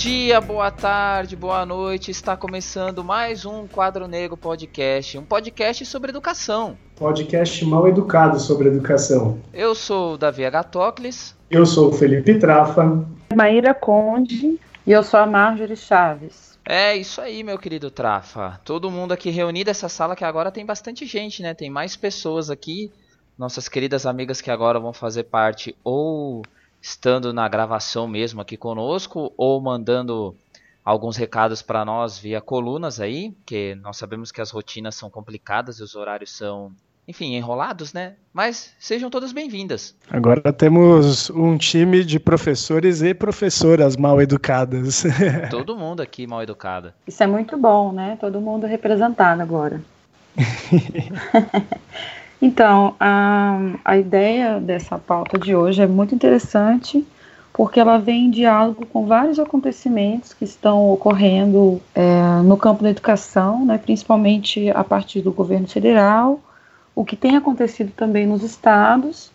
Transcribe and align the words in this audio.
Bom 0.00 0.04
dia, 0.04 0.40
boa 0.40 0.70
tarde, 0.70 1.36
boa 1.36 1.66
noite. 1.66 2.10
Está 2.10 2.34
começando 2.34 3.04
mais 3.04 3.44
um 3.44 3.66
Quadro 3.66 4.08
Negro 4.08 4.34
Podcast, 4.34 5.18
um 5.18 5.22
podcast 5.26 5.84
sobre 5.84 6.08
educação. 6.08 6.78
Podcast 6.96 7.62
mal 7.66 7.86
educado 7.86 8.40
sobre 8.40 8.68
educação. 8.68 9.38
Eu 9.52 9.74
sou 9.74 10.14
o 10.14 10.16
Davi 10.16 10.42
Agatocles. 10.42 11.36
Eu 11.50 11.66
sou 11.66 11.90
o 11.90 11.92
Felipe 11.92 12.38
Trafa. 12.38 13.06
Maíra 13.36 13.74
Conde. 13.74 14.58
E 14.86 14.90
eu 14.90 15.02
sou 15.02 15.20
a 15.20 15.26
Marjorie 15.26 15.76
Chaves. 15.76 16.58
É 16.64 16.96
isso 16.96 17.20
aí, 17.20 17.44
meu 17.44 17.58
querido 17.58 17.90
Trafa. 17.90 18.58
Todo 18.64 18.90
mundo 18.90 19.12
aqui 19.12 19.28
reunido 19.28 19.68
nessa 19.68 19.90
sala 19.90 20.16
que 20.16 20.24
agora 20.24 20.50
tem 20.50 20.64
bastante 20.64 21.04
gente, 21.04 21.42
né? 21.42 21.52
Tem 21.52 21.68
mais 21.68 21.94
pessoas 21.94 22.48
aqui. 22.48 22.90
Nossas 23.36 23.68
queridas 23.68 24.06
amigas 24.06 24.40
que 24.40 24.50
agora 24.50 24.80
vão 24.80 24.94
fazer 24.94 25.24
parte 25.24 25.76
ou 25.84 26.40
estando 26.80 27.32
na 27.32 27.48
gravação 27.48 28.06
mesmo 28.08 28.40
aqui 28.40 28.56
conosco 28.56 29.32
ou 29.36 29.60
mandando 29.60 30.34
alguns 30.84 31.16
recados 31.16 31.62
para 31.62 31.84
nós 31.84 32.18
via 32.18 32.40
colunas 32.40 33.00
aí, 33.00 33.34
que 33.44 33.74
nós 33.76 33.96
sabemos 33.96 34.32
que 34.32 34.40
as 34.40 34.50
rotinas 34.50 34.94
são 34.94 35.10
complicadas 35.10 35.78
e 35.78 35.82
os 35.82 35.94
horários 35.94 36.34
são, 36.34 36.72
enfim, 37.06 37.34
enrolados, 37.36 37.92
né? 37.92 38.14
Mas 38.32 38.74
sejam 38.78 39.10
todas 39.10 39.32
bem-vindas. 39.32 39.94
Agora 40.10 40.52
temos 40.52 41.30
um 41.30 41.56
time 41.56 42.04
de 42.04 42.18
professores 42.18 43.02
e 43.02 43.12
professoras 43.14 43.96
mal 43.96 44.20
educadas. 44.20 45.04
Todo 45.50 45.76
mundo 45.76 46.00
aqui 46.00 46.26
mal 46.26 46.42
educado. 46.42 46.92
Isso 47.06 47.22
é 47.22 47.26
muito 47.26 47.56
bom, 47.56 47.92
né? 47.92 48.16
Todo 48.20 48.40
mundo 48.40 48.66
representado 48.66 49.42
agora. 49.42 49.80
Então, 52.40 52.94
a, 52.98 53.58
a 53.84 53.98
ideia 53.98 54.58
dessa 54.58 54.96
pauta 54.96 55.38
de 55.38 55.54
hoje 55.54 55.82
é 55.82 55.86
muito 55.86 56.14
interessante 56.14 57.06
porque 57.52 57.78
ela 57.78 57.98
vem 57.98 58.26
em 58.26 58.30
diálogo 58.30 58.86
com 58.86 59.04
vários 59.04 59.38
acontecimentos 59.38 60.32
que 60.32 60.44
estão 60.44 60.90
ocorrendo 60.90 61.78
é, 61.94 62.40
no 62.42 62.56
campo 62.56 62.82
da 62.82 62.88
educação, 62.88 63.66
né, 63.66 63.76
principalmente 63.76 64.70
a 64.70 64.82
partir 64.82 65.20
do 65.20 65.30
governo 65.30 65.68
federal, 65.68 66.40
o 66.94 67.04
que 67.04 67.16
tem 67.16 67.36
acontecido 67.36 67.92
também 67.94 68.26
nos 68.26 68.42
estados 68.42 69.30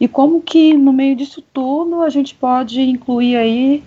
e 0.00 0.08
como 0.08 0.40
que 0.40 0.72
no 0.72 0.94
meio 0.94 1.14
disso 1.14 1.42
tudo 1.52 2.00
a 2.00 2.08
gente 2.08 2.34
pode 2.34 2.80
incluir 2.80 3.36
aí 3.36 3.84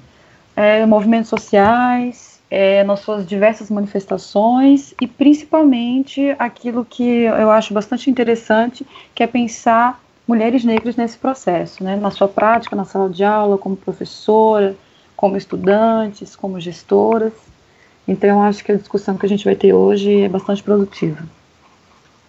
é, 0.56 0.86
movimentos 0.86 1.30
sociais, 1.30 2.31
é, 2.52 2.84
nas 2.84 3.00
suas 3.00 3.26
diversas 3.26 3.70
manifestações 3.70 4.94
e 5.00 5.08
principalmente 5.08 6.36
aquilo 6.38 6.84
que 6.84 7.04
eu 7.04 7.50
acho 7.50 7.74
bastante 7.74 8.10
interessante, 8.10 8.86
que 9.16 9.24
é 9.24 9.28
pensar 9.28 10.04
mulheres 10.28 10.66
negras 10.66 10.98
nesse 10.98 11.18
processo, 11.18 11.82
né, 11.82 11.96
na 11.96 12.12
sua 12.12 12.28
prática, 12.28 12.76
na 12.76 12.84
sala 12.84 13.10
de 13.10 13.24
aula, 13.24 13.58
como 13.58 13.78
professora, 13.78 14.76
como 15.16 15.38
estudantes, 15.38 16.36
como 16.36 16.60
gestoras. 16.60 17.34
Então, 18.06 18.30
eu 18.30 18.42
acho 18.42 18.64
que 18.64 18.72
a 18.74 18.76
discussão 18.76 19.18
que 19.18 19.26
a 19.26 19.30
gente 19.30 19.46
vai 19.46 19.56
ter 19.56 19.74
hoje 19.74 20.22
é 20.22 20.30
bastante 20.30 20.62
produtiva. 20.62 21.24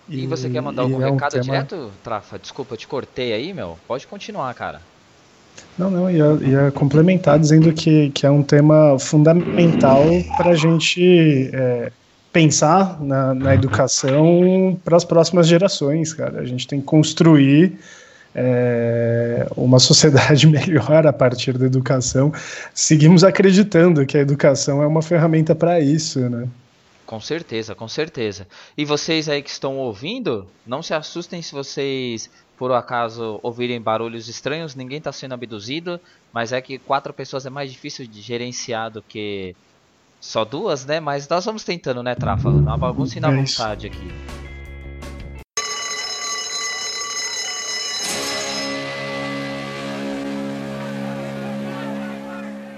E, 0.09 0.27
você 0.27 0.49
quer 0.51 0.61
mandar 0.61 0.83
algum 0.83 1.03
é 1.03 1.11
um 1.11 1.15
recado 1.15 1.33
tema... 1.33 1.45
direto, 1.45 1.91
Trafa? 2.05 2.39
Desculpa, 2.39 2.75
eu 2.75 2.79
te 2.79 2.87
cortei 2.87 3.33
aí, 3.33 3.53
meu. 3.53 3.79
Pode 3.89 4.07
continuar, 4.07 4.53
cara. 4.55 4.83
Não, 5.79 5.91
não, 5.91 6.11
ia, 6.11 6.39
ia 6.43 6.71
complementar 6.71 7.39
dizendo 7.39 7.73
que, 7.73 8.11
que 8.11 8.27
é 8.27 8.31
um 8.31 8.43
tema 8.43 8.99
fundamental 8.99 10.05
para 10.37 10.51
a 10.51 10.55
gente 10.55 11.51
é, 11.53 11.91
pensar 12.33 13.01
na, 13.03 13.35
na 13.35 13.55
educação 13.55 14.79
para 14.85 14.97
as 14.97 15.05
próximas 15.05 15.47
gerações, 15.47 16.13
cara. 16.13 16.41
A 16.41 16.45
gente 16.45 16.67
tem 16.67 16.81
que 16.81 16.87
construir 16.87 17.79
é, 18.35 19.47
uma 19.57 19.79
sociedade 19.79 20.47
melhor 20.49 21.07
a 21.07 21.13
partir 21.13 21.57
da 21.59 21.67
educação. 21.67 22.33
Seguimos 22.75 23.25
acreditando 23.25 24.05
que 24.07 24.17
a 24.17 24.21
educação 24.21 24.83
é 24.83 24.87
uma 24.87 25.03
ferramenta 25.03 25.55
para 25.55 25.81
isso, 25.81 26.21
né? 26.21 26.49
Com 27.05 27.21
certeza, 27.21 27.75
com 27.75 27.89
certeza. 27.89 28.47
E 28.77 28.87
vocês 28.87 29.29
aí 29.29 29.43
que 29.43 29.51
estão 29.51 29.77
ouvindo, 29.77 30.47
não 30.67 30.83
se 30.83 30.95
assustem 30.95 31.43
se 31.43 31.53
vocês 31.53 32.31
por 32.57 32.73
acaso 32.73 33.41
ouvirem 33.43 33.81
barulhos 33.81 34.29
estranhos, 34.29 34.75
ninguém 34.75 34.99
está 34.99 35.13
sendo 35.13 35.35
abduzido, 35.35 36.01
mas 36.33 36.53
é 36.53 36.61
que 36.61 36.79
quatro 36.79 37.13
pessoas 37.13 37.47
é 37.47 37.51
mais 37.51 37.71
difícil 37.71 38.07
de 38.07 38.21
gerenciar 38.21 38.91
do 38.91 39.03
que 39.03 39.55
só 40.21 40.45
duas, 40.45 40.87
né? 40.87 41.01
Mas 41.01 41.29
nós 41.29 41.45
vamos 41.45 41.65
tentando, 41.65 42.03
né, 42.03 42.15
Trafa? 42.15 42.51
Na 42.51 42.77
bagunça 42.77 43.19
e 43.19 43.21
na 43.21 43.31
vontade 43.31 43.87
aqui. 43.87 44.42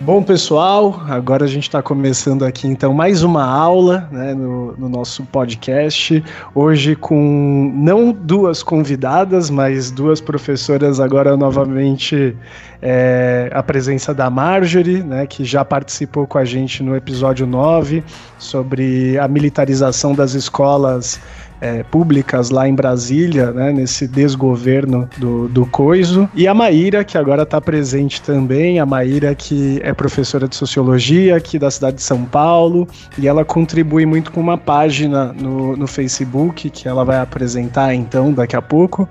Bom, 0.05 0.23
pessoal, 0.23 1.03
agora 1.09 1.47
a 1.47 1.49
gente 1.49 1.63
está 1.63 1.83
começando 1.83 2.45
aqui 2.45 2.69
então 2.69 2.93
mais 2.93 3.23
uma 3.23 3.43
aula 3.43 4.07
né, 4.13 4.35
no, 4.35 4.77
no, 4.77 4.87
nosso 4.87 5.25
podcast. 5.25 6.23
Hoje 6.55 6.95
com 6.95 7.73
não 7.75 8.13
duas 8.13 8.63
convidadas, 8.63 9.49
mas 9.49 9.91
duas 9.91 10.21
professoras, 10.21 11.01
agora 11.01 11.39
novamente 11.39 12.37
é, 12.83 13.49
a 13.51 13.63
presença 13.63 14.13
da 14.13 14.29
Marjorie, 14.29 15.03
né, 15.03 15.27
que 15.27 15.43
já 15.43 15.65
participou 15.65 16.27
com 16.27 16.37
a 16.37 16.45
gente 16.45 16.83
no 16.83 16.95
episódio 16.95 17.47
9 17.47 18.05
sobre 18.39 19.19
a 19.19 19.27
militarização 19.27 20.15
das 20.15 20.35
escolas 20.35 21.19
é, 21.61 21.83
públicas 21.83 22.51
lá 22.51 22.69
em 22.69 22.75
Brasília, 22.75 23.51
né, 23.51 23.73
nesse 23.73 24.07
desgoverno 24.07 25.09
do, 25.17 25.49
do 25.49 25.67
Coiso. 25.67 26.29
E 26.35 26.47
a 26.47 26.55
Maíra, 26.55 27.05
que 27.05 27.17
agora 27.17 27.43
está 27.43 27.61
presente 27.61 28.21
também, 28.23 28.79
a 28.79 28.87
Maíra 28.87 29.35
que 29.35 29.81
é 29.83 29.93
professora 29.93 30.47
de 30.49 30.57
Sociologia 30.57 31.37
aqui 31.37 31.59
da 31.59 31.71
cidade 31.71 31.97
de 31.97 32.03
São 32.03 32.25
Paulo, 32.25 32.89
e 33.19 33.27
ela 33.27 33.45
contribui 33.45 34.05
muito 34.07 34.33
com 34.33 34.41
uma 34.41 34.59
página 34.59 35.33
no, 35.33 35.77
no 35.77 35.87
Facebook, 35.87 36.71
que 36.71 36.89
ela 36.89 37.05
vai 37.05 37.19
apresentar 37.19 37.95
então 37.95 38.33
daqui 38.33 38.57
a 38.57 38.63
pouco. 38.63 39.09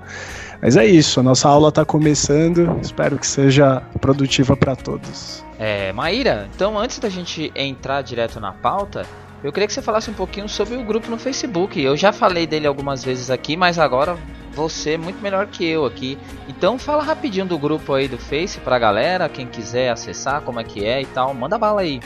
Mas 0.62 0.76
é 0.76 0.86
isso, 0.86 1.20
a 1.20 1.22
nossa 1.22 1.46
aula 1.46 1.68
está 1.68 1.84
começando, 1.84 2.78
espero 2.80 3.18
que 3.18 3.26
seja 3.26 3.82
produtiva 4.00 4.56
para 4.56 4.74
todos. 4.74 5.44
É, 5.58 5.92
Maíra, 5.92 6.48
então 6.54 6.78
antes 6.78 6.98
da 6.98 7.08
gente 7.08 7.52
entrar 7.54 8.02
direto 8.02 8.40
na 8.40 8.52
pauta, 8.52 9.04
eu 9.44 9.52
queria 9.52 9.66
que 9.66 9.74
você 9.74 9.82
falasse 9.82 10.10
um 10.10 10.14
pouquinho 10.14 10.48
sobre 10.48 10.74
o 10.74 10.82
grupo 10.82 11.10
no 11.10 11.18
Facebook. 11.18 11.78
Eu 11.78 11.94
já 11.98 12.14
falei 12.14 12.46
dele 12.46 12.66
algumas 12.66 13.04
vezes 13.04 13.30
aqui, 13.30 13.58
mas 13.58 13.78
agora 13.78 14.16
você 14.54 14.92
é 14.92 14.98
muito 14.98 15.20
melhor 15.20 15.46
que 15.48 15.66
eu 15.66 15.84
aqui. 15.84 16.16
Então 16.48 16.78
fala 16.78 17.02
rapidinho 17.02 17.44
do 17.44 17.58
grupo 17.58 17.92
aí 17.92 18.08
do 18.08 18.16
Face 18.16 18.58
pra 18.60 18.78
galera, 18.78 19.28
quem 19.28 19.46
quiser 19.46 19.90
acessar, 19.90 20.40
como 20.40 20.60
é 20.60 20.64
que 20.64 20.86
é 20.86 21.02
e 21.02 21.06
tal. 21.06 21.34
Manda 21.34 21.58
bala 21.58 21.82
aí. 21.82 22.00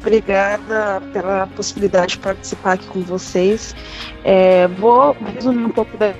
Obrigada 0.00 1.00
pela 1.14 1.46
possibilidade 1.46 2.12
de 2.12 2.18
participar 2.18 2.72
aqui 2.72 2.86
com 2.88 3.00
vocês. 3.00 3.74
É, 4.22 4.68
vou 4.68 5.16
resumir 5.34 5.64
um 5.64 5.70
pouco 5.70 5.96
da 5.96 6.12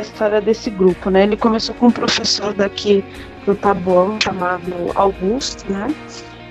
história 0.00 0.40
desse 0.40 0.70
grupo, 0.70 1.10
né? 1.10 1.24
Ele 1.24 1.36
começou 1.36 1.74
com 1.74 1.88
um 1.88 1.90
professor 1.90 2.54
daqui 2.54 3.04
do 3.44 3.56
Taboão 3.56 4.16
chamado 4.22 4.72
Augusto, 4.94 5.72
né? 5.72 5.92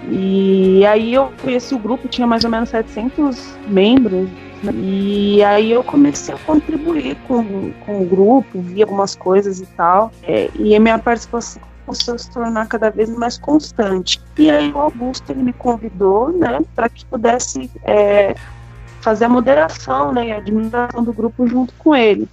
E 0.09 0.85
aí 0.85 1.13
eu 1.13 1.31
conheci 1.41 1.73
o 1.73 1.79
grupo, 1.79 2.07
tinha 2.07 2.25
mais 2.25 2.43
ou 2.43 2.49
menos 2.49 2.69
700 2.69 3.57
membros, 3.67 4.29
né? 4.63 4.71
e 4.75 5.43
aí 5.43 5.71
eu 5.71 5.83
comecei 5.83 6.33
a 6.33 6.37
contribuir 6.39 7.15
com, 7.27 7.71
com 7.85 8.01
o 8.01 8.05
grupo, 8.05 8.59
vi 8.59 8.81
algumas 8.81 9.15
coisas 9.15 9.59
e 9.59 9.65
tal, 9.67 10.11
é, 10.23 10.49
e 10.55 10.75
a 10.75 10.79
minha 10.79 10.97
participação 10.99 11.61
começou 11.85 12.15
a 12.15 12.17
se 12.17 12.31
tornar 12.31 12.67
cada 12.67 12.89
vez 12.89 13.09
mais 13.09 13.37
constante. 13.37 14.21
E 14.37 14.49
aí 14.49 14.71
o 14.71 14.77
Augusto 14.77 15.31
ele 15.31 15.43
me 15.43 15.53
convidou, 15.53 16.31
né, 16.31 16.59
para 16.75 16.87
que 16.87 17.03
pudesse 17.05 17.69
é, 17.83 18.35
fazer 19.01 19.25
a 19.25 19.29
moderação, 19.29 20.11
né, 20.11 20.31
a 20.33 20.37
administração 20.37 21.03
do 21.03 21.13
grupo 21.13 21.47
junto 21.47 21.73
com 21.79 21.95
ele. 21.95 22.27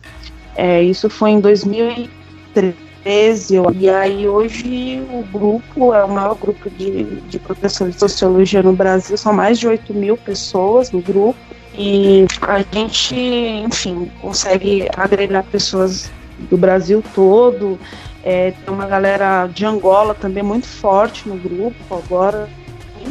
É, 0.54 0.82
isso 0.82 1.08
foi 1.08 1.30
em 1.30 1.40
2013 1.40 2.85
13, 3.06 3.54
e 3.78 3.88
aí 3.88 4.26
hoje 4.26 5.00
o 5.12 5.22
grupo 5.32 5.94
é 5.94 6.02
o 6.02 6.08
maior 6.08 6.34
grupo 6.34 6.68
de, 6.68 7.04
de 7.04 7.38
professores 7.38 7.94
de 7.94 8.00
sociologia 8.00 8.64
no 8.64 8.72
Brasil, 8.72 9.16
são 9.16 9.32
mais 9.32 9.60
de 9.60 9.68
8 9.68 9.94
mil 9.94 10.16
pessoas 10.16 10.90
no 10.90 11.00
grupo, 11.00 11.38
e 11.78 12.26
a 12.40 12.64
gente, 12.76 13.14
enfim, 13.14 14.10
consegue 14.20 14.88
agregar 14.96 15.44
pessoas 15.44 16.10
do 16.50 16.56
Brasil 16.56 17.00
todo, 17.14 17.78
é, 18.24 18.50
tem 18.50 18.74
uma 18.74 18.86
galera 18.86 19.46
de 19.46 19.64
Angola 19.64 20.12
também 20.12 20.42
muito 20.42 20.66
forte 20.66 21.28
no 21.28 21.36
grupo 21.36 21.76
agora, 21.94 22.48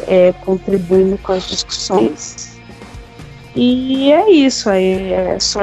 é, 0.10 0.34
contribuindo 0.44 1.18
com 1.20 1.32
as 1.32 1.48
discussões. 1.48 2.60
E 3.56 4.12
é 4.12 4.30
isso, 4.30 4.70
aí 4.70 5.14
é 5.14 5.40
só 5.40 5.62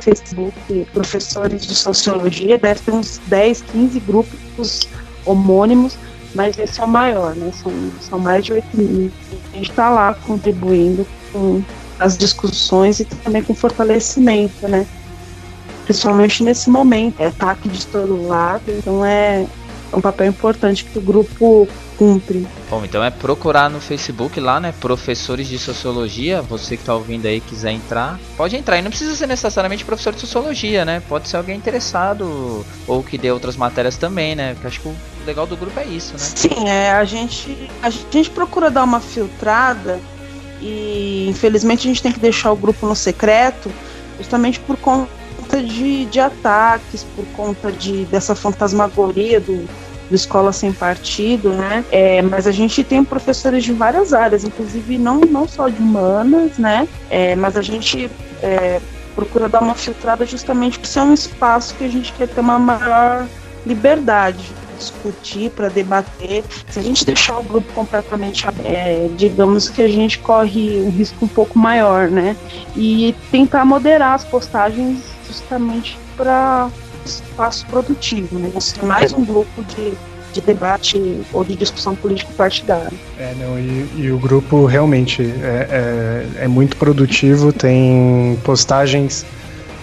Facebook, 0.00 0.86
professores 0.92 1.66
de 1.66 1.74
sociologia, 1.74 2.58
deve 2.58 2.80
ter 2.80 2.92
uns 2.92 3.20
10, 3.26 3.62
15 3.62 4.00
grupos 4.00 4.88
homônimos, 5.24 5.96
mas 6.34 6.58
esse 6.58 6.80
é 6.80 6.84
o 6.84 6.88
maior, 6.88 7.34
né? 7.34 7.52
São, 7.52 7.72
são 8.00 8.18
mais 8.18 8.44
de 8.44 8.52
8 8.52 8.66
mil. 8.74 9.10
A 9.52 9.56
gente 9.56 9.70
está 9.70 9.90
lá 9.90 10.14
contribuindo 10.14 11.06
com 11.32 11.62
as 11.98 12.16
discussões 12.16 13.00
e 13.00 13.04
também 13.04 13.42
com 13.42 13.54
fortalecimento, 13.54 14.66
né? 14.66 14.86
Principalmente 15.84 16.42
nesse 16.42 16.70
momento, 16.70 17.20
é 17.20 17.26
ataque 17.26 17.68
de 17.68 17.86
todo 17.86 18.26
lado, 18.26 18.62
então 18.68 19.04
é, 19.04 19.44
um 19.92 20.00
papel 20.00 20.26
importante 20.28 20.84
que 20.84 20.98
o 20.98 21.02
grupo 21.02 21.68
cumpre. 21.96 22.46
Bom, 22.70 22.84
então 22.84 23.02
é 23.02 23.10
procurar 23.10 23.68
no 23.68 23.80
Facebook 23.80 24.38
lá, 24.40 24.60
né? 24.60 24.72
Professores 24.80 25.46
de 25.48 25.58
Sociologia. 25.58 26.40
Você 26.42 26.76
que 26.76 26.82
está 26.82 26.94
ouvindo 26.94 27.26
aí 27.26 27.40
quiser 27.40 27.72
entrar, 27.72 28.18
pode 28.36 28.56
entrar. 28.56 28.78
E 28.78 28.82
não 28.82 28.90
precisa 28.90 29.14
ser 29.14 29.26
necessariamente 29.26 29.84
professor 29.84 30.12
de 30.14 30.20
Sociologia, 30.20 30.84
né? 30.84 31.02
Pode 31.08 31.28
ser 31.28 31.36
alguém 31.36 31.56
interessado 31.56 32.64
ou 32.86 33.02
que 33.02 33.18
dê 33.18 33.30
outras 33.30 33.56
matérias 33.56 33.96
também, 33.96 34.34
né? 34.34 34.54
Porque 34.54 34.68
acho 34.68 34.80
que 34.80 34.88
o 34.88 34.96
legal 35.26 35.46
do 35.46 35.56
grupo 35.56 35.78
é 35.78 35.84
isso, 35.84 36.12
né? 36.12 36.18
Sim, 36.18 36.68
é, 36.68 36.92
a 36.92 37.04
gente, 37.04 37.70
a 37.82 37.90
gente 37.90 38.30
procura 38.30 38.70
dar 38.70 38.84
uma 38.84 39.00
filtrada 39.00 40.00
e 40.62 41.26
infelizmente 41.28 41.80
a 41.80 41.90
gente 41.90 42.02
tem 42.02 42.12
que 42.12 42.20
deixar 42.20 42.52
o 42.52 42.56
grupo 42.56 42.86
no 42.86 42.94
secreto 42.94 43.70
justamente 44.18 44.60
por 44.60 44.76
conta 44.76 45.19
de, 45.58 46.04
de 46.06 46.20
ataques, 46.20 47.04
por 47.16 47.24
conta 47.36 47.70
de, 47.72 48.04
dessa 48.06 48.34
fantasmagoria 48.34 49.40
do, 49.40 49.66
do 50.08 50.14
Escola 50.14 50.52
Sem 50.52 50.72
Partido, 50.72 51.50
né? 51.50 51.84
É, 51.90 52.20
mas 52.22 52.46
a 52.46 52.52
gente 52.52 52.82
tem 52.84 53.04
professores 53.04 53.64
de 53.64 53.72
várias 53.72 54.12
áreas, 54.12 54.44
inclusive 54.44 54.98
não, 54.98 55.20
não 55.20 55.48
só 55.48 55.68
de 55.68 55.80
humanas, 55.80 56.58
né? 56.58 56.86
É, 57.08 57.34
mas 57.36 57.56
a 57.56 57.62
gente 57.62 58.10
é, 58.42 58.80
procura 59.14 59.48
dar 59.48 59.62
uma 59.62 59.74
filtrada 59.74 60.26
justamente 60.26 60.78
por 60.78 60.86
ser 60.86 61.00
um 61.00 61.14
espaço 61.14 61.74
que 61.74 61.84
a 61.84 61.88
gente 61.88 62.12
quer 62.12 62.28
ter 62.28 62.40
uma 62.40 62.58
maior 62.58 63.26
liberdade 63.64 64.60
discutir, 64.80 65.50
para 65.50 65.68
debater. 65.68 66.42
Se 66.68 66.78
a 66.78 66.82
gente 66.82 67.04
deixar 67.04 67.38
o 67.38 67.42
grupo 67.42 67.70
completamente 67.72 68.48
aberto, 68.48 68.66
é, 68.66 69.08
digamos 69.16 69.68
que 69.68 69.82
a 69.82 69.88
gente 69.88 70.18
corre 70.18 70.80
um 70.80 70.90
risco 70.90 71.24
um 71.24 71.28
pouco 71.28 71.58
maior, 71.58 72.08
né? 72.08 72.34
E 72.74 73.14
tentar 73.30 73.64
moderar 73.64 74.14
as 74.14 74.24
postagens 74.24 75.19
justamente 75.30 75.98
para 76.16 76.68
espaço 77.04 77.66
produtivo, 77.66 78.38
né? 78.38 78.50
Ser 78.60 78.84
mais 78.84 79.12
um 79.12 79.24
grupo 79.24 79.64
de, 79.64 79.92
de 80.32 80.40
debate 80.40 81.22
ou 81.32 81.44
de 81.44 81.54
discussão 81.54 81.94
político 81.94 82.32
partidária. 82.34 82.92
É, 83.18 83.34
não, 83.38 83.58
e, 83.58 83.88
e 83.96 84.10
o 84.10 84.18
grupo 84.18 84.66
realmente 84.66 85.22
é, 85.22 86.26
é, 86.38 86.44
é, 86.44 86.48
muito 86.48 86.76
produtivo, 86.76 87.52
tem 87.52 88.38
postagens 88.44 89.24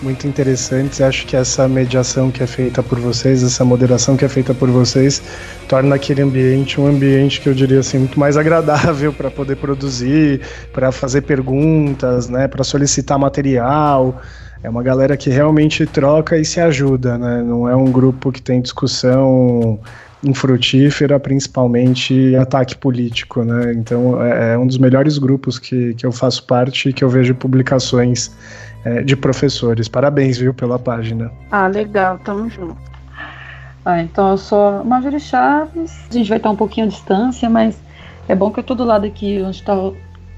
muito 0.02 0.28
interessantes. 0.28 1.02
Acho 1.02 1.26
que 1.26 1.36
essa 1.36 1.68
mediação 1.68 2.30
que 2.30 2.44
é 2.44 2.48
feita 2.48 2.84
por 2.84 3.00
vocês, 3.00 3.42
essa 3.42 3.66
moderação 3.66 4.16
que 4.16 4.24
é 4.24 4.30
feita 4.30 4.54
por 4.54 4.70
vocês, 4.70 5.22
torna 5.68 5.96
aquele 5.96 6.22
ambiente 6.22 6.80
um 6.80 6.86
ambiente 6.86 7.42
que 7.42 7.50
eu 7.50 7.54
diria 7.54 7.80
assim 7.80 7.98
muito 7.98 8.20
mais 8.20 8.38
agradável 8.38 9.12
para 9.12 9.32
poder 9.32 9.56
produzir, 9.56 10.42
para 10.72 10.92
fazer 10.92 11.22
perguntas, 11.22 12.30
né, 12.30 12.48
para 12.48 12.64
solicitar 12.64 13.18
material. 13.18 14.22
É 14.68 14.70
uma 14.70 14.84
galera 14.84 15.16
que 15.16 15.30
realmente 15.30 15.86
troca 15.86 16.38
e 16.38 16.44
se 16.44 16.60
ajuda, 16.60 17.18
né? 17.18 17.42
Não 17.42 17.70
é 17.70 17.74
um 17.74 17.90
grupo 17.90 18.34
que 18.34 18.42
tem 18.42 18.60
discussão 18.60 19.80
infrutífera, 20.22 21.18
principalmente 21.18 22.36
ataque 22.36 22.76
político, 22.76 23.46
né? 23.46 23.72
Então 23.72 24.22
é, 24.22 24.56
é 24.56 24.58
um 24.58 24.68
dos 24.68 24.78
melhores 24.78 25.18
grupos 25.18 25.58
que, 25.58 25.94
que 25.94 26.06
eu 26.06 26.12
faço 26.12 26.46
parte 26.46 26.90
e 26.90 26.94
que 26.94 27.02
eu 27.02 27.08
vejo 27.08 27.34
publicações 27.34 28.30
é, 28.84 29.04
de 29.04 29.16
professores. 29.16 29.88
Parabéns, 29.88 30.38
viu, 30.38 30.54
pela 30.54 30.78
página. 30.78 31.32
Ah, 31.50 31.68
legal, 31.68 32.20
tamo 32.26 32.50
junto. 32.50 32.76
Ah, 33.86 34.02
então 34.02 34.32
eu 34.32 34.38
sou 34.38 34.84
Marjorie 34.84 35.22
Chaves, 35.22 35.98
a 36.10 36.14
gente 36.14 36.28
vai 36.28 36.40
estar 36.40 36.50
um 36.50 36.58
pouquinho 36.58 36.88
à 36.88 36.90
distância, 36.90 37.50
mas 37.50 37.80
é 38.28 38.36
bom 38.36 38.52
que 38.52 38.60
é 38.60 38.64
todo 38.64 38.84
lado 38.84 39.06
aqui 39.06 39.42
onde 39.42 39.56
está 39.56 39.74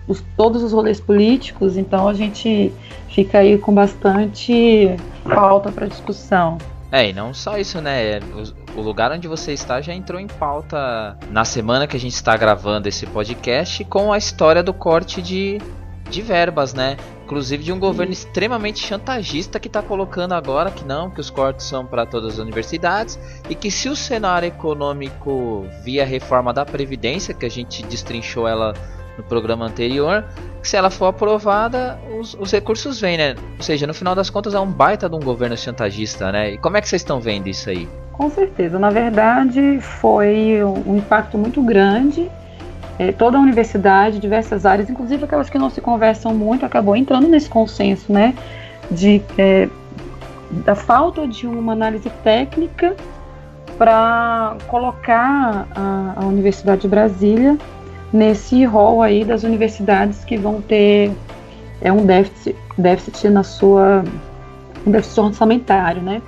os, 0.10 0.24
todos 0.36 0.64
os 0.64 0.74
rolês 0.74 1.00
políticos, 1.00 1.78
então 1.78 2.10
a 2.10 2.14
gente 2.14 2.74
fica 3.10 3.38
aí 3.38 3.58
com 3.60 3.74
bastante 3.74 4.96
pauta 5.24 5.72
para 5.72 5.86
discussão. 5.86 6.58
É, 6.92 7.10
e 7.10 7.14
não 7.14 7.32
só 7.32 7.58
isso, 7.60 7.80
né? 7.80 8.20
O, 8.76 8.80
o 8.80 8.82
lugar 8.82 9.12
onde 9.12 9.28
você 9.28 9.54
está 9.54 9.80
já 9.80 9.94
entrou 9.94 10.20
em 10.20 10.26
pauta 10.26 11.16
na 11.30 11.46
semana 11.46 11.86
que 11.86 11.96
a 11.96 12.00
gente 12.00 12.16
está 12.16 12.36
gravando 12.36 12.90
esse 12.90 13.06
podcast 13.06 13.86
com 13.86 14.12
a 14.12 14.18
história 14.18 14.64
do 14.64 14.74
corte 14.74 15.22
de, 15.22 15.60
de 16.10 16.22
verbas, 16.24 16.74
né? 16.74 16.98
Inclusive 17.26 17.64
de 17.64 17.72
um 17.72 17.78
governo 17.78 18.12
extremamente 18.12 18.80
chantagista 18.80 19.60
que 19.60 19.68
está 19.68 19.84
colocando 19.84 20.34
agora 20.34 20.72
que 20.72 20.84
não, 20.84 21.12
que 21.12 21.22
os 21.22 21.30
cortes 21.30 21.68
são 21.68 21.86
para 21.86 22.08
todas 22.08 22.34
as 22.34 22.40
universidades 22.40 23.20
e 23.48 23.54
que 23.54 23.70
se 23.70 23.88
o 23.88 23.96
cenário 23.96 24.48
econômico 24.48 25.68
via 25.84 26.04
reforma 26.04 26.52
da 26.52 26.66
Previdência, 26.66 27.36
que 27.36 27.46
a 27.46 27.50
gente 27.50 27.84
destrinchou 27.84 28.48
ela 28.48 28.74
no 29.20 29.24
programa 29.24 29.66
anterior, 29.66 30.24
se 30.64 30.78
ela 30.78 30.90
for 30.90 31.08
aprovada, 31.08 32.00
os, 32.18 32.34
os, 32.40 32.52
recursos 32.52 33.00
vêm, 33.02 33.18
né? 33.18 33.36
Ou 33.58 33.64
seja, 33.64 33.86
no 33.86 33.94
final 33.94 34.16
das 34.16 34.30
contas 34.30 34.54
é 34.54 34.60
um 34.60 34.72
baita 34.72 35.10
de 35.10 35.16
um 35.16 35.20
governo 35.20 35.58
chantagista, 35.58 36.32
né? 36.32 36.54
E 36.54 36.58
como 36.58 36.78
é 36.78 36.82
que 36.82 36.88
vocês 36.88 37.02
estão 37.02 37.20
vendo 37.20 37.48
isso 37.48 37.70
aí? 37.70 37.88
Com 38.14 38.30
certeza, 38.30 38.80
na 38.80 38.90
verdade 38.90 39.80
foi 39.82 40.64
um 40.64 40.98
impacto 40.98 41.38
muito 41.38 41.62
grande. 41.62 42.30
É, 42.98 43.12
toda 43.14 43.38
a 43.38 43.42
universidade, 43.42 44.20
diversas 44.20 44.66
áreas, 44.66 44.90
inclusive 44.90 45.24
aquelas 45.24 45.50
que 45.50 45.58
não 45.58 45.70
se 45.70 45.80
conversam 45.80 46.34
muito, 46.34 46.66
acabou 46.66 46.96
entrando 46.96 47.28
nesse 47.28 47.50
consenso, 47.50 48.12
né? 48.12 48.34
De, 48.90 49.22
é, 49.38 49.70
da 50.66 50.76
falta 50.76 51.28
de 51.28 51.46
uma 51.46 51.74
análise 51.74 52.10
técnica 52.24 52.96
para 53.78 54.58
colocar 54.68 55.68
a, 55.74 56.14
a 56.18 56.26
Universidade 56.26 56.82
de 56.82 56.88
Brasília 56.88 57.58
nesse 58.12 58.66
rol 58.66 59.02
aí 59.02 59.24
das 59.24 59.44
universidades 59.44 60.24
que 60.24 60.38
vão 60.38 60.62
ter 60.62 61.12
é 61.82 61.92
um 61.92 62.06
déficit, 62.06 62.56
déficit 62.78 63.30
na 63.30 63.44
sua 63.44 64.04
um 64.86 64.92
déficit 64.92 65.20
orçamentário, 65.20 66.02
né? 66.02 66.22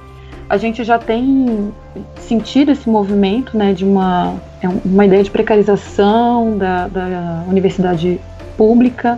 A 0.50 0.58
gente 0.58 0.84
já 0.84 1.00
tem 1.00 1.72
sentido 2.20 2.72
esse 2.72 2.90
movimento, 2.90 3.58
né, 3.58 3.74
de 3.74 3.86
uma 3.86 4.36
é 4.62 4.68
uma 4.68 5.06
ideia 5.06 5.24
de 5.24 5.32
precarização 5.32 6.58
da, 6.58 6.88
da 6.88 7.44
universidade 7.48 8.20
pública. 8.58 9.18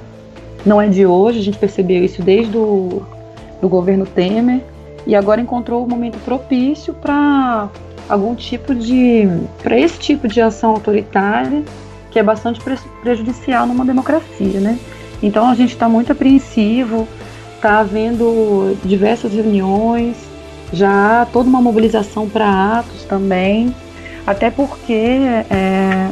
Não 0.66 0.81
é 0.81 0.88
de 0.88 1.06
hoje, 1.06 1.39
a 1.39 1.44
gente 1.44 1.57
percebeu 1.57 2.04
isso 2.04 2.21
desde 2.21 2.56
o 2.56 3.04
do 3.59 3.69
governo 3.69 4.06
Temer 4.06 4.62
e 5.07 5.16
agora 5.16 5.39
encontrou 5.39 5.83
o 5.83 5.89
momento 5.89 6.18
propício 6.19 6.94
para 6.94 7.69
algum 8.09 8.36
tipo 8.36 8.75
de 8.75 9.27
para 9.62 9.80
esse 9.80 9.98
tipo 9.98 10.27
de 10.27 10.42
ação 10.42 10.71
autoritária 10.71 11.63
que 12.13 12.19
é 12.19 12.24
bastante 12.24 12.62
prejudicial 13.01 13.65
numa 13.65 13.83
democracia, 13.83 14.59
né? 14.59 14.78
Então 15.21 15.49
a 15.49 15.56
gente 15.56 15.71
está 15.71 15.90
muito 15.90 16.11
apreensivo, 16.11 17.07
está 17.56 17.80
havendo 17.80 18.78
diversas 18.85 19.33
reuniões, 19.33 20.16
já 20.71 21.21
há 21.21 21.26
toda 21.26 21.49
uma 21.49 21.61
mobilização 21.61 22.30
para 22.30 22.78
atos 22.78 23.04
também, 23.06 23.76
até 24.28 24.52
porque 24.52 24.94
é, 25.49 26.09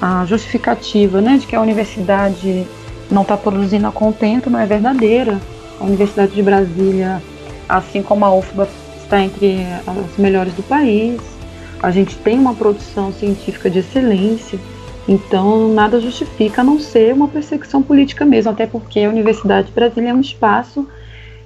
a 0.00 0.24
justificativa 0.26 1.20
né, 1.20 1.38
de 1.38 1.46
que 1.46 1.56
a 1.56 1.60
universidade 1.60 2.66
não 3.10 3.22
está 3.22 3.36
produzindo 3.36 3.86
a 3.86 3.92
contento 3.92 4.48
não 4.48 4.60
é 4.60 4.66
verdadeira. 4.66 5.40
A 5.80 5.84
Universidade 5.84 6.32
de 6.32 6.42
Brasília, 6.42 7.22
assim 7.68 8.02
como 8.02 8.24
a 8.24 8.34
UFBA, 8.34 8.68
está 9.02 9.20
entre 9.20 9.66
as 9.86 10.16
melhores 10.18 10.52
do 10.54 10.62
país. 10.62 11.20
A 11.82 11.90
gente 11.90 12.16
tem 12.16 12.38
uma 12.38 12.54
produção 12.54 13.12
científica 13.12 13.68
de 13.68 13.80
excelência. 13.80 14.58
Então, 15.08 15.72
nada 15.72 16.00
justifica 16.00 16.60
a 16.60 16.64
não 16.64 16.78
ser 16.78 17.14
uma 17.14 17.28
perseguição 17.28 17.82
política 17.82 18.24
mesmo, 18.24 18.52
até 18.52 18.66
porque 18.66 19.00
a 19.00 19.08
Universidade 19.08 19.68
de 19.68 19.72
Brasília 19.72 20.10
é 20.10 20.14
um 20.14 20.20
espaço 20.20 20.86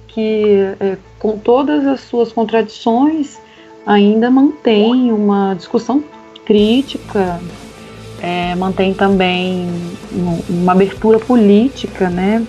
que, 0.07 0.59
é, 0.79 0.97
com 1.19 1.37
todas 1.37 1.85
as 1.85 2.01
suas 2.01 2.31
contradições, 2.31 3.37
ainda 3.85 4.29
mantém 4.29 5.11
uma 5.11 5.53
discussão 5.53 6.03
crítica, 6.45 7.39
é, 8.21 8.55
mantém 8.55 8.93
também 8.93 9.67
uma 10.49 10.71
abertura 10.71 11.19
política, 11.19 12.09
né? 12.09 12.45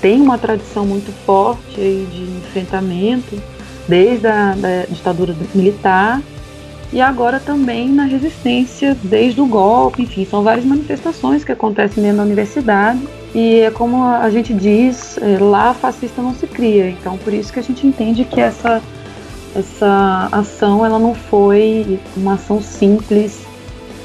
Tem 0.00 0.20
uma 0.20 0.38
tradição 0.38 0.84
muito 0.84 1.12
forte 1.24 1.74
de 1.76 2.38
enfrentamento, 2.38 3.40
desde 3.88 4.26
a 4.26 4.54
da 4.54 4.84
ditadura 4.88 5.34
militar 5.54 6.20
e 6.92 7.00
agora 7.00 7.40
também 7.40 7.88
na 7.88 8.04
resistência 8.04 8.96
desde 9.02 9.40
o 9.40 9.46
golpe, 9.46 10.02
enfim, 10.02 10.26
são 10.28 10.42
várias 10.42 10.64
manifestações 10.64 11.42
que 11.42 11.50
acontecem 11.50 12.02
dentro 12.02 12.18
da 12.18 12.24
universidade. 12.24 13.00
E 13.34 13.60
é 13.60 13.70
como 13.70 14.04
a 14.04 14.28
gente 14.28 14.52
diz, 14.52 15.16
é, 15.16 15.38
lá 15.38 15.72
fascista 15.72 16.20
não 16.20 16.34
se 16.34 16.46
cria, 16.46 16.90
então 16.90 17.16
por 17.16 17.32
isso 17.32 17.50
que 17.50 17.58
a 17.58 17.62
gente 17.62 17.86
entende 17.86 18.26
que 18.26 18.38
essa, 18.38 18.82
essa 19.56 20.28
ação 20.30 20.84
ela 20.84 20.98
não 20.98 21.14
foi 21.14 21.98
uma 22.14 22.34
ação 22.34 22.60
simples 22.60 23.40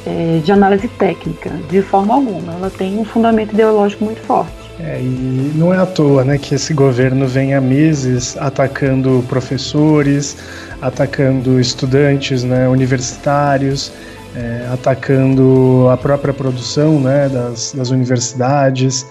é, 0.05 0.39
de 0.41 0.49
análise 0.49 0.87
técnica, 0.87 1.49
de 1.69 1.81
forma 1.81 2.13
alguma, 2.13 2.53
ela 2.53 2.69
tem 2.69 2.97
um 2.97 3.03
fundamento 3.03 3.51
ideológico 3.51 4.05
muito 4.05 4.21
forte. 4.21 4.53
É, 4.79 5.01
e 5.01 5.51
não 5.55 5.73
é 5.73 5.77
à 5.77 5.85
toa 5.85 6.23
né, 6.23 6.37
que 6.37 6.53
esse 6.53 6.73
governo 6.73 7.27
vem 7.27 7.55
há 7.55 7.59
meses 7.59 8.37
atacando 8.37 9.25
professores, 9.27 10.37
atacando 10.81 11.59
estudantes 11.59 12.43
né, 12.43 12.67
universitários, 12.67 13.91
é, 14.35 14.67
atacando 14.71 15.87
a 15.91 15.97
própria 15.97 16.33
produção 16.33 16.99
né, 16.99 17.29
das, 17.29 17.73
das 17.73 17.89
universidades. 17.89 19.05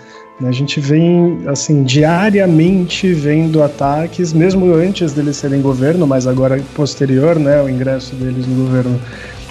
A 0.44 0.52
gente 0.52 0.80
vem, 0.80 1.40
assim, 1.46 1.82
diariamente 1.82 3.12
vendo 3.14 3.62
ataques, 3.62 4.34
mesmo 4.34 4.72
antes 4.74 5.12
deles 5.14 5.36
serem 5.36 5.62
governo, 5.62 6.06
mas 6.06 6.26
agora 6.26 6.60
posterior, 6.74 7.38
né, 7.38 7.62
o 7.62 7.68
ingresso 7.70 8.14
deles 8.14 8.46
no 8.46 8.66
governo 8.66 9.00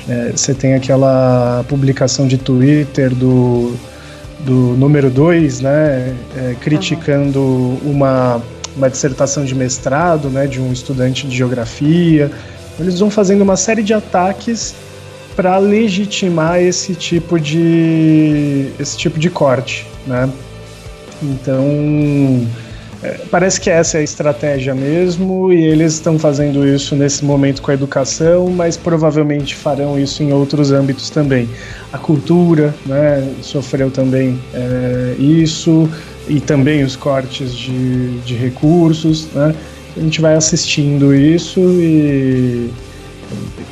É, 0.08 0.32
você 0.36 0.54
tem 0.54 0.76
aquela 0.76 1.66
publicação 1.68 2.28
de 2.28 2.38
Twitter 2.38 3.10
do, 3.16 3.76
do 4.42 4.76
número 4.78 5.10
2, 5.10 5.62
né, 5.62 6.16
é, 6.38 6.56
criticando 6.62 7.42
uma, 7.84 8.40
uma 8.76 8.90
dissertação 8.90 9.46
de 9.46 9.56
mestrado 9.56 10.30
né, 10.30 10.48
de 10.48 10.60
um 10.60 10.72
estudante 10.72 11.28
de 11.28 11.36
geografia. 11.36 12.32
Eles 12.80 13.00
vão 13.00 13.10
fazendo 13.10 13.42
uma 13.42 13.56
série 13.56 13.84
de 13.84 13.94
ataques 13.94 14.76
para 15.36 15.58
legitimar 15.58 16.62
esse 16.62 16.96
tipo 16.96 17.40
de 17.40 18.72
esse 18.80 18.98
tipo 18.98 19.20
de 19.20 19.30
corte, 19.30 19.86
né? 20.08 20.30
Então 21.22 22.48
é, 23.04 23.20
parece 23.30 23.60
que 23.60 23.70
essa 23.70 23.98
é 23.98 24.02
a 24.02 24.04
estratégia 24.04 24.74
mesmo 24.74 25.52
e 25.52 25.64
eles 25.64 25.94
estão 25.94 26.18
fazendo 26.18 26.66
isso 26.68 26.96
nesse 26.96 27.24
momento 27.24 27.62
com 27.62 27.70
a 27.70 27.74
educação, 27.74 28.50
mas 28.50 28.78
provavelmente 28.78 29.56
farão 29.56 30.00
isso 30.00 30.24
em 30.24 30.34
outros 30.34 30.72
âmbitos 30.72 31.10
também. 31.10 31.48
A 31.94 31.98
cultura, 31.98 32.74
né, 32.86 33.28
sofreu 33.42 33.92
também 33.92 34.40
é, 34.54 35.16
isso 35.20 35.90
e 36.28 36.40
também 36.40 36.84
os 36.84 36.96
cortes 36.96 37.54
de, 37.54 38.20
de 38.20 38.36
recursos, 38.36 39.28
né? 39.34 39.56
A 39.96 40.00
gente 40.00 40.20
vai 40.20 40.36
assistindo 40.36 41.16
isso 41.16 41.60
e 41.60 42.70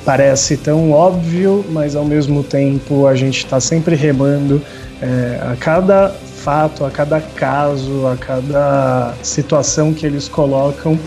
parece 0.05 0.57
tão 0.57 0.91
óbvio, 0.91 1.65
mas 1.69 1.95
ao 1.95 2.05
mesmo 2.05 2.43
tempo 2.43 3.07
a 3.07 3.15
gente 3.15 3.39
está 3.39 3.59
sempre 3.59 3.95
remando 3.95 4.61
é, 5.01 5.39
a 5.51 5.55
cada 5.55 6.09
fato, 6.09 6.85
a 6.85 6.91
cada 6.91 7.19
caso, 7.19 8.07
a 8.07 8.17
cada 8.17 9.13
situação 9.21 9.93
que 9.93 10.05
eles 10.05 10.27
colocam, 10.27 10.97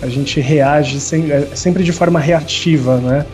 a 0.00 0.08
gente 0.08 0.40
reage 0.40 1.00
sem, 1.00 1.30
é, 1.30 1.48
sempre 1.54 1.82
de 1.82 1.92
forma 1.92 2.20
reativa, 2.20 2.98
né? 2.98 3.26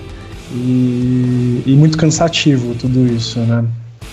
E, 0.53 1.63
e 1.67 1.75
muito 1.77 1.97
cansativo 1.99 2.75
tudo 2.75 3.07
isso, 3.07 3.41
né? 3.41 3.65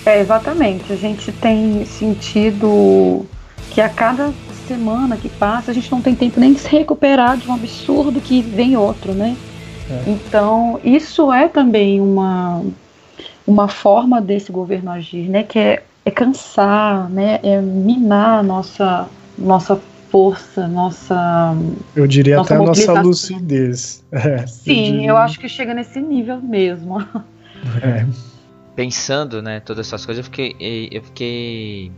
É, 0.05 0.19
exatamente. 0.19 0.91
A 0.91 0.95
gente 0.95 1.31
tem 1.31 1.85
sentido 1.85 3.25
que 3.69 3.79
a 3.79 3.89
cada 3.89 4.33
semana 4.67 5.17
que 5.17 5.29
passa, 5.29 5.71
a 5.71 5.73
gente 5.73 5.91
não 5.91 6.01
tem 6.01 6.15
tempo 6.15 6.39
nem 6.39 6.53
de 6.53 6.59
se 6.59 6.69
recuperar 6.69 7.37
de 7.37 7.49
um 7.49 7.53
absurdo 7.53 8.19
que 8.19 8.41
vem 8.41 8.75
outro, 8.75 9.13
né? 9.13 9.37
É. 9.89 10.09
Então, 10.09 10.79
isso 10.83 11.31
é 11.31 11.47
também 11.47 11.99
uma, 12.01 12.61
uma 13.45 13.67
forma 13.67 14.21
desse 14.21 14.51
governo 14.51 14.91
agir, 14.91 15.29
né? 15.29 15.43
Que 15.43 15.59
é, 15.59 15.83
é 16.05 16.11
cansar, 16.11 17.09
né? 17.09 17.39
É 17.43 17.61
minar 17.61 18.39
a 18.39 18.43
nossa, 18.43 19.07
nossa 19.37 19.79
força, 20.09 20.67
nossa. 20.67 21.55
Eu 21.95 22.05
diria 22.05 22.35
nossa 22.35 22.53
até 22.53 22.63
a 22.63 22.67
nossa 22.67 23.01
lucidez. 23.01 24.03
É, 24.11 24.45
Sim, 24.45 24.99
eu, 24.99 25.11
eu, 25.11 25.17
acho 25.17 25.39
que 25.39 25.47
chega 25.47 25.73
nesse 25.73 25.99
nível 26.01 26.41
mesmo. 26.41 26.99
É. 27.81 28.05
Pensando, 28.75 29.41
né, 29.41 29.59
todas 29.59 29.87
essas 29.87 30.05
coisas, 30.05 30.25
eu 30.25 30.31
fiquei, 30.31 30.89
eu 30.91 31.03
fiquei 31.03 31.91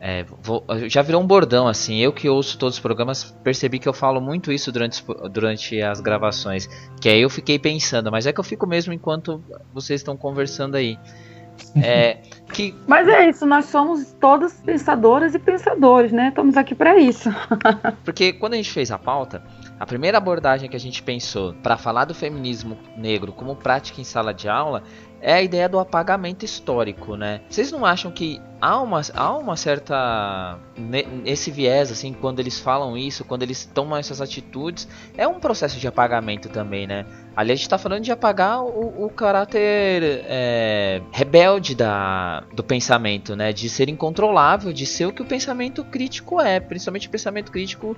é, 0.00 0.24
vou, 0.42 0.64
já 0.88 1.02
virou 1.02 1.20
um 1.20 1.26
bordão 1.26 1.68
assim. 1.68 1.98
Eu 1.98 2.12
que 2.12 2.28
ouço 2.28 2.58
todos 2.58 2.76
os 2.76 2.80
programas 2.80 3.36
percebi 3.44 3.78
que 3.78 3.88
eu 3.88 3.92
falo 3.92 4.20
muito 4.20 4.50
isso 4.50 4.72
durante, 4.72 5.04
durante 5.30 5.80
as 5.82 6.00
gravações. 6.00 6.68
Que 7.00 7.08
aí 7.10 7.20
eu 7.20 7.28
fiquei 7.28 7.58
pensando, 7.58 8.10
mas 8.10 8.26
é 8.26 8.32
que 8.32 8.40
eu 8.40 8.44
fico 8.44 8.66
mesmo 8.66 8.92
enquanto 8.94 9.42
vocês 9.74 10.00
estão 10.00 10.16
conversando 10.16 10.76
aí. 10.76 10.98
É, 11.76 12.18
que... 12.52 12.74
Mas 12.86 13.06
é 13.08 13.28
isso, 13.28 13.44
nós 13.44 13.66
somos 13.66 14.12
todas 14.18 14.54
pensadoras 14.54 15.34
e 15.34 15.38
pensadores, 15.38 16.12
né? 16.12 16.28
Estamos 16.28 16.56
aqui 16.56 16.74
para 16.74 16.98
isso. 16.98 17.28
Porque 18.02 18.32
quando 18.32 18.54
a 18.54 18.56
gente 18.56 18.70
fez 18.70 18.90
a 18.90 18.98
pauta, 18.98 19.42
a 19.78 19.84
primeira 19.84 20.16
abordagem 20.16 20.70
que 20.70 20.76
a 20.76 20.80
gente 20.80 21.02
pensou 21.02 21.52
para 21.62 21.76
falar 21.76 22.06
do 22.06 22.14
feminismo 22.14 22.78
negro 22.96 23.32
como 23.32 23.54
prática 23.54 24.00
em 24.00 24.04
sala 24.04 24.32
de 24.32 24.48
aula 24.48 24.82
é 25.20 25.34
a 25.34 25.42
ideia 25.42 25.68
do 25.68 25.78
apagamento 25.78 26.44
histórico, 26.44 27.16
né? 27.16 27.40
Vocês 27.48 27.70
não 27.70 27.84
acham 27.84 28.10
que 28.10 28.40
há 28.60 28.80
uma, 28.80 29.00
há 29.14 29.36
uma 29.36 29.56
certa 29.56 30.58
esse 31.24 31.50
viés 31.50 31.90
assim 31.90 32.12
quando 32.12 32.40
eles 32.40 32.58
falam 32.58 32.96
isso, 32.96 33.24
quando 33.24 33.42
eles 33.42 33.64
tomam 33.66 33.98
essas 33.98 34.20
atitudes, 34.20 34.88
é 35.16 35.26
um 35.26 35.38
processo 35.38 35.78
de 35.78 35.86
apagamento 35.86 36.48
também, 36.48 36.86
né? 36.86 37.06
Ali 37.36 37.52
a 37.52 37.54
gente 37.54 37.64
está 37.64 37.78
falando 37.78 38.02
de 38.02 38.12
apagar 38.12 38.62
o, 38.62 39.06
o 39.06 39.10
caráter 39.10 40.24
é, 40.26 41.00
rebelde 41.12 41.74
da, 41.74 42.40
do 42.54 42.62
pensamento, 42.62 43.36
né? 43.36 43.52
De 43.52 43.68
ser 43.68 43.88
incontrolável, 43.88 44.72
de 44.72 44.86
ser 44.86 45.06
o 45.06 45.12
que 45.12 45.22
o 45.22 45.26
pensamento 45.26 45.84
crítico 45.84 46.40
é, 46.40 46.60
principalmente 46.60 47.08
o 47.08 47.10
pensamento 47.10 47.52
crítico 47.52 47.96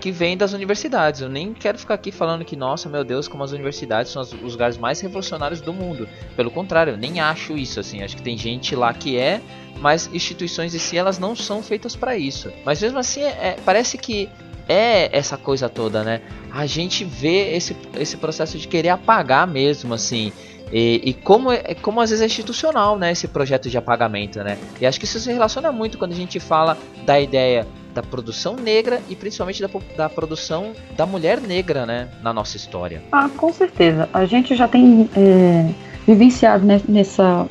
que 0.00 0.10
vem 0.10 0.36
das 0.36 0.52
universidades. 0.52 1.20
Eu 1.20 1.28
nem 1.28 1.54
quero 1.54 1.78
ficar 1.78 1.94
aqui 1.94 2.12
falando 2.12 2.44
que, 2.44 2.56
nossa, 2.56 2.88
meu 2.88 3.04
Deus, 3.04 3.26
como 3.26 3.42
as 3.42 3.52
universidades 3.52 4.12
são 4.12 4.22
os 4.22 4.32
lugares 4.32 4.76
mais 4.76 5.00
revolucionários 5.00 5.60
do 5.60 5.72
mundo. 5.72 6.08
Pelo 6.36 6.50
contrário, 6.50 6.92
eu 6.92 6.96
nem 6.96 7.20
acho 7.20 7.56
isso 7.56 7.80
assim. 7.80 8.02
Acho 8.02 8.16
que 8.16 8.22
tem 8.22 8.36
gente 8.36 8.76
lá 8.76 8.92
que 8.92 9.16
é, 9.18 9.40
mas 9.80 10.10
instituições 10.12 10.74
em 10.74 10.78
si 10.78 10.96
elas 10.96 11.18
não 11.18 11.34
são 11.34 11.62
feitas 11.62 11.96
para 11.96 12.16
isso. 12.16 12.52
Mas 12.64 12.82
mesmo 12.82 12.98
assim, 12.98 13.22
é, 13.22 13.28
é, 13.28 13.56
parece 13.64 13.96
que 13.96 14.28
é 14.68 15.16
essa 15.16 15.36
coisa 15.36 15.68
toda, 15.68 16.02
né? 16.02 16.22
A 16.50 16.66
gente 16.66 17.04
vê 17.04 17.54
esse, 17.54 17.76
esse 17.98 18.16
processo 18.16 18.58
de 18.58 18.68
querer 18.68 18.90
apagar 18.90 19.46
mesmo, 19.46 19.94
assim. 19.94 20.32
E, 20.72 21.00
e, 21.04 21.14
como, 21.14 21.52
é, 21.52 21.74
como 21.74 22.00
às 22.00 22.10
vezes 22.10 22.22
é 22.22 22.26
institucional, 22.26 22.98
né? 22.98 23.12
Esse 23.12 23.28
projeto 23.28 23.68
de 23.68 23.76
apagamento, 23.76 24.42
né? 24.42 24.58
E 24.80 24.86
acho 24.86 24.98
que 24.98 25.04
isso 25.04 25.20
se 25.20 25.32
relaciona 25.32 25.70
muito 25.70 25.98
quando 25.98 26.12
a 26.12 26.16
gente 26.16 26.40
fala 26.40 26.76
da 27.04 27.20
ideia 27.20 27.66
da 27.94 28.02
produção 28.02 28.56
negra 28.56 29.00
e 29.08 29.14
principalmente 29.14 29.62
da, 29.62 29.70
da 29.96 30.08
produção 30.08 30.72
da 30.96 31.06
mulher 31.06 31.40
negra, 31.40 31.86
né, 31.86 32.08
na 32.22 32.32
nossa 32.32 32.56
história. 32.56 33.02
Ah, 33.12 33.30
com 33.36 33.52
certeza. 33.52 34.08
A 34.12 34.26
gente 34.26 34.54
já 34.54 34.66
tem 34.66 35.08
é, 35.16 35.70
vivenciado 36.06 36.66
nessa 36.88 37.46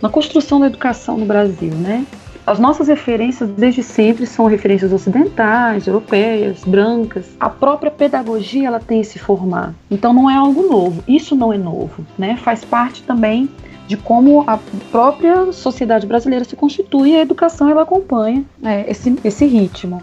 na 0.00 0.08
construção 0.08 0.60
da 0.60 0.66
educação 0.66 1.18
no 1.18 1.26
Brasil, 1.26 1.74
né? 1.74 2.06
As 2.46 2.58
nossas 2.58 2.88
referências 2.88 3.50
desde 3.50 3.82
sempre 3.82 4.26
são 4.26 4.46
referências 4.46 4.92
ocidentais, 4.92 5.86
europeias, 5.86 6.64
brancas. 6.64 7.26
A 7.38 7.50
própria 7.50 7.90
pedagogia 7.90 8.66
ela 8.66 8.80
tem 8.80 9.02
esse 9.02 9.18
formato. 9.18 9.74
Então 9.90 10.12
não 10.12 10.28
é 10.28 10.36
algo 10.36 10.62
novo. 10.62 11.04
Isso 11.06 11.36
não 11.36 11.52
é 11.52 11.58
novo, 11.58 12.04
né? 12.18 12.38
Faz 12.42 12.64
parte 12.64 13.02
também 13.02 13.48
de 13.90 13.96
como 13.96 14.44
a 14.46 14.56
própria 14.92 15.52
sociedade 15.52 16.06
brasileira 16.06 16.44
se 16.44 16.54
constitui 16.54 17.10
e 17.10 17.16
a 17.16 17.22
educação 17.22 17.68
ela 17.68 17.82
acompanha 17.82 18.44
né, 18.62 18.84
esse, 18.86 19.18
esse 19.24 19.44
ritmo. 19.46 20.00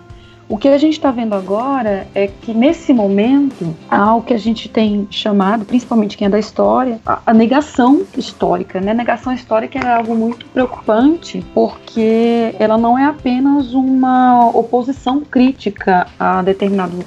O 0.49 0.57
que 0.57 0.67
a 0.67 0.77
gente 0.77 0.93
está 0.93 1.09
vendo 1.09 1.33
agora 1.33 2.05
é 2.13 2.27
que 2.27 2.53
nesse 2.53 2.91
momento 2.91 3.73
há 3.89 4.13
o 4.13 4.21
que 4.21 4.33
a 4.33 4.37
gente 4.37 4.67
tem 4.67 5.07
chamado, 5.09 5.63
principalmente 5.63 6.17
quem 6.17 6.27
é 6.27 6.29
da 6.29 6.37
história, 6.37 6.99
a, 7.05 7.21
a 7.27 7.33
negação 7.33 8.05
histórica. 8.17 8.81
Né? 8.81 8.91
A 8.91 8.93
negação 8.93 9.31
histórica 9.31 9.79
é 9.79 9.89
algo 9.89 10.13
muito 10.13 10.45
preocupante 10.47 11.41
porque 11.53 12.53
ela 12.59 12.77
não 12.77 12.99
é 12.99 13.05
apenas 13.05 13.73
uma 13.73 14.49
oposição 14.49 15.21
crítica 15.21 16.07
a 16.19 16.41
determinado 16.41 17.05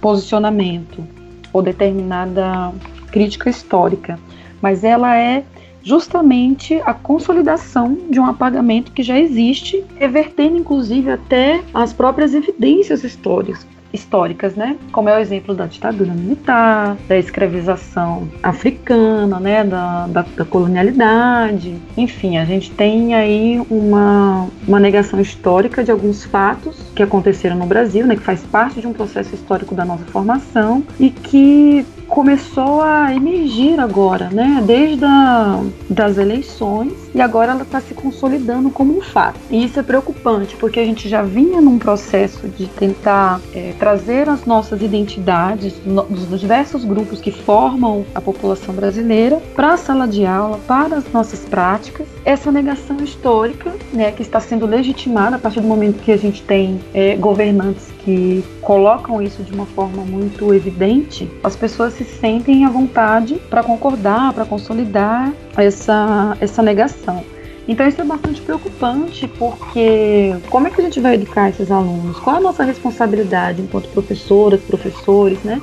posicionamento 0.00 1.06
ou 1.52 1.62
determinada 1.62 2.72
crítica 3.12 3.48
histórica, 3.48 4.18
mas 4.60 4.82
ela 4.82 5.16
é 5.16 5.44
justamente 5.86 6.74
a 6.84 6.92
consolidação 6.92 7.96
de 8.10 8.18
um 8.18 8.26
apagamento 8.26 8.90
que 8.90 9.04
já 9.04 9.16
existe, 9.16 9.84
revertendo 9.94 10.56
inclusive 10.56 11.12
até 11.12 11.62
as 11.72 11.92
próprias 11.92 12.34
evidências 12.34 13.04
históricas, 13.04 13.64
históricas, 13.92 14.56
né? 14.56 14.76
Como 14.90 15.08
é 15.08 15.16
o 15.16 15.20
exemplo 15.20 15.54
da 15.54 15.66
ditadura 15.66 16.12
militar, 16.12 16.96
da 17.08 17.16
escravização 17.16 18.28
africana, 18.42 19.38
né? 19.38 19.62
Da, 19.62 20.08
da, 20.08 20.22
da, 20.22 20.44
colonialidade. 20.44 21.76
Enfim, 21.96 22.36
a 22.36 22.44
gente 22.44 22.72
tem 22.72 23.14
aí 23.14 23.64
uma, 23.70 24.48
uma 24.66 24.80
negação 24.80 25.20
histórica 25.20 25.84
de 25.84 25.92
alguns 25.92 26.24
fatos 26.24 26.76
que 26.96 27.02
aconteceram 27.02 27.56
no 27.56 27.66
Brasil, 27.66 28.04
né? 28.06 28.16
Que 28.16 28.22
faz 28.22 28.42
parte 28.42 28.80
de 28.80 28.88
um 28.88 28.92
processo 28.92 29.36
histórico 29.36 29.72
da 29.72 29.84
nossa 29.84 30.04
formação 30.06 30.82
e 30.98 31.10
que 31.10 31.86
começou 32.08 32.82
a 32.82 33.14
emergir 33.14 33.78
agora, 33.80 34.28
né? 34.30 34.62
Desde 34.66 35.04
a, 35.04 35.62
das 35.88 36.18
eleições 36.18 36.92
e 37.14 37.20
agora 37.20 37.52
ela 37.52 37.62
está 37.62 37.80
se 37.80 37.94
consolidando 37.94 38.70
como 38.70 38.96
um 38.96 39.00
fato. 39.00 39.38
E 39.50 39.64
isso 39.64 39.80
é 39.80 39.82
preocupante 39.82 40.56
porque 40.56 40.80
a 40.80 40.84
gente 40.84 41.08
já 41.08 41.22
vinha 41.22 41.60
num 41.60 41.78
processo 41.78 42.48
de 42.48 42.66
tentar 42.66 43.40
é, 43.54 43.72
trazer 43.78 44.28
as 44.28 44.44
nossas 44.44 44.82
identidades 44.82 45.74
dos 45.84 46.40
diversos 46.40 46.84
grupos 46.84 47.20
que 47.20 47.30
formam 47.30 48.04
a 48.14 48.20
população 48.20 48.74
brasileira 48.74 49.40
para 49.54 49.74
a 49.74 49.76
sala 49.76 50.06
de 50.06 50.24
aula, 50.24 50.58
para 50.66 50.96
as 50.96 51.12
nossas 51.12 51.40
práticas. 51.40 52.06
Essa 52.24 52.52
negação 52.52 52.96
histórica, 52.98 53.72
né, 53.92 54.12
que 54.12 54.22
está 54.22 54.40
sendo 54.40 54.66
legitimada 54.66 55.36
a 55.36 55.38
partir 55.38 55.60
do 55.60 55.66
momento 55.66 56.02
que 56.02 56.12
a 56.12 56.16
gente 56.16 56.42
tem 56.42 56.80
é, 56.92 57.16
governantes 57.16 57.95
que 58.06 58.44
colocam 58.62 59.20
isso 59.20 59.42
de 59.42 59.52
uma 59.52 59.66
forma 59.66 60.04
muito 60.04 60.54
evidente, 60.54 61.28
as 61.42 61.56
pessoas 61.56 61.92
se 61.94 62.04
sentem 62.04 62.64
à 62.64 62.68
vontade 62.68 63.34
para 63.50 63.64
concordar, 63.64 64.32
para 64.32 64.44
consolidar 64.44 65.32
essa, 65.56 66.36
essa 66.40 66.62
negação. 66.62 67.24
Então 67.66 67.84
isso 67.84 68.00
é 68.00 68.04
bastante 68.04 68.40
preocupante 68.40 69.26
porque 69.26 70.36
como 70.48 70.68
é 70.68 70.70
que 70.70 70.80
a 70.80 70.84
gente 70.84 71.00
vai 71.00 71.14
educar 71.14 71.48
esses 71.48 71.68
alunos? 71.68 72.16
Qual 72.20 72.36
é 72.36 72.38
a 72.38 72.42
nossa 72.42 72.62
responsabilidade 72.62 73.60
enquanto 73.60 73.88
professoras, 73.88 74.60
professores, 74.60 75.42
né? 75.42 75.60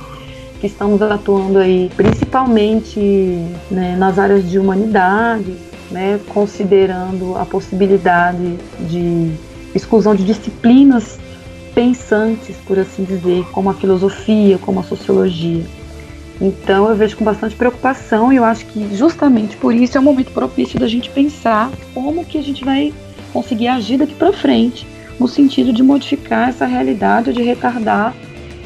que 0.60 0.66
estamos 0.66 1.00
atuando 1.00 1.58
aí 1.58 1.90
principalmente 1.96 3.00
né, 3.70 3.96
nas 3.96 4.18
áreas 4.18 4.50
de 4.50 4.58
humanidades, 4.58 5.56
né, 5.90 6.20
considerando 6.28 7.36
a 7.38 7.46
possibilidade 7.46 8.58
de 8.80 9.32
exclusão 9.74 10.14
de 10.14 10.24
disciplinas 10.24 11.18
pensantes, 11.74 12.56
por 12.66 12.78
assim 12.78 13.04
dizer, 13.04 13.44
como 13.52 13.70
a 13.70 13.74
filosofia, 13.74 14.58
como 14.58 14.80
a 14.80 14.82
sociologia. 14.84 15.64
Então 16.40 16.88
eu 16.88 16.96
vejo 16.96 17.16
com 17.16 17.24
bastante 17.24 17.54
preocupação 17.54 18.32
e 18.32 18.36
eu 18.36 18.44
acho 18.44 18.66
que 18.66 18.96
justamente 18.96 19.56
por 19.56 19.74
isso 19.74 19.96
é 19.96 20.00
um 20.00 20.04
momento 20.04 20.32
propício 20.32 20.78
da 20.78 20.88
gente 20.88 21.10
pensar 21.10 21.70
como 21.92 22.24
que 22.24 22.38
a 22.38 22.42
gente 22.42 22.64
vai 22.64 22.92
conseguir 23.32 23.68
agir 23.68 23.98
daqui 23.98 24.14
para 24.14 24.32
frente 24.32 24.86
no 25.18 25.28
sentido 25.28 25.72
de 25.72 25.82
modificar 25.82 26.48
essa 26.48 26.66
realidade, 26.66 27.32
de 27.32 27.42
retardar 27.42 28.14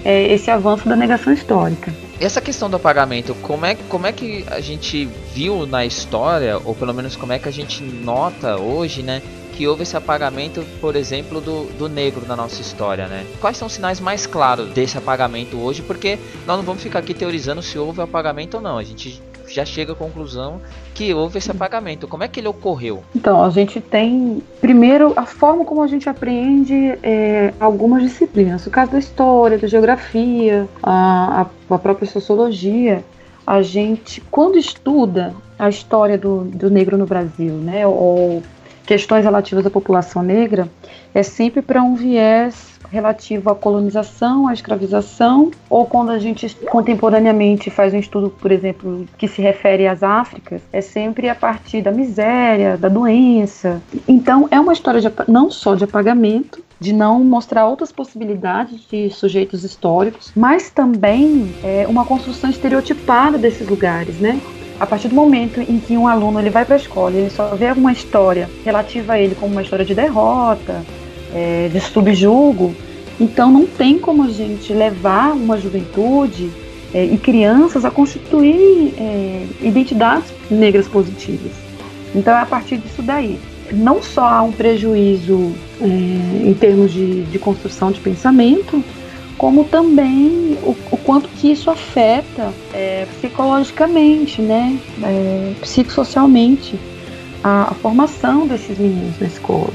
é, 0.05 0.33
esse 0.33 0.51
avanço 0.51 0.89
da 0.89 0.97
negação 0.97 1.33
histórica. 1.33 1.93
Essa 2.21 2.41
questão 2.41 2.69
do 2.69 2.77
apagamento, 2.77 3.35
como 3.43 3.65
é, 3.65 3.77
como 3.89 4.07
é 4.07 4.13
que 4.13 4.45
a 4.51 4.61
gente 4.61 5.09
viu 5.35 5.67
na 5.67 5.85
história, 5.85 6.59
ou 6.65 6.75
pelo 6.75 6.93
menos 6.93 7.15
como 7.15 7.33
é 7.33 7.39
que 7.39 7.49
a 7.49 7.53
gente 7.53 7.83
nota 7.83 8.57
hoje, 8.57 9.03
né, 9.03 9.23
que 9.59 9.67
houve 9.67 9.83
esse 9.83 9.97
apagamento, 9.97 10.65
por 10.81 10.95
exemplo, 10.95 11.41
do, 11.41 11.65
do 11.77 11.89
negro 11.89 12.25
na 12.29 12.37
nossa 12.37 12.63
história, 12.63 13.09
né? 13.09 13.27
Quais 13.41 13.57
são 13.57 13.67
os 13.67 13.73
sinais 13.73 13.99
mais 13.99 14.25
claros 14.25 14.71
desse 14.71 14.97
apagamento 14.97 15.59
hoje? 15.59 15.83
Porque 15.83 16.17
nós 16.47 16.57
não 16.57 16.63
vamos 16.63 16.81
ficar 16.81 17.01
aqui 17.01 17.13
teorizando 17.13 17.61
se 17.61 17.77
houve 17.77 18.01
apagamento 18.01 18.59
ou 18.59 18.63
não. 18.63 18.79
A 18.79 18.85
gente 18.85 19.21
já 19.49 19.65
chega 19.65 19.95
à 19.95 19.97
conclusão 19.97 20.61
que 20.95 21.13
houve 21.13 21.39
esse 21.39 21.51
apagamento. 21.51 22.07
Como 22.07 22.23
é 22.23 22.29
que 22.29 22.39
ele 22.39 22.47
ocorreu? 22.47 23.03
Então, 23.17 23.43
a 23.43 23.51
gente 23.51 23.81
tem, 23.81 24.41
primeiro, 24.61 25.13
a 25.17 25.27
forma 25.27 25.65
como 25.65 25.83
a 25.83 25.89
gente 25.89 26.09
aprende 26.09 26.97
é, 27.03 27.53
algumas 27.59 28.05
disciplinas. 28.05 28.65
No 28.65 28.71
caso 28.71 28.93
da 28.93 28.99
história, 29.01 29.59
da 29.59 29.67
geografia, 29.67 30.69
a, 30.81 31.49
a 31.69 31.79
própria 31.79 32.09
sociologia, 32.09 33.05
a 33.45 33.61
gente, 33.61 34.21
quando 34.31 34.57
estuda 34.57 35.35
a 35.59 35.69
história 35.69 36.17
do, 36.17 36.45
do 36.45 36.71
negro 36.71 36.97
no 36.97 37.07
Brasil, 37.07 37.55
né, 37.55 37.85
ou 37.85 38.41
questões 38.89 39.23
relativas 39.23 39.67
à 39.67 39.71
população 39.71 40.23
negra 40.23 40.67
é 41.15 41.23
sempre 41.23 41.61
para 41.61 41.83
um 41.83 41.95
viés 41.95 42.79
relativo 42.91 43.51
à 43.51 43.55
colonização, 43.55 44.49
à 44.49 44.55
escravização, 44.55 45.51
ou 45.69 45.85
quando 45.85 46.11
a 46.11 46.19
gente 46.19 46.49
contemporaneamente 46.71 47.69
faz 47.69 47.93
um 47.93 47.99
estudo, 47.99 48.31
por 48.31 48.51
exemplo, 48.51 49.05
que 49.19 49.29
se 49.29 49.43
refere 49.43 49.87
às 49.87 50.03
Áfricas, 50.03 50.63
é 50.73 50.81
sempre 50.81 51.29
a 51.29 51.35
partir 51.35 51.83
da 51.83 51.93
miséria, 51.93 52.79
da 52.79 52.89
doença. 52.89 53.83
Então, 54.09 54.49
é 54.51 54.59
uma 54.59 54.73
história 54.73 55.03
de, 55.03 55.13
não 55.29 55.51
só 55.51 55.75
de 55.75 55.85
apagamento, 55.85 56.65
de 56.81 56.95
não 56.95 57.23
mostrar 57.23 57.67
outras 57.67 57.93
possibilidades 57.93 58.89
de 58.91 59.11
sujeitos 59.11 59.65
históricos, 59.65 60.33
mas 60.35 60.71
também 60.71 61.55
é 61.63 61.87
uma 61.87 62.07
construção 62.07 62.49
estereotipada 62.49 63.37
desses 63.37 63.69
lugares, 63.69 64.19
né? 64.19 64.41
A 64.79 64.87
partir 64.87 65.09
do 65.09 65.15
momento 65.15 65.61
em 65.61 65.79
que 65.79 65.97
um 65.97 66.07
aluno 66.07 66.39
ele 66.39 66.51
vai 66.51 66.65
para 66.65 66.77
a 66.77 66.79
escola 66.79 67.15
e 67.15 67.19
ele 67.19 67.31
só 67.31 67.55
vê 67.55 67.69
alguma 67.69 67.93
história 67.93 68.49
relativa 68.65 69.15
a 69.15 69.21
ele 69.21 69.35
como 69.35 69.53
uma 69.53 69.63
história 69.63 69.85
de 69.85 69.95
derrota, 69.95 70.83
é, 71.35 71.69
de 71.73 71.81
subjugo, 71.81 72.75
então 73.21 73.51
não 73.51 73.67
tem 73.67 73.99
como 73.99 74.25
a 74.25 74.29
gente 74.29 74.73
levar 74.73 75.33
uma 75.33 75.59
juventude 75.59 76.51
é, 76.95 77.05
e 77.05 77.19
crianças 77.19 77.85
a 77.85 77.91
constituir 77.91 78.95
é, 78.97 79.47
identidades 79.61 80.33
negras 80.51 80.87
positivas. 80.87 81.53
Então 82.15 82.33
é 82.35 82.41
a 82.41 82.47
partir 82.47 82.79
disso 82.79 83.03
daí. 83.03 83.39
Não 83.71 84.03
só 84.03 84.25
há 84.25 84.43
um 84.43 84.53
prejuízo 84.53 85.53
é, 85.81 85.85
em 86.49 86.55
termos 86.55 86.93
de, 86.93 87.25
de 87.25 87.39
construção 87.39 87.91
de 87.91 88.01
pensamento, 88.01 88.83
como 89.39 89.65
também 89.65 90.59
o, 90.65 90.77
o 90.91 90.97
quanto 90.97 91.29
que 91.29 91.53
isso 91.53 91.71
afeta 91.71 92.53
é, 92.75 93.07
psicologicamente, 93.07 94.43
né, 94.43 94.77
é, 95.03 95.55
psicossocialmente, 95.61 96.79
a, 97.43 97.71
a, 97.71 97.75
formação 97.75 98.49
desses 98.49 98.77
meninos 98.77 99.19
na 99.21 99.29
escola, 99.29 99.71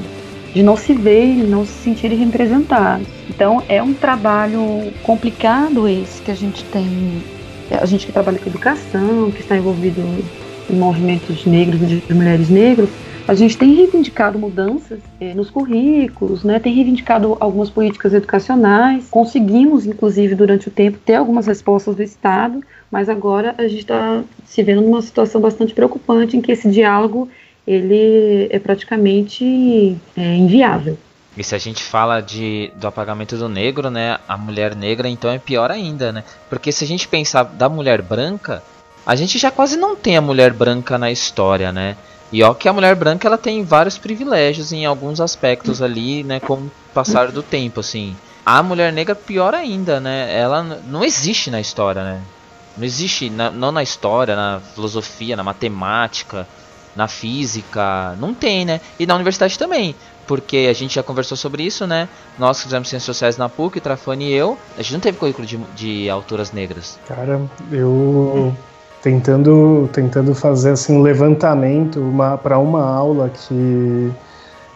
de 0.54 0.62
não 0.62 0.76
se 0.76 0.93
verem, 0.93 1.38
não 1.38 1.65
se 1.65 1.71
sentirem 1.71 2.17
representados. 2.17 3.08
Então 3.30 3.63
é 3.69 3.82
um 3.82 3.93
trabalho 3.93 4.91
complicado 5.02 5.88
esse 5.88 6.21
que 6.21 6.30
a 6.30 6.36
gente 6.36 6.63
tem, 6.65 7.23
a 7.71 7.86
gente 7.86 8.06
que 8.06 8.12
trabalha 8.12 8.38
com 8.38 8.49
educação, 8.49 9.32
que 9.32 9.39
está 9.39 9.56
envolvido 9.56 10.02
em 10.69 10.76
movimentos 10.76 11.45
negros 11.45 11.80
de 11.88 12.13
mulheres 12.13 12.49
negras, 12.49 12.89
a 13.27 13.33
gente 13.33 13.57
tem 13.57 13.73
reivindicado 13.73 14.38
mudanças 14.38 14.99
é, 15.19 15.33
nos 15.33 15.49
currículos, 15.49 16.43
né, 16.43 16.59
tem 16.59 16.73
reivindicado 16.73 17.38
algumas 17.39 17.69
políticas 17.69 18.13
educacionais, 18.13 19.07
conseguimos, 19.09 19.86
inclusive, 19.86 20.36
durante 20.36 20.67
o 20.67 20.71
tempo, 20.71 20.97
ter 20.97 21.15
algumas 21.15 21.47
respostas 21.47 21.95
do 21.95 22.03
Estado, 22.03 22.62
mas 22.91 23.07
agora 23.09 23.55
a 23.57 23.67
gente 23.67 23.79
está 23.81 24.23
se 24.45 24.62
vendo 24.62 24.81
numa 24.81 25.01
situação 25.01 25.39
bastante 25.39 25.73
preocupante 25.73 26.36
em 26.36 26.41
que 26.41 26.51
esse 26.51 26.69
diálogo 26.69 27.29
ele 27.65 28.47
é 28.51 28.59
praticamente 28.59 29.97
é, 30.17 30.36
inviável. 30.36 30.97
E 31.36 31.43
se 31.43 31.55
a 31.55 31.57
gente 31.57 31.81
fala 31.81 32.21
de, 32.21 32.71
do 32.75 32.86
apagamento 32.86 33.38
do 33.38 33.49
negro, 33.49 33.89
né, 33.89 34.19
a 34.27 34.38
mulher 34.38 34.75
negra, 34.75 35.09
então 35.09 35.31
é 35.31 35.39
pior 35.39 35.71
ainda, 35.71 36.12
né? 36.12 36.23
Porque 36.49 36.71
se 36.71 36.83
a 36.83 36.88
gente 36.88 37.07
pensar 37.07 37.43
da 37.43 37.67
mulher 37.67 38.01
branca, 38.03 38.62
a 39.05 39.15
gente 39.15 39.39
já 39.39 39.49
quase 39.49 39.75
não 39.75 39.95
tem 39.95 40.15
a 40.15 40.21
mulher 40.21 40.53
branca 40.53 40.97
na 40.97 41.09
história, 41.09 41.71
né? 41.71 41.97
E 42.34 42.41
ó 42.41 42.56
que 42.56 42.67
a 42.67 42.74
mulher 42.74 42.96
branca 42.96 43.28
ela 43.28 43.38
tem 43.38 43.63
vários 43.63 44.00
privilégios 44.00 44.74
em 44.74 44.88
alguns 44.88 45.22
aspectos 45.22 45.84
ali, 45.84 46.24
né, 46.24 46.39
com 46.39 46.56
o 46.56 46.72
passar 46.91 47.32
do 47.32 47.43
tempo, 47.43 47.80
assim. 47.80 48.15
A 48.43 48.63
mulher 48.63 48.91
negra 48.91 49.13
pior 49.13 49.54
ainda, 49.54 50.00
né? 50.00 50.36
Ela 50.36 50.63
não 50.63 51.06
existe 51.06 51.52
na 51.52 51.62
história, 51.62 52.04
né? 52.04 52.22
Não 52.76 52.84
existe, 52.84 53.30
na, 53.30 53.52
não 53.52 53.72
na 53.72 53.84
história, 53.84 54.36
na 54.36 54.60
filosofia, 54.74 55.36
na 55.38 55.43
matemática, 55.43 56.48
na 56.96 57.08
física, 57.08 58.15
não 58.19 58.34
tem, 58.34 58.65
né? 58.65 58.82
E 59.00 59.06
na 59.06 59.13
universidade 59.13 59.58
também, 59.58 59.96
porque 60.28 60.67
a 60.69 60.74
gente 60.74 60.96
já 60.96 61.04
conversou 61.04 61.38
sobre 61.38 61.63
isso, 61.63 61.86
né? 61.86 62.10
Nós 62.38 62.58
que 62.58 62.63
fizemos 62.63 62.89
ciências 62.89 63.06
sociais 63.06 63.38
na 63.38 63.48
PUC, 63.48 63.80
Trafani 63.80 64.26
e 64.26 64.34
eu, 64.34 64.58
a 64.76 64.82
gente 64.82 64.93
não 64.93 65.00
teve 65.00 65.19
currículo 65.19 65.46
de, 65.46 65.58
de 65.76 66.10
autoras 66.10 66.52
negras. 66.52 67.00
Cara, 67.08 67.41
eu 67.72 68.56
tentando, 69.04 69.89
tentando 69.92 70.34
fazer 70.34 70.72
assim, 70.72 70.98
um 70.98 71.02
levantamento 71.02 72.02
para 72.42 72.58
uma 72.58 72.84
aula 72.84 73.30
que 73.30 74.12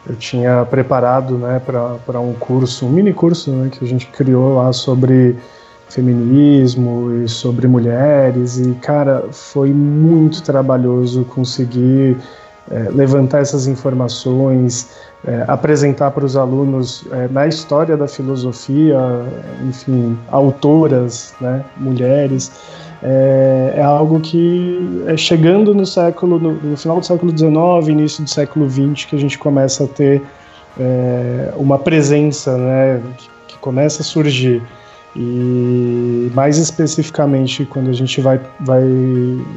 eu 0.06 0.16
tinha 0.18 0.66
preparado 0.66 1.38
né, 1.38 1.62
para 1.66 2.20
um 2.20 2.34
curso, 2.34 2.86
um 2.86 2.90
mini 2.90 3.14
curso 3.14 3.50
né, 3.52 3.70
que 3.72 3.84
a 3.84 3.88
gente 3.88 4.06
criou 4.08 4.56
lá 4.56 4.74
sobre 4.74 5.38
feminismo 5.90 7.24
e 7.24 7.30
sobre 7.30 7.68
mulheres. 7.68 8.58
E, 8.58 8.74
cara, 8.82 9.24
foi 9.32 9.72
muito 9.72 10.44
trabalhoso 10.44 11.24
conseguir 11.24 12.18
é, 12.70 12.90
levantar 12.90 13.40
essas 13.40 13.66
informações, 13.66 14.90
é, 15.26 15.46
apresentar 15.48 16.12
para 16.12 16.26
os 16.26 16.36
alunos 16.36 17.06
é, 17.12 17.30
na 17.30 17.48
história 17.48 17.96
da 17.96 18.10
filosofia, 18.10 19.00
enfim, 19.66 20.18
autoras, 20.30 21.34
né, 21.40 21.64
mulheres 21.78 22.52
é, 23.10 23.76
é 23.78 23.82
algo 23.82 24.20
que 24.20 25.06
é 25.08 25.16
chegando 25.16 25.74
no 25.74 25.86
século, 25.86 26.38
no, 26.38 26.54
no, 26.56 26.76
final 26.76 27.00
do 27.00 27.06
século 27.06 27.32
XIX, 27.32 27.88
início 27.88 28.22
do 28.22 28.30
século 28.30 28.70
XX, 28.70 29.06
que 29.06 29.16
a 29.16 29.20
gente 29.20 29.38
começa 29.38 29.86
a 29.86 29.88
ter 29.88 30.22
é, 30.78 31.54
uma 31.56 31.80
presença, 31.80 32.58
né, 32.58 33.02
que, 33.18 33.30
que, 33.48 33.58
começa 33.60 34.02
a 34.02 34.06
surgir. 34.06 34.62
E 35.16 36.30
mais 36.36 36.58
especificamente 36.58 37.66
quando 37.66 37.90
a 37.90 37.94
gente 37.94 38.20
vai, 38.20 38.42
vai 38.60 38.84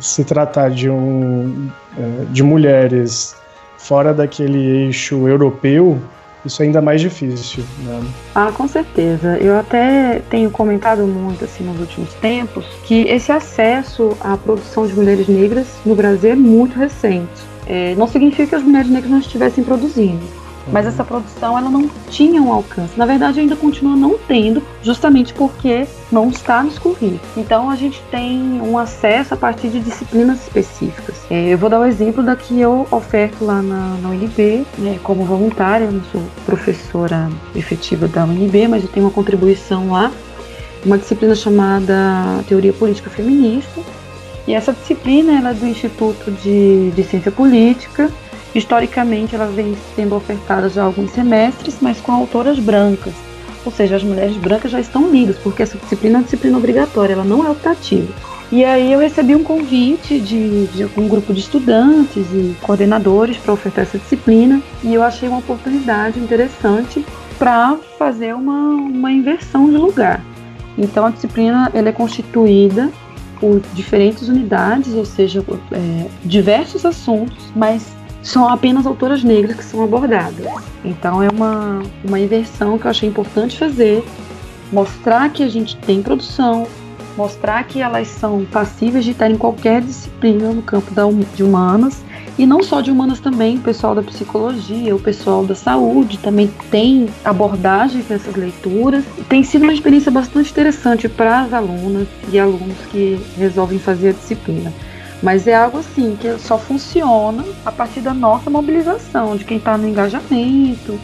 se 0.00 0.24
tratar 0.24 0.70
de, 0.70 0.88
um, 0.88 1.68
é, 1.98 2.24
de 2.30 2.44
mulheres 2.44 3.34
fora 3.76 4.14
daquele 4.14 4.86
eixo 4.86 5.26
europeu, 5.26 5.98
isso 6.44 6.62
é 6.62 6.66
ainda 6.66 6.80
mais 6.80 7.00
difícil. 7.00 7.64
Né? 7.80 8.02
Ah, 8.34 8.50
com 8.52 8.66
certeza. 8.66 9.36
Eu 9.38 9.58
até 9.58 10.20
tenho 10.30 10.50
comentado 10.50 11.06
muito 11.06 11.44
assim 11.44 11.64
nos 11.64 11.78
últimos 11.80 12.12
tempos 12.14 12.64
que 12.84 13.02
esse 13.02 13.30
acesso 13.30 14.16
à 14.20 14.36
produção 14.36 14.86
de 14.86 14.94
mulheres 14.94 15.28
negras 15.28 15.66
no 15.84 15.94
Brasil 15.94 16.30
é 16.30 16.36
muito 16.36 16.78
recente. 16.78 17.50
É, 17.66 17.94
não 17.94 18.08
significa 18.08 18.46
que 18.48 18.54
as 18.54 18.62
mulheres 18.62 18.90
negras 18.90 19.10
não 19.10 19.20
estivessem 19.20 19.62
produzindo, 19.62 20.20
mas 20.68 20.86
essa 20.86 21.04
produção 21.04 21.58
ela 21.58 21.70
não 21.70 21.88
tinha 22.08 22.40
um 22.40 22.52
alcance. 22.52 22.96
Na 22.96 23.06
verdade, 23.06 23.40
ainda 23.40 23.56
continua 23.56 23.96
não 23.96 24.18
tendo, 24.18 24.62
justamente 24.82 25.32
porque 25.34 25.86
não 26.10 26.28
está 26.28 26.62
nos 26.62 26.78
currículos. 26.78 27.20
Então, 27.36 27.70
a 27.70 27.76
gente 27.76 28.02
tem 28.10 28.60
um 28.60 28.78
acesso 28.78 29.34
a 29.34 29.36
partir 29.36 29.68
de 29.68 29.80
disciplinas 29.80 30.42
específicas. 30.42 31.16
É, 31.30 31.48
eu 31.48 31.58
vou 31.58 31.68
dar 31.68 31.78
o 31.78 31.82
um 31.82 31.86
exemplo 31.86 32.22
da 32.22 32.36
que 32.36 32.60
eu 32.60 32.86
oferto 32.90 33.44
lá 33.44 33.62
na, 33.62 33.96
na 34.02 34.08
UNB, 34.10 34.66
né, 34.78 34.98
como 35.02 35.24
voluntária. 35.24 35.84
Eu 35.84 35.92
não 35.92 36.02
sou 36.12 36.22
professora 36.44 37.28
efetiva 37.54 38.06
da 38.08 38.24
UNB, 38.24 38.68
mas 38.68 38.82
eu 38.82 38.88
tenho 38.88 39.06
uma 39.06 39.12
contribuição 39.12 39.90
lá. 39.92 40.10
Uma 40.84 40.96
disciplina 40.96 41.34
chamada 41.34 41.94
Teoria 42.48 42.72
Política 42.72 43.10
Feminista. 43.10 43.80
E 44.46 44.54
essa 44.54 44.72
disciplina 44.72 45.38
ela 45.38 45.50
é 45.50 45.54
do 45.54 45.66
Instituto 45.66 46.30
de, 46.30 46.90
de 46.90 47.04
Ciência 47.04 47.30
Política 47.30 48.10
Historicamente, 48.54 49.34
ela 49.34 49.46
vem 49.46 49.76
sendo 49.94 50.14
ofertada 50.14 50.68
já 50.68 50.82
há 50.82 50.84
alguns 50.84 51.10
semestres, 51.12 51.76
mas 51.80 52.00
com 52.00 52.12
autoras 52.12 52.58
brancas. 52.58 53.14
ou 53.64 53.70
seja, 53.70 53.96
as 53.96 54.02
mulheres 54.02 54.36
brancas 54.38 54.70
já 54.70 54.80
estão 54.80 55.10
lidas, 55.10 55.36
porque 55.38 55.62
essa 55.62 55.76
disciplina 55.76 56.16
é 56.16 56.18
uma 56.18 56.24
disciplina 56.24 56.56
obrigatória, 56.56 57.12
ela 57.12 57.24
não 57.24 57.46
é 57.46 57.50
optativa. 57.50 58.10
E 58.52 58.64
aí 58.64 58.92
eu 58.92 58.98
recebi 58.98 59.36
um 59.36 59.44
convite 59.44 60.18
de, 60.18 60.66
de 60.66 60.84
um 60.96 61.06
grupo 61.06 61.32
de 61.32 61.40
estudantes 61.40 62.26
e 62.32 62.56
coordenadores 62.62 63.36
para 63.36 63.52
ofertar 63.52 63.84
essa 63.84 63.96
disciplina 63.96 64.60
e 64.82 64.92
eu 64.92 65.04
achei 65.04 65.28
uma 65.28 65.38
oportunidade 65.38 66.18
interessante 66.18 67.04
para 67.38 67.78
fazer 67.96 68.34
uma, 68.34 68.70
uma 68.74 69.12
inversão 69.12 69.70
de 69.70 69.76
lugar. 69.76 70.20
Então 70.76 71.06
a 71.06 71.10
disciplina 71.10 71.70
ela 71.72 71.90
é 71.90 71.92
constituída 71.92 72.90
por 73.38 73.60
diferentes 73.72 74.28
unidades, 74.28 74.94
ou 74.94 75.04
seja, 75.04 75.44
é, 75.70 76.06
diversos 76.24 76.84
assuntos, 76.84 77.52
mas 77.54 77.86
são 78.22 78.48
apenas 78.48 78.86
autoras 78.86 79.22
negras 79.24 79.56
que 79.56 79.64
são 79.64 79.82
abordadas. 79.82 80.46
Então 80.84 81.22
é 81.22 81.28
uma, 81.28 81.82
uma 82.04 82.18
inversão 82.18 82.78
que 82.78 82.86
eu 82.86 82.90
achei 82.90 83.08
importante 83.08 83.58
fazer, 83.58 84.04
mostrar 84.72 85.30
que 85.30 85.42
a 85.42 85.48
gente 85.48 85.76
tem 85.76 86.02
produção, 86.02 86.66
mostrar 87.16 87.64
que 87.64 87.80
elas 87.80 88.08
são 88.08 88.44
passíveis 88.44 89.04
de 89.04 89.12
estar 89.12 89.30
em 89.30 89.36
qualquer 89.36 89.82
disciplina 89.82 90.52
no 90.52 90.62
campo 90.62 90.92
da, 90.92 91.04
de 91.34 91.42
humanas 91.42 92.02
e 92.40 92.46
não 92.46 92.62
só 92.62 92.80
de 92.80 92.90
humanas 92.90 93.20
também, 93.20 93.58
o 93.58 93.60
pessoal 93.60 93.94
da 93.94 94.02
psicologia, 94.02 94.96
o 94.96 94.98
pessoal 94.98 95.44
da 95.44 95.54
saúde 95.54 96.16
também 96.18 96.50
tem 96.70 97.06
abordagem 97.22 98.02
para 98.02 98.16
essas 98.16 98.34
leituras. 98.34 99.04
Tem 99.28 99.42
sido 99.42 99.64
uma 99.64 99.74
experiência 99.74 100.10
bastante 100.10 100.50
interessante 100.50 101.06
para 101.06 101.40
as 101.42 101.52
alunas 101.52 102.08
e 102.32 102.38
alunos 102.38 102.78
que 102.90 103.20
resolvem 103.36 103.78
fazer 103.78 104.08
a 104.08 104.12
disciplina. 104.12 104.72
Mas 105.22 105.46
é 105.46 105.54
algo 105.54 105.78
assim 105.78 106.16
que 106.18 106.38
só 106.38 106.58
funciona 106.58 107.44
a 107.64 107.70
partir 107.70 108.00
da 108.00 108.14
nossa 108.14 108.48
mobilização, 108.48 109.36
de 109.36 109.44
quem 109.44 109.58
está 109.58 109.76
no 109.76 109.86
engajamento 109.86 110.98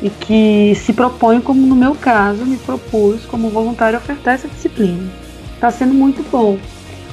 e 0.00 0.10
que 0.10 0.74
se 0.76 0.92
propõe, 0.92 1.40
como 1.40 1.66
no 1.66 1.74
meu 1.74 1.94
caso, 1.94 2.44
me 2.44 2.56
propus 2.58 3.24
como 3.24 3.50
voluntário 3.50 3.98
ofertar 3.98 4.34
essa 4.34 4.48
disciplina 4.48 5.10
está 5.56 5.70
sendo 5.70 5.94
muito 5.94 6.24
bom. 6.30 6.58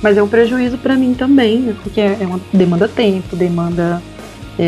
Mas 0.01 0.17
é 0.17 0.23
um 0.23 0.27
prejuízo 0.27 0.77
para 0.77 0.95
mim 0.95 1.13
também, 1.13 1.59
né? 1.59 1.75
Porque 1.81 2.01
é 2.01 2.17
uma 2.21 2.39
demanda 2.51 2.87
tempo, 2.87 3.35
demanda 3.35 4.01
é, 4.11 4.12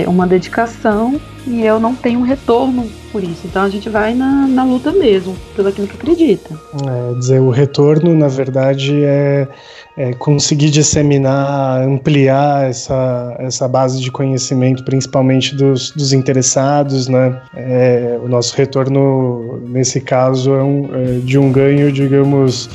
uma 0.07 0.25
dedicação 0.25 1.19
e 1.47 1.63
eu 1.63 1.79
não 1.79 1.95
tenho 1.95 2.19
um 2.19 2.23
retorno 2.23 2.89
por 3.11 3.23
isso. 3.23 3.41
Então 3.45 3.61
a 3.61 3.69
gente 3.69 3.87
vai 3.89 4.13
na, 4.13 4.47
na 4.47 4.63
luta 4.63 4.91
mesmo, 4.91 5.35
pelo 5.55 5.67
aquilo 5.67 5.87
que 5.87 5.95
acredita. 5.95 6.49
É, 6.85 7.13
dizer, 7.19 7.39
o 7.39 7.49
retorno, 7.49 8.15
na 8.15 8.27
verdade, 8.27 9.03
é, 9.03 9.47
é, 9.95 10.13
conseguir 10.13 10.69
disseminar, 10.69 11.83
ampliar 11.83 12.69
essa, 12.69 13.35
essa 13.39 13.67
base 13.67 14.01
de 14.01 14.11
conhecimento, 14.11 14.83
principalmente 14.83 15.55
dos, 15.55 15.91
dos 15.91 16.13
interessados, 16.13 17.07
né? 17.07 17.41
É, 17.55 18.19
o 18.23 18.27
nosso 18.27 18.55
retorno, 18.55 19.61
nesse 19.67 20.01
caso, 20.01 20.53
é, 20.53 20.63
um, 20.63 20.89
é 20.93 21.19
de 21.19 21.37
um 21.37 21.51
ganho, 21.51 21.91
digamos 21.91 22.69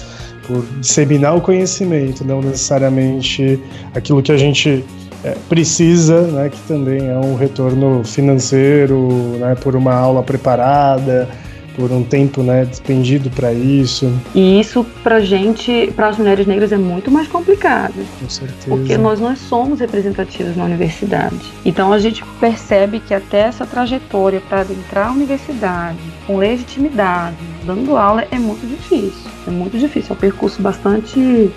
por 0.46 0.64
disseminar 0.80 1.36
o 1.36 1.40
conhecimento, 1.40 2.24
não 2.24 2.40
necessariamente 2.40 3.60
aquilo 3.94 4.20
que 4.20 4.32
a 4.32 4.36
gente 4.36 4.84
é, 5.24 5.36
precisa, 5.48 6.22
né, 6.22 6.48
que 6.48 6.60
também 6.66 7.08
é 7.08 7.18
um 7.18 7.36
retorno 7.36 8.02
financeiro, 8.04 9.08
né, 9.38 9.54
por 9.54 9.76
uma 9.76 9.94
aula 9.94 10.22
preparada, 10.22 11.28
por 11.76 11.90
um 11.92 12.02
tempo 12.02 12.42
né, 12.42 12.64
despendido 12.64 13.30
para 13.30 13.52
isso. 13.52 14.12
E 14.34 14.60
isso 14.60 14.84
para 15.02 15.20
gente, 15.20 15.92
para 15.94 16.08
as 16.08 16.18
mulheres 16.18 16.46
negras, 16.46 16.72
é 16.72 16.76
muito 16.76 17.10
mais 17.10 17.28
complicado. 17.28 17.94
Com 18.20 18.28
certeza. 18.28 18.68
Porque 18.68 18.96
nós 18.98 19.20
não 19.20 19.34
somos 19.36 19.80
representativas 19.80 20.56
na 20.56 20.64
universidade. 20.64 21.40
Então 21.64 21.92
a 21.92 21.98
gente 21.98 22.24
percebe 22.38 23.00
que 23.00 23.14
até 23.14 23.40
essa 23.40 23.66
trajetória 23.66 24.40
para 24.48 24.60
adentrar 24.60 25.08
a 25.08 25.12
universidade 25.12 25.98
com 26.26 26.36
legitimidade, 26.36 27.36
dando 27.64 27.96
aula, 27.96 28.26
é 28.30 28.38
muito 28.38 28.66
difícil. 28.66 29.30
É 29.46 29.50
muito 29.50 29.78
difícil. 29.78 30.10
É 30.10 30.12
um 30.12 30.20
percurso 30.20 30.60
bastante 30.60 31.50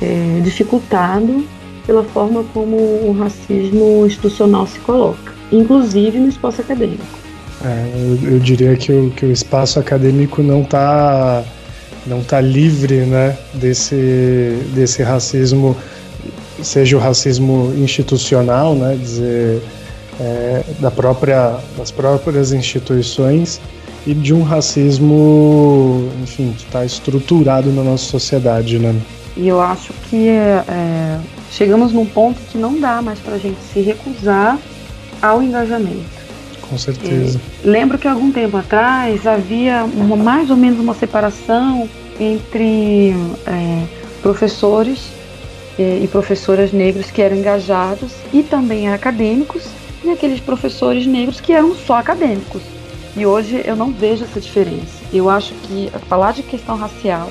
é, 0.00 0.40
dificultado 0.42 1.44
pela 1.90 2.04
forma 2.04 2.44
como 2.54 2.76
o 2.76 3.16
racismo 3.18 4.06
institucional 4.06 4.64
se 4.64 4.78
coloca, 4.78 5.32
inclusive 5.50 6.20
no 6.20 6.28
espaço 6.28 6.60
acadêmico. 6.60 7.02
É, 7.64 7.90
eu, 7.96 8.34
eu, 8.34 8.38
diria 8.38 8.76
que 8.76 8.92
o, 8.92 9.10
que 9.10 9.26
o 9.26 9.32
espaço 9.32 9.80
acadêmico 9.80 10.40
não 10.40 10.62
está 10.62 11.42
não 12.06 12.22
tá 12.22 12.40
livre 12.40 12.98
né, 13.00 13.36
desse, 13.54 14.56
desse 14.72 15.02
racismo, 15.02 15.76
seja 16.62 16.96
o 16.96 17.00
racismo 17.00 17.74
institucional, 17.76 18.76
né, 18.76 18.96
dizer, 18.96 19.60
é, 20.20 20.62
da 20.78 20.92
própria, 20.92 21.58
das 21.76 21.90
próprias 21.90 22.52
instituições, 22.52 23.60
e 24.06 24.14
de 24.14 24.32
um 24.32 24.44
racismo, 24.44 26.08
enfim, 26.22 26.54
que 26.56 26.64
está 26.64 26.84
estruturado 26.84 27.72
na 27.72 27.82
nossa 27.82 28.04
sociedade. 28.04 28.78
Né? 28.78 28.94
E 29.36 29.48
eu 29.48 29.60
acho 29.60 29.92
que 30.08 30.28
é, 30.28 31.18
chegamos 31.50 31.92
num 31.92 32.06
ponto 32.06 32.40
que 32.50 32.56
não 32.56 32.78
dá 32.78 33.02
mais 33.02 33.18
para 33.18 33.34
a 33.34 33.38
gente 33.38 33.60
se 33.72 33.80
recusar 33.80 34.58
ao 35.20 35.42
engajamento 35.42 36.20
com 36.70 36.78
certeza. 36.78 37.40
É, 37.64 37.66
lembro 37.68 37.98
que 37.98 38.06
algum 38.06 38.30
tempo 38.30 38.56
atrás 38.56 39.26
havia 39.26 39.84
uma, 39.84 40.16
mais 40.16 40.48
ou 40.50 40.56
menos 40.56 40.78
uma 40.78 40.94
separação 40.94 41.88
entre 42.18 43.12
é, 43.46 43.84
professores 44.22 45.10
é, 45.78 45.98
e 46.02 46.06
professoras 46.06 46.72
negros 46.72 47.10
que 47.10 47.20
eram 47.20 47.36
engajados 47.36 48.12
e 48.32 48.42
também 48.44 48.88
acadêmicos 48.88 49.64
e 50.04 50.10
aqueles 50.10 50.38
professores 50.38 51.06
negros 51.06 51.40
que 51.40 51.52
eram 51.52 51.74
só 51.74 51.94
acadêmicos. 51.94 52.62
E 53.16 53.26
hoje 53.26 53.60
eu 53.64 53.74
não 53.74 53.90
vejo 53.90 54.22
essa 54.22 54.40
diferença. 54.40 55.00
Eu 55.12 55.28
acho 55.28 55.52
que 55.64 55.90
falar 56.08 56.32
de 56.32 56.44
questão 56.44 56.76
racial 56.76 57.30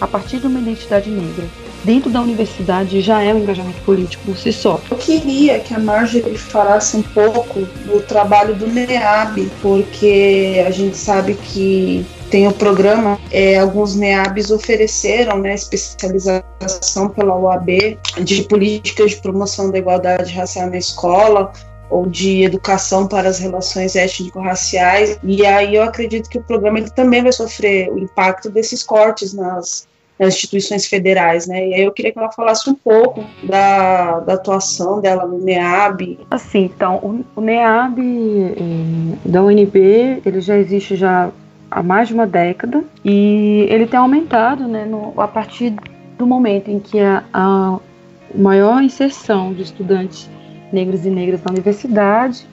a 0.00 0.06
partir 0.06 0.38
de 0.38 0.46
uma 0.46 0.60
identidade 0.60 1.10
negra 1.10 1.44
dentro 1.86 2.10
da 2.10 2.20
universidade 2.20 3.00
já 3.00 3.22
é 3.22 3.32
um 3.32 3.38
engajamento 3.38 3.80
político 3.82 4.24
por 4.24 4.36
si 4.36 4.52
só. 4.52 4.80
Eu 4.90 4.96
queria 4.96 5.60
que 5.60 5.72
a 5.72 5.78
Marjorie 5.78 6.36
falasse 6.36 6.96
um 6.96 7.02
pouco 7.02 7.60
do 7.60 8.02
trabalho 8.02 8.56
do 8.56 8.66
NEAB, 8.66 9.48
porque 9.62 10.62
a 10.66 10.70
gente 10.70 10.96
sabe 10.96 11.34
que 11.34 12.04
tem 12.28 12.48
o 12.48 12.52
programa, 12.52 13.18
é, 13.30 13.60
alguns 13.60 13.94
NEABs 13.94 14.50
ofereceram 14.50 15.38
né, 15.38 15.54
especialização 15.54 17.08
pela 17.08 17.38
UAB 17.38 17.96
de 18.20 18.42
políticas 18.42 19.12
de 19.12 19.18
promoção 19.18 19.70
da 19.70 19.78
igualdade 19.78 20.34
racial 20.34 20.68
na 20.68 20.76
escola, 20.76 21.52
ou 21.88 22.04
de 22.04 22.42
educação 22.42 23.06
para 23.06 23.28
as 23.28 23.38
relações 23.38 23.94
étnico-raciais. 23.94 25.20
E 25.22 25.46
aí 25.46 25.76
eu 25.76 25.84
acredito 25.84 26.28
que 26.28 26.38
o 26.38 26.42
programa 26.42 26.80
ele 26.80 26.90
também 26.90 27.22
vai 27.22 27.32
sofrer 27.32 27.88
o 27.92 27.96
impacto 27.96 28.50
desses 28.50 28.82
cortes 28.82 29.32
nas 29.32 29.86
nas 30.18 30.34
instituições 30.34 30.86
federais, 30.86 31.46
né? 31.46 31.68
E 31.68 31.74
aí 31.74 31.82
eu 31.82 31.92
queria 31.92 32.12
que 32.12 32.18
ela 32.18 32.32
falasse 32.32 32.68
um 32.70 32.74
pouco 32.74 33.24
da, 33.42 34.20
da 34.20 34.34
atuação 34.34 35.00
dela 35.00 35.26
no 35.26 35.38
NEAB. 35.38 36.18
Assim, 36.30 36.70
então, 36.74 36.96
o, 36.96 37.24
o 37.38 37.40
NEAB 37.40 37.98
eh, 37.98 39.18
da 39.24 39.42
UNB, 39.42 40.22
ele 40.24 40.40
já 40.40 40.56
existe 40.56 40.96
já 40.96 41.30
há 41.70 41.82
mais 41.82 42.08
de 42.08 42.14
uma 42.14 42.26
década 42.26 42.82
e 43.04 43.66
ele 43.68 43.86
tem 43.86 43.98
aumentado, 43.98 44.66
né, 44.66 44.84
no, 44.84 45.12
a 45.20 45.28
partir 45.28 45.74
do 46.16 46.26
momento 46.26 46.70
em 46.70 46.78
que 46.78 46.98
a, 46.98 47.22
a 47.32 47.78
maior 48.34 48.82
inserção 48.82 49.52
de 49.52 49.62
estudantes 49.62 50.30
negros 50.72 51.04
e 51.04 51.10
negras 51.10 51.42
na 51.42 51.52
universidade, 51.52 52.46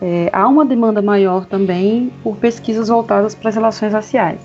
é, 0.00 0.30
há 0.32 0.48
uma 0.48 0.64
demanda 0.64 1.00
maior 1.00 1.44
também 1.44 2.10
por 2.22 2.36
pesquisas 2.36 2.88
voltadas 2.88 3.34
para 3.34 3.50
as 3.50 3.54
relações 3.54 3.92
raciais. 3.92 4.40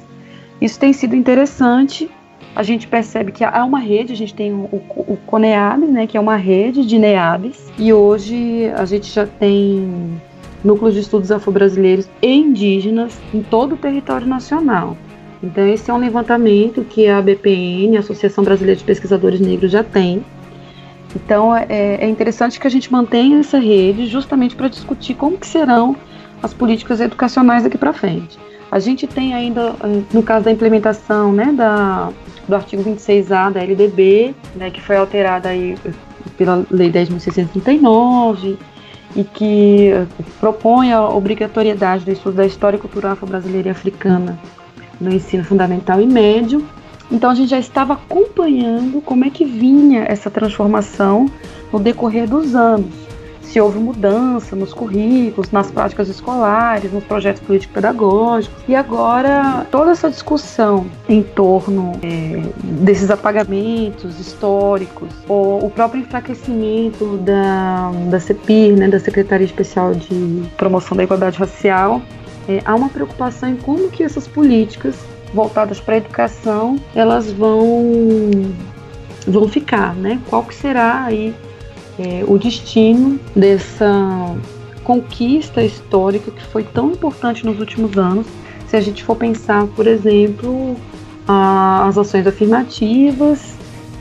Isso 0.62 0.80
tem 0.80 0.92
sido 0.92 1.16
interessante 1.16 2.10
a 2.58 2.64
gente 2.64 2.88
percebe 2.88 3.32
que 3.32 3.44
há 3.44 3.64
uma 3.64 3.78
rede, 3.78 4.12
a 4.12 4.16
gente 4.16 4.34
tem 4.34 4.52
o, 4.52 4.68
o, 4.72 5.14
o 5.14 5.18
CONEAB, 5.28 5.86
né, 5.86 6.08
que 6.08 6.18
é 6.18 6.20
uma 6.20 6.36
rede 6.36 6.84
de 6.84 6.98
NEABs, 6.98 7.72
e 7.78 7.94
hoje 7.94 8.72
a 8.76 8.84
gente 8.84 9.14
já 9.14 9.28
tem 9.28 10.20
núcleos 10.64 10.96
de 10.96 11.02
estudos 11.02 11.32
afro-brasileiros 11.32 12.10
e 12.20 12.34
indígenas 12.34 13.16
em 13.32 13.44
todo 13.44 13.76
o 13.76 13.78
território 13.78 14.26
nacional. 14.26 14.98
Então, 15.44 15.68
esse 15.68 15.92
é 15.92 15.94
um 15.94 16.00
levantamento 16.00 16.84
que 16.84 17.08
a 17.08 17.22
BPN, 17.22 17.96
a 17.96 18.00
Associação 18.00 18.44
Brasileira 18.44 18.80
de 18.80 18.84
Pesquisadores 18.84 19.40
Negros, 19.40 19.72
já 19.72 19.84
tem. 19.84 20.26
Então, 21.16 21.56
é, 21.56 21.68
é 21.70 22.10
interessante 22.10 22.60
que 22.60 22.66
a 22.66 22.72
gente 22.72 22.92
mantenha 22.92 23.38
essa 23.38 23.60
rede 23.60 24.08
justamente 24.08 24.56
para 24.56 24.68
discutir 24.68 25.14
como 25.14 25.38
que 25.38 25.46
serão 25.46 25.96
as 26.42 26.56
políticas 26.56 27.00
educacionais 27.02 27.66
daqui 27.66 27.78
para 27.78 27.94
frente. 27.94 28.47
A 28.72 28.80
gente 28.80 29.08
tem 29.08 29.34
ainda, 29.34 29.76
no 30.14 30.22
caso 30.22 30.46
da 30.46 30.52
implementação 30.52 31.32
né, 31.32 31.54
da, 31.54 32.10
do 32.48 32.56
artigo 32.56 32.84
26A 32.84 33.52
da 33.52 33.64
LDB, 33.64 34.36
né, 34.56 34.70
que 34.70 34.82
foi 34.82 34.98
alterada 34.98 35.50
aí 35.50 35.78
pela 36.38 36.66
Lei 36.70 36.92
10.639 36.92 38.58
e 39.16 39.24
que 39.24 39.92
propõe 40.40 40.92
a 40.92 41.08
obrigatoriedade 41.08 42.04
do 42.04 42.12
estudo 42.12 42.36
da 42.36 42.46
história 42.46 42.78
cultural 42.78 43.14
afro-brasileira 43.14 43.70
e 43.70 43.72
africana 43.72 44.38
no 45.00 45.14
ensino 45.14 45.44
fundamental 45.44 46.02
e 46.02 46.06
médio. 46.06 46.66
Então 47.10 47.30
a 47.30 47.36
gente 47.36 47.50
já 47.50 47.60
estava 47.60 47.94
acompanhando 47.94 49.02
como 49.02 49.24
é 49.24 49.30
que 49.30 49.46
vinha 49.46 50.04
essa 50.08 50.30
transformação 50.30 51.28
no 51.72 51.80
decorrer 51.80 52.30
dos 52.30 52.54
anos. 52.54 53.07
Se 53.48 53.62
houve 53.62 53.80
mudança 53.80 54.56
nos 54.56 54.74
currículos, 54.74 55.52
nas 55.52 55.72
práticas 55.72 56.10
escolares, 56.10 56.92
nos 56.92 57.04
projetos 57.04 57.42
político-pedagógicos. 57.42 58.64
E 58.68 58.76
agora, 58.76 59.66
toda 59.72 59.92
essa 59.92 60.10
discussão 60.10 60.86
em 61.08 61.24
torno 61.24 61.94
é, 62.04 62.44
desses 62.64 63.10
apagamentos 63.10 64.20
históricos, 64.20 65.10
ou 65.28 65.66
o 65.66 65.70
próprio 65.70 66.02
enfraquecimento 66.02 67.18
da, 67.18 67.92
da 68.10 68.20
CEPIR, 68.20 68.78
né, 68.78 68.88
da 68.88 69.00
Secretaria 69.00 69.46
Especial 69.46 69.94
de 69.94 70.44
Promoção 70.58 70.98
da 70.98 71.04
Igualdade 71.04 71.38
Racial, 71.38 72.02
é, 72.48 72.62
há 72.66 72.76
uma 72.76 72.90
preocupação 72.90 73.50
em 73.50 73.56
como 73.56 73.90
que 73.90 74.04
essas 74.04 74.28
políticas 74.28 74.96
voltadas 75.34 75.80
para 75.80 75.96
a 75.96 75.98
educação 75.98 76.78
elas 76.96 77.32
vão 77.32 78.32
vão 79.28 79.48
ficar, 79.50 79.94
né? 79.94 80.22
Qual 80.30 80.44
que 80.44 80.56
será 80.56 81.04
aí 81.04 81.36
é, 82.00 82.24
o 82.28 82.38
destino 82.38 83.20
dessa 83.36 84.36
conquista 84.84 85.62
histórica 85.64 86.32
que 86.32 86.44
foi 86.46 86.64
tão 86.64 86.92
importante 86.92 87.46
nos 87.46 87.60
últimos 87.60 87.98
anos, 87.98 88.26
se 88.68 88.76
a 88.76 88.82
gente 88.82 89.04
for 89.04 89.16
pensar, 89.16 89.66
por 89.68 89.88
exemplo, 89.88 90.76
as 91.28 91.98
ações 91.98 92.26
afirmativas, 92.26 93.58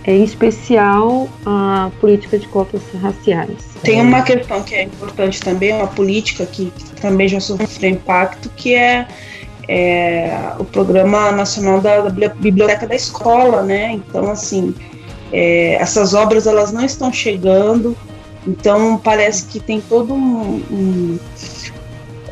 em 0.07 0.23
especial 0.23 1.29
a 1.45 1.91
política 2.01 2.39
de 2.39 2.47
cotas 2.49 2.81
raciais. 3.03 3.57
Tem 3.83 4.01
uma 4.01 4.23
questão 4.23 4.63
que 4.63 4.75
é 4.75 4.85
importante 4.85 5.41
também, 5.41 5.73
uma 5.73 5.89
política 5.89 6.47
que 6.47 6.73
também 7.01 7.27
já 7.27 7.41
sofreu 7.41 7.91
impacto, 7.91 8.49
que 8.51 8.75
é, 8.75 9.09
é 9.69 10.53
o 10.59 10.65
Programa 10.65 11.33
Nacional 11.33 11.81
da 11.81 12.09
Biblioteca 12.09 12.87
da 12.87 12.95
Escola, 12.95 13.63
né? 13.63 13.93
Então, 13.93 14.31
assim, 14.31 14.73
é, 15.33 15.75
essas 15.75 16.15
obras 16.15 16.47
elas 16.47 16.73
não 16.73 16.85
estão 16.85 17.13
chegando, 17.13 17.97
então 18.47 18.99
parece 18.99 19.47
que 19.47 19.59
tem 19.61 19.81
todo 19.81 20.15
um, 20.15 20.63
um 20.71 21.19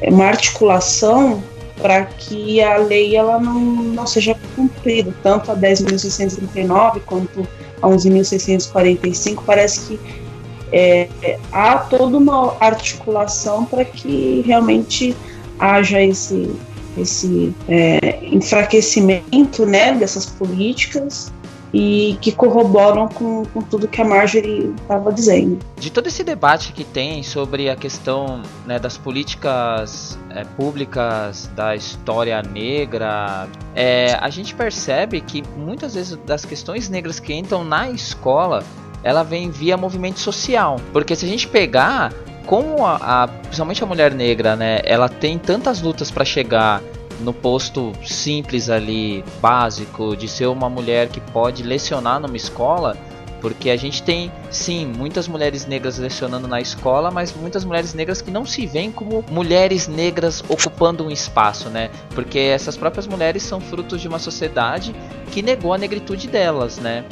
uma 0.07 0.27
articulação 0.27 1.43
para 1.77 2.05
que 2.05 2.63
a 2.63 2.77
lei 2.77 3.17
ela 3.17 3.41
não, 3.41 3.61
não 3.61 4.07
seja 4.07 4.37
cumprida, 4.55 5.13
tanto 5.23 5.51
a 5.51 5.57
10.639 5.57 7.01
quanto 7.05 7.47
a 7.83 7.89
11.645, 7.89 9.43
parece 9.45 9.81
que 9.81 10.01
é, 10.73 11.09
há 11.53 11.79
toda 11.79 12.17
uma 12.17 12.57
articulação 12.61 13.65
para 13.65 13.85
que 13.85 14.43
realmente 14.47 15.17
haja 15.59 16.03
esse, 16.03 16.51
esse 16.97 17.55
é, 17.69 18.19
enfraquecimento 18.23 19.67
né, 19.67 19.93
dessas 19.95 20.27
políticas 20.27 21.33
e 21.75 22.17
que 22.21 22.31
corroboram 22.31 23.09
com, 23.09 23.45
com 23.47 23.61
tudo 23.61 23.89
que 23.89 24.01
a 24.01 24.05
Marjorie 24.05 24.73
estava 24.81 25.13
dizendo. 25.13 25.59
De 25.77 25.91
todo 25.91 26.07
esse 26.07 26.23
debate 26.23 26.73
que 26.73 26.85
tem 26.85 27.25
sobre 27.25 27.69
a 27.69 27.75
questão 27.75 28.43
né, 28.65 28.79
das 28.79 28.97
políticas 28.97 30.17
é, 30.31 30.45
públicas 30.45 31.51
da 31.57 31.75
história 31.75 32.41
negra, 32.43 33.49
é, 33.75 34.17
a 34.21 34.31
gente 34.31 34.55
percebe 34.55 35.21
que 35.21 35.43
muitas 35.57 35.95
vezes 35.95 36.17
das 36.25 36.45
questões 36.45 36.89
negras 36.89 37.19
que 37.19 37.35
entram 37.35 37.65
na 37.65 37.91
escola, 37.91 38.63
ela 39.03 39.25
vem 39.25 39.51
via 39.51 39.77
movimento 39.77 40.21
social. 40.21 40.81
Porque 40.93 41.17
se 41.17 41.27
a 41.27 41.29
gente 41.29 41.49
pegar 41.49 42.13
como 42.47 42.87
a, 42.87 43.25
a 43.25 43.29
principalmente 43.29 43.83
a 43.83 43.87
mulher 43.87 44.15
negra, 44.15 44.55
né, 44.55 44.79
ela 44.85 45.09
tem 45.09 45.39
tantas 45.39 45.83
lutas 45.83 46.09
para 46.09 46.25
chegar 46.25 46.81
no 47.21 47.33
posto 47.33 47.93
simples 48.05 48.69
ali, 48.69 49.25
básico, 49.41 50.17
de 50.17 50.29
ser 50.29 50.47
uma 50.47 50.69
mulher 50.69 51.09
que 51.09 51.21
pode 51.21 51.63
lecionar 51.63 52.21
numa 52.21 52.37
escola, 52.37 52.97
porque 53.41 53.69
a 53.69 53.77
gente 53.77 54.03
tem, 54.03 54.33
sim, 54.51 54.87
muitas 54.87 55.29
mulheres 55.29 55.67
negras 55.67 55.99
lecionando 55.99 56.49
na 56.49 56.63
escola, 56.63 57.11
mas 57.11 57.35
muitas 57.35 57.63
mulheres 57.63 57.93
negras 57.93 58.23
que 58.23 58.31
não 58.31 58.47
se 58.47 58.67
veem 58.67 58.91
como 58.91 59.23
mulheres 59.31 59.87
negras 59.87 60.43
ocupando 60.49 61.05
um 61.05 61.11
espaço, 61.11 61.69
né? 61.69 61.91
Porque 62.15 62.39
essas 62.39 62.75
próprias 62.75 63.07
mulheres 63.07 63.43
são 63.43 63.61
frutos 63.61 64.01
de 64.01 64.09
uma 64.09 64.19
sociedade 64.19 64.95
que 65.31 65.43
negou 65.43 65.75
a 65.75 65.79
negritude 65.79 66.27
delas, 66.27 66.79
né? 66.79 67.05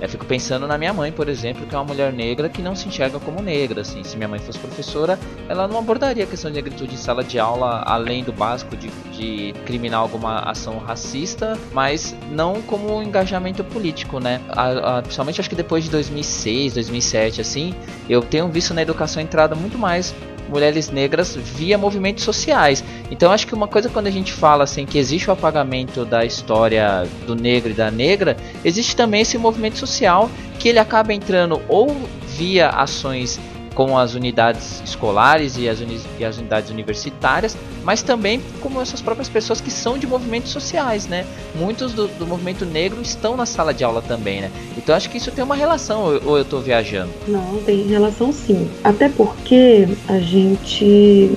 Eu 0.00 0.08
fico 0.08 0.24
pensando 0.24 0.66
na 0.66 0.78
minha 0.78 0.92
mãe, 0.92 1.10
por 1.10 1.28
exemplo, 1.28 1.66
que 1.66 1.74
é 1.74 1.78
uma 1.78 1.84
mulher 1.84 2.12
negra 2.12 2.48
que 2.48 2.62
não 2.62 2.74
se 2.74 2.88
enxerga 2.88 3.18
como 3.18 3.42
negra. 3.42 3.80
Assim. 3.80 4.02
Se 4.04 4.16
minha 4.16 4.28
mãe 4.28 4.38
fosse 4.38 4.58
professora, 4.58 5.18
ela 5.48 5.66
não 5.66 5.78
abordaria 5.78 6.24
a 6.24 6.26
questão 6.26 6.50
de 6.50 6.56
negritude 6.56 6.94
em 6.94 6.98
sala 6.98 7.24
de 7.24 7.38
aula, 7.38 7.82
além 7.86 8.22
do 8.22 8.32
básico 8.32 8.76
de, 8.76 8.88
de 9.12 9.52
criminar 9.64 10.00
alguma 10.00 10.40
ação 10.40 10.78
racista, 10.78 11.58
mas 11.72 12.14
não 12.30 12.62
como 12.62 12.96
um 12.96 13.02
engajamento 13.02 13.64
político, 13.64 14.20
né? 14.20 14.40
A, 14.48 14.98
a, 14.98 15.02
principalmente 15.02 15.40
acho 15.40 15.50
que 15.50 15.56
depois 15.56 15.84
de 15.84 15.90
2006, 15.90 16.74
2007, 16.74 17.40
assim, 17.40 17.74
eu 18.08 18.22
tenho 18.22 18.48
visto 18.48 18.72
na 18.72 18.82
educação 18.82 19.22
entrada 19.22 19.54
muito 19.54 19.78
mais 19.78 20.14
mulheres 20.48 20.90
negras 20.90 21.36
via 21.36 21.78
movimentos 21.78 22.24
sociais. 22.24 22.82
Então 23.10 23.30
acho 23.30 23.46
que 23.46 23.54
uma 23.54 23.68
coisa 23.68 23.88
quando 23.88 24.06
a 24.06 24.10
gente 24.10 24.32
fala 24.32 24.64
assim 24.64 24.86
que 24.86 24.98
existe 24.98 25.28
o 25.28 25.32
apagamento 25.32 26.04
da 26.04 26.24
história 26.24 27.06
do 27.26 27.34
negro 27.34 27.70
e 27.70 27.74
da 27.74 27.90
negra, 27.90 28.36
existe 28.64 28.96
também 28.96 29.22
esse 29.22 29.38
movimento 29.38 29.78
social 29.78 30.30
que 30.58 30.68
ele 30.68 30.78
acaba 30.78 31.12
entrando 31.12 31.60
ou 31.68 31.94
via 32.36 32.68
ações 32.70 33.38
com 33.78 33.96
as 33.96 34.14
unidades 34.14 34.82
escolares 34.84 35.56
e 35.56 35.68
as, 35.68 35.78
uni 35.78 36.00
e 36.18 36.24
as 36.24 36.36
unidades 36.36 36.68
universitárias, 36.68 37.56
mas 37.84 38.02
também 38.02 38.42
como 38.60 38.80
essas 38.80 39.00
próprias 39.00 39.28
pessoas 39.28 39.60
que 39.60 39.70
são 39.70 39.96
de 39.96 40.04
movimentos 40.04 40.50
sociais, 40.50 41.06
né? 41.06 41.24
Muitos 41.54 41.92
do, 41.92 42.08
do 42.08 42.26
movimento 42.26 42.66
negro 42.66 43.00
estão 43.00 43.36
na 43.36 43.46
sala 43.46 43.72
de 43.72 43.84
aula 43.84 44.02
também, 44.02 44.40
né? 44.40 44.50
Então 44.76 44.96
acho 44.96 45.08
que 45.08 45.16
isso 45.16 45.30
tem 45.30 45.44
uma 45.44 45.54
relação, 45.54 46.06
ou 46.26 46.36
eu 46.36 46.42
estou 46.42 46.60
viajando? 46.60 47.12
Não, 47.28 47.58
tem 47.64 47.86
relação 47.86 48.32
sim. 48.32 48.68
Até 48.82 49.08
porque 49.08 49.86
a 50.08 50.18
gente. 50.18 51.30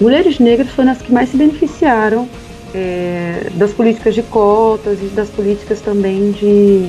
Mulheres 0.00 0.38
negras 0.38 0.68
foram 0.68 0.92
as 0.92 1.02
que 1.02 1.12
mais 1.12 1.30
se 1.30 1.36
beneficiaram 1.36 2.28
é, 2.72 3.50
das 3.54 3.72
políticas 3.72 4.14
de 4.14 4.22
cotas 4.22 5.02
e 5.02 5.06
das 5.06 5.28
políticas 5.28 5.80
também 5.80 6.30
de 6.30 6.88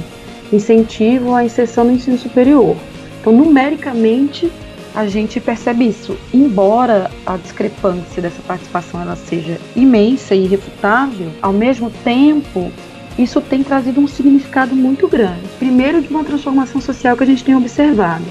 incentivo 0.54 1.34
à 1.34 1.44
inserção 1.44 1.86
no 1.86 1.92
ensino 1.92 2.20
superior. 2.20 2.78
Então, 3.20 3.34
numericamente, 3.34 4.52
a 4.94 5.08
gente 5.08 5.40
percebe 5.40 5.88
isso. 5.88 6.18
Embora 6.34 7.10
a 7.26 7.38
discrepância 7.38 8.22
dessa 8.22 8.42
participação 8.42 9.02
ela 9.02 9.16
seja 9.16 9.60
imensa 9.76 10.36
e 10.36 10.46
irrefutável, 10.46 11.32
ao 11.42 11.54
mesmo 11.54 11.90
tempo 12.04 12.72
isso 13.18 13.42
tem 13.42 13.64
trazido 13.64 14.00
um 14.00 14.08
significado 14.08 14.76
muito 14.76 15.08
grande. 15.08 15.42
Primeiro, 15.60 16.02
de 16.02 16.10
uma 16.10 16.24
transformação 16.24 16.82
social 16.82 17.16
que 17.18 17.24
a 17.24 17.28
gente 17.28 17.44
tem 17.44 17.56
observado. 17.56 18.26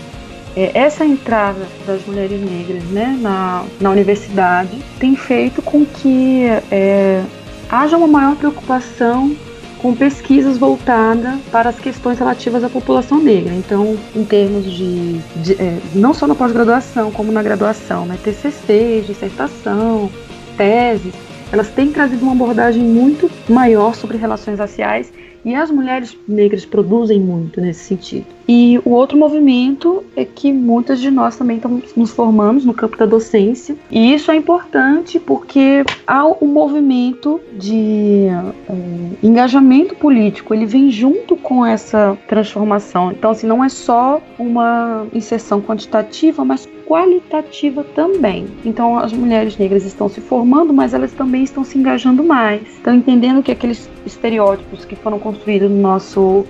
É, 0.57 0.73
essa 0.75 1.05
entrada 1.05 1.67
das 1.87 2.05
mulheres 2.07 2.41
negras 2.41 2.83
né, 2.85 3.17
na, 3.21 3.65
na 3.81 3.91
universidade 3.91 4.77
tem 4.99 5.15
feito 5.15 5.63
com 5.63 5.85
que 5.85 6.45
é, 6.71 7.23
haja 7.69 7.97
uma 7.97 8.09
maior 8.09 8.35
preocupação 8.35 9.37
com 9.81 9.95
pesquisas 9.95 10.59
voltadas 10.59 11.39
para 11.51 11.71
as 11.71 11.79
questões 11.79 12.19
relativas 12.19 12.63
à 12.63 12.69
população 12.69 13.19
negra. 13.19 13.55
Então, 13.55 13.99
em 14.15 14.25
termos 14.25 14.65
de, 14.65 15.19
de 15.37 15.55
é, 15.55 15.79
não 15.95 16.13
só 16.13 16.27
na 16.27 16.35
pós-graduação, 16.35 17.11
como 17.11 17.33
na 17.33 17.43
graduação, 17.43 18.05
né, 18.07 18.19
TCC, 18.23 19.05
dissertação, 19.07 20.11
teses, 20.57 21.15
elas 21.53 21.69
têm 21.71 21.91
trazido 21.91 22.23
uma 22.23 22.33
abordagem 22.33 22.83
muito 22.83 23.31
maior 23.49 23.95
sobre 23.95 24.17
relações 24.17 24.59
raciais 24.59 25.13
e 25.45 25.55
as 25.55 25.71
mulheres 25.71 26.17
negras 26.29 26.65
produzem 26.65 27.19
muito 27.19 27.61
nesse 27.61 27.85
sentido. 27.85 28.27
E 28.53 28.81
o 28.85 28.91
outro 28.91 29.17
movimento 29.17 30.03
é 30.17 30.25
que 30.25 30.53
muitas 30.53 31.01
de 31.01 31.09
nós 31.09 31.37
também 31.37 31.59
estamos 31.59 31.95
nos 31.95 32.11
formando 32.11 32.61
no 32.65 32.75
campo 32.75 32.97
da 32.97 33.07
docência. 33.07 33.77
E 33.89 34.13
isso 34.13 34.29
é 34.29 34.35
importante 34.35 35.21
porque 35.21 35.85
há 36.05 36.27
um 36.27 36.49
movimento 36.49 37.41
de 37.53 38.27
é, 38.27 38.75
engajamento 39.23 39.95
político, 39.95 40.53
ele 40.53 40.67
vem 40.67 40.91
junto 40.91 41.37
com 41.37 41.65
essa 41.65 42.19
transformação. 42.27 43.13
Então, 43.13 43.31
assim, 43.31 43.47
não 43.47 43.63
é 43.63 43.69
só 43.69 44.21
uma 44.37 45.07
inserção 45.15 45.63
quantitativa, 45.63 46.45
mas 46.45 46.69
qualitativa 46.89 47.85
também. 47.95 48.49
Então, 48.65 48.99
as 48.99 49.13
mulheres 49.13 49.57
negras 49.59 49.85
estão 49.85 50.09
se 50.09 50.21
formando, 50.21 50.75
mas 50.75 50.93
elas 50.93 51.13
também 51.13 51.45
estão 51.45 51.63
se 51.63 51.79
engajando 51.79 52.25
mais. 52.25 52.63
Estão 52.63 52.97
entendendo 52.97 53.45
que 53.45 53.53
aqueles 53.53 53.89
estereótipos 54.05 54.85
que 54.85 54.97
foram 54.97 55.21
construídos 55.21 55.71
no 55.71 55.81
nosso 55.81 56.45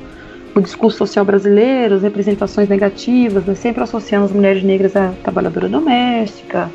o 0.54 0.60
discurso 0.60 0.98
social 0.98 1.24
brasileiro, 1.24 1.94
as 1.94 2.02
representações 2.02 2.68
negativas, 2.68 3.44
né, 3.44 3.54
sempre 3.54 3.82
associando 3.82 4.26
as 4.26 4.32
mulheres 4.32 4.62
negras 4.62 4.96
à 4.96 5.12
trabalhadora 5.22 5.68
doméstica, 5.68 6.70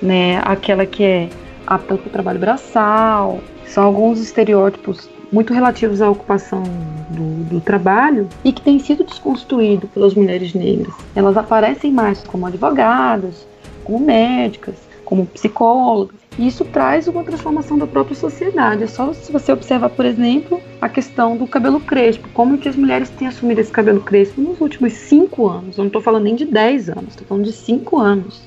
né, 0.00 0.40
aquela 0.44 0.86
que 0.86 1.02
é 1.02 1.28
apta 1.66 1.96
para 1.96 2.06
o 2.06 2.10
trabalho 2.10 2.38
braçal. 2.38 3.40
São 3.66 3.84
alguns 3.84 4.20
estereótipos 4.20 5.08
muito 5.30 5.52
relativos 5.52 6.00
à 6.00 6.10
ocupação 6.10 6.62
do, 7.10 7.44
do, 7.44 7.60
trabalho 7.60 8.26
e 8.42 8.52
que 8.52 8.62
tem 8.62 8.78
sido 8.78 9.04
desconstruído 9.04 9.86
pelas 9.88 10.14
mulheres 10.14 10.54
negras. 10.54 10.94
Elas 11.14 11.36
aparecem 11.36 11.92
mais 11.92 12.22
como 12.24 12.46
advogadas, 12.46 13.46
como 13.84 14.00
médicas, 14.00 14.87
como 15.08 15.24
psicólogas. 15.24 16.16
E 16.38 16.46
isso 16.46 16.66
traz 16.66 17.08
uma 17.08 17.24
transformação 17.24 17.78
da 17.78 17.86
própria 17.86 18.14
sociedade. 18.14 18.82
É 18.82 18.86
só 18.86 19.10
se 19.14 19.32
você 19.32 19.50
observar, 19.50 19.88
por 19.88 20.04
exemplo, 20.04 20.60
a 20.82 20.88
questão 20.88 21.34
do 21.34 21.46
cabelo 21.46 21.80
crespo. 21.80 22.28
Como 22.34 22.58
que 22.58 22.68
as 22.68 22.76
mulheres 22.76 23.08
têm 23.08 23.26
assumido 23.26 23.58
esse 23.58 23.72
cabelo 23.72 24.02
crespo 24.02 24.38
nos 24.42 24.60
últimos 24.60 24.92
cinco 24.92 25.48
anos. 25.48 25.78
Eu 25.78 25.84
não 25.84 25.86
estou 25.86 26.02
falando 26.02 26.24
nem 26.24 26.34
de 26.34 26.44
dez 26.44 26.90
anos, 26.90 27.08
estou 27.08 27.26
falando 27.26 27.44
de 27.44 27.52
cinco 27.52 27.98
anos. 27.98 28.42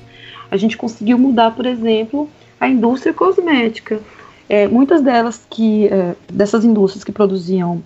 A 0.52 0.56
gente 0.56 0.76
conseguiu 0.76 1.18
mudar, 1.18 1.50
por 1.50 1.66
exemplo, 1.66 2.30
a 2.60 2.68
indústria 2.68 3.12
cosmética. 3.12 4.00
É, 4.48 4.68
muitas 4.68 5.02
delas 5.02 5.44
que 5.50 5.88
é, 5.88 6.14
dessas 6.32 6.64
indústrias 6.64 7.02
que 7.02 7.10
produziam 7.10 7.82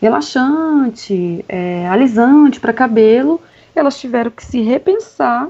relaxante, 0.00 1.44
é, 1.48 1.88
alisante 1.88 2.60
para 2.60 2.72
cabelo, 2.72 3.40
elas 3.74 3.98
tiveram 3.98 4.30
que 4.30 4.44
se 4.44 4.60
repensar 4.60 5.48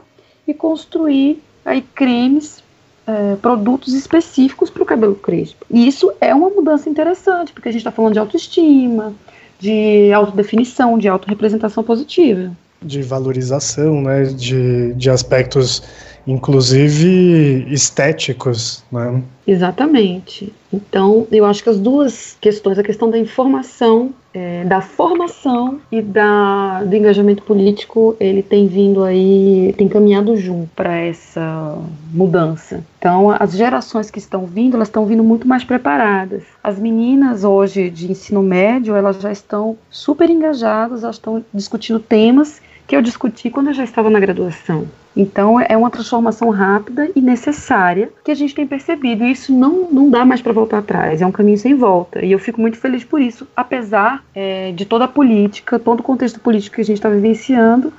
e 0.49 0.55
construir 0.55 1.43
aí 1.63 1.83
cremes, 1.83 2.65
é, 3.07 3.37
produtos 3.37 3.95
específicos 3.95 4.71
para 4.71 4.83
o 4.83 4.87
cabelo 4.87 5.15
crespo. 5.15 5.65
E 5.71 5.87
isso 5.87 6.13
é 6.21 6.35
uma 6.35 6.51
mudança 6.51 6.89
interessante, 6.89 7.53
porque 7.53 7.69
a 7.69 7.73
gente 7.73 7.81
está 7.81 7.91
falando 7.91 8.13
de 8.13 8.19
autoestima, 8.19 9.15
de 9.59 10.13
autodefinição, 10.13 10.99
de 10.99 11.09
autorrepresentação 11.09 11.83
positiva. 11.83 12.51
De 12.83 13.03
valorização, 13.03 14.01
né, 14.01 14.25
de, 14.25 14.95
de 14.95 15.11
aspectos 15.11 15.83
inclusive 16.27 17.67
estéticos, 17.71 18.85
né? 18.91 19.23
Exatamente. 19.47 20.53
Então, 20.73 21.27
eu 21.33 21.45
acho 21.45 21.63
que 21.63 21.69
as 21.69 21.79
duas 21.79 22.37
questões, 22.41 22.79
a 22.79 22.83
questão 22.83 23.11
da 23.11 23.19
informação, 23.19 24.15
é, 24.33 24.65
da 24.65 24.81
formação 24.81 25.81
e 25.91 26.01
da, 26.01 26.85
do 26.85 26.95
engajamento 26.95 27.43
político, 27.43 28.17
ele 28.21 28.43
tem 28.43 28.69
vindo 28.69 29.03
aí, 29.03 29.75
tem 29.77 29.89
caminhado 29.89 30.37
junto 30.37 30.69
para 30.77 30.95
essa 30.95 31.77
mudança. 32.13 32.85
Então, 32.99 33.31
as 33.31 33.53
gerações 33.53 34.09
que 34.09 34.21
estão 34.21 34.47
vindo, 34.47 34.77
elas 34.77 34.87
estão 34.87 35.05
vindo 35.05 35.25
muito 35.25 35.49
mais 35.49 35.65
preparadas. 35.65 36.45
As 36.63 36.79
meninas 36.79 37.43
hoje 37.43 37.91
de 37.91 38.11
ensino 38.11 38.43
médio, 38.43 38.95
elas 38.95 39.21
já 39.21 39.33
estão 39.33 39.77
super 39.91 40.31
engajadas, 40.31 41.03
elas 41.03 41.17
estão 41.17 41.45
discutindo 41.53 41.99
temas 41.99 42.61
que 42.91 42.97
eu 42.97 43.03
discuti 43.03 43.49
quando 43.51 43.69
eu 43.69 43.73
já 43.73 43.85
estava 43.85 44.11
na 44.11 44.19
graduação. 44.19 44.89
Então 45.17 45.61
é 45.61 45.77
uma 45.77 45.91
transformação 45.91 46.51
rápida 46.51 47.09
e 47.15 47.21
necessária 47.21 48.11
que 48.25 48.33
a 48.33 48.35
gente 48.35 48.53
tem 48.53 48.67
percebido. 48.67 49.23
E 49.23 49.31
isso 49.31 49.57
não, 49.57 49.89
não 49.93 50.11
dá 50.11 50.25
mais 50.25 50.43
para 50.43 50.53
voltar 50.53 50.79
atrás, 50.79 51.23
é 51.23 51.27
um 51.27 51.31
caminho 51.31 51.57
sem 51.57 51.73
volta. 51.77 52.25
E 52.25 52.33
eu 52.33 52.39
fico 52.41 52.61
muito 52.61 52.77
feliz 52.77 53.05
por 53.05 53.21
isso, 53.21 53.47
apesar 53.55 54.25
é, 54.35 54.73
de 54.73 54.85
toda 54.85 55.05
a 55.05 55.09
política, 55.09 55.79
todo 55.79 56.01
o 56.01 56.03
contexto 56.03 56.41
político 56.41 56.75
que 56.75 56.81
a 56.81 56.85
gente 56.85 56.97
está 56.97 57.09
vivenciando. 57.09 57.93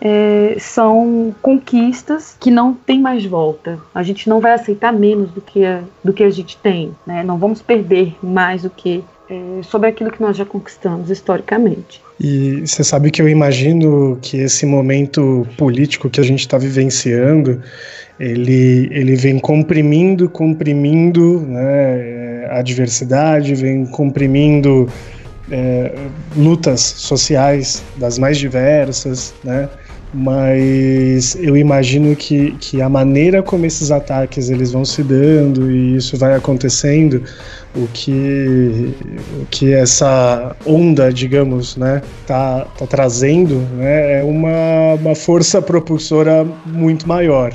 É, 0.00 0.56
são 0.60 1.34
conquistas 1.42 2.34
que 2.40 2.50
não 2.50 2.72
tem 2.72 3.00
mais 3.00 3.26
volta. 3.26 3.78
A 3.92 4.02
gente 4.02 4.30
não 4.30 4.40
vai 4.40 4.52
aceitar 4.52 4.92
menos 4.92 5.30
do 5.30 5.42
que 5.42 5.66
a, 5.66 5.82
do 6.02 6.12
que 6.12 6.22
a 6.22 6.30
gente 6.30 6.56
tem. 6.56 6.96
Né? 7.04 7.22
Não 7.22 7.36
vamos 7.36 7.60
perder 7.60 8.16
mais 8.22 8.62
do 8.62 8.70
que 8.70 9.04
é, 9.28 9.60
sobre 9.64 9.88
aquilo 9.88 10.10
que 10.10 10.22
nós 10.22 10.36
já 10.36 10.46
conquistamos 10.46 11.10
historicamente. 11.10 12.00
E 12.20 12.66
você 12.66 12.82
sabe 12.82 13.10
que 13.10 13.22
eu 13.22 13.28
imagino 13.28 14.18
que 14.20 14.38
esse 14.38 14.66
momento 14.66 15.46
político 15.56 16.10
que 16.10 16.20
a 16.20 16.24
gente 16.24 16.40
está 16.40 16.58
vivenciando, 16.58 17.62
ele, 18.18 18.88
ele 18.90 19.14
vem 19.14 19.38
comprimindo, 19.38 20.28
comprimindo 20.28 21.40
né, 21.42 22.48
a 22.50 22.60
diversidade, 22.60 23.54
vem 23.54 23.86
comprimindo 23.86 24.88
é, 25.50 25.92
lutas 26.36 26.80
sociais 26.80 27.84
das 27.96 28.18
mais 28.18 28.36
diversas, 28.36 29.32
né? 29.44 29.68
Mas 30.12 31.36
eu 31.40 31.56
imagino 31.56 32.16
que, 32.16 32.52
que 32.52 32.80
a 32.80 32.88
maneira 32.88 33.42
como 33.42 33.66
esses 33.66 33.90
ataques 33.90 34.48
eles 34.48 34.72
vão 34.72 34.84
se 34.84 35.02
dando 35.02 35.70
e 35.70 35.96
isso 35.96 36.16
vai 36.16 36.34
acontecendo, 36.34 37.22
o 37.76 37.86
que, 37.92 38.94
o 39.40 39.46
que 39.50 39.72
essa 39.72 40.56
onda, 40.66 41.12
digamos, 41.12 41.76
né, 41.76 42.02
tá, 42.26 42.66
tá 42.78 42.86
trazendo, 42.86 43.56
né, 43.76 44.20
é 44.20 44.24
uma, 44.24 44.94
uma 44.94 45.14
força 45.14 45.60
propulsora 45.60 46.46
muito 46.66 47.06
maior. 47.06 47.54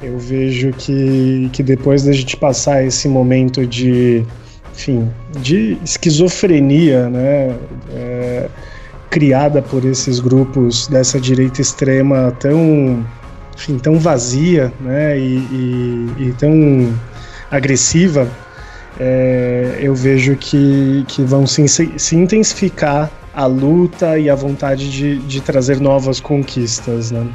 Eu 0.00 0.16
vejo 0.18 0.72
que, 0.74 1.50
que 1.52 1.62
depois 1.62 2.04
da 2.04 2.12
gente 2.12 2.36
passar 2.36 2.84
esse 2.84 3.08
momento 3.08 3.66
de, 3.66 4.24
enfim, 4.72 5.10
de 5.40 5.76
esquizofrenia, 5.84 7.08
né, 7.10 7.56
é, 7.92 8.48
criada 9.10 9.62
por 9.62 9.84
esses 9.84 10.20
grupos 10.20 10.86
dessa 10.86 11.20
direita 11.20 11.60
extrema 11.60 12.34
tão, 12.38 13.04
enfim, 13.56 13.78
tão 13.78 13.98
vazia 13.98 14.72
né, 14.80 15.18
e, 15.18 15.36
e, 15.50 16.14
e 16.18 16.34
tão 16.38 16.92
agressiva, 17.50 18.28
é, 19.00 19.78
eu 19.80 19.94
vejo 19.94 20.36
que, 20.36 21.04
que 21.08 21.22
vão 21.22 21.46
se, 21.46 21.66
se 21.68 22.16
intensificar 22.16 23.10
a 23.34 23.46
luta 23.46 24.18
e 24.18 24.28
a 24.28 24.34
vontade 24.34 24.90
de, 24.90 25.18
de 25.20 25.40
trazer 25.40 25.80
novas 25.80 26.18
conquistas. 26.18 27.12
Né? 27.12 27.26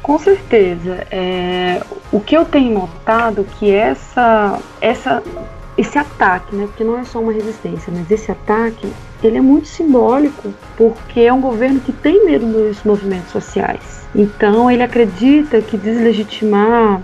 Com 0.00 0.18
certeza. 0.18 1.06
É, 1.10 1.82
o 2.12 2.20
que 2.20 2.36
eu 2.36 2.44
tenho 2.44 2.74
notado 2.74 3.40
é 3.42 3.58
que 3.58 3.70
essa, 3.70 4.58
essa, 4.80 5.22
esse 5.76 5.98
ataque, 5.98 6.54
né, 6.54 6.66
porque 6.66 6.84
não 6.84 6.98
é 6.98 7.04
só 7.04 7.20
uma 7.20 7.32
resistência, 7.32 7.92
mas 7.94 8.10
esse 8.10 8.30
ataque 8.30 8.86
ele 9.26 9.38
é 9.38 9.40
muito 9.40 9.68
simbólico 9.68 10.52
porque 10.76 11.20
é 11.20 11.32
um 11.32 11.40
governo 11.40 11.80
que 11.80 11.92
tem 11.92 12.24
medo 12.24 12.46
dos 12.46 12.82
movimentos 12.84 13.30
sociais. 13.30 14.06
Então 14.14 14.70
ele 14.70 14.82
acredita 14.82 15.60
que 15.62 15.76
deslegitimar 15.76 17.02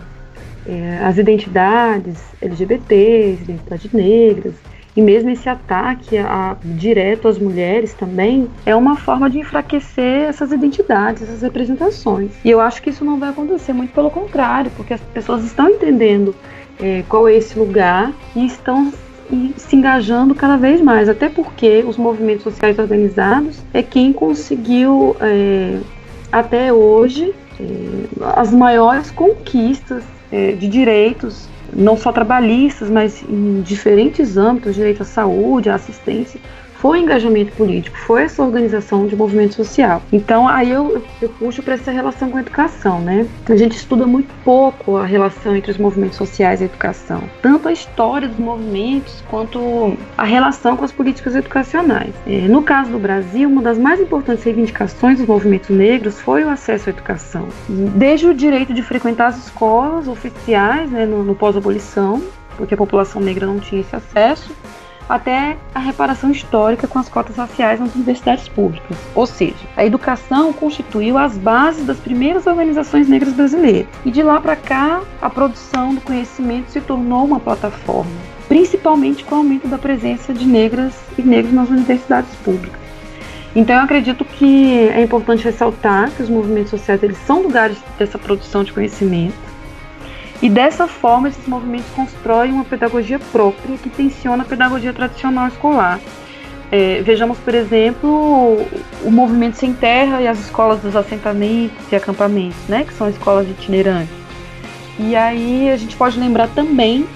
é, 0.67 0.99
as 1.03 1.17
identidades 1.17 2.19
LGBTs, 2.41 3.43
identidades 3.43 3.93
negras, 3.93 4.55
e 4.99 5.01
mesmo 5.01 5.31
esse 5.31 5.49
ataque 5.49 6.19
a, 6.19 6.57
direto 6.65 7.29
às 7.29 7.39
mulheres 7.39 7.95
também 7.95 8.51
é 8.67 8.75
uma 8.75 8.97
forma 8.97 9.31
de 9.31 9.39
enfraquecer 9.39 10.23
essas 10.29 10.51
identidades, 10.51 11.23
essas 11.23 11.43
representações. 11.43 12.33
E 12.45 12.51
eu 12.51 12.61
acho 12.61 12.83
que 12.83 12.91
isso 12.91 13.05
não 13.05 13.19
vai 13.19 13.31
acontecer, 13.31 13.73
muito 13.73 13.93
pelo 13.93 14.11
contrário, 14.11 14.71
porque 14.77 14.95
as 14.95 15.01
pessoas 15.01 15.45
estão 15.45 15.71
entendendo 15.71 16.35
é, 16.81 17.05
qual 17.09 17.29
é 17.29 17.35
esse 17.35 17.57
lugar 17.57 18.13
e 18.35 18.45
estão 18.45 18.93
e 19.31 19.55
se 19.57 19.77
engajando 19.77 20.35
cada 20.35 20.57
vez 20.57 20.81
mais, 20.81 21.09
até 21.09 21.29
porque 21.29 21.85
os 21.87 21.97
movimentos 21.97 22.45
sociais 22.45 22.79
organizados 22.79 23.63
é 23.73 23.83
quem 23.83 24.13
conseguiu 24.13 25.17
é, 25.21 25.79
até 26.33 26.73
hoje 26.73 27.35
é, 27.61 27.65
as 28.37 28.53
maiores 28.53 29.11
conquistas 29.11 30.03
é, 30.33 30.53
de 30.53 30.69
direitos, 30.69 31.49
não 31.73 31.97
só 31.97 32.11
trabalhistas, 32.13 32.89
mas 32.89 33.23
em 33.29 33.61
diferentes 33.61 34.37
âmbitos, 34.37 34.75
direito 34.75 35.03
à 35.03 35.07
saúde, 35.07 35.69
à 35.69 35.75
assistência, 35.75 36.41
foi 36.81 37.01
engajamento 37.01 37.53
político, 37.53 37.97
foi 37.99 38.23
essa 38.23 38.43
organização 38.43 39.07
de 39.07 39.17
movimento 39.17 39.55
social. 39.55 40.03
Então 40.13 40.49
aí 40.49 40.71
eu, 40.71 41.03
eu 41.21 41.29
puxo 41.29 41.63
para 41.63 41.75
essa 41.75 41.91
relação 41.91 42.31
com 42.31 42.39
a 42.39 42.41
educação, 42.41 43.01
né? 43.01 43.27
A 43.49 43.57
gente 43.57 43.77
estuda 43.77 44.07
muito 44.07 44.33
pouco 44.45 44.97
a 44.97 45.05
relação 45.05 45.57
entre 45.57 45.71
os 45.71 45.79
movimentos 45.79 46.17
sociais 46.17 46.61
e 46.61 46.65
a 46.65 46.67
educação, 46.67 47.23
tanto 47.43 47.69
a 47.69 47.73
história 47.73 48.29
dos 48.29 48.39
movimentos 48.39 49.23
quanto 49.29 49.97
a 50.17 50.25
relação 50.25 50.77
com 50.77 50.85
as 50.85 50.93
políticas 50.93 51.35
educacionais. 51.35 52.15
É, 52.27 52.47
no 52.49 52.63
caso 52.63 52.91
do 52.91 52.99
Brasil, 52.99 53.49
uma 53.49 53.63
das 53.63 53.79
mais 53.79 54.01
importantes 54.01 54.45
reivindicações 54.45 55.19
dos 55.19 55.27
movimentos 55.27 55.71
negros 55.71 56.21
foi 56.21 56.45
o 56.45 56.49
acesso 56.49 56.89
à 56.89 56.93
educação, 56.93 57.49
desde 57.69 58.27
o 58.27 58.35
direito 58.35 58.73
de 58.73 58.83
frequentar 58.83 59.29
as 59.29 59.39
escolas 59.39 60.07
oficiais, 60.07 60.91
né, 60.91 61.05
no, 61.07 61.25
no 61.25 61.35
pós-abolição, 61.35 62.23
porque 62.57 62.75
a 62.75 62.77
população 62.77 63.21
negra 63.21 63.47
não 63.47 63.59
tinha 63.59 63.81
esse 63.81 63.95
acesso, 63.95 64.53
até 65.09 65.57
a 65.75 65.79
reparação 65.79 66.31
histórica 66.31 66.87
com 66.87 66.99
as 66.99 67.09
cotas 67.09 67.37
raciais 67.37 67.81
nas 67.81 67.95
universidades 67.95 68.49
públicas. 68.49 68.97
Ou 69.15 69.27
seja, 69.27 69.57
a 69.77 69.85
educação 69.85 70.53
constituiu 70.53 71.17
as 71.17 71.37
bases 71.37 71.87
das 71.87 71.99
primeiras 71.99 72.47
organizações 72.47 73.09
negras 73.09 73.33
brasileiras. 73.33 73.89
E 74.05 74.11
de 74.11 74.23
lá 74.23 74.41
para 74.41 74.57
cá, 74.57 75.01
a 75.23 75.31
produção 75.31 75.95
do 75.95 76.01
conhecimento 76.01 76.71
se 76.71 76.81
tornou 76.81 77.25
uma 77.25 77.41
plataforma, 77.41 78.11
principalmente 78.49 79.25
com 79.25 79.37
o 79.37 79.39
aumento 79.39 79.69
da 79.69 79.79
presença 79.79 80.35
de 80.35 80.45
negras 80.45 80.95
e 81.17 81.23
negros 81.23 81.55
nas 81.55 81.71
universidades 81.71 82.35
públicas. 82.45 82.79
Então 83.57 83.75
eu 83.77 83.83
acredito 83.83 84.25
que 84.25 84.89
é 84.91 85.03
importante 85.03 85.43
ressaltar 85.43 86.11
que 86.11 86.23
os 86.23 86.29
movimentos 86.29 86.71
sociais 86.71 87.03
eles 87.03 87.17
são 87.19 87.43
lugares 87.43 87.79
dessa 87.99 88.19
produção 88.19 88.63
de 88.63 88.73
conhecimento 88.73 89.48
e 90.41 90.49
dessa 90.49 90.87
forma, 90.87 91.29
esses 91.29 91.47
movimentos 91.47 91.91
constroem 91.97 92.53
uma 92.53 92.65
pedagogia 92.65 93.19
própria 93.19 93.77
que 93.77 93.91
tensiona 93.91 94.45
a 94.45 94.47
pedagogia 94.47 94.93
tradicional 94.93 95.49
escolar. 95.49 95.99
É, 96.71 97.01
vejamos, 97.03 97.39
por 97.39 97.55
exemplo, 97.55 98.65
o 99.03 99.11
movimento 99.11 99.57
Sem 99.57 99.73
Terra 99.73 100.21
e 100.21 100.29
as 100.29 100.39
escolas 100.39 100.81
dos 100.81 100.95
assentamentos 100.95 101.91
e 101.91 101.97
acampamentos, 101.97 102.59
né, 102.69 102.85
que 102.85 102.93
são 102.93 103.09
escolas 103.09 103.49
itinerantes. 103.49 104.15
E 104.99 105.17
aí 105.17 105.71
a 105.71 105.77
gente 105.77 105.97
pode 105.97 106.19
lembrar 106.21 106.49
também 106.49 107.07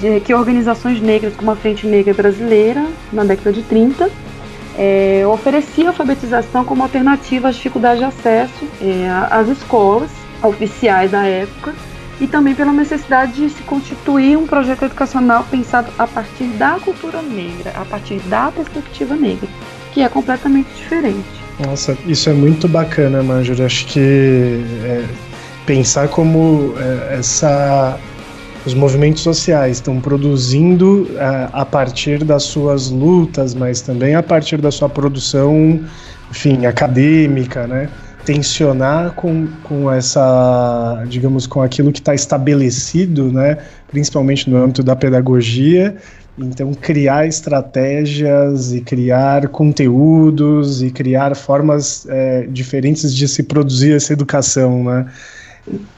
de 0.00 0.20
que 0.20 0.34
organizações 0.34 1.00
negras, 1.00 1.34
como 1.36 1.50
a 1.50 1.56
Frente 1.56 1.86
Negra 1.86 2.14
Brasileira, 2.14 2.84
na 3.12 3.22
década 3.22 3.52
de 3.52 3.62
30, 3.62 4.10
é, 4.76 5.24
oferecia 5.26 5.88
alfabetização 5.88 6.64
como 6.64 6.82
alternativa 6.82 7.48
às 7.48 7.56
dificuldades 7.56 7.98
de 7.98 8.04
acesso 8.04 8.66
é, 8.80 9.08
às 9.30 9.48
escolas 9.48 10.10
oficiais 10.42 11.10
da 11.10 11.24
época 11.26 11.74
e 12.20 12.26
também 12.26 12.54
pela 12.54 12.72
necessidade 12.72 13.32
de 13.32 13.48
se 13.48 13.62
constituir 13.62 14.36
um 14.36 14.46
projeto 14.46 14.84
educacional 14.84 15.44
pensado 15.50 15.90
a 15.98 16.06
partir 16.06 16.44
da 16.58 16.78
cultura 16.78 17.22
negra, 17.22 17.72
a 17.74 17.84
partir 17.84 18.20
da 18.28 18.52
perspectiva 18.52 19.16
negra, 19.16 19.48
que 19.92 20.02
é 20.02 20.08
completamente 20.08 20.68
diferente. 20.76 21.40
Nossa, 21.66 21.96
isso 22.06 22.28
é 22.28 22.32
muito 22.32 22.68
bacana, 22.68 23.22
Manjur. 23.22 23.62
Acho 23.62 23.86
que 23.86 24.62
é, 24.84 25.04
pensar 25.66 26.08
como 26.08 26.74
é, 26.78 27.18
essa 27.18 27.98
os 28.66 28.74
movimentos 28.74 29.22
sociais 29.22 29.78
estão 29.78 30.00
produzindo 30.00 31.08
é, 31.16 31.48
a 31.50 31.64
partir 31.64 32.24
das 32.24 32.42
suas 32.42 32.90
lutas, 32.90 33.54
mas 33.54 33.80
também 33.80 34.14
a 34.14 34.22
partir 34.22 34.58
da 34.58 34.70
sua 34.70 34.88
produção, 34.88 35.80
enfim, 36.30 36.66
acadêmica, 36.66 37.66
né? 37.66 37.88
Tensionar 38.24 39.12
com, 39.12 39.48
com 39.62 39.90
essa, 39.90 41.04
digamos, 41.08 41.46
com 41.46 41.62
aquilo 41.62 41.90
que 41.92 42.00
está 42.00 42.14
estabelecido, 42.14 43.32
né? 43.32 43.58
Principalmente 43.88 44.48
no 44.48 44.56
âmbito 44.56 44.82
da 44.82 44.94
pedagogia, 44.94 45.96
então, 46.38 46.72
criar 46.72 47.26
estratégias 47.26 48.72
e 48.72 48.80
criar 48.80 49.48
conteúdos 49.48 50.82
e 50.82 50.90
criar 50.90 51.36
formas 51.36 52.06
é, 52.08 52.46
diferentes 52.46 53.14
de 53.14 53.28
se 53.28 53.42
produzir 53.42 53.94
essa 53.94 54.12
educação, 54.12 54.84
né? 54.84 55.06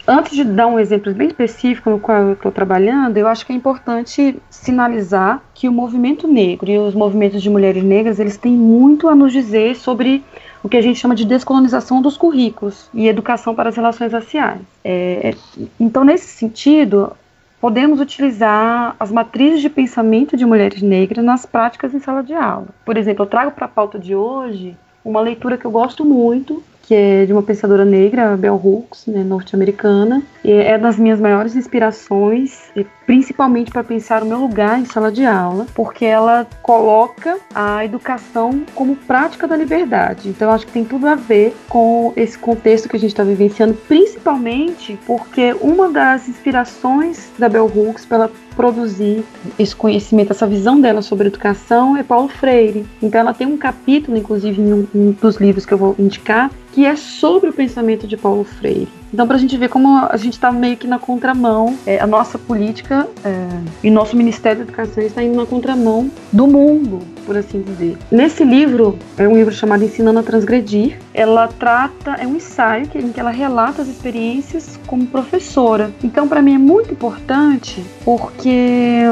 Antes 0.07 0.35
de 0.35 0.45
dar 0.45 0.67
um 0.67 0.79
exemplo 0.79 1.13
bem 1.15 1.29
específico 1.29 1.89
no 1.89 1.99
qual 1.99 2.19
eu 2.19 2.33
estou 2.33 2.51
trabalhando, 2.51 3.17
eu 3.17 3.29
acho 3.29 3.47
que 3.47 3.53
é 3.53 3.57
importante 3.57 4.37
sinalizar 4.51 5.43
que 5.55 5.69
o 5.69 5.73
movimento 5.73 6.27
negro 6.27 6.71
e 6.71 6.79
os 6.79 6.95
movimentos 6.95 7.41
de 7.41 7.49
mulheres 7.49 7.83
negras 7.83 8.19
eles 8.19 8.37
têm 8.37 8.53
muito 8.53 9.09
a 9.09 9.15
nos 9.15 9.33
dizer 9.33 9.77
sobre 9.77 10.25
o 10.63 10.69
que 10.69 10.77
a 10.77 10.83
gente 10.83 10.99
chama 10.99 11.15
de 11.15 11.25
descolonização 11.25 12.01
dos 12.01 12.17
currículos 12.17 12.89
e 12.95 13.09
educação 13.09 13.55
para 13.55 13.69
as 13.69 13.77
relações 13.77 14.13
raciais. 14.13 14.61
É, 14.85 15.35
então, 15.79 16.05
nesse 16.05 16.29
sentido, 16.29 17.13
podemos 17.61 18.01
utilizar 18.01 18.97
as 18.99 19.11
matrizes 19.11 19.61
de 19.61 19.69
pensamento 19.69 20.37
de 20.37 20.45
mulheres 20.45 20.83
negras 20.83 21.25
nas 21.25 21.47
práticas 21.47 21.95
em 21.95 22.01
sala 22.01 22.23
de 22.23 22.35
aula. 22.35 22.69
Por 22.85 22.97
exemplo, 22.97 23.25
eu 23.25 23.29
trago 23.29 23.53
para 23.53 23.67
a 23.67 23.69
pauta 23.69 23.99
de 23.99 24.15
hoje 24.15 24.77
uma 25.05 25.21
leitura 25.21 25.57
que 25.57 25.65
eu 25.65 25.71
gosto 25.71 26.05
muito, 26.05 26.63
que 26.83 26.95
é 26.95 27.25
de 27.25 27.33
uma 27.33 27.43
pensadora 27.43 27.85
negra, 27.85 28.37
Bell 28.37 28.61
Hooks, 28.63 29.07
né, 29.07 29.23
norte-americana. 29.23 30.23
É 30.45 30.77
das 30.77 30.99
minhas 30.99 31.21
maiores 31.21 31.55
inspirações, 31.55 32.71
principalmente 33.07 33.71
para 33.71 33.85
pensar 33.85 34.23
o 34.23 34.27
meu 34.27 34.39
lugar 34.39 34.79
em 34.79 34.85
sala 34.85 35.13
de 35.13 35.25
aula, 35.25 35.67
porque 35.75 36.05
ela 36.05 36.47
coloca 36.63 37.39
a 37.55 37.85
educação 37.85 38.65
como 38.75 38.97
prática 38.97 39.47
da 39.47 39.57
liberdade. 39.57 40.29
Então, 40.29 40.51
acho 40.51 40.67
que 40.67 40.73
tem 40.73 40.85
tudo 40.85 41.07
a 41.07 41.15
ver 41.15 41.55
com 41.69 42.13
esse 42.17 42.37
contexto 42.37 42.89
que 42.89 42.97
a 42.97 42.99
gente 42.99 43.13
está 43.13 43.23
vivenciando, 43.23 43.75
principalmente 43.75 44.99
porque 45.07 45.55
uma 45.61 45.89
das 45.91 46.29
inspirações 46.29 47.31
da 47.39 47.49
Bell 47.49 47.71
Hooks 47.73 48.05
pela 48.05 48.31
produzir 48.53 49.25
esse 49.59 49.75
conhecimento, 49.75 50.31
essa 50.31 50.47
visão 50.47 50.81
dela 50.81 51.03
sobre 51.03 51.29
educação 51.29 51.97
é 51.97 52.03
Paulo 52.03 52.29
Freire. 52.29 52.87
Então 53.03 53.21
ela 53.21 53.35
tem 53.35 53.47
um 53.47 53.57
capítulo, 53.57 54.17
inclusive, 54.17 54.61
em 54.61 54.73
um, 54.95 55.13
dos 55.13 55.37
livros 55.37 55.67
que 55.67 55.73
eu 55.73 55.79
vou 55.79 55.95
indicar, 55.99 56.51
que 56.73 56.85
é 56.85 56.97
sobre 56.97 57.51
o 57.51 57.53
pensamento 57.53 58.07
de 58.07 58.17
Paulo 58.17 58.45
Freire. 58.45 59.02
Então, 59.13 59.27
para 59.27 59.37
a 59.37 59.39
gente 59.39 59.57
ver 59.57 59.69
como 59.69 60.07
a 60.07 60.17
gente 60.17 60.35
está 60.35 60.51
meio 60.51 60.77
que 60.77 60.87
na 60.87 60.99
contramão, 60.99 61.77
é, 61.87 62.01
a 62.01 62.07
nossa 62.07 62.39
política 62.39 63.07
é, 63.25 63.49
e 63.83 63.91
nosso 63.91 64.17
Ministério 64.17 64.59
da 64.59 64.65
Educação 64.65 65.03
está 65.03 65.23
indo 65.23 65.37
na 65.37 65.45
contramão 65.45 66.11
do 66.33 66.47
mundo, 66.47 67.01
por 67.27 67.37
assim 67.37 67.61
dizer. 67.61 67.99
Nesse 68.11 68.43
livro, 68.43 68.99
é 69.19 69.29
um 69.29 69.35
livro 69.35 69.55
chamado 69.55 69.85
Ensinando 69.85 70.19
a 70.19 70.23
Transgredir, 70.23 70.99
ela 71.13 71.47
trata, 71.47 72.13
é 72.13 72.27
um 72.27 72.37
ensaio 72.37 72.89
em 72.95 73.13
que 73.13 73.21
ela 73.21 73.31
relata 73.31 73.83
as 73.83 73.89
experiências 73.89 74.79
como 74.87 75.07
professora. 75.07 75.93
Então, 76.03 76.27
para 76.27 76.41
mim 76.41 76.55
é 76.55 76.59
muito 76.59 76.93
importante 76.93 77.85
porque 78.05 79.05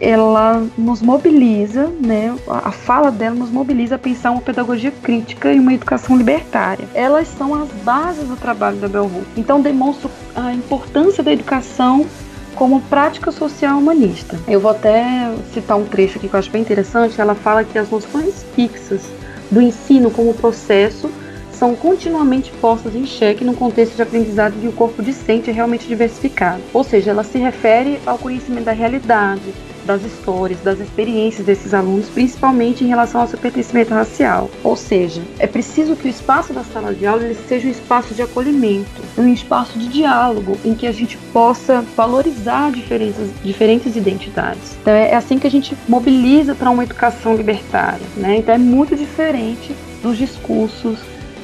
ela 0.00 0.64
nos 0.76 1.02
mobiliza, 1.02 1.90
né? 2.00 2.34
A 2.46 2.70
fala 2.70 3.10
dela 3.10 3.34
nos 3.34 3.50
mobiliza 3.50 3.96
a 3.96 3.98
pensar 3.98 4.30
uma 4.30 4.40
pedagogia 4.40 4.90
crítica 4.90 5.52
e 5.52 5.58
uma 5.58 5.74
educação 5.74 6.16
libertária. 6.16 6.88
Elas 6.94 7.28
são 7.28 7.54
as 7.54 7.68
bases 7.84 8.28
do 8.28 8.36
trabalho 8.36 8.76
da 8.76 8.88
Bell 8.88 9.04
Hooks. 9.04 9.28
Então 9.36 9.60
demonstra 9.60 10.10
a 10.36 10.52
importância 10.52 11.22
da 11.22 11.32
educação 11.32 12.06
como 12.54 12.80
prática 12.82 13.30
social 13.30 13.78
humanista. 13.78 14.38
Eu 14.46 14.60
vou 14.60 14.70
até 14.70 15.32
citar 15.52 15.76
um 15.76 15.84
trecho 15.84 16.18
aqui 16.18 16.28
que 16.28 16.34
eu 16.34 16.38
acho 16.38 16.50
bem 16.50 16.62
interessante. 16.62 17.20
Ela 17.20 17.34
fala 17.34 17.64
que 17.64 17.78
as 17.78 17.90
noções 17.90 18.44
fixas 18.54 19.02
do 19.50 19.60
ensino 19.60 20.10
como 20.10 20.34
processo 20.34 21.10
são 21.52 21.74
continuamente 21.74 22.52
postas 22.60 22.94
em 22.94 23.04
xeque 23.04 23.44
no 23.44 23.54
contexto 23.54 23.96
de 23.96 24.02
aprendizado 24.02 24.60
que 24.60 24.68
o 24.68 24.72
corpo 24.72 25.02
discente 25.02 25.50
é 25.50 25.52
realmente 25.52 25.88
diversificado. 25.88 26.62
Ou 26.72 26.84
seja, 26.84 27.10
ela 27.10 27.24
se 27.24 27.36
refere 27.38 27.98
ao 28.06 28.16
conhecimento 28.16 28.66
da 28.66 28.72
realidade, 28.72 29.52
das 29.88 30.04
histórias, 30.04 30.60
das 30.60 30.78
experiências 30.78 31.46
desses 31.46 31.72
alunos, 31.72 32.08
principalmente 32.10 32.84
em 32.84 32.86
relação 32.86 33.22
ao 33.22 33.26
seu 33.26 33.38
pertencimento 33.38 33.92
racial. 33.92 34.50
Ou 34.62 34.76
seja, 34.76 35.22
é 35.38 35.46
preciso 35.46 35.96
que 35.96 36.06
o 36.06 36.10
espaço 36.10 36.52
da 36.52 36.62
sala 36.62 36.94
de 36.94 37.06
aula 37.06 37.22
seja 37.48 37.66
um 37.66 37.70
espaço 37.70 38.14
de 38.14 38.20
acolhimento, 38.20 39.02
um 39.16 39.32
espaço 39.32 39.78
de 39.78 39.88
diálogo 39.88 40.58
em 40.64 40.74
que 40.74 40.86
a 40.86 40.92
gente 40.92 41.16
possa 41.32 41.82
valorizar 41.96 42.70
diferentes, 42.70 43.16
diferentes 43.42 43.96
identidades. 43.96 44.76
Então 44.82 44.92
é 44.92 45.14
assim 45.14 45.38
que 45.38 45.46
a 45.46 45.50
gente 45.50 45.74
mobiliza 45.88 46.54
para 46.54 46.70
uma 46.70 46.84
educação 46.84 47.34
libertária. 47.34 48.06
Né? 48.16 48.36
Então 48.36 48.54
é 48.54 48.58
muito 48.58 48.94
diferente 48.94 49.74
dos 50.02 50.18
discursos 50.18 50.98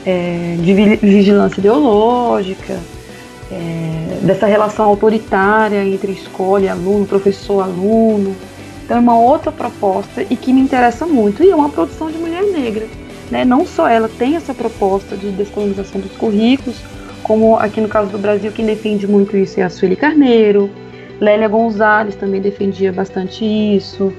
é, 0.04 0.56
de 0.60 0.74
vigilância 0.96 1.60
ideológica, 1.60 2.78
é, 3.54 4.18
dessa 4.22 4.46
relação 4.46 4.86
autoritária 4.86 5.84
entre 5.84 6.12
escola 6.12 6.64
e 6.64 6.68
aluno, 6.68 7.06
professor-aluno. 7.06 8.34
Então 8.84 8.96
é 8.96 9.00
uma 9.00 9.18
outra 9.18 9.52
proposta 9.52 10.22
e 10.22 10.36
que 10.36 10.52
me 10.52 10.60
interessa 10.60 11.06
muito. 11.06 11.42
E 11.42 11.50
é 11.50 11.56
uma 11.56 11.68
produção 11.68 12.10
de 12.10 12.18
mulher 12.18 12.42
negra. 12.44 12.86
Né? 13.30 13.44
Não 13.44 13.64
só 13.64 13.88
ela 13.88 14.08
tem 14.08 14.36
essa 14.36 14.52
proposta 14.52 15.16
de 15.16 15.30
descolonização 15.30 16.00
dos 16.00 16.12
currículos, 16.12 16.76
como 17.22 17.56
aqui 17.56 17.80
no 17.80 17.88
caso 17.88 18.10
do 18.10 18.18
Brasil, 18.18 18.52
quem 18.52 18.66
defende 18.66 19.06
muito 19.06 19.36
isso 19.36 19.58
é 19.58 19.62
a 19.62 19.70
Sueli 19.70 19.96
Carneiro. 19.96 20.68
Lélia 21.20 21.48
Gonzalez 21.48 22.14
também 22.16 22.40
defendia 22.40 22.92
bastante 22.92 23.44
isso. 23.44 24.12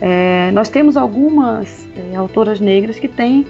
É, 0.00 0.50
nós 0.52 0.68
temos 0.68 0.96
algumas 0.96 1.88
é, 1.96 2.16
autoras 2.16 2.60
negras 2.60 2.98
que 2.98 3.08
têm, 3.08 3.46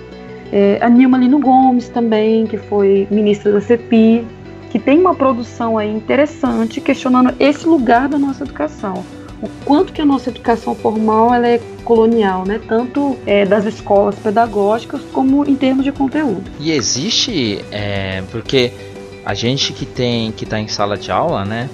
é, 0.53 0.79
a 0.81 0.89
Nilma 0.89 1.19
Lino 1.19 1.41
Gomes 1.41 1.89
também, 1.89 2.47
que 2.47 2.57
foi 2.57 3.09
ministra 3.11 3.53
da 3.53 3.61
CEPI, 3.61 4.25
que 4.71 4.79
tem 4.79 4.99
uma 4.99 5.15
produção 5.15 5.77
aí 5.77 5.91
interessante 5.91 6.81
questionando 6.81 7.35
esse 7.39 7.67
lugar 7.67 8.09
da 8.09 8.19
nossa 8.19 8.45
educação. 8.45 9.05
O 9.43 9.49
quanto 9.65 9.93
que 9.93 10.01
a 10.01 10.05
nossa 10.05 10.31
educação 10.31 10.75
formal 10.75 11.35
ela 11.35 11.49
é 11.49 11.61
colonial, 11.83 12.45
né? 12.47 12.61
Tanto 12.69 13.19
é, 13.27 13.45
das 13.45 13.65
escolas 13.65 14.15
pedagógicas 14.17 15.01
como 15.13 15.49
em 15.49 15.57
termos 15.57 15.85
de 15.85 15.91
conteúdo. 15.91 16.51
E 16.61 16.71
existe, 16.71 17.65
é, 17.71 18.23
porque 18.31 18.73
a 19.25 19.35
gente 19.35 19.73
que 19.73 19.87
tem 19.87 20.31
que 20.31 20.45
está 20.45 20.61
em 20.61 20.69
sala 20.69 20.97
de 20.97 21.11
aula, 21.11 21.45
né? 21.45 21.69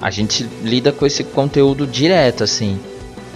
A 0.00 0.10
gente 0.10 0.48
lida 0.64 0.90
com 0.90 1.06
esse 1.06 1.22
conteúdo 1.22 1.86
direto, 1.86 2.42
assim. 2.42 2.80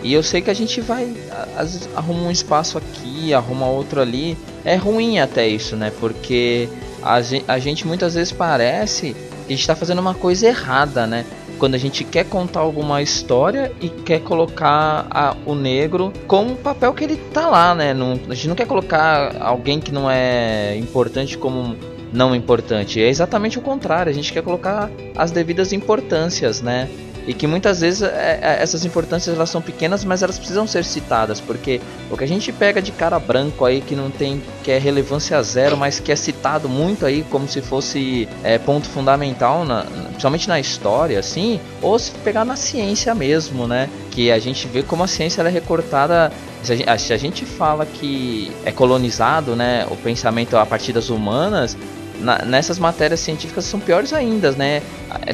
E 0.03 0.13
eu 0.13 0.23
sei 0.23 0.41
que 0.41 0.51
a 0.51 0.55
gente 0.55 0.81
vai, 0.81 1.13
às 1.57 1.73
vezes, 1.73 1.89
arruma 1.95 2.23
um 2.23 2.31
espaço 2.31 2.79
aqui, 2.79 3.33
arruma 3.35 3.67
outro 3.67 4.01
ali. 4.01 4.37
É 4.65 4.75
ruim 4.75 5.19
até 5.19 5.47
isso, 5.47 5.77
né? 5.77 5.93
Porque 6.01 6.69
a 7.07 7.23
gente, 7.23 7.45
a 7.47 7.59
gente 7.59 7.87
muitas 7.87 8.15
vezes 8.15 8.33
parece 8.33 9.15
que 9.15 9.47
a 9.47 9.51
gente 9.51 9.61
está 9.61 9.77
fazendo 9.77 10.01
uma 10.01 10.15
coisa 10.15 10.49
errada, 10.49 11.07
né? 11.07 11.25
Quando 11.59 11.75
a 11.75 11.79
gente 11.79 12.05
quer 12.05 12.25
contar 12.25 12.61
alguma 12.61 13.01
história 13.01 13.73
e 13.81 13.89
quer 13.89 14.21
colocar 14.21 15.07
a, 15.09 15.37
o 15.47 15.55
negro 15.55 16.13
como 16.27 16.53
o 16.53 16.57
papel 16.57 16.93
que 16.93 17.05
ele 17.05 17.17
tá 17.17 17.49
lá, 17.49 17.75
né? 17.75 17.95
Não, 17.95 18.19
a 18.29 18.35
gente 18.35 18.49
não 18.49 18.57
quer 18.57 18.67
colocar 18.67 19.37
alguém 19.41 19.81
que 19.81 19.93
não 19.93 20.11
é 20.11 20.77
importante 20.77 21.39
como 21.39 21.77
não 22.13 22.35
importante. 22.35 23.01
É 23.01 23.09
exatamente 23.09 23.59
o 23.59 23.63
contrário. 23.63 24.11
A 24.11 24.15
gente 24.15 24.33
quer 24.33 24.43
colocar 24.43 24.91
as 25.17 25.31
devidas 25.31 25.73
importâncias, 25.73 26.61
né? 26.61 26.89
E 27.27 27.35
que 27.35 27.47
muitas 27.47 27.81
vezes 27.81 28.03
é, 28.03 28.39
é, 28.41 28.63
essas 28.63 28.85
importâncias 28.85 29.35
elas 29.35 29.51
são 29.51 29.61
pequenas, 29.61 30.05
mas 30.05 30.23
elas 30.23 30.39
precisam 30.39 30.67
ser 30.67 30.85
citadas, 30.85 31.41
porque 31.41 31.81
o 32.11 32.17
que 32.17 32.25
a 32.25 32.29
gente 32.29 32.53
pega 32.53 32.81
de 32.81 32.93
cara 32.93 33.19
branco 33.19 33.65
aí 33.65 33.81
que 33.81 33.97
não 33.97 34.11
tem 34.11 34.41
que 34.63 34.71
é 34.71 34.79
relevância 34.79 35.43
zero, 35.43 35.77
mas 35.77 35.99
que 35.99 36.13
é 36.13 36.17
citado 36.17 36.69
muito 36.69 37.05
aí 37.05 37.25
como 37.31 37.49
se 37.49 37.61
fosse 37.61 38.29
é, 38.45 38.59
ponto 38.59 38.89
fundamental, 38.89 39.65
na, 39.65 39.85
principalmente 40.09 40.49
na 40.49 40.61
história, 40.61 41.19
assim, 41.19 41.61
ou 41.83 41.99
se 41.99 42.13
pegar 42.13 42.45
na 42.45 42.57
ciência 42.57 43.15
mesmo, 43.15 43.67
né? 43.67 43.89
Que 44.11 44.31
a 44.31 44.39
gente 44.39 44.67
vê 44.69 44.83
como 44.83 45.03
a 45.03 45.07
ciência 45.07 45.43
é 45.43 45.49
recortada 45.49 46.33
se 46.63 46.73
a, 46.73 46.77
gente, 46.77 46.99
se 47.01 47.13
a 47.13 47.17
gente 47.17 47.45
fala 47.45 47.87
que 47.87 48.51
é 48.65 48.73
colonizado, 48.73 49.55
né, 49.55 49.87
o 49.91 49.97
pensamento 49.97 50.57
a 50.57 50.67
partir 50.67 50.93
das 50.93 51.11
humanas, 51.11 51.77
na, 52.21 52.45
nessas 52.45 52.79
matérias 52.79 53.21
científicas 53.21 53.65
são 53.65 53.81
piores 53.81 54.13
ainda, 54.13 54.53
né? 54.53 54.83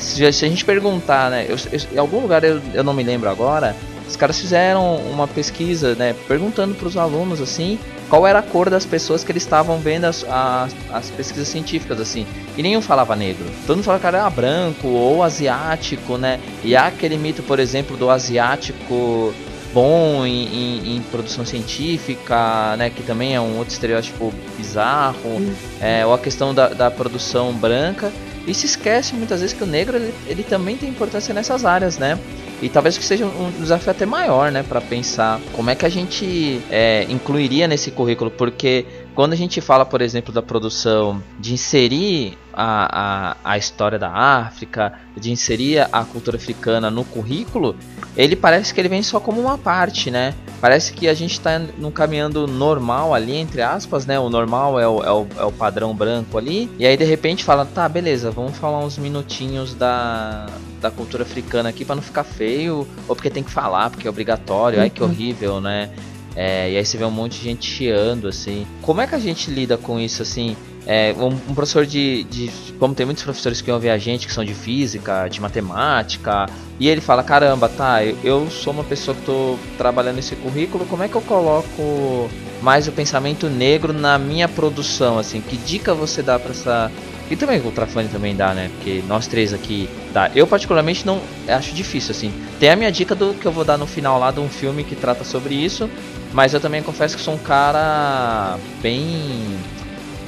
Se, 0.00 0.32
se 0.32 0.44
a 0.44 0.48
gente 0.48 0.64
perguntar, 0.64 1.30
né? 1.30 1.46
Eu, 1.48 1.56
eu, 1.70 1.80
em 1.92 1.98
algum 1.98 2.20
lugar 2.20 2.44
eu, 2.44 2.60
eu 2.74 2.84
não 2.84 2.94
me 2.94 3.02
lembro 3.02 3.28
agora, 3.28 3.74
os 4.06 4.16
caras 4.16 4.38
fizeram 4.38 4.96
uma 4.96 5.26
pesquisa, 5.26 5.94
né? 5.94 6.14
Perguntando 6.28 6.74
para 6.74 6.86
os 6.86 6.96
alunos 6.96 7.40
assim 7.40 7.78
qual 8.10 8.26
era 8.26 8.40
a 8.40 8.42
cor 8.42 8.68
das 8.68 8.84
pessoas 8.84 9.24
que 9.24 9.32
eles 9.32 9.42
estavam 9.42 9.78
vendo 9.78 10.04
as, 10.04 10.22
as, 10.28 10.74
as, 10.92 11.10
pesquisas 11.10 11.48
científicas, 11.48 11.98
assim. 11.98 12.26
E 12.58 12.62
nenhum 12.62 12.82
falava 12.82 13.16
negro. 13.16 13.46
Todo 13.66 13.76
mundo 13.76 13.84
falava 13.84 14.02
que 14.02 14.06
era 14.06 14.28
branco 14.28 14.86
ou 14.86 15.22
asiático, 15.22 16.18
né? 16.18 16.38
E 16.62 16.76
há 16.76 16.88
aquele 16.88 17.16
mito, 17.16 17.42
por 17.42 17.58
exemplo, 17.58 17.96
do 17.96 18.10
asiático 18.10 19.32
bom 19.72 20.24
em, 20.26 20.46
em, 20.46 20.96
em, 20.96 21.02
produção 21.02 21.44
científica, 21.44 22.76
né, 22.76 22.90
que 22.90 23.02
também 23.02 23.34
é 23.34 23.40
um 23.40 23.58
outro 23.58 23.72
estereótipo 23.72 24.32
bizarro, 24.56 25.40
é, 25.80 26.04
ou 26.04 26.14
a 26.14 26.18
questão 26.18 26.54
da, 26.54 26.68
da 26.68 26.90
produção 26.90 27.52
branca. 27.52 28.12
E 28.46 28.52
se 28.52 28.66
esquece 28.66 29.14
muitas 29.14 29.40
vezes 29.40 29.56
que 29.56 29.62
o 29.62 29.66
negro 29.66 29.96
ele, 29.96 30.12
ele 30.26 30.42
também 30.42 30.76
tem 30.76 30.88
importância 30.88 31.32
nessas 31.32 31.64
áreas, 31.64 31.96
né? 31.96 32.18
E 32.60 32.68
talvez 32.68 32.96
que 32.96 33.04
seja 33.04 33.26
um 33.26 33.50
desafio 33.60 33.90
até 33.90 34.06
maior, 34.06 34.52
né, 34.52 34.62
para 34.62 34.80
pensar 34.80 35.40
como 35.52 35.68
é 35.70 35.74
que 35.74 35.84
a 35.84 35.88
gente 35.88 36.60
é, 36.70 37.04
incluiria 37.08 37.66
nesse 37.66 37.90
currículo, 37.90 38.30
porque 38.30 38.86
quando 39.14 39.32
a 39.32 39.36
gente 39.36 39.60
fala, 39.60 39.84
por 39.84 40.00
exemplo, 40.00 40.32
da 40.32 40.42
produção 40.42 41.22
de 41.38 41.52
inserir 41.52 42.38
a, 42.52 43.34
a, 43.44 43.52
a 43.52 43.58
história 43.58 43.98
da 43.98 44.10
África, 44.10 44.92
de 45.16 45.30
inserir 45.30 45.80
a 45.92 46.04
cultura 46.04 46.36
africana 46.36 46.90
no 46.90 47.04
currículo, 47.04 47.76
ele 48.16 48.36
parece 48.36 48.72
que 48.72 48.80
ele 48.80 48.88
vem 48.88 49.02
só 49.02 49.20
como 49.20 49.40
uma 49.40 49.56
parte, 49.56 50.10
né? 50.10 50.34
Parece 50.60 50.92
que 50.92 51.08
a 51.08 51.14
gente 51.14 51.32
está 51.32 51.58
num 51.58 51.90
caminhando 51.90 52.46
normal 52.46 53.14
ali, 53.14 53.36
entre 53.36 53.62
aspas, 53.62 54.06
né? 54.06 54.18
O 54.18 54.28
normal 54.28 54.78
é 54.78 54.86
o, 54.86 55.02
é, 55.02 55.10
o, 55.10 55.26
é 55.38 55.44
o 55.44 55.52
padrão 55.52 55.94
branco 55.94 56.36
ali. 56.38 56.70
E 56.78 56.86
aí 56.86 56.96
de 56.96 57.04
repente 57.04 57.44
fala, 57.44 57.64
tá, 57.64 57.88
beleza, 57.88 58.30
vamos 58.30 58.56
falar 58.56 58.78
uns 58.80 58.98
minutinhos 58.98 59.74
da, 59.74 60.46
da 60.80 60.90
cultura 60.90 61.22
africana 61.22 61.68
aqui 61.68 61.84
para 61.84 61.96
não 61.96 62.02
ficar 62.02 62.24
feio, 62.24 62.86
ou 63.08 63.14
porque 63.14 63.30
tem 63.30 63.42
que 63.42 63.50
falar, 63.50 63.90
porque 63.90 64.06
é 64.06 64.10
obrigatório, 64.10 64.80
ai 64.80 64.90
que 64.90 65.02
uhum. 65.02 65.08
horrível, 65.08 65.60
né? 65.60 65.90
É, 66.34 66.70
e 66.70 66.76
aí 66.76 66.84
você 66.84 66.96
vê 66.96 67.04
um 67.04 67.10
monte 67.10 67.38
de 67.38 67.44
gente 67.44 67.66
chiando, 67.66 68.28
assim. 68.28 68.66
Como 68.80 69.00
é 69.00 69.06
que 69.06 69.14
a 69.14 69.18
gente 69.18 69.50
lida 69.50 69.76
com 69.76 70.00
isso, 70.00 70.22
assim? 70.22 70.56
É, 70.86 71.14
um, 71.16 71.26
um, 71.26 71.54
professor 71.54 71.86
de, 71.86 72.24
de. 72.24 72.50
Como 72.78 72.94
tem 72.94 73.06
muitos 73.06 73.22
professores 73.22 73.60
que 73.60 73.70
ouvem 73.70 73.90
a 73.90 73.98
gente, 73.98 74.26
que 74.26 74.32
são 74.32 74.44
de 74.44 74.54
física, 74.54 75.28
de 75.28 75.40
matemática, 75.40 76.46
e 76.80 76.88
ele 76.88 77.00
fala: 77.00 77.22
caramba, 77.22 77.68
tá, 77.68 78.04
eu, 78.04 78.16
eu 78.24 78.50
sou 78.50 78.72
uma 78.72 78.82
pessoa 78.82 79.14
que 79.14 79.20
estou 79.20 79.58
trabalhando 79.78 80.18
esse 80.18 80.34
currículo, 80.34 80.84
como 80.86 81.02
é 81.04 81.08
que 81.08 81.14
eu 81.14 81.22
coloco 81.22 82.28
mais 82.60 82.88
o 82.88 82.92
pensamento 82.92 83.48
negro 83.48 83.92
na 83.92 84.18
minha 84.18 84.48
produção? 84.48 85.18
assim 85.18 85.40
Que 85.40 85.56
dica 85.56 85.94
você 85.94 86.22
dá 86.22 86.38
para 86.38 86.50
essa. 86.50 86.90
E 87.32 87.36
também 87.36 87.58
o 87.62 87.64
Ultrafone 87.64 88.08
também 88.08 88.36
dá, 88.36 88.52
né? 88.52 88.70
Porque 88.76 89.02
nós 89.08 89.26
três 89.26 89.54
aqui 89.54 89.88
dá. 90.12 90.30
Eu 90.34 90.46
particularmente 90.46 91.06
não 91.06 91.18
acho 91.48 91.74
difícil 91.74 92.10
assim. 92.10 92.30
Tem 92.60 92.68
a 92.68 92.76
minha 92.76 92.92
dica 92.92 93.14
do 93.14 93.32
que 93.32 93.46
eu 93.46 93.50
vou 93.50 93.64
dar 93.64 93.78
no 93.78 93.86
final 93.86 94.18
lá 94.18 94.30
de 94.30 94.38
um 94.38 94.50
filme 94.50 94.84
que 94.84 94.94
trata 94.94 95.24
sobre 95.24 95.54
isso, 95.54 95.88
mas 96.34 96.52
eu 96.52 96.60
também 96.60 96.82
confesso 96.82 97.16
que 97.16 97.22
sou 97.22 97.32
um 97.32 97.38
cara 97.38 98.58
bem 98.82 99.56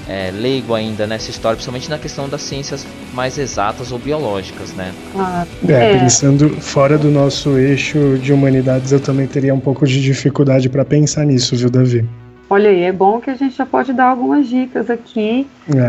é, 0.09 0.30
leigo 0.30 0.72
ainda 0.72 1.07
nessa 1.07 1.28
história, 1.28 1.57
principalmente 1.57 1.90
na 1.90 1.98
questão 1.98 2.26
das 2.26 2.40
ciências 2.40 2.86
mais 3.12 3.36
exatas 3.36 3.92
ou 3.92 3.98
biológicas, 3.98 4.72
né? 4.72 4.94
Ah, 5.14 5.46
é, 5.68 5.72
é, 5.72 5.98
pensando 5.98 6.59
fora 6.59 6.96
do 6.96 7.11
nosso 7.11 7.59
eixo 7.59 8.18
de 8.18 8.32
humanidades, 8.32 8.92
eu 8.92 9.00
também 9.00 9.26
teria 9.26 9.55
um 9.55 9.61
pouco 9.61 9.86
de 9.86 10.00
dificuldade 10.00 10.70
para 10.70 10.86
pensar 10.86 11.26
nisso, 11.26 11.55
viu, 11.55 11.68
Davi? 11.68 12.09
Olha 12.55 12.70
aí, 12.70 12.82
é 12.82 12.92
bom 12.92 13.20
que 13.20 13.30
a 13.30 13.34
gente 13.34 13.57
já 13.57 13.66
pode 13.66 13.92
dar 13.92 14.11
algumas 14.11 14.46
dicas 14.46 14.88
aqui 14.88 15.44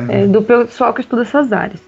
é. 0.10 0.24
É, 0.24 0.28
do 0.28 0.42
pessoal 0.42 0.92
que 0.96 1.02
estuda 1.02 1.22
essas 1.22 1.54
áreas. 1.54 1.80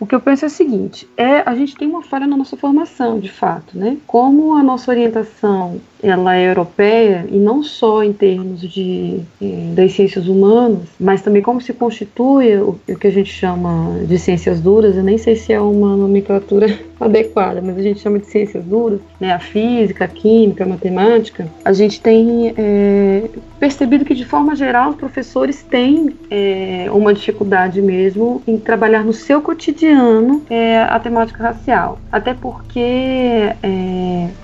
O 0.00 0.04
que 0.04 0.12
eu 0.12 0.18
penso 0.18 0.44
é 0.44 0.48
o 0.48 0.50
seguinte: 0.50 1.08
é 1.16 1.48
a 1.48 1.54
gente 1.54 1.76
tem 1.76 1.86
uma 1.86 2.02
falha 2.02 2.26
na 2.26 2.36
nossa 2.36 2.56
formação, 2.56 3.20
de 3.20 3.30
fato, 3.30 3.78
né? 3.78 3.96
Como 4.08 4.56
a 4.56 4.62
nossa 4.64 4.90
orientação 4.90 5.80
ela 6.04 6.36
é 6.36 6.48
europeia 6.48 7.24
e 7.30 7.38
não 7.38 7.62
só 7.62 8.04
em 8.04 8.12
termos 8.12 8.60
de, 8.60 9.20
eh, 9.40 9.72
das 9.74 9.92
ciências 9.92 10.28
humanas, 10.28 10.82
mas 11.00 11.22
também 11.22 11.42
como 11.42 11.60
se 11.60 11.72
constitui 11.72 12.56
o, 12.56 12.78
o, 12.88 12.96
que 12.96 13.06
a 13.06 13.10
gente 13.10 13.32
chama 13.32 13.98
de 14.06 14.18
ciências 14.18 14.60
duras. 14.60 14.96
Eu 14.96 15.02
nem 15.02 15.16
sei 15.16 15.34
se 15.34 15.52
é 15.52 15.60
uma 15.60 15.96
nomenclatura 15.96 16.78
adequada, 17.00 17.60
mas 17.62 17.78
a 17.78 17.82
gente 17.82 18.00
chama 18.00 18.18
de 18.18 18.26
ciências 18.26 18.64
duras, 18.64 19.00
né? 19.18 19.32
A 19.32 19.38
física, 19.38 20.04
a 20.04 20.08
química, 20.08 20.64
a 20.64 20.66
matemática. 20.66 21.48
A 21.64 21.72
gente 21.72 22.00
tem 22.00 22.54
é, 22.56 23.22
percebido 23.58 24.04
que 24.04 24.14
de 24.14 24.24
forma 24.24 24.54
geral 24.54 24.90
os 24.90 24.96
professores 24.96 25.62
têm 25.62 26.14
é, 26.30 26.86
uma 26.92 27.14
dificuldade 27.14 27.80
mesmo 27.80 28.42
em 28.46 28.58
trabalhar 28.58 29.04
no 29.04 29.12
seu 29.12 29.40
cotidiano 29.40 30.42
é, 30.50 30.82
a 30.82 30.98
temática 31.00 31.42
racial, 31.42 31.98
até 32.12 32.34
porque 32.34 32.84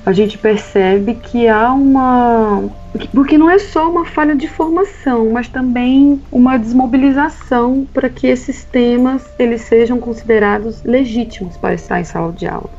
a 0.04 0.12
gente 0.12 0.38
percebe 0.38 1.14
que 1.14 1.49
há 1.50 1.72
uma. 1.72 2.70
Porque 3.12 3.38
não 3.38 3.48
é 3.48 3.58
só 3.58 3.90
uma 3.90 4.04
falha 4.04 4.34
de 4.34 4.48
formação, 4.48 5.30
mas 5.30 5.48
também 5.48 6.20
uma 6.32 6.56
desmobilização 6.56 7.86
para 7.92 8.08
que 8.08 8.26
esses 8.26 8.64
temas 8.64 9.24
eles 9.38 9.62
sejam 9.62 9.98
considerados 9.98 10.82
legítimos 10.82 11.56
para 11.56 11.74
estar 11.74 12.00
em 12.00 12.04
sala 12.04 12.32
de 12.32 12.46
aula. 12.46 12.70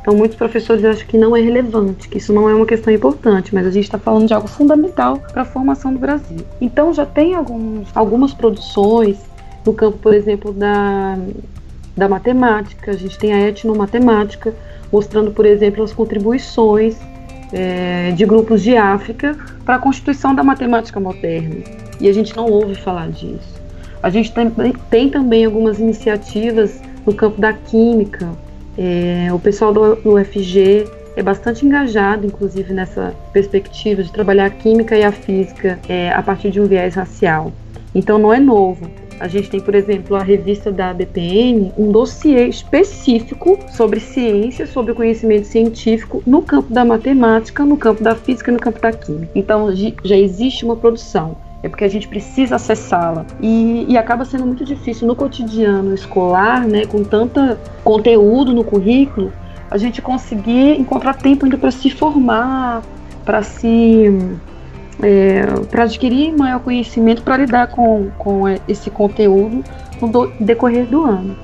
Então, 0.00 0.14
muitos 0.14 0.36
professores 0.36 0.84
acham 0.84 1.04
que 1.04 1.18
não 1.18 1.36
é 1.36 1.40
relevante, 1.40 2.08
que 2.08 2.18
isso 2.18 2.32
não 2.32 2.48
é 2.48 2.54
uma 2.54 2.64
questão 2.64 2.94
importante, 2.94 3.52
mas 3.52 3.66
a 3.66 3.70
gente 3.72 3.84
está 3.84 3.98
falando 3.98 4.28
de 4.28 4.34
algo 4.34 4.46
fundamental 4.46 5.18
para 5.32 5.42
a 5.42 5.44
formação 5.44 5.92
do 5.92 5.98
Brasil. 5.98 6.46
Então, 6.60 6.94
já 6.94 7.04
tem 7.04 7.34
alguns, 7.34 7.88
algumas 7.92 8.32
produções 8.32 9.18
no 9.66 9.74
campo, 9.74 9.98
por 9.98 10.14
exemplo, 10.14 10.52
da, 10.52 11.18
da 11.96 12.08
matemática, 12.08 12.92
a 12.92 12.94
gente 12.94 13.18
tem 13.18 13.32
a 13.32 13.48
etnomatemática, 13.48 14.54
mostrando, 14.92 15.32
por 15.32 15.44
exemplo, 15.44 15.82
as 15.82 15.92
contribuições 15.92 16.96
é, 17.52 18.12
de 18.12 18.24
grupos 18.24 18.62
de 18.62 18.76
África 18.76 19.36
para 19.64 19.76
a 19.76 19.78
constituição 19.78 20.34
da 20.34 20.42
matemática 20.42 20.98
moderna. 21.00 21.56
E 22.00 22.08
a 22.08 22.12
gente 22.12 22.36
não 22.36 22.46
ouve 22.46 22.74
falar 22.74 23.08
disso. 23.08 23.56
A 24.02 24.10
gente 24.10 24.32
tem, 24.32 24.50
tem 24.90 25.10
também 25.10 25.44
algumas 25.44 25.78
iniciativas 25.78 26.80
no 27.04 27.14
campo 27.14 27.40
da 27.40 27.52
química. 27.52 28.28
É, 28.76 29.28
o 29.32 29.38
pessoal 29.38 29.72
do, 29.72 29.96
do 29.96 30.14
UFG 30.14 30.86
é 31.16 31.22
bastante 31.22 31.64
engajado, 31.64 32.26
inclusive, 32.26 32.74
nessa 32.74 33.14
perspectiva 33.32 34.02
de 34.02 34.12
trabalhar 34.12 34.46
a 34.46 34.50
química 34.50 34.96
e 34.96 35.02
a 35.02 35.10
física 35.10 35.78
é, 35.88 36.12
a 36.12 36.22
partir 36.22 36.50
de 36.50 36.60
um 36.60 36.66
viés 36.66 36.94
racial. 36.94 37.52
Então, 37.94 38.18
não 38.18 38.32
é 38.32 38.38
novo. 38.38 38.90
A 39.18 39.28
gente 39.28 39.48
tem, 39.48 39.60
por 39.60 39.74
exemplo, 39.74 40.14
a 40.16 40.22
revista 40.22 40.70
da 40.70 40.92
BPM, 40.92 41.72
um 41.76 41.90
dossiê 41.90 42.46
específico 42.48 43.58
sobre 43.70 43.98
ciência, 43.98 44.66
sobre 44.66 44.92
o 44.92 44.94
conhecimento 44.94 45.46
científico 45.46 46.22
no 46.26 46.42
campo 46.42 46.72
da 46.72 46.84
matemática, 46.84 47.64
no 47.64 47.76
campo 47.76 48.02
da 48.02 48.14
física 48.14 48.50
e 48.50 48.54
no 48.54 48.60
campo 48.60 48.80
da 48.80 48.92
química. 48.92 49.30
Então 49.34 49.68
já 50.04 50.16
existe 50.16 50.64
uma 50.64 50.76
produção. 50.76 51.36
É 51.62 51.68
porque 51.68 51.84
a 51.84 51.88
gente 51.88 52.06
precisa 52.06 52.56
acessá-la. 52.56 53.26
E, 53.40 53.86
e 53.88 53.96
acaba 53.96 54.24
sendo 54.24 54.46
muito 54.46 54.64
difícil 54.64 55.06
no 55.06 55.16
cotidiano 55.16 55.94
escolar, 55.94 56.66
né, 56.66 56.84
com 56.86 57.02
tanto 57.02 57.40
conteúdo 57.82 58.52
no 58.52 58.62
currículo, 58.62 59.32
a 59.70 59.78
gente 59.78 60.00
conseguir 60.00 60.78
encontrar 60.78 61.14
tempo 61.14 61.44
ainda 61.44 61.58
para 61.58 61.70
se 61.70 61.90
formar, 61.90 62.82
para 63.24 63.42
se 63.42 64.38
é, 65.02 65.44
para 65.70 65.84
adquirir 65.84 66.36
maior 66.36 66.60
conhecimento 66.60 67.22
para 67.22 67.38
lidar 67.38 67.68
com, 67.68 68.10
com 68.18 68.44
esse 68.68 68.90
conteúdo 68.90 69.62
no 70.00 70.08
do, 70.08 70.26
decorrer 70.40 70.86
do 70.86 71.04
ano. 71.04 71.36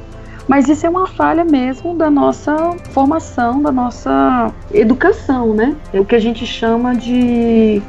Mas 0.49 0.69
isso 0.69 0.85
é 0.85 0.91
uma 0.91 1.07
falha 1.07 1.45
mesmo 1.45 1.95
da 1.95 2.11
nossa 2.11 2.73
formação, 2.91 3.63
da 3.63 3.71
nossa 3.71 4.53
educação, 4.73 5.55
né? 5.55 5.77
É 5.93 6.01
o 6.01 6.05
que 6.05 6.15
a 6.15 6.19
gente 6.19 6.45
chama 6.45 6.95
de 6.95 7.81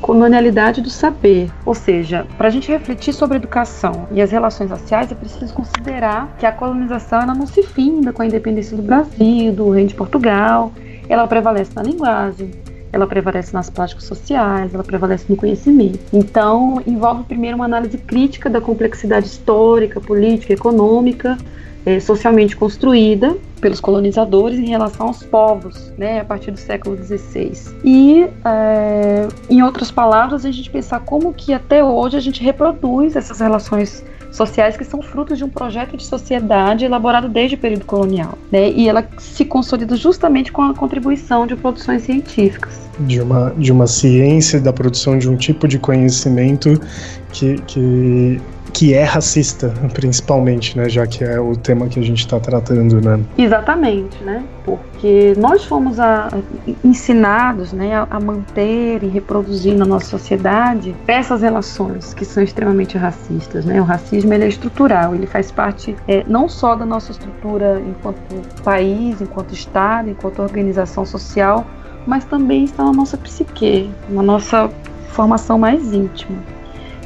colonialidade 0.00 0.80
do 0.80 0.90
saber. 0.90 1.50
Ou 1.64 1.74
seja, 1.74 2.26
para 2.36 2.48
a 2.48 2.50
gente 2.50 2.70
refletir 2.70 3.14
sobre 3.14 3.36
a 3.36 3.38
educação 3.38 4.06
e 4.12 4.20
as 4.20 4.30
relações 4.30 4.70
raciais, 4.70 5.10
é 5.10 5.14
preciso 5.14 5.52
considerar 5.54 6.34
que 6.38 6.44
a 6.44 6.52
colonização 6.52 7.22
ela 7.22 7.34
não 7.34 7.46
se 7.46 7.62
finda 7.62 8.12
com 8.12 8.22
a 8.22 8.26
independência 8.26 8.76
do 8.76 8.82
Brasil, 8.82 9.52
do 9.52 9.70
Reino 9.70 9.88
de 9.88 9.94
Portugal. 9.94 10.72
Ela 11.08 11.26
prevalece 11.26 11.70
na 11.74 11.82
linguagem, 11.82 12.50
ela 12.96 13.06
prevalece 13.06 13.52
nas 13.52 13.70
práticas 13.70 14.04
sociais, 14.04 14.74
ela 14.74 14.82
prevalece 14.82 15.26
no 15.28 15.36
conhecimento. 15.36 16.00
Então, 16.12 16.82
envolve 16.86 17.24
primeiro 17.24 17.56
uma 17.56 17.66
análise 17.66 17.98
crítica 17.98 18.50
da 18.50 18.60
complexidade 18.60 19.26
histórica, 19.26 20.00
política, 20.00 20.52
econômica, 20.54 21.36
é, 21.84 22.00
socialmente 22.00 22.56
construída 22.56 23.36
pelos 23.60 23.80
colonizadores 23.80 24.58
em 24.58 24.68
relação 24.68 25.06
aos 25.06 25.22
povos, 25.22 25.92
né, 25.96 26.20
a 26.20 26.24
partir 26.24 26.50
do 26.50 26.58
século 26.58 26.96
XVI. 26.96 27.52
E, 27.84 28.26
é, 28.44 29.28
em 29.48 29.62
outras 29.62 29.90
palavras, 29.90 30.44
a 30.44 30.50
gente 30.50 30.68
pensar 30.70 31.00
como 31.00 31.32
que 31.32 31.52
até 31.52 31.84
hoje 31.84 32.16
a 32.16 32.20
gente 32.20 32.42
reproduz 32.42 33.14
essas 33.14 33.40
relações 33.40 34.04
sociais 34.36 34.76
que 34.76 34.84
são 34.84 35.00
frutos 35.02 35.38
de 35.38 35.44
um 35.44 35.48
projeto 35.48 35.96
de 35.96 36.04
sociedade 36.04 36.84
elaborado 36.84 37.28
desde 37.28 37.54
o 37.54 37.58
período 37.58 37.84
colonial, 37.84 38.36
né? 38.52 38.70
E 38.70 38.88
ela 38.88 39.06
se 39.18 39.44
consolida 39.44 39.96
justamente 39.96 40.52
com 40.52 40.62
a 40.62 40.74
contribuição 40.74 41.46
de 41.46 41.56
produções 41.56 42.02
científicas. 42.02 42.78
De 43.00 43.20
uma, 43.20 43.52
de 43.56 43.72
uma 43.72 43.86
ciência, 43.86 44.60
da 44.60 44.72
produção 44.72 45.18
de 45.18 45.28
um 45.28 45.36
tipo 45.36 45.66
de 45.66 45.78
conhecimento 45.78 46.80
que, 47.32 47.56
que 47.66 48.40
que 48.76 48.92
é 48.92 49.04
racista, 49.04 49.72
principalmente, 49.94 50.76
né? 50.76 50.86
Já 50.86 51.06
que 51.06 51.24
é 51.24 51.40
o 51.40 51.56
tema 51.56 51.88
que 51.88 51.98
a 51.98 52.02
gente 52.02 52.18
está 52.18 52.38
tratando, 52.38 53.00
né? 53.00 53.18
Exatamente, 53.38 54.22
né? 54.22 54.44
Porque 54.66 55.32
nós 55.38 55.64
fomos 55.64 55.98
a, 55.98 56.28
ensinados, 56.84 57.72
né, 57.72 58.06
a, 58.10 58.20
manter 58.20 59.02
e 59.02 59.06
reproduzir 59.06 59.74
na 59.74 59.86
nossa 59.86 60.04
sociedade 60.04 60.94
essas 61.08 61.40
relações 61.40 62.12
que 62.12 62.22
são 62.22 62.42
extremamente 62.42 62.98
racistas, 62.98 63.64
né? 63.64 63.80
O 63.80 63.84
racismo 63.84 64.34
ele 64.34 64.44
é 64.44 64.48
estrutural, 64.48 65.14
ele 65.14 65.26
faz 65.26 65.50
parte 65.50 65.96
é, 66.06 66.22
não 66.28 66.46
só 66.46 66.74
da 66.74 66.84
nossa 66.84 67.12
estrutura 67.12 67.80
enquanto 67.80 68.18
país, 68.62 69.22
enquanto 69.22 69.54
estado, 69.54 70.10
enquanto 70.10 70.42
organização 70.42 71.06
social, 71.06 71.66
mas 72.06 72.26
também 72.26 72.64
está 72.64 72.84
na 72.84 72.92
nossa 72.92 73.16
psique, 73.16 73.90
na 74.10 74.22
nossa 74.22 74.68
formação 75.08 75.58
mais 75.58 75.94
íntima. 75.94 76.55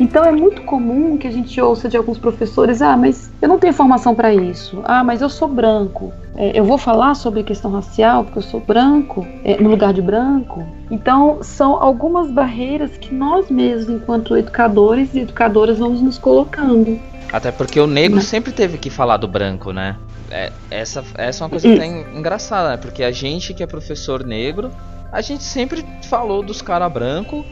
Então 0.01 0.25
é 0.25 0.33
muito 0.33 0.63
comum 0.63 1.19
que 1.19 1.29
a 1.29 1.31
gente 1.31 1.61
ouça 1.61 1.87
de 1.87 1.97
alguns 1.97 2.19
professores: 2.19 2.81
ah, 2.81 2.97
mas 2.97 3.31
eu 3.41 3.49
não 3.49 3.59
tenho 3.59 3.75
formação 3.75 4.15
para 4.15 4.33
isso. 4.33 4.81
Ah, 4.85 5.05
mas 5.05 5.21
eu 5.21 5.29
sou 5.29 5.47
branco. 5.47 6.11
É, 6.35 6.59
eu 6.59 6.65
vou 6.65 6.79
falar 6.79 7.15
sobre 7.15 7.43
questão 7.43 7.71
racial 7.71 8.25
porque 8.25 8.39
eu 8.39 8.43
sou 8.43 8.61
branco, 8.61 9.27
é, 9.45 9.61
no 9.61 9.69
lugar 9.69 9.93
de 9.93 10.01
branco. 10.01 10.67
Então 10.91 11.43
são 11.43 11.75
algumas 11.75 12.31
barreiras 12.31 12.97
que 12.97 13.15
nós 13.15 13.51
mesmos, 13.51 13.91
enquanto 13.91 14.37
educadores 14.37 15.15
e 15.15 15.21
educadoras, 15.21 15.79
vamos 15.79 16.01
nos 16.01 16.17
colocando. 16.17 16.99
Até 17.31 17.53
porque 17.53 17.79
o 17.79 17.87
negro 17.87 18.17
Mas... 18.17 18.25
sempre 18.25 18.53
teve 18.53 18.79
que 18.79 18.89
falar 18.89 19.19
do 19.19 19.29
branco, 19.29 19.71
né? 19.71 19.97
É, 20.31 20.51
essa, 20.71 21.05
essa 21.15 21.43
é 21.43 21.45
uma 21.45 21.51
coisa 21.51 21.69
que 21.69 21.81
é 21.81 21.87
engraçada, 22.17 22.71
né? 22.71 22.77
Porque 22.79 23.05
a 23.05 23.11
gente 23.11 23.53
que 23.53 23.63
é 23.63 23.67
professor 23.67 24.25
negro, 24.25 24.71
a 25.13 25.21
gente 25.21 25.43
sempre 25.43 25.85
falou 26.09 26.43
dos 26.43 26.63
cara 26.63 26.89
branco 26.89 27.45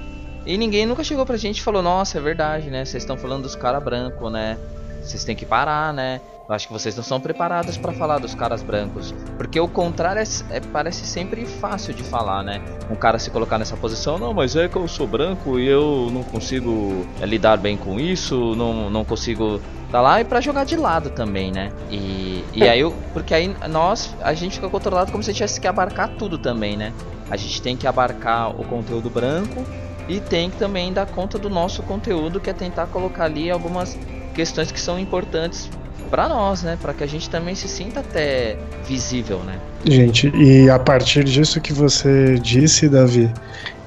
e 0.48 0.56
ninguém 0.56 0.86
nunca 0.86 1.04
chegou 1.04 1.26
pra 1.26 1.36
gente 1.36 1.58
e 1.58 1.62
falou, 1.62 1.82
nossa, 1.82 2.16
é 2.16 2.20
verdade, 2.22 2.70
né? 2.70 2.82
Vocês 2.82 3.02
estão 3.02 3.18
falando 3.18 3.42
dos 3.42 3.54
cara 3.54 3.78
branco, 3.78 4.30
né? 4.30 4.56
Vocês 5.02 5.22
têm 5.22 5.36
que 5.36 5.44
parar, 5.44 5.92
né? 5.92 6.22
Eu 6.48 6.54
acho 6.54 6.66
que 6.66 6.72
vocês 6.72 6.96
não 6.96 7.04
são 7.04 7.20
preparados 7.20 7.76
para 7.76 7.92
falar 7.92 8.18
dos 8.18 8.34
caras 8.34 8.62
brancos. 8.62 9.14
Porque 9.36 9.60
o 9.60 9.68
contrário 9.68 10.22
é, 10.22 10.56
é, 10.56 10.60
parece 10.60 11.04
sempre 11.04 11.44
fácil 11.44 11.92
de 11.92 12.02
falar, 12.02 12.42
né? 12.42 12.62
Um 12.90 12.94
cara 12.94 13.18
se 13.18 13.30
colocar 13.30 13.58
nessa 13.58 13.76
posição, 13.76 14.18
não, 14.18 14.32
mas 14.32 14.56
é 14.56 14.68
que 14.68 14.76
eu 14.76 14.88
sou 14.88 15.06
branco 15.06 15.58
e 15.58 15.68
eu 15.68 16.08
não 16.10 16.22
consigo 16.22 17.06
é, 17.20 17.26
lidar 17.26 17.58
bem 17.58 17.76
com 17.76 18.00
isso, 18.00 18.54
não, 18.56 18.88
não 18.88 19.04
consigo 19.04 19.60
tá 19.92 20.00
lá 20.00 20.22
e 20.22 20.24
para 20.24 20.40
jogar 20.40 20.64
de 20.64 20.76
lado 20.76 21.10
também, 21.10 21.52
né? 21.52 21.70
E, 21.90 22.42
e 22.54 22.64
é. 22.64 22.70
aí, 22.70 22.80
eu, 22.80 22.94
porque 23.12 23.34
aí 23.34 23.54
nós, 23.68 24.16
a 24.22 24.32
gente 24.32 24.54
fica 24.54 24.70
controlado 24.70 25.12
como 25.12 25.22
se 25.22 25.28
a 25.28 25.32
gente 25.32 25.38
tivesse 25.38 25.60
que 25.60 25.68
abarcar 25.68 26.08
tudo 26.18 26.38
também, 26.38 26.74
né? 26.74 26.94
A 27.30 27.36
gente 27.36 27.60
tem 27.60 27.76
que 27.76 27.86
abarcar 27.86 28.58
o 28.58 28.64
conteúdo 28.64 29.10
branco 29.10 29.62
e 30.08 30.20
tem 30.20 30.50
que 30.50 30.56
também 30.56 30.92
dar 30.92 31.06
conta 31.06 31.38
do 31.38 31.50
nosso 31.50 31.82
conteúdo, 31.82 32.40
que 32.40 32.48
é 32.48 32.52
tentar 32.52 32.86
colocar 32.86 33.24
ali 33.24 33.50
algumas 33.50 33.98
questões 34.34 34.72
que 34.72 34.80
são 34.80 34.98
importantes 34.98 35.68
para 36.10 36.28
nós, 36.28 36.62
né? 36.62 36.78
Para 36.80 36.94
que 36.94 37.04
a 37.04 37.06
gente 37.06 37.28
também 37.28 37.54
se 37.54 37.68
sinta 37.68 38.00
até 38.00 38.56
visível, 38.86 39.40
né? 39.40 39.58
Gente, 39.84 40.32
e 40.34 40.68
a 40.70 40.78
partir 40.78 41.24
disso 41.24 41.60
que 41.60 41.72
você 41.72 42.38
disse, 42.38 42.88
Davi, 42.88 43.30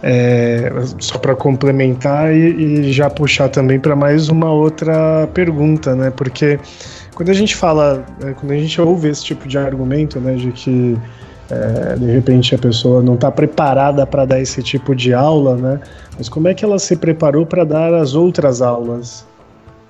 é, 0.03 0.71
só 0.99 1.17
para 1.17 1.35
complementar 1.35 2.33
e, 2.33 2.89
e, 2.89 2.93
já 2.93 3.09
puxar 3.09 3.49
também 3.49 3.79
para 3.79 3.95
mais 3.95 4.29
uma 4.29 4.51
outra 4.51 5.27
pergunta, 5.33 5.95
né? 5.95 6.11
Porque 6.11 6.59
quando 7.15 7.29
a 7.29 7.33
gente 7.33 7.55
fala, 7.55 8.05
é, 8.23 8.33
quando 8.33 8.51
a 8.51 8.57
gente 8.57 8.79
ouve 8.79 9.09
esse 9.09 9.23
tipo 9.23 9.47
de 9.47 9.57
argumento, 9.57 10.19
né, 10.19 10.35
de 10.35 10.51
que 10.51 10.97
é, 11.51 11.95
de 11.97 12.05
repente 12.05 12.55
a 12.55 12.57
pessoa 12.57 13.03
não 13.03 13.15
está 13.15 13.29
preparada 13.29 14.07
para 14.07 14.23
dar 14.23 14.39
esse 14.39 14.63
tipo 14.63 14.95
de 14.95 15.13
aula, 15.13 15.57
né? 15.57 15.79
Mas 16.17 16.29
como 16.29 16.47
é 16.47 16.53
que 16.53 16.63
ela 16.63 16.79
se 16.79 16.95
preparou 16.95 17.45
para 17.45 17.65
dar 17.65 17.93
as 17.93 18.15
outras 18.15 18.61
aulas? 18.61 19.25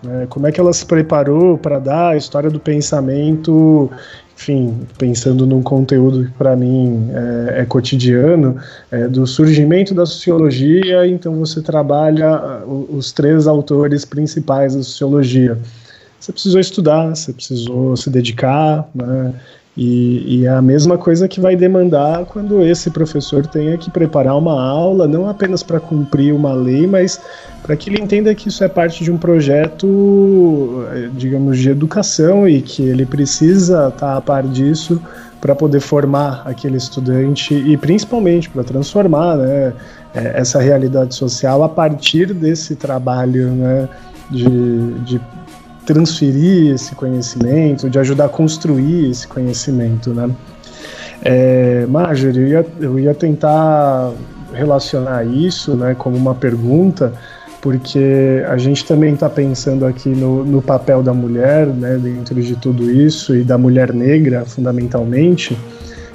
Né? 0.01 0.25
Como 0.27 0.47
é 0.47 0.51
que 0.51 0.59
ela 0.59 0.73
se 0.73 0.85
preparou 0.85 1.59
para 1.59 1.77
dar 1.77 2.09
a 2.09 2.17
história 2.17 2.49
do 2.49 2.59
pensamento, 2.59 3.91
enfim, 4.35 4.75
pensando 4.97 5.45
num 5.45 5.61
conteúdo 5.61 6.25
que 6.25 6.31
para 6.31 6.55
mim 6.55 7.11
é, 7.13 7.61
é 7.61 7.65
cotidiano, 7.65 8.55
é, 8.89 9.07
do 9.07 9.27
surgimento 9.27 9.93
da 9.93 10.05
sociologia, 10.05 11.05
então 11.05 11.35
você 11.35 11.61
trabalha 11.61 12.63
os 12.65 13.11
três 13.11 13.45
autores 13.45 14.03
principais 14.03 14.73
da 14.73 14.81
sociologia. 14.81 15.59
Você 16.19 16.31
precisou 16.31 16.59
estudar, 16.59 17.15
você 17.15 17.31
precisou 17.33 17.95
se 17.95 18.09
dedicar, 18.09 18.87
né? 18.95 19.33
E, 19.75 20.41
e, 20.41 20.45
é 20.45 20.49
a 20.49 20.61
mesma 20.61 20.97
coisa 20.97 21.29
que 21.29 21.39
vai 21.39 21.55
demandar 21.55 22.25
quando 22.25 22.61
esse 22.61 22.89
professor 22.89 23.47
tenha 23.47 23.77
que 23.77 23.89
preparar 23.89 24.37
uma 24.37 24.61
aula, 24.61 25.07
não 25.07 25.29
apenas 25.29 25.63
para 25.63 25.79
cumprir 25.79 26.33
uma 26.33 26.53
lei, 26.53 26.85
mas 26.85 27.21
para 27.63 27.77
que 27.77 27.89
ele 27.89 28.01
entenda 28.01 28.35
que 28.35 28.49
isso 28.49 28.63
é 28.65 28.67
parte 28.67 29.01
de 29.01 29.09
um 29.09 29.17
projeto, 29.17 30.85
digamos, 31.13 31.57
de 31.57 31.69
educação 31.69 32.49
e 32.49 32.61
que 32.61 32.83
ele 32.83 33.05
precisa 33.05 33.87
estar 33.87 34.07
tá 34.11 34.17
a 34.17 34.21
par 34.21 34.43
disso 34.43 35.01
para 35.39 35.55
poder 35.55 35.79
formar 35.79 36.43
aquele 36.45 36.75
estudante 36.77 37.53
e 37.53 37.77
principalmente 37.77 38.49
para 38.49 38.63
transformar 38.63 39.37
né, 39.37 39.73
é, 40.13 40.39
essa 40.39 40.59
realidade 40.59 41.15
social 41.15 41.63
a 41.63 41.69
partir 41.69 42.33
desse 42.33 42.75
trabalho 42.75 43.47
né, 43.51 43.89
de, 44.29 44.93
de 45.05 45.21
transferir 45.85 46.73
esse 46.73 46.95
conhecimento, 46.95 47.89
de 47.89 47.99
ajudar 47.99 48.25
a 48.25 48.29
construir 48.29 49.09
esse 49.09 49.27
conhecimento, 49.27 50.13
né? 50.13 50.29
É, 51.23 51.85
Marjorie, 51.87 52.41
eu 52.41 52.47
ia, 52.47 52.65
eu 52.79 52.99
ia 52.99 53.13
tentar 53.13 54.11
relacionar 54.53 55.25
isso, 55.25 55.75
né, 55.75 55.95
como 55.95 56.17
uma 56.17 56.33
pergunta, 56.33 57.13
porque 57.61 58.43
a 58.47 58.57
gente 58.57 58.83
também 58.85 59.13
está 59.13 59.29
pensando 59.29 59.85
aqui 59.85 60.09
no, 60.09 60.43
no, 60.43 60.61
papel 60.61 61.03
da 61.03 61.13
mulher, 61.13 61.67
né, 61.67 61.97
dentro 61.97 62.41
de 62.41 62.55
tudo 62.55 62.89
isso 62.89 63.35
e 63.35 63.43
da 63.43 63.57
mulher 63.57 63.93
negra, 63.93 64.43
fundamentalmente. 64.45 65.55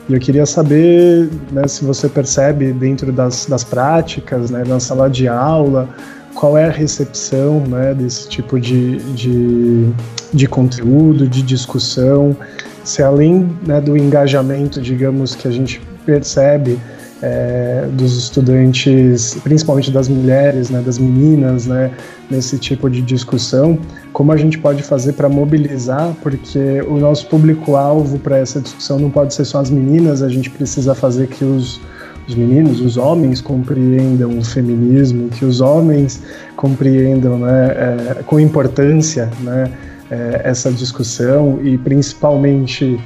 E 0.08 0.14
eu 0.14 0.18
queria 0.18 0.44
saber, 0.44 1.30
né, 1.52 1.68
se 1.68 1.84
você 1.84 2.08
percebe 2.08 2.72
dentro 2.72 3.12
das, 3.12 3.46
das 3.46 3.62
práticas, 3.62 4.50
né, 4.50 4.64
na 4.66 4.80
sala 4.80 5.08
de 5.08 5.28
aula, 5.28 5.88
qual 6.36 6.56
é 6.56 6.66
a 6.66 6.70
recepção 6.70 7.60
né, 7.60 7.94
desse 7.94 8.28
tipo 8.28 8.60
de, 8.60 8.98
de, 9.14 9.90
de 10.32 10.46
conteúdo, 10.46 11.26
de 11.26 11.42
discussão, 11.42 12.36
se 12.84 13.02
além 13.02 13.50
né, 13.66 13.80
do 13.80 13.96
engajamento, 13.96 14.80
digamos, 14.80 15.34
que 15.34 15.48
a 15.48 15.50
gente 15.50 15.80
percebe 16.04 16.78
é, 17.22 17.88
dos 17.92 18.16
estudantes, 18.16 19.36
principalmente 19.42 19.90
das 19.90 20.08
mulheres, 20.08 20.68
né, 20.68 20.80
das 20.82 20.98
meninas, 20.98 21.66
né, 21.66 21.90
nesse 22.30 22.58
tipo 22.58 22.90
de 22.90 23.00
discussão, 23.00 23.78
como 24.12 24.30
a 24.30 24.36
gente 24.36 24.58
pode 24.58 24.82
fazer 24.82 25.14
para 25.14 25.28
mobilizar, 25.28 26.14
porque 26.22 26.82
o 26.86 26.98
nosso 26.98 27.26
público-alvo 27.28 28.18
para 28.18 28.38
essa 28.38 28.60
discussão 28.60 28.98
não 28.98 29.10
pode 29.10 29.32
ser 29.32 29.46
só 29.46 29.60
as 29.60 29.70
meninas, 29.70 30.22
a 30.22 30.28
gente 30.28 30.50
precisa 30.50 30.94
fazer 30.94 31.28
que 31.28 31.44
os 31.44 31.80
os 32.26 32.34
meninos, 32.34 32.80
os 32.80 32.96
homens 32.96 33.40
compreendam 33.40 34.38
o 34.38 34.44
feminismo, 34.44 35.28
que 35.28 35.44
os 35.44 35.60
homens 35.60 36.22
compreendam 36.56 37.38
né, 37.38 37.68
é, 37.68 38.22
com 38.24 38.40
importância 38.40 39.30
né, 39.40 39.70
é, 40.10 40.42
essa 40.44 40.72
discussão 40.72 41.60
e 41.62 41.78
principalmente 41.78 42.98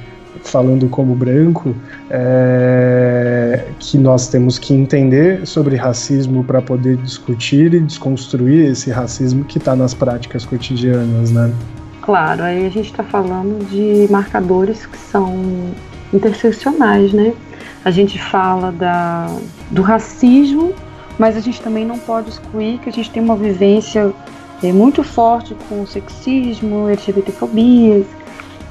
falando 0.43 0.87
como 0.89 1.15
branco, 1.15 1.75
é, 2.09 3.65
que 3.79 3.97
nós 3.97 4.27
temos 4.27 4.57
que 4.57 4.73
entender 4.73 5.45
sobre 5.45 5.75
racismo 5.75 6.43
para 6.43 6.61
poder 6.61 6.97
discutir 6.97 7.73
e 7.73 7.79
desconstruir 7.79 8.71
esse 8.71 8.89
racismo 8.89 9.43
que 9.45 9.57
está 9.57 9.75
nas 9.75 9.93
práticas 9.93 10.45
cotidianas, 10.45 11.31
né? 11.31 11.53
Claro, 12.01 12.43
aí 12.43 12.65
a 12.65 12.69
gente 12.69 12.89
está 12.89 13.03
falando 13.03 13.63
de 13.69 14.11
marcadores 14.11 14.85
que 14.85 14.97
são 14.97 15.71
interseccionais, 16.11 17.13
né? 17.13 17.33
A 17.83 17.91
gente 17.91 18.19
fala 18.19 18.71
da, 18.71 19.27
do 19.69 19.81
racismo, 19.81 20.73
mas 21.17 21.35
a 21.35 21.39
gente 21.39 21.61
também 21.61 21.85
não 21.85 21.97
pode 21.97 22.29
excluir 22.29 22.79
que 22.79 22.89
a 22.89 22.91
gente 22.91 23.09
tem 23.09 23.21
uma 23.21 23.35
vivência 23.35 24.13
é, 24.63 24.71
muito 24.71 25.03
forte 25.03 25.55
com 25.67 25.81
o 25.81 25.87
sexismo, 25.87 26.87
LGBTfobias. 26.87 28.05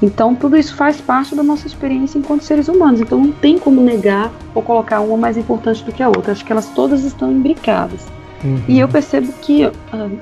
Então, 0.01 0.33
tudo 0.33 0.57
isso 0.57 0.75
faz 0.75 0.99
parte 0.99 1.35
da 1.35 1.43
nossa 1.43 1.67
experiência 1.67 2.17
enquanto 2.17 2.43
seres 2.43 2.67
humanos. 2.67 3.01
Então, 3.01 3.19
não 3.19 3.31
tem 3.31 3.59
como 3.59 3.81
negar 3.81 4.31
ou 4.55 4.61
colocar 4.61 4.99
uma 5.01 5.15
mais 5.15 5.37
importante 5.37 5.83
do 5.83 5.91
que 5.91 6.01
a 6.01 6.07
outra. 6.07 6.31
Acho 6.31 6.43
que 6.43 6.51
elas 6.51 6.67
todas 6.69 7.03
estão 7.03 7.31
imbricadas. 7.31 8.07
Uhum. 8.43 8.63
E 8.67 8.79
eu 8.79 8.87
percebo 8.87 9.31
que 9.33 9.65
uh, 9.65 9.71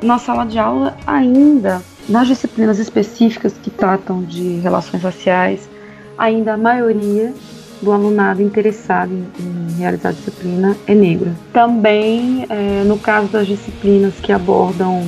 na 0.03 0.17
sala 0.17 0.45
de 0.45 0.59
aula, 0.59 0.97
ainda, 1.07 1.81
nas 2.09 2.27
disciplinas 2.27 2.77
específicas 2.77 3.53
que 3.53 3.69
tratam 3.69 4.21
de 4.21 4.59
relações 4.59 5.01
raciais, 5.01 5.69
ainda 6.17 6.55
a 6.55 6.57
maioria 6.57 7.33
do 7.81 7.91
alunado 7.91 8.41
interessado 8.41 9.11
em, 9.11 9.25
em 9.39 9.77
realizar 9.77 10.09
a 10.09 10.11
disciplina 10.11 10.75
é 10.87 10.93
negro. 10.93 11.31
Também, 11.53 12.45
é, 12.49 12.83
no 12.85 12.97
caso 12.97 13.27
das 13.27 13.47
disciplinas 13.47 14.13
que 14.21 14.31
abordam 14.31 15.05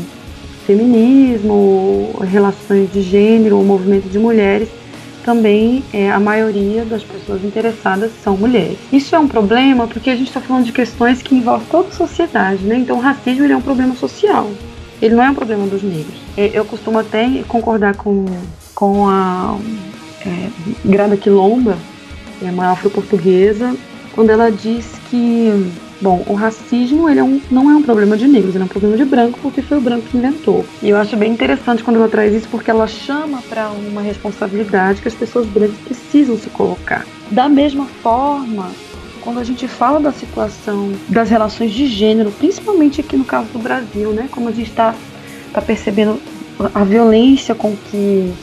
feminismo, 0.66 2.16
relações 2.22 2.92
de 2.92 3.02
gênero, 3.02 3.60
o 3.60 3.64
movimento 3.64 4.08
de 4.08 4.20
mulheres, 4.20 4.70
também 5.24 5.84
é, 5.94 6.10
a 6.10 6.20
maioria 6.20 6.84
das 6.86 7.04
pessoas 7.04 7.44
interessadas 7.44 8.12
são 8.24 8.36
mulheres. 8.38 8.78
Isso 8.92 9.16
é 9.16 9.20
um 9.20 9.28
problema 9.28 9.88
porque 9.88 10.10
a 10.10 10.16
gente 10.16 10.28
está 10.28 10.42
falando 10.42 10.66
de 10.66 10.72
questões 10.72 11.22
que 11.22 11.36
envolvem 11.36 11.68
toda 11.70 11.90
a 11.90 11.92
sociedade, 11.92 12.64
né? 12.64 12.76
Então 12.78 12.98
o 12.98 13.02
racismo 13.02 13.46
é 13.46 13.56
um 13.56 13.62
problema 13.62 13.96
social, 13.96 14.50
ele 15.02 15.16
não 15.16 15.24
é 15.24 15.30
um 15.30 15.36
problema 15.36 15.68
dos 15.68 15.84
negros. 15.84 16.16
É, 16.36 16.52
eu 16.54 16.66
costumo 16.66 17.00
até 17.00 17.44
concordar 17.48 17.96
com, 17.96 18.26
com 18.74 19.08
a 19.08 19.58
é, 20.26 20.50
Grada 20.84 21.18
Quilomba, 21.18 21.78
é 22.42 22.52
uma 22.52 22.72
afro-portuguesa, 22.72 23.76
quando 24.14 24.30
ela 24.30 24.52
diz 24.52 24.86
que, 25.10 25.72
bom, 26.02 26.24
o 26.28 26.34
racismo 26.34 27.10
ele 27.10 27.20
é 27.20 27.24
um, 27.24 27.42
não 27.50 27.70
é 27.72 27.76
um 27.76 27.82
problema 27.82 28.18
de 28.18 28.28
negros, 28.28 28.56
ele 28.56 28.64
é 28.64 28.66
um 28.66 28.70
problema 28.70 28.98
de 28.98 29.06
branco 29.06 29.40
porque 29.42 29.62
foi 29.62 29.78
o 29.78 29.82
branco 29.82 30.08
que 30.08 30.18
inventou. 30.18 30.66
E 30.82 30.90
eu 30.90 30.98
acho 30.98 31.16
bem 31.16 31.32
interessante 31.32 31.84
quando 31.84 31.98
ela 31.98 32.10
traz 32.10 32.34
isso 32.34 32.48
porque 32.50 32.70
ela 32.70 32.88
chama 32.88 33.42
para 33.50 33.70
uma 33.70 34.02
responsabilidade 34.02 35.02
que 35.02 35.08
as 35.08 35.16
pessoas 35.16 35.46
brancas 35.48 35.78
precisam 35.86 36.38
se 36.38 36.50
colocar. 36.50 37.06
Da 37.30 37.48
mesma 37.48 37.86
forma, 38.04 38.72
quando 39.22 39.40
a 39.40 39.44
gente 39.44 39.68
fala 39.68 40.00
da 40.00 40.12
situação 40.12 40.92
das 41.08 41.30
relações 41.30 41.72
de 41.72 41.86
gênero, 41.86 42.32
principalmente 42.32 43.00
aqui 43.00 43.16
no 43.16 43.24
caso 43.24 43.48
do 43.54 43.60
Brasil, 43.60 44.12
né, 44.12 44.28
como 44.32 44.50
a 44.50 44.52
gente 44.52 44.70
está 44.70 44.94
está 45.48 45.62
percebendo 45.62 46.18
a 46.74 46.84
violência 46.84 47.54
com 47.54 47.76
que 47.76 48.34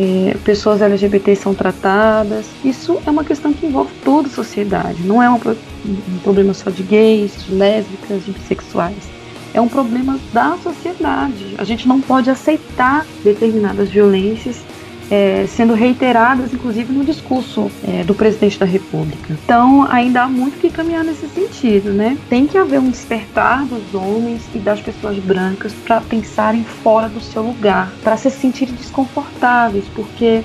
é, 0.00 0.34
pessoas 0.44 0.80
LGBT 0.80 1.36
são 1.36 1.54
tratadas. 1.54 2.46
Isso 2.64 3.00
é 3.06 3.10
uma 3.10 3.22
questão 3.22 3.52
que 3.52 3.66
envolve 3.66 3.90
toda 4.02 4.28
a 4.28 4.30
sociedade, 4.30 5.02
não 5.02 5.22
é 5.22 5.28
um, 5.28 5.34
um 5.34 6.18
problema 6.22 6.54
só 6.54 6.70
de 6.70 6.82
gays, 6.82 7.44
de 7.44 7.54
lésbicas, 7.54 8.24
de 8.24 8.32
bissexuais. 8.32 9.10
É 9.52 9.60
um 9.60 9.68
problema 9.68 10.18
da 10.32 10.56
sociedade. 10.62 11.54
A 11.58 11.64
gente 11.64 11.86
não 11.86 12.00
pode 12.00 12.30
aceitar 12.30 13.04
determinadas 13.24 13.90
violências 13.90 14.62
é, 15.10 15.44
sendo 15.48 15.74
reiteradas, 15.74 16.52
inclusive 16.52 16.92
no 16.92 17.04
discurso 17.04 17.70
é, 17.86 18.04
do 18.04 18.14
presidente 18.14 18.58
da 18.58 18.66
República. 18.66 19.36
Então, 19.44 19.86
ainda 19.90 20.22
há 20.22 20.28
muito 20.28 20.58
que 20.58 20.70
caminhar 20.70 21.02
nesse 21.02 21.28
sentido, 21.28 21.90
né? 21.90 22.16
Tem 22.28 22.46
que 22.46 22.56
haver 22.56 22.78
um 22.78 22.90
despertar 22.90 23.64
dos 23.64 23.94
homens 23.94 24.42
e 24.54 24.58
das 24.58 24.80
pessoas 24.80 25.18
brancas 25.18 25.72
para 25.84 26.00
pensarem 26.00 26.62
fora 26.64 27.08
do 27.08 27.20
seu 27.20 27.42
lugar, 27.42 27.92
para 28.02 28.16
se 28.16 28.30
sentirem 28.30 28.74
desconfortáveis, 28.74 29.84
porque 29.94 30.42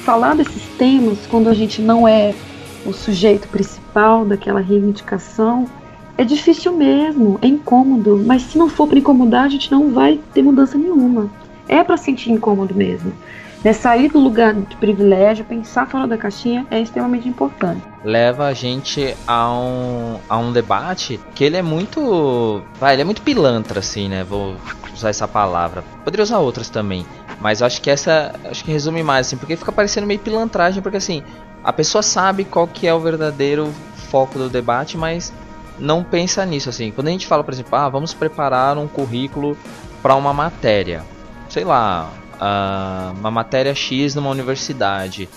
falar 0.00 0.34
desses 0.34 0.62
temas 0.78 1.18
quando 1.28 1.48
a 1.48 1.54
gente 1.54 1.82
não 1.82 2.06
é 2.06 2.32
o 2.84 2.92
sujeito 2.92 3.48
principal 3.48 4.24
daquela 4.24 4.60
reivindicação 4.60 5.66
é 6.18 6.24
difícil 6.24 6.72
mesmo, 6.72 7.38
é 7.42 7.46
incômodo, 7.46 8.22
mas 8.24 8.42
se 8.42 8.56
não 8.56 8.70
for 8.70 8.88
para 8.88 8.98
incomodar, 8.98 9.44
a 9.44 9.48
gente 9.48 9.70
não 9.70 9.90
vai 9.90 10.18
ter 10.32 10.42
mudança 10.42 10.78
nenhuma. 10.78 11.30
É 11.68 11.84
para 11.84 11.98
sentir 11.98 12.30
incômodo 12.30 12.74
mesmo. 12.74 13.12
Né, 13.66 13.72
sair 13.72 14.08
do 14.08 14.20
lugar 14.20 14.54
de 14.54 14.76
privilégio, 14.76 15.44
pensar 15.44 15.88
fora 15.88 16.06
da 16.06 16.16
caixinha 16.16 16.64
é 16.70 16.78
extremamente 16.78 17.28
importante. 17.28 17.82
Leva 18.04 18.46
a 18.46 18.52
gente 18.52 19.16
a 19.26 19.50
um, 19.50 20.20
a 20.28 20.38
um 20.38 20.52
debate 20.52 21.18
que 21.34 21.42
ele 21.42 21.56
é 21.56 21.62
muito. 21.62 22.62
Vai, 22.78 22.94
ele 22.94 23.02
é 23.02 23.04
muito 23.04 23.22
pilantra, 23.22 23.80
assim, 23.80 24.08
né? 24.08 24.22
Vou 24.22 24.54
usar 24.94 25.08
essa 25.08 25.26
palavra. 25.26 25.82
Poderia 26.04 26.22
usar 26.22 26.38
outras 26.38 26.68
também. 26.68 27.04
Mas 27.40 27.60
acho 27.60 27.82
que 27.82 27.90
essa. 27.90 28.36
Acho 28.44 28.64
que 28.64 28.70
resume 28.70 29.02
mais, 29.02 29.26
assim, 29.26 29.36
porque 29.36 29.56
fica 29.56 29.72
parecendo 29.72 30.06
meio 30.06 30.20
pilantragem, 30.20 30.80
porque 30.80 30.98
assim, 30.98 31.24
a 31.64 31.72
pessoa 31.72 32.02
sabe 32.02 32.44
qual 32.44 32.68
que 32.68 32.86
é 32.86 32.94
o 32.94 33.00
verdadeiro 33.00 33.74
foco 33.96 34.38
do 34.38 34.48
debate, 34.48 34.96
mas 34.96 35.32
não 35.76 36.04
pensa 36.04 36.46
nisso, 36.46 36.68
assim. 36.68 36.92
Quando 36.92 37.08
a 37.08 37.10
gente 37.10 37.26
fala, 37.26 37.42
por 37.42 37.52
exemplo, 37.52 37.76
ah, 37.76 37.88
vamos 37.88 38.14
preparar 38.14 38.78
um 38.78 38.86
currículo 38.86 39.58
para 40.00 40.14
uma 40.14 40.32
matéria. 40.32 41.02
Sei 41.48 41.64
lá, 41.64 42.12
uh, 42.40 43.18
uma 43.18 43.30
matéria 43.30 43.74
X 43.74 44.14
numa 44.14 44.30
universidade. 44.30 45.28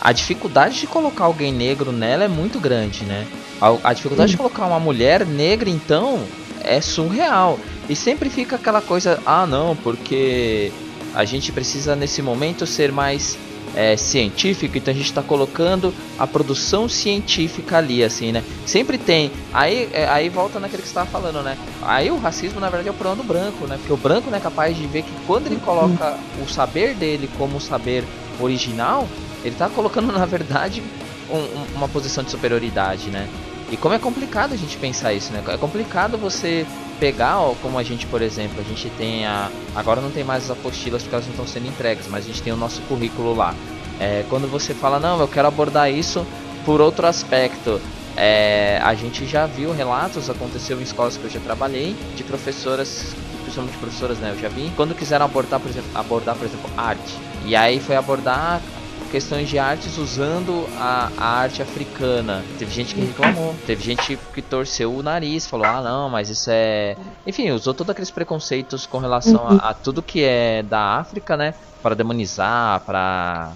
A 0.00 0.12
dificuldade 0.12 0.78
de 0.78 0.86
colocar 0.86 1.24
alguém 1.24 1.52
negro 1.52 1.92
nela 1.92 2.24
é 2.24 2.28
muito 2.28 2.60
grande, 2.60 3.04
né? 3.04 3.26
A, 3.60 3.90
a 3.90 3.92
dificuldade 3.92 4.30
de 4.30 4.36
colocar 4.36 4.66
uma 4.66 4.78
mulher 4.78 5.26
negra, 5.26 5.68
então, 5.68 6.22
é 6.62 6.80
surreal. 6.80 7.58
E 7.88 7.96
sempre 7.96 8.30
fica 8.30 8.56
aquela 8.56 8.80
coisa, 8.80 9.20
ah 9.26 9.46
não, 9.46 9.74
porque 9.74 10.72
a 11.14 11.24
gente 11.24 11.50
precisa 11.50 11.96
nesse 11.96 12.22
momento 12.22 12.66
ser 12.66 12.92
mais 12.92 13.36
é, 13.78 13.96
científico, 13.96 14.76
então 14.76 14.90
a 14.92 14.96
gente 14.96 15.06
está 15.06 15.22
colocando 15.22 15.94
a 16.18 16.26
produção 16.26 16.88
científica 16.88 17.78
ali, 17.78 18.02
assim, 18.02 18.32
né? 18.32 18.42
Sempre 18.66 18.98
tem. 18.98 19.30
Aí, 19.54 19.88
é, 19.92 20.08
aí 20.08 20.28
volta 20.28 20.58
naquele 20.58 20.82
que 20.82 20.88
você 20.88 20.98
estava 20.98 21.08
falando, 21.08 21.44
né? 21.44 21.56
Aí 21.82 22.10
o 22.10 22.18
racismo, 22.18 22.58
na 22.58 22.68
verdade, 22.68 22.88
é 22.88 22.90
o 22.90 22.94
problema 22.94 23.22
do 23.22 23.28
branco, 23.28 23.68
né? 23.68 23.76
Porque 23.76 23.92
o 23.92 23.96
branco 23.96 24.30
não 24.30 24.36
é 24.36 24.40
capaz 24.40 24.76
de 24.76 24.84
ver 24.88 25.02
que 25.02 25.12
quando 25.28 25.46
ele 25.46 25.60
coloca 25.64 26.18
o 26.44 26.48
saber 26.48 26.94
dele 26.94 27.30
como 27.38 27.60
saber 27.60 28.02
original, 28.40 29.06
ele 29.44 29.54
está 29.54 29.68
colocando, 29.68 30.10
na 30.12 30.26
verdade, 30.26 30.82
um, 31.30 31.76
uma 31.76 31.86
posição 31.86 32.24
de 32.24 32.32
superioridade, 32.32 33.10
né? 33.10 33.28
E 33.70 33.76
como 33.76 33.94
é 33.94 33.98
complicado 34.00 34.54
a 34.54 34.56
gente 34.56 34.76
pensar 34.76 35.12
isso, 35.12 35.32
né? 35.32 35.40
É 35.46 35.56
complicado 35.56 36.18
você 36.18 36.66
pegar, 36.98 37.40
ó, 37.40 37.54
como 37.62 37.78
a 37.78 37.82
gente, 37.82 38.06
por 38.06 38.22
exemplo, 38.22 38.60
a 38.60 38.62
gente 38.62 38.90
tem 38.90 39.26
a. 39.26 39.50
Agora 39.74 40.00
não 40.00 40.10
tem 40.10 40.24
mais 40.24 40.44
as 40.44 40.50
apostilas 40.50 41.02
porque 41.02 41.14
elas 41.14 41.26
não 41.26 41.32
estão 41.32 41.46
sendo 41.46 41.66
entregues, 41.66 42.06
mas 42.08 42.24
a 42.24 42.28
gente 42.28 42.42
tem 42.42 42.52
o 42.52 42.56
nosso 42.56 42.80
currículo 42.82 43.34
lá. 43.34 43.54
É, 44.00 44.24
quando 44.28 44.48
você 44.50 44.74
fala, 44.74 44.98
não, 44.98 45.18
eu 45.20 45.28
quero 45.28 45.48
abordar 45.48 45.90
isso 45.90 46.26
por 46.64 46.80
outro 46.80 47.06
aspecto. 47.06 47.80
É, 48.16 48.80
a 48.82 48.94
gente 48.94 49.26
já 49.26 49.46
viu 49.46 49.72
relatos, 49.72 50.28
aconteceu 50.28 50.78
em 50.80 50.82
escolas 50.82 51.16
que 51.16 51.24
eu 51.24 51.30
já 51.30 51.40
trabalhei, 51.40 51.94
de 52.16 52.24
professoras, 52.24 53.14
principalmente 53.42 53.76
professoras, 53.78 54.18
né? 54.18 54.32
Eu 54.34 54.40
já 54.40 54.48
vi, 54.48 54.72
quando 54.76 54.94
quiseram 54.94 55.24
abordar, 55.24 55.60
por 55.60 55.70
exemplo, 55.70 55.88
abordar, 55.94 56.34
por 56.36 56.44
exemplo, 56.44 56.68
arte. 56.76 57.14
E 57.44 57.54
aí 57.54 57.78
foi 57.78 57.96
abordar 57.96 58.60
questões 59.08 59.48
de 59.48 59.58
artes 59.58 59.96
usando 59.98 60.66
a, 60.78 61.10
a, 61.16 61.26
arte 61.40 61.62
africana. 61.62 62.44
Teve 62.58 62.70
gente 62.70 62.94
que 62.94 63.00
reclamou, 63.00 63.54
teve 63.66 63.82
gente 63.82 64.18
que 64.32 64.42
torceu 64.42 64.94
o 64.94 65.02
nariz, 65.02 65.46
falou: 65.46 65.66
ah, 65.66 65.82
não, 65.82 66.08
mas 66.08 66.28
isso 66.28 66.50
é. 66.50 66.96
Enfim, 67.26 67.50
usou 67.50 67.74
todos 67.74 67.90
aqueles 67.90 68.10
preconceitos 68.10 68.86
com 68.86 68.98
relação 68.98 69.46
a, 69.46 69.70
a 69.70 69.74
tudo 69.74 70.02
que 70.02 70.22
é 70.22 70.62
da 70.62 70.98
África, 70.98 71.36
né? 71.36 71.54
Para 71.82 71.94
demonizar, 71.94 72.80
para 72.80 73.52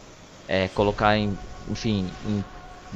é, 0.48 0.68
colocar 0.68 1.16
em. 1.16 1.36
Enfim, 1.70 2.11
em 2.26 2.44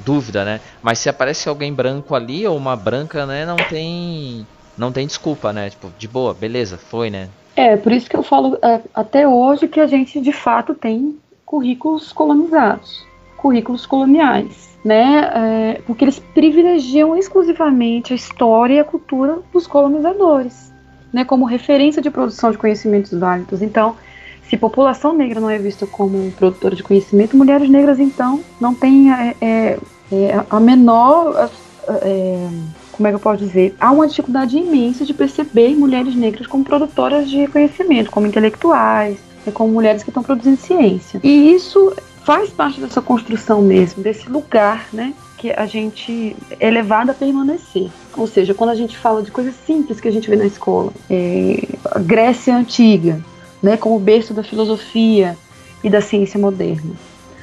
dúvida, 0.05 0.45
né? 0.45 0.61
Mas 0.83 0.99
se 0.99 1.09
aparece 1.09 1.49
alguém 1.49 1.73
branco 1.73 2.15
ali 2.15 2.47
ou 2.47 2.57
uma 2.57 2.77
branca, 2.77 3.25
né? 3.27 3.47
Não 3.47 3.57
tem. 3.57 4.47
Não 4.77 4.93
tem 4.93 5.07
desculpa, 5.07 5.53
né? 5.53 5.71
Tipo, 5.71 5.91
de 5.99 6.07
boa, 6.07 6.35
beleza, 6.35 6.77
foi, 6.77 7.09
né? 7.09 7.29
É, 7.55 7.75
por 7.77 7.91
isso 7.91 8.09
que 8.09 8.17
eu 8.17 8.23
falo 8.23 8.59
é, 8.63 8.83
até 8.95 9.27
hoje 9.27 9.67
que 9.67 9.81
a 9.81 9.87
gente 9.87 10.21
de 10.21 10.33
fato 10.33 10.75
tem 10.75 11.19
currículos 11.47 12.13
colonizados, 12.13 13.07
currículos 13.37 13.87
coloniais, 13.87 14.77
né? 14.85 15.31
É, 15.33 15.83
porque 15.87 16.05
eles 16.05 16.19
privilegiam 16.19 17.17
exclusivamente 17.17 18.13
a 18.13 18.17
história 18.17 18.75
e 18.75 18.81
a 18.81 18.85
cultura 18.85 19.39
dos 19.53 19.67
colonizadores, 19.67 20.73
né? 21.13 21.25
Como 21.25 21.45
referência 21.45 22.03
de 22.03 22.11
produção 22.11 22.51
de 22.51 22.59
conhecimentos 22.59 23.13
válidos. 23.13 23.63
Então, 23.63 23.97
se 24.43 24.57
população 24.57 25.15
negra 25.15 25.41
não 25.41 25.49
é 25.49 25.59
vista 25.59 25.87
como 25.87 26.31
produtora 26.33 26.75
de 26.75 26.83
conhecimento, 26.83 27.37
mulheres 27.37 27.71
negras 27.71 27.99
então 27.99 28.41
não 28.61 28.75
têm 28.75 29.13
é, 29.13 29.37
é, 29.41 29.79
é 30.13 30.45
a 30.51 30.61
menor 30.61 31.51
é, 31.89 32.49
como 32.93 33.07
é 33.07 33.11
que 33.11 33.17
eu 33.17 33.21
posso 33.21 33.45
dizer? 33.45 33.75
Há 33.79 33.93
uma 33.93 34.09
dificuldade 34.09 34.57
imensa 34.57 35.05
de 35.05 35.13
perceber 35.13 35.77
mulheres 35.77 36.15
negras 36.15 36.47
como 36.47 36.65
produtoras 36.65 37.29
de 37.29 37.47
conhecimento, 37.49 38.11
como 38.11 38.27
intelectuais, 38.27 39.19
é 39.49 39.53
como 39.53 39.73
mulheres 39.73 40.03
que 40.03 40.11
estão 40.11 40.23
produzindo 40.23 40.57
ciência. 40.57 41.21
E 41.23 41.53
isso 41.53 41.95
faz 42.25 42.51
parte 42.51 42.81
dessa 42.81 43.01
construção 43.01 43.63
mesmo, 43.63 44.03
desse 44.03 44.29
lugar, 44.29 44.89
né? 44.93 45.15
Que 45.39 45.53
a 45.53 45.67
gente 45.67 46.37
é 46.59 46.71
levado 46.71 47.11
a 47.11 47.15
permanecer. 47.15 47.89
Ou 48.17 48.27
seja, 48.27 48.55
quando 48.55 48.71
a 48.71 48.75
gente 48.75 48.97
fala 48.97 49.23
de 49.23 49.31
coisas 49.31 49.55
simples 49.67 50.01
que 50.01 50.09
a 50.09 50.11
gente 50.11 50.29
vê 50.29 50.37
na 50.37 50.47
escola, 50.47 50.93
é, 51.09 51.63
a 51.85 51.99
Grécia 51.99 52.57
Antiga, 52.57 53.21
né, 53.63 53.77
como 53.77 53.99
berço 53.99 54.35
da 54.35 54.43
filosofia 54.43 55.37
e 55.85 55.91
da 55.91 56.01
ciência 56.01 56.39
moderna. 56.39 56.93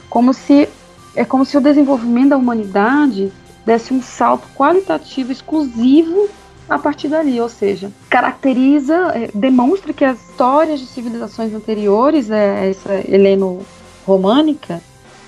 Como 0.10 0.34
se 0.34 0.68
é 1.16 1.24
como 1.24 1.46
se 1.46 1.56
o 1.58 1.62
desenvolvimento 1.62 2.30
da 2.30 2.38
humanidade 2.38 3.32
desse 3.66 3.94
um 3.94 4.02
salto 4.02 4.48
qualitativo 4.56 5.32
exclusivo 5.32 6.28
a 6.74 6.80
partir 6.80 7.08
dali, 7.08 7.40
ou 7.40 7.50
seja, 7.50 7.92
caracteriza, 8.10 8.96
é, 9.14 9.30
demonstra 9.34 9.94
que 9.94 10.04
as 10.04 10.20
histórias 10.20 10.80
de 10.80 10.88
civilizações 10.88 11.54
anteriores, 11.54 12.30
é, 12.30 12.70
essa 12.70 12.94
heleno-românica, 13.08 14.82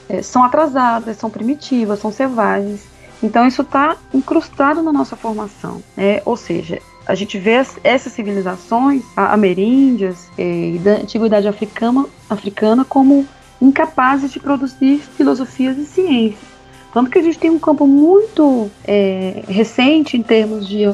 é, 0.09 0.21
são 0.21 0.43
atrasadas, 0.43 1.17
são 1.17 1.29
primitivas, 1.29 1.99
são 1.99 2.11
selvagens. 2.11 2.81
Então 3.21 3.47
isso 3.47 3.61
está 3.61 3.95
incrustado 4.13 4.81
na 4.81 4.91
nossa 4.91 5.15
formação, 5.15 5.81
né? 5.95 6.21
ou 6.25 6.35
seja, 6.35 6.81
a 7.07 7.15
gente 7.15 7.37
vê 7.37 7.57
as, 7.57 7.79
essas 7.83 8.13
civilizações 8.13 9.03
ameríndias 9.15 10.27
e 10.37 10.79
da 10.83 10.93
antiguidade 10.93 11.47
africana, 11.47 12.05
africana 12.29 12.83
como 12.83 13.25
incapazes 13.61 14.31
de 14.31 14.39
produzir 14.39 14.99
filosofias 15.15 15.77
e 15.77 15.85
ciências. 15.85 16.54
Tanto 16.95 17.11
que 17.11 17.19
a 17.19 17.21
gente 17.21 17.37
tem 17.37 17.49
um 17.49 17.59
campo 17.59 17.85
muito 17.85 18.71
é, 18.87 19.43
recente 19.49 20.15
em 20.15 20.23
termos 20.23 20.65
de 20.65 20.85
é, 20.85 20.93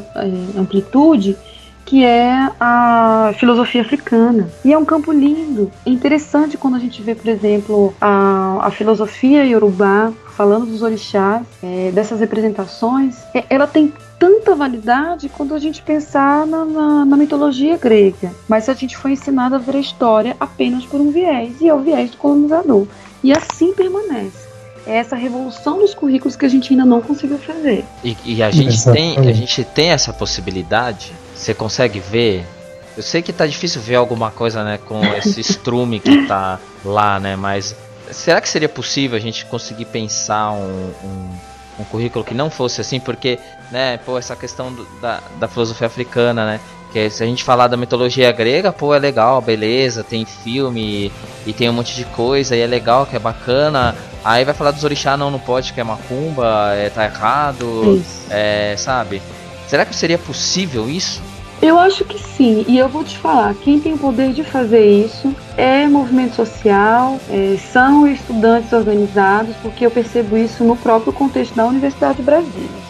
amplitude, 0.58 1.38
que 1.86 2.04
é 2.04 2.49
a 2.60 3.36
filosofia 3.38 3.84
africana. 3.84 4.49
E 4.66 4.74
é 4.74 4.78
um 4.80 4.84
campo 4.84 5.12
lindo. 5.12 5.72
É 5.86 5.91
interessante 5.91 6.58
quando 6.58 6.74
a 6.74 6.80
gente 6.80 6.99
vê, 7.04 7.14
por 7.14 7.28
exemplo, 7.30 7.93
a, 8.02 8.66
a 8.66 8.72
filosofia 8.72 9.45
iorubá 9.45 10.12
falando 10.36 10.66
dos 10.66 10.82
orixás, 10.82 11.45
é, 11.62 11.91
dessas 11.91 12.20
representações. 12.20 13.18
É, 13.32 13.45
ela 13.47 13.68
tem 13.68 13.93
tanta 14.18 14.56
validade 14.56 15.30
quando 15.30 15.54
a 15.54 15.60
gente 15.60 15.84
pensar 15.84 16.47
na, 16.47 16.66
na, 16.66 17.06
na, 17.06 17.16
mitologia 17.16 17.78
grega. 17.78 18.32
Mas 18.49 18.68
a 18.68 18.74
gente 18.74 18.97
foi 18.97 19.12
ensinado 19.12 19.54
a 19.54 19.60
ver 19.60 19.76
a 19.76 19.80
história 19.80 20.36
apenas 20.39 20.84
por 20.84 20.99
um 20.99 21.12
viés, 21.12 21.62
e 21.62 21.70
é 21.70 21.74
o 21.76 21.80
viés 21.80 22.10
do 22.10 22.18
colonizador. 22.18 22.88
E 23.24 23.32
assim 23.32 23.72
permanece 23.72 24.51
é 24.86 24.98
essa 24.98 25.16
revolução 25.16 25.80
dos 25.80 25.94
currículos 25.94 26.36
que 26.36 26.46
a 26.46 26.50
gente 26.50 26.74
ainda 26.74 26.86
não 26.86 27.02
conseguiu 27.02 27.38
fazer. 27.38 27.86
E, 28.04 28.18
e 28.26 28.44
a 28.44 28.52
gente 28.52 28.84
tem 28.92 29.18
a 29.18 29.34
gente 29.34 29.64
tem 29.64 29.92
essa 29.92 30.12
possibilidade. 30.12 31.12
Você 31.36 31.54
consegue 31.54 32.00
ver? 32.00 32.46
Eu 32.96 33.04
sei 33.04 33.22
que 33.22 33.32
tá 33.32 33.46
difícil 33.46 33.82
ver 33.82 33.96
alguma 33.96 34.32
coisa, 34.32 34.64
né, 34.64 34.78
com 34.78 35.02
esse 35.16 35.40
estrume 35.40 36.00
que 36.00 36.28
tá 36.28 36.60
lá, 36.84 37.20
né, 37.20 37.36
mas 37.36 37.76
será 38.12 38.42
que 38.42 38.50
seria 38.50 38.68
possível 38.68 39.18
a 39.18 39.22
gente 39.22 39.46
conseguir 39.46 39.86
pensar 39.86 40.52
um, 40.52 40.92
um, 41.04 41.30
um 41.80 41.84
currículo 41.86 42.26
que 42.26 42.34
não 42.34 42.50
fosse 42.50 42.82
assim, 42.82 43.00
porque, 43.00 43.40
né, 43.72 43.98
pô, 43.98 44.18
essa 44.18 44.36
questão 44.36 44.74
do, 44.74 44.86
da, 45.00 45.22
da 45.40 45.48
filosofia 45.48 45.88
africana, 45.88 46.46
né, 46.46 46.60
que 46.92 47.10
se 47.10 47.24
a 47.24 47.26
gente 47.26 47.44
falar 47.44 47.68
da 47.68 47.78
mitologia 47.78 48.32
grega, 48.32 48.74
pô, 48.74 48.94
é 48.94 49.00
legal, 49.00 49.42
beleza, 49.42 50.04
tem 50.04 50.26
filme 50.26 51.12
e 51.46 51.54
tem 51.54 51.70
um 51.70 51.74
monte 51.74 51.96
de 51.96 52.04
coisa, 52.06 52.56
e 52.56 52.60
é 52.60 52.68
legal, 52.68 53.06
que 53.06 53.16
é 53.16 53.20
bacana. 53.20 53.96
Aí 54.24 54.46
vai 54.46 54.54
falar 54.54 54.72
dos 54.72 54.84
orixá, 54.84 55.18
não, 55.18 55.32
não 55.32 55.40
pode, 55.40 55.74
que 55.74 55.82
é 55.82 55.84
macumba, 55.84 56.74
é, 56.76 56.90
tá 56.90 57.06
errado, 57.06 58.04
é, 58.30 58.76
sabe? 58.78 59.22
Será 59.68 59.86
que 59.86 59.96
seria 59.96 60.18
possível 60.18 60.90
isso? 60.90 61.22
Eu 61.62 61.80
acho 61.80 62.04
que 62.04 62.18
sim, 62.18 62.66
e 62.68 62.78
eu 62.78 62.90
vou 62.90 63.04
te 63.04 63.18
falar, 63.18 63.54
quem 63.54 63.80
tem 63.80 63.94
o 63.94 63.98
poder 63.98 64.34
de 64.34 64.44
fazer 64.44 64.84
isso 64.84 65.34
é 65.56 65.86
movimento 65.86 66.36
social, 66.36 67.20
é, 67.30 67.56
são 67.72 68.08
estudantes 68.08 68.74
organizados, 68.74 69.56
porque 69.62 69.86
eu 69.86 69.92
percebo 69.92 70.36
isso 70.36 70.64
no 70.64 70.76
próprio 70.76 71.14
contexto 71.14 71.54
da 71.54 71.66
Universidade 71.66 72.18
de 72.18 72.24
Brasília. 72.24 72.82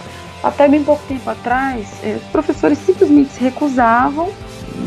Até 0.41 0.69
bem 0.69 0.83
pouco 0.83 1.03
tempo 1.05 1.29
atrás, 1.29 1.85
é, 2.01 2.17
os 2.21 2.23
professores 2.29 2.77
simplesmente 2.77 3.33
se 3.33 3.41
recusavam, 3.41 4.29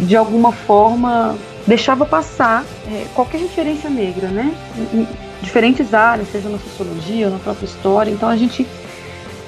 de 0.01 0.17
alguma 0.17 0.51
forma, 0.51 1.37
deixava 1.67 2.07
passar 2.07 2.65
é, 2.87 3.05
qualquer 3.15 3.39
referência 3.39 3.91
negra, 3.91 4.29
né? 4.29 4.55
Em 4.95 5.07
diferentes 5.45 5.95
áreas, 5.95 6.29
seja 6.31 6.49
na 6.49 6.59
sociologia 6.59 7.31
na 7.31 7.39
própria 7.39 7.67
história. 7.67 8.11
Então 8.11 8.29
a 8.29 8.37
gente 8.37 8.67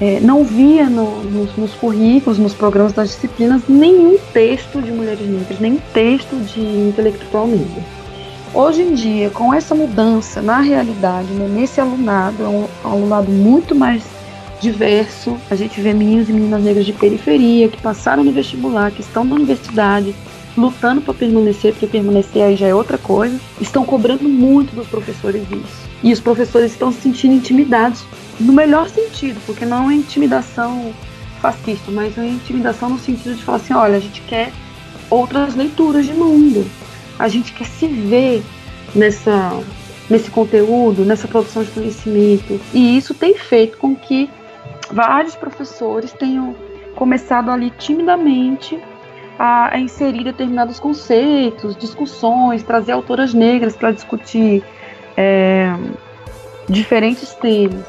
é, 0.01 0.21
não 0.21 0.45
via 0.45 0.89
no, 0.89 1.23
nos, 1.25 1.57
nos, 1.57 1.73
currículos, 1.73 2.39
nos 2.39 2.55
programas 2.55 2.93
das 2.93 3.11
disciplinas, 3.11 3.63
nenhum 3.69 4.19
texto 4.33 4.81
de 4.83 4.91
mulheres 4.91 5.27
negras, 5.27 5.59
nenhum 5.59 5.81
texto 5.93 6.37
de 6.45 6.61
intelectual 6.61 7.47
negro. 7.47 7.83
Hoje 8.55 8.83
em 8.83 8.95
dia, 8.95 9.31
com 9.31 9.53
essa 9.53 9.75
mudança 9.75 10.41
na 10.41 10.61
realidade, 10.61 11.29
né, 11.33 11.49
nesse 11.49 11.81
alunado, 11.81 12.43
é 12.43 12.49
um 12.49 12.67
alunado 12.85 13.31
muito 13.31 13.75
mais 13.75 14.03
diverso, 14.61 15.37
a 15.51 15.55
gente 15.55 15.81
vê 15.81 15.93
meninos 15.93 16.29
e 16.29 16.33
meninas 16.33 16.63
negras 16.63 16.87
de 16.87 16.93
periferia 16.93 17.69
que 17.69 17.81
passaram 17.81 18.25
no 18.25 18.33
vestibular, 18.33 18.91
que 18.91 19.01
estão 19.01 19.25
na 19.25 19.35
universidade, 19.35 20.15
lutando 20.57 21.03
para 21.03 21.13
permanecer, 21.13 21.73
porque 21.73 21.87
permanecer 21.87 22.43
aí 22.43 22.57
já 22.57 22.67
é 22.67 22.75
outra 22.75 22.97
coisa, 22.97 23.39
estão 23.61 23.85
cobrando 23.85 24.27
muito 24.29 24.75
dos 24.75 24.87
professores 24.87 25.43
isso. 25.43 25.86
E 26.03 26.13
os 26.13 26.21
professores 26.21 26.73
estão 26.73 26.93
se 26.93 27.01
sentindo 27.01 27.35
intimidados 27.35 28.05
no 28.39 28.53
melhor 28.53 28.89
sentido, 28.89 29.41
porque 29.47 29.65
não 29.65 29.91
é 29.91 29.95
intimidação 29.95 30.93
fascista, 31.41 31.91
mas 31.91 32.17
é 32.19 32.27
intimidação 32.27 32.91
no 32.91 32.99
sentido 32.99 33.35
de 33.35 33.43
falar 33.43 33.59
assim, 33.59 33.75
olha, 33.75 33.97
a 33.97 34.01
gente 34.01 34.21
quer 34.23 34.53
outras 35.11 35.55
leituras 35.55 36.07
de 36.07 36.13
mundo. 36.13 36.67
A 37.19 37.29
gente 37.29 37.53
quer 37.53 37.67
se 37.67 37.87
ver 37.87 38.43
nessa 38.95 39.53
nesse 40.09 40.31
conteúdo, 40.31 41.05
nessa 41.05 41.27
produção 41.27 41.65
de 41.65 41.71
conhecimento. 41.71 42.61
E 42.73 42.97
isso 42.97 43.13
tem 43.13 43.35
feito 43.37 43.77
com 43.77 43.95
que 43.95 44.31
vários 44.91 45.35
professores 45.35 46.13
tenham 46.13 46.55
começado 46.95 47.51
ali 47.51 47.71
timidamente 47.71 48.79
a, 49.39 49.75
a 49.75 49.79
inserir 49.79 50.25
determinados 50.25 50.81
conceitos, 50.81 51.77
discussões, 51.77 52.63
trazer 52.63 52.93
autoras 52.93 53.35
negras 53.35 53.77
para 53.77 53.93
discutir 53.93 54.63
é, 55.17 55.75
diferentes 56.69 57.35
temas. 57.35 57.85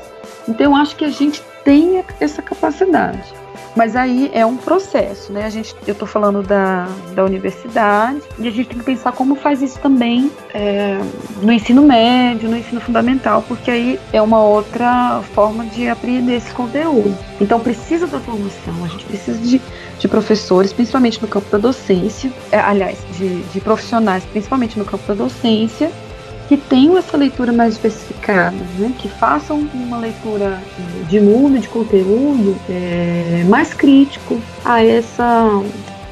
Então 0.48 0.76
acho 0.76 0.96
que 0.96 1.06
a 1.06 1.10
gente 1.10 1.42
tem 1.64 2.04
essa 2.20 2.42
capacidade. 2.42 3.38
Mas 3.78 3.96
aí 3.96 4.32
é 4.34 4.44
um 4.44 4.58
processo, 4.58 5.32
né? 5.32 5.46
A 5.46 5.52
gente, 5.52 5.76
eu 5.86 5.92
estou 5.92 6.08
falando 6.08 6.42
da, 6.42 6.88
da 7.14 7.24
universidade 7.24 8.22
e 8.40 8.48
a 8.48 8.52
gente 8.52 8.70
tem 8.70 8.80
que 8.80 8.84
pensar 8.84 9.12
como 9.12 9.36
faz 9.36 9.62
isso 9.62 9.78
também 9.80 10.32
é, 10.52 10.98
no 11.44 11.52
ensino 11.52 11.84
médio, 11.84 12.50
no 12.50 12.58
ensino 12.58 12.82
fundamental, 12.82 13.44
porque 13.48 13.70
aí 13.70 14.00
é 14.12 14.20
uma 14.20 14.44
outra 14.44 15.22
forma 15.36 15.64
de 15.64 15.88
apreender 15.88 16.38
esse 16.38 16.52
conteúdo. 16.54 17.16
Então 17.40 17.60
precisa 17.60 18.08
da 18.08 18.20
formação, 18.20 18.84
a 18.84 18.88
gente 18.88 19.06
precisa 19.06 19.38
de, 19.38 19.62
de 20.00 20.08
professores, 20.08 20.74
principalmente 20.74 21.22
no 21.22 21.28
campo 21.28 21.48
da 21.52 21.60
docência, 21.60 22.34
é, 22.52 22.58
aliás, 22.58 22.98
de, 23.16 23.44
de 23.44 23.62
profissionais, 23.62 24.26
principalmente 24.26 24.80
no 24.80 24.86
campo 24.86 25.04
da 25.08 25.14
docência, 25.14 25.92
que 26.48 26.56
tenham 26.56 26.98
essa 26.98 27.18
leitura 27.18 27.52
mais 27.52 27.74
especificada, 27.74 28.56
né? 28.80 28.94
que 28.98 29.10
façam 29.10 29.60
uma 29.74 29.98
leitura 29.98 30.62
de 31.10 31.20
mundo, 31.20 31.60
de 31.60 31.68
conteúdo 31.68 32.56
é, 32.70 33.44
mais 33.50 33.74
crítico 33.74 34.40
a 34.64 34.84
essa 34.84 35.50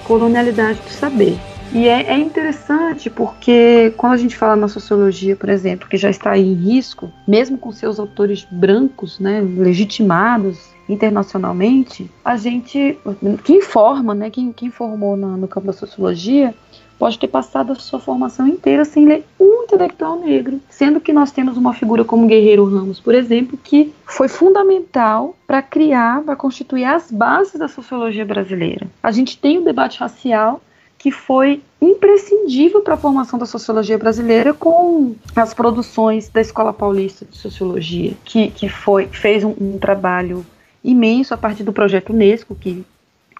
colonialidade 0.04 0.80
do 0.82 0.90
saber. 0.90 1.38
E 1.74 1.88
é, 1.88 2.14
é, 2.14 2.18
interessante 2.18 3.10
porque 3.10 3.94
quando 3.98 4.14
a 4.14 4.18
gente 4.18 4.36
fala 4.36 4.56
na 4.56 4.68
sociologia, 4.68 5.36
por 5.36 5.50
exemplo, 5.50 5.90
que 5.90 5.98
já 5.98 6.10
está 6.10 6.38
em 6.38 6.54
risco, 6.54 7.12
mesmo 7.28 7.58
com 7.58 7.72
seus 7.72 8.00
autores 8.00 8.46
brancos, 8.50 9.20
né, 9.20 9.42
legitimados 9.42 10.74
internacionalmente, 10.88 12.10
a 12.24 12.38
gente, 12.38 12.98
quem 13.44 13.62
forma, 13.62 14.14
né, 14.14 14.30
quem, 14.30 14.54
quem 14.54 14.70
formou 14.70 15.18
no, 15.18 15.36
no 15.36 15.48
campo 15.48 15.68
da 15.68 15.74
sociologia, 15.74 16.54
pode 16.98 17.20
ter 17.20 17.28
passado 17.28 17.74
a 17.74 17.76
sua 17.76 18.00
formação 18.00 18.48
inteira 18.48 18.86
sem 18.86 19.06
ler 19.06 19.26
um 19.40 19.64
intelectual 19.64 20.20
negro, 20.20 20.60
sendo 20.70 21.00
que 21.00 21.14
nós 21.14 21.32
temos 21.32 21.58
uma 21.58 21.74
figura 21.74 22.04
como 22.04 22.28
Guerreiro 22.28 22.66
Ramos, 22.66 23.00
por 23.00 23.14
exemplo, 23.14 23.58
que 23.62 23.94
foi 24.06 24.28
fundamental 24.28 25.36
para 25.46 25.62
criar, 25.62 26.22
para 26.22 26.36
constituir 26.36 26.86
as 26.86 27.12
bases 27.12 27.60
da 27.60 27.68
sociologia 27.68 28.26
brasileira. 28.26 28.88
A 29.02 29.12
gente 29.12 29.38
tem 29.38 29.58
o 29.58 29.64
debate 29.64 30.00
racial 30.00 30.62
que 30.98 31.12
foi 31.12 31.62
imprescindível 31.80 32.82
para 32.82 32.96
a 32.96 32.98
formação 32.98 33.38
da 33.38 33.46
sociologia 33.46 33.98
brasileira 33.98 34.54
com 34.54 35.14
as 35.36 35.54
produções 35.54 36.30
da 36.30 36.42
Escola 36.42 36.74
Paulista 36.74 37.26
de 37.26 37.38
Sociologia, 37.38 38.14
que, 38.24 38.50
que 38.50 38.68
foi, 38.68 39.06
fez 39.08 39.44
um, 39.44 39.54
um 39.62 39.78
trabalho 39.78 40.44
imenso 40.84 41.34
a 41.34 41.38
partir 41.38 41.64
do 41.64 41.72
projeto 41.72 42.12
Unesco, 42.12 42.56
que 42.56 42.84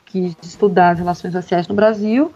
quis 0.06 0.36
estudar 0.44 0.92
as 0.92 1.00
relações 1.00 1.34
raciais 1.34 1.68
no 1.68 1.76
Brasil, 1.76 2.32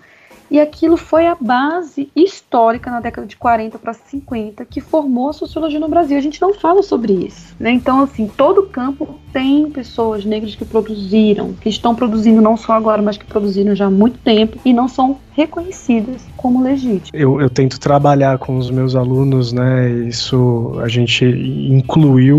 e 0.50 0.60
aquilo 0.60 0.98
foi 0.98 1.28
a 1.28 1.36
base 1.40 2.10
histórica 2.16 2.90
na 2.90 3.00
década 3.00 3.28
de 3.28 3.36
40 3.36 3.78
para 3.78 3.94
50 3.94 4.66
que 4.66 4.82
formou 4.82 5.30
a 5.30 5.34
sociologia 5.34 5.80
no 5.80 5.88
Brasil. 5.88 6.18
A 6.18 6.22
gente 6.22 6.42
não 6.42 6.54
fala 6.54 6.82
sobre 6.82 7.14
isso. 7.14 7.56
Né? 7.60 7.72
Então, 7.72 8.02
assim, 8.02 8.28
todo 8.28 8.64
campo 8.64 9.20
tem 9.32 9.70
pessoas 9.70 10.26
negras 10.26 10.56
que 10.56 10.66
produziram, 10.66 11.54
que 11.54 11.70
estão 11.70 11.94
produzindo 11.94 12.42
não 12.42 12.58
só 12.58 12.74
agora, 12.74 13.02
mas 13.02 13.18
que 13.18 13.26
produziram 13.26 13.76
já 13.76 13.86
há 13.86 13.92
muito 13.92 14.18
tempo 14.20 14.58
e 14.66 14.74
não 14.74 14.88
são 14.88 15.18
reconhecidas 15.34 16.22
como 16.36 16.64
legítimas. 16.64 17.10
Eu, 17.14 17.40
eu 17.40 17.50
tento 17.50 17.80
trabalhar 17.80 18.38
com 18.40 18.58
os 18.58 18.70
meus 18.72 18.96
alunos, 18.96 19.54
né? 19.54 19.90
Isso 19.90 20.80
a 20.82 20.88
gente 20.88 21.26
incluiu 21.26 22.38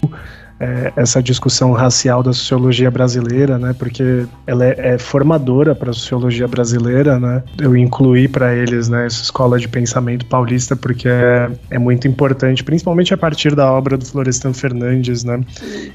é, 0.60 0.92
essa 0.94 1.22
discussão 1.22 1.72
racial 1.72 2.22
da 2.22 2.34
sociologia 2.34 2.90
brasileira, 2.90 3.58
né? 3.58 3.74
Porque 3.76 4.26
ela 4.46 4.66
é, 4.66 4.94
é 4.94 4.98
formadora 4.98 5.74
para 5.74 5.90
a 5.90 5.92
sociologia 5.94 6.46
brasileira, 6.46 7.18
né? 7.18 7.42
Eu 7.58 7.74
incluí 7.74 8.28
para 8.28 8.54
eles, 8.54 8.88
né, 8.90 9.06
essa 9.06 9.22
escola 9.22 9.58
de 9.58 9.66
pensamento 9.66 10.26
paulista 10.26 10.76
porque 10.76 11.08
é, 11.08 11.50
é 11.70 11.78
muito 11.78 12.06
importante, 12.06 12.62
principalmente 12.62 13.14
a 13.14 13.16
partir 13.16 13.54
da 13.54 13.72
obra 13.72 13.96
do 13.96 14.04
Florestan 14.04 14.52
Fernandes, 14.52 15.24
né? 15.24 15.40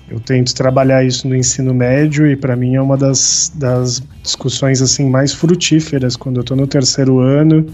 Eu 0.09 0.19
tento 0.19 0.55
trabalhar 0.55 1.05
isso 1.05 1.27
no 1.27 1.35
ensino 1.35 1.71
médio 1.71 2.25
e 2.25 2.35
para 2.35 2.55
mim 2.55 2.75
é 2.75 2.81
uma 2.81 2.97
das, 2.97 3.51
das 3.55 4.01
discussões 4.23 4.81
assim 4.81 5.07
mais 5.07 5.31
frutíferas 5.31 6.15
quando 6.15 6.37
eu 6.37 6.41
estou 6.41 6.57
no 6.57 6.65
terceiro 6.65 7.19
ano 7.19 7.67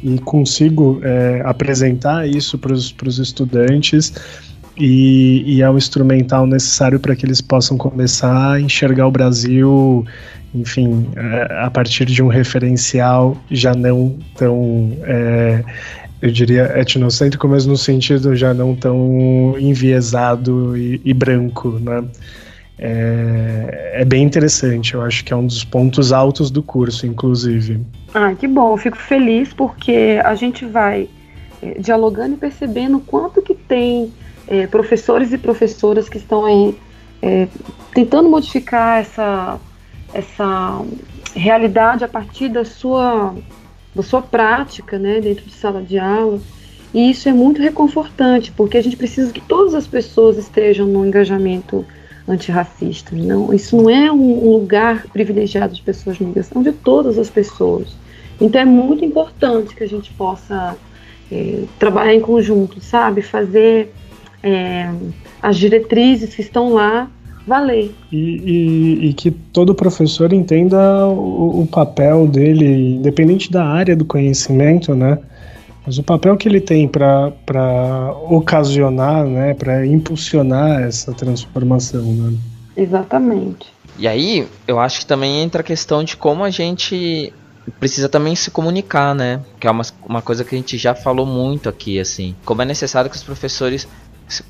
e 0.00 0.18
consigo 0.20 1.00
é, 1.02 1.42
apresentar 1.44 2.28
isso 2.28 2.56
para 2.56 2.72
os 2.72 3.18
estudantes 3.18 4.12
e, 4.76 5.42
e 5.46 5.62
é 5.62 5.70
um 5.70 5.76
instrumental 5.76 6.46
necessário 6.46 7.00
para 7.00 7.16
que 7.16 7.24
eles 7.24 7.40
possam 7.40 7.76
começar 7.76 8.52
a 8.52 8.60
enxergar 8.60 9.06
o 9.06 9.10
Brasil, 9.10 10.04
enfim, 10.54 11.08
é, 11.16 11.64
a 11.64 11.70
partir 11.70 12.04
de 12.04 12.22
um 12.22 12.28
referencial 12.28 13.36
já 13.50 13.74
não 13.74 14.18
tão, 14.36 14.96
é, 15.02 15.64
eu 16.20 16.30
diria, 16.30 16.78
etnocêntrico, 16.78 17.48
mas 17.48 17.66
no 17.66 17.76
sentido 17.76 18.36
já 18.36 18.52
não 18.52 18.74
tão 18.74 19.54
enviesado 19.58 20.76
e, 20.76 21.00
e 21.04 21.14
branco, 21.14 21.70
né? 21.80 22.04
É, 22.78 24.00
é, 24.02 24.04
bem 24.04 24.22
interessante, 24.22 24.92
eu 24.92 25.00
acho 25.00 25.24
que 25.24 25.32
é 25.32 25.36
um 25.36 25.46
dos 25.46 25.64
pontos 25.64 26.12
altos 26.12 26.50
do 26.50 26.62
curso, 26.62 27.06
inclusive. 27.06 27.80
Ah, 28.12 28.34
que 28.34 28.46
bom, 28.46 28.72
eu 28.72 28.76
fico 28.76 28.98
feliz 28.98 29.54
porque 29.54 30.20
a 30.22 30.34
gente 30.34 30.66
vai 30.66 31.08
é, 31.62 31.78
dialogando 31.80 32.34
e 32.34 32.36
percebendo 32.36 33.00
quanto 33.00 33.40
que 33.40 33.54
tem 33.54 34.12
é, 34.48 34.66
professores 34.66 35.32
e 35.32 35.38
professoras 35.38 36.08
que 36.08 36.18
estão 36.18 36.44
aí 36.44 36.76
é, 37.22 37.48
tentando 37.94 38.28
modificar 38.28 39.00
essa, 39.00 39.58
essa 40.12 40.82
realidade 41.34 42.04
a 42.04 42.08
partir 42.08 42.48
da 42.48 42.64
sua, 42.64 43.34
da 43.94 44.02
sua 44.02 44.22
prática 44.22 44.98
né, 44.98 45.20
dentro 45.20 45.44
de 45.44 45.52
sala 45.52 45.82
de 45.82 45.98
aula. 45.98 46.40
E 46.94 47.10
isso 47.10 47.28
é 47.28 47.32
muito 47.32 47.60
reconfortante, 47.60 48.52
porque 48.52 48.78
a 48.78 48.82
gente 48.82 48.96
precisa 48.96 49.32
que 49.32 49.40
todas 49.40 49.74
as 49.74 49.86
pessoas 49.86 50.38
estejam 50.38 50.86
no 50.86 51.04
engajamento 51.04 51.84
antirracista. 52.28 53.14
Não, 53.14 53.52
isso 53.52 53.76
não 53.76 53.90
é 53.90 54.10
um, 54.10 54.50
lugar 54.52 55.06
privilegiado 55.08 55.74
de 55.74 55.82
pessoas 55.82 56.18
negras, 56.18 56.46
são 56.46 56.62
de 56.62 56.72
todas 56.72 57.18
as 57.18 57.28
pessoas. 57.28 57.88
Então 58.40 58.60
é 58.60 58.64
muito 58.64 59.04
importante 59.04 59.74
que 59.74 59.84
a 59.84 59.88
gente 59.88 60.12
possa 60.14 60.76
é, 61.30 61.64
trabalhar 61.78 62.14
em 62.14 62.20
conjunto, 62.20 62.80
sabe? 62.80 63.22
Fazer 63.22 63.92
é, 64.46 64.88
as 65.42 65.56
diretrizes 65.56 66.36
que 66.36 66.40
estão 66.40 66.72
lá 66.72 67.10
valer. 67.44 67.92
E, 68.12 68.16
e, 68.16 69.08
e 69.08 69.12
que 69.12 69.30
todo 69.30 69.74
professor 69.74 70.32
entenda 70.32 71.06
o, 71.06 71.62
o, 71.62 71.66
papel 71.66 72.28
dele, 72.28 72.96
independente 72.96 73.50
da 73.50 73.64
área 73.64 73.96
do 73.96 74.04
conhecimento, 74.04 74.94
né? 74.94 75.18
Mas 75.84 75.98
o 75.98 76.02
papel 76.02 76.36
que 76.36 76.48
ele 76.48 76.60
tem 76.60 76.88
para 76.88 77.32
ocasionar, 78.28 79.24
né, 79.24 79.54
para 79.54 79.86
impulsionar 79.86 80.82
essa 80.82 81.12
transformação. 81.12 82.02
Né? 82.02 82.36
Exatamente. 82.76 83.68
E 83.96 84.08
aí, 84.08 84.46
eu 84.66 84.80
acho 84.80 85.00
que 85.00 85.06
também 85.06 85.42
entra 85.42 85.60
a 85.60 85.64
questão 85.64 86.02
de 86.02 86.16
como 86.16 86.42
a 86.42 86.50
gente 86.50 87.32
precisa 87.78 88.08
também 88.08 88.34
se 88.34 88.50
comunicar, 88.50 89.14
né? 89.14 89.40
Que 89.60 89.66
é 89.66 89.70
uma, 89.70 89.84
uma 90.04 90.22
coisa 90.22 90.44
que 90.44 90.54
a 90.54 90.58
gente 90.58 90.76
já 90.76 90.94
falou 90.94 91.24
muito 91.24 91.68
aqui, 91.68 91.98
assim. 91.98 92.34
Como 92.44 92.62
é 92.62 92.64
necessário 92.64 93.10
que 93.10 93.16
os 93.16 93.22
professores 93.22 93.86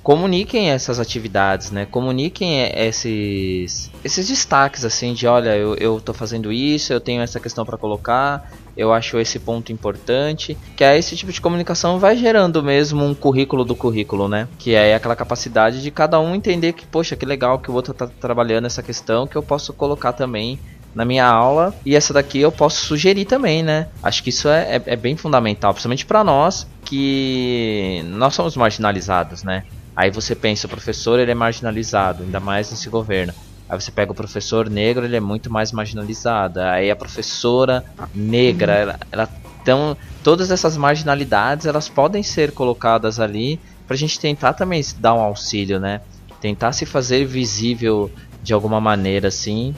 comuniquem 0.03 0.70
essas 0.70 0.99
atividades, 0.99 1.70
né? 1.70 1.87
Comuniquem 1.87 2.70
esses 2.74 3.91
esses 4.03 4.29
destaques 4.29 4.85
assim 4.85 5.12
de, 5.12 5.27
olha, 5.27 5.57
eu, 5.57 5.74
eu 5.74 6.01
tô 6.01 6.14
fazendo 6.14 6.53
isso, 6.53 6.93
eu 6.93 7.01
tenho 7.01 7.20
essa 7.22 7.39
questão 7.39 7.64
para 7.64 7.77
colocar, 7.77 8.51
eu 8.77 8.93
acho 8.93 9.18
esse 9.18 9.39
ponto 9.39 9.72
importante, 9.72 10.57
que 10.77 10.85
é 10.85 10.97
esse 10.97 11.16
tipo 11.16 11.33
de 11.33 11.41
comunicação 11.41 11.99
vai 11.99 12.16
gerando 12.16 12.62
mesmo 12.62 13.05
um 13.05 13.14
currículo 13.14 13.64
do 13.64 13.74
currículo, 13.74 14.29
né? 14.29 14.49
Que 14.59 14.74
é 14.74 14.95
aquela 14.95 15.16
capacidade 15.16 15.83
de 15.83 15.91
cada 15.91 16.20
um 16.20 16.35
entender 16.35 16.72
que, 16.72 16.87
poxa, 16.87 17.16
que 17.16 17.27
legal 17.27 17.59
que 17.59 17.70
o 17.70 17.74
outro 17.74 17.93
tá 17.93 18.07
trabalhando 18.07 18.66
essa 18.66 18.83
questão 18.83 19.27
que 19.27 19.37
eu 19.37 19.43
posso 19.43 19.72
colocar 19.72 20.12
também 20.12 20.59
na 20.97 21.05
minha 21.05 21.26
aula 21.26 21.74
e 21.84 21.94
essa 21.94 22.14
daqui 22.14 22.40
eu 22.40 22.51
posso 22.51 22.86
sugerir 22.86 23.26
também, 23.26 23.62
né? 23.62 23.88
Acho 24.03 24.22
que 24.22 24.30
isso 24.30 24.49
é, 24.49 24.76
é, 24.76 24.82
é 24.86 24.97
bem 24.97 25.14
fundamental, 25.14 25.74
principalmente 25.74 26.07
para 26.07 26.24
nós 26.24 26.66
que 26.86 28.03
nós 28.07 28.34
somos 28.34 28.57
marginalizados, 28.57 29.42
né? 29.42 29.64
Aí 29.94 30.11
você 30.11 30.34
pensa, 30.34 30.66
o 30.66 30.70
professor 30.70 31.20
ele 31.20 31.30
é 31.30 31.34
marginalizado, 31.34 32.22
ainda 32.22 32.40
mais 32.40 32.70
nesse 32.70 32.88
governo. 32.88 33.34
Aí 33.68 33.78
você 33.78 33.90
pega 33.90 34.11
o 34.11 34.14
professor 34.14 34.70
negro, 34.70 35.05
ele 35.05 35.16
é 35.16 35.20
muito 35.20 35.53
mais 35.53 35.70
marginalizado. 35.70 36.61
Aí 36.61 36.90
a 36.90 36.97
professora 36.97 37.84
negra, 38.14 38.72
ela, 38.72 39.01
ela 39.12 39.28
então 39.61 39.94
todas 40.24 40.51
essas 40.51 40.78
marginalidades 40.78 41.66
elas 41.66 41.90
podem 41.90 42.22
ser 42.22 42.53
colocadas 42.53 43.20
ali 43.20 43.61
para 43.86 43.94
a 43.94 43.99
gente 43.99 44.18
tentar 44.18 44.55
também 44.55 44.82
dar 44.99 45.12
um 45.12 45.20
auxílio, 45.20 45.78
né? 45.78 46.01
Tentar 46.40 46.72
se 46.72 46.86
fazer 46.86 47.26
visível 47.26 48.11
de 48.42 48.55
alguma 48.55 48.80
maneira 48.80 49.28
assim 49.28 49.74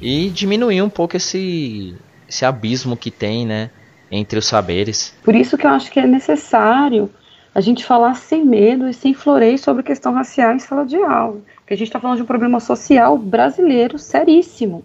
e 0.00 0.28
diminuir 0.30 0.82
um 0.82 0.88
pouco 0.88 1.16
esse, 1.16 1.94
esse 2.28 2.44
abismo 2.44 2.96
que 2.96 3.10
tem, 3.10 3.46
né, 3.46 3.70
entre 4.10 4.38
os 4.38 4.46
saberes. 4.46 5.14
Por 5.22 5.34
isso 5.34 5.56
que 5.56 5.66
eu 5.66 5.70
acho 5.70 5.90
que 5.90 5.98
é 5.98 6.06
necessário 6.06 7.10
a 7.54 7.60
gente 7.60 7.84
falar 7.84 8.14
sem 8.14 8.44
medo 8.44 8.88
e 8.88 8.92
sem 8.92 9.14
floreio 9.14 9.58
sobre 9.58 9.82
questão 9.82 10.12
racial 10.12 10.52
em 10.52 10.58
sala 10.58 10.84
de 10.84 10.96
aula. 10.96 11.40
Porque 11.56 11.74
a 11.74 11.76
gente 11.76 11.88
está 11.88 11.98
falando 11.98 12.18
de 12.18 12.22
um 12.22 12.26
problema 12.26 12.60
social 12.60 13.16
brasileiro 13.16 13.98
seríssimo 13.98 14.84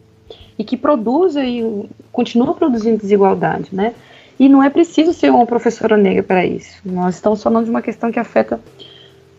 e 0.58 0.64
que 0.64 0.78
produz 0.78 1.36
e 1.36 1.86
continua 2.12 2.54
produzindo 2.54 2.98
desigualdade, 2.98 3.70
né? 3.74 3.94
E 4.40 4.48
não 4.48 4.64
é 4.64 4.70
preciso 4.70 5.14
ser 5.14 5.32
uma 5.32 5.46
professora 5.46 5.98
negra 5.98 6.24
para 6.24 6.46
isso. 6.46 6.78
Nós 6.86 7.16
estamos 7.16 7.44
falando 7.44 7.66
de 7.66 7.70
uma 7.70 7.82
questão 7.82 8.12
que 8.12 8.20
afeta 8.20 8.60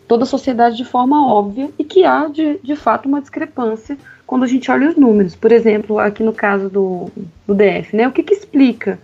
toda 0.07 0.23
a 0.23 0.27
sociedade 0.27 0.77
de 0.77 0.85
forma 0.85 1.27
óbvia 1.27 1.69
e 1.77 1.83
que 1.83 2.05
há, 2.05 2.27
de, 2.27 2.59
de 2.63 2.75
fato, 2.75 3.07
uma 3.07 3.19
discrepância 3.19 3.97
quando 4.33 4.45
a 4.45 4.47
gente 4.47 4.71
olha 4.71 4.89
os 4.89 4.95
números. 4.95 5.35
Por 5.35 5.51
exemplo, 5.51 5.99
aqui 5.99 6.23
no 6.23 6.33
caso 6.33 6.67
do, 6.67 7.07
do 7.45 7.53
DF, 7.53 7.95
né, 7.95 8.07
o 8.07 8.11
que, 8.11 8.23
que 8.23 8.33
explica 8.33 8.97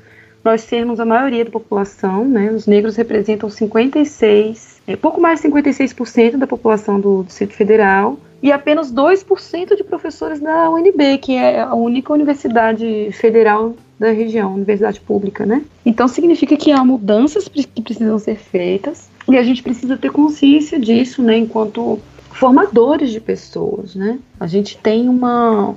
nós 0.44 0.62
sermos 0.62 1.00
a 1.00 1.06
maioria 1.06 1.46
da 1.46 1.52
população, 1.52 2.26
né, 2.26 2.50
os 2.50 2.66
negros 2.66 2.96
representam 2.96 3.48
56, 3.48 4.82
é, 4.88 4.96
pouco 4.96 5.22
mais 5.22 5.40
de 5.40 5.48
56% 5.48 6.38
da 6.38 6.48
população 6.48 7.00
do 7.00 7.24
Distrito 7.26 7.54
Federal, 7.54 8.18
e 8.42 8.52
apenas 8.52 8.92
2% 8.92 9.76
de 9.76 9.84
professores 9.84 10.40
da 10.40 10.68
UNB, 10.72 11.20
que 11.20 11.36
é 11.36 11.62
a 11.62 11.76
única 11.76 12.12
universidade 12.12 13.12
federal 13.12 13.76
da 14.00 14.10
região, 14.10 14.56
universidade 14.56 15.00
pública, 15.00 15.46
né? 15.46 15.62
Então 15.86 16.08
significa 16.08 16.58
que 16.58 16.72
há 16.72 16.84
mudanças 16.84 17.48
que 17.48 17.82
precisam 17.84 18.18
ser 18.18 18.38
feitas 18.38 19.08
e 19.28 19.38
a 19.38 19.44
gente 19.44 19.62
precisa 19.62 19.96
ter 19.96 20.10
consciência 20.10 20.80
disso, 20.80 21.22
né, 21.22 21.38
enquanto 21.38 22.00
formadores 22.40 23.12
de 23.12 23.20
pessoas, 23.20 23.96
né? 23.96 24.18
A 24.40 24.48
gente 24.48 24.78
tem 24.78 25.10
uma, 25.10 25.76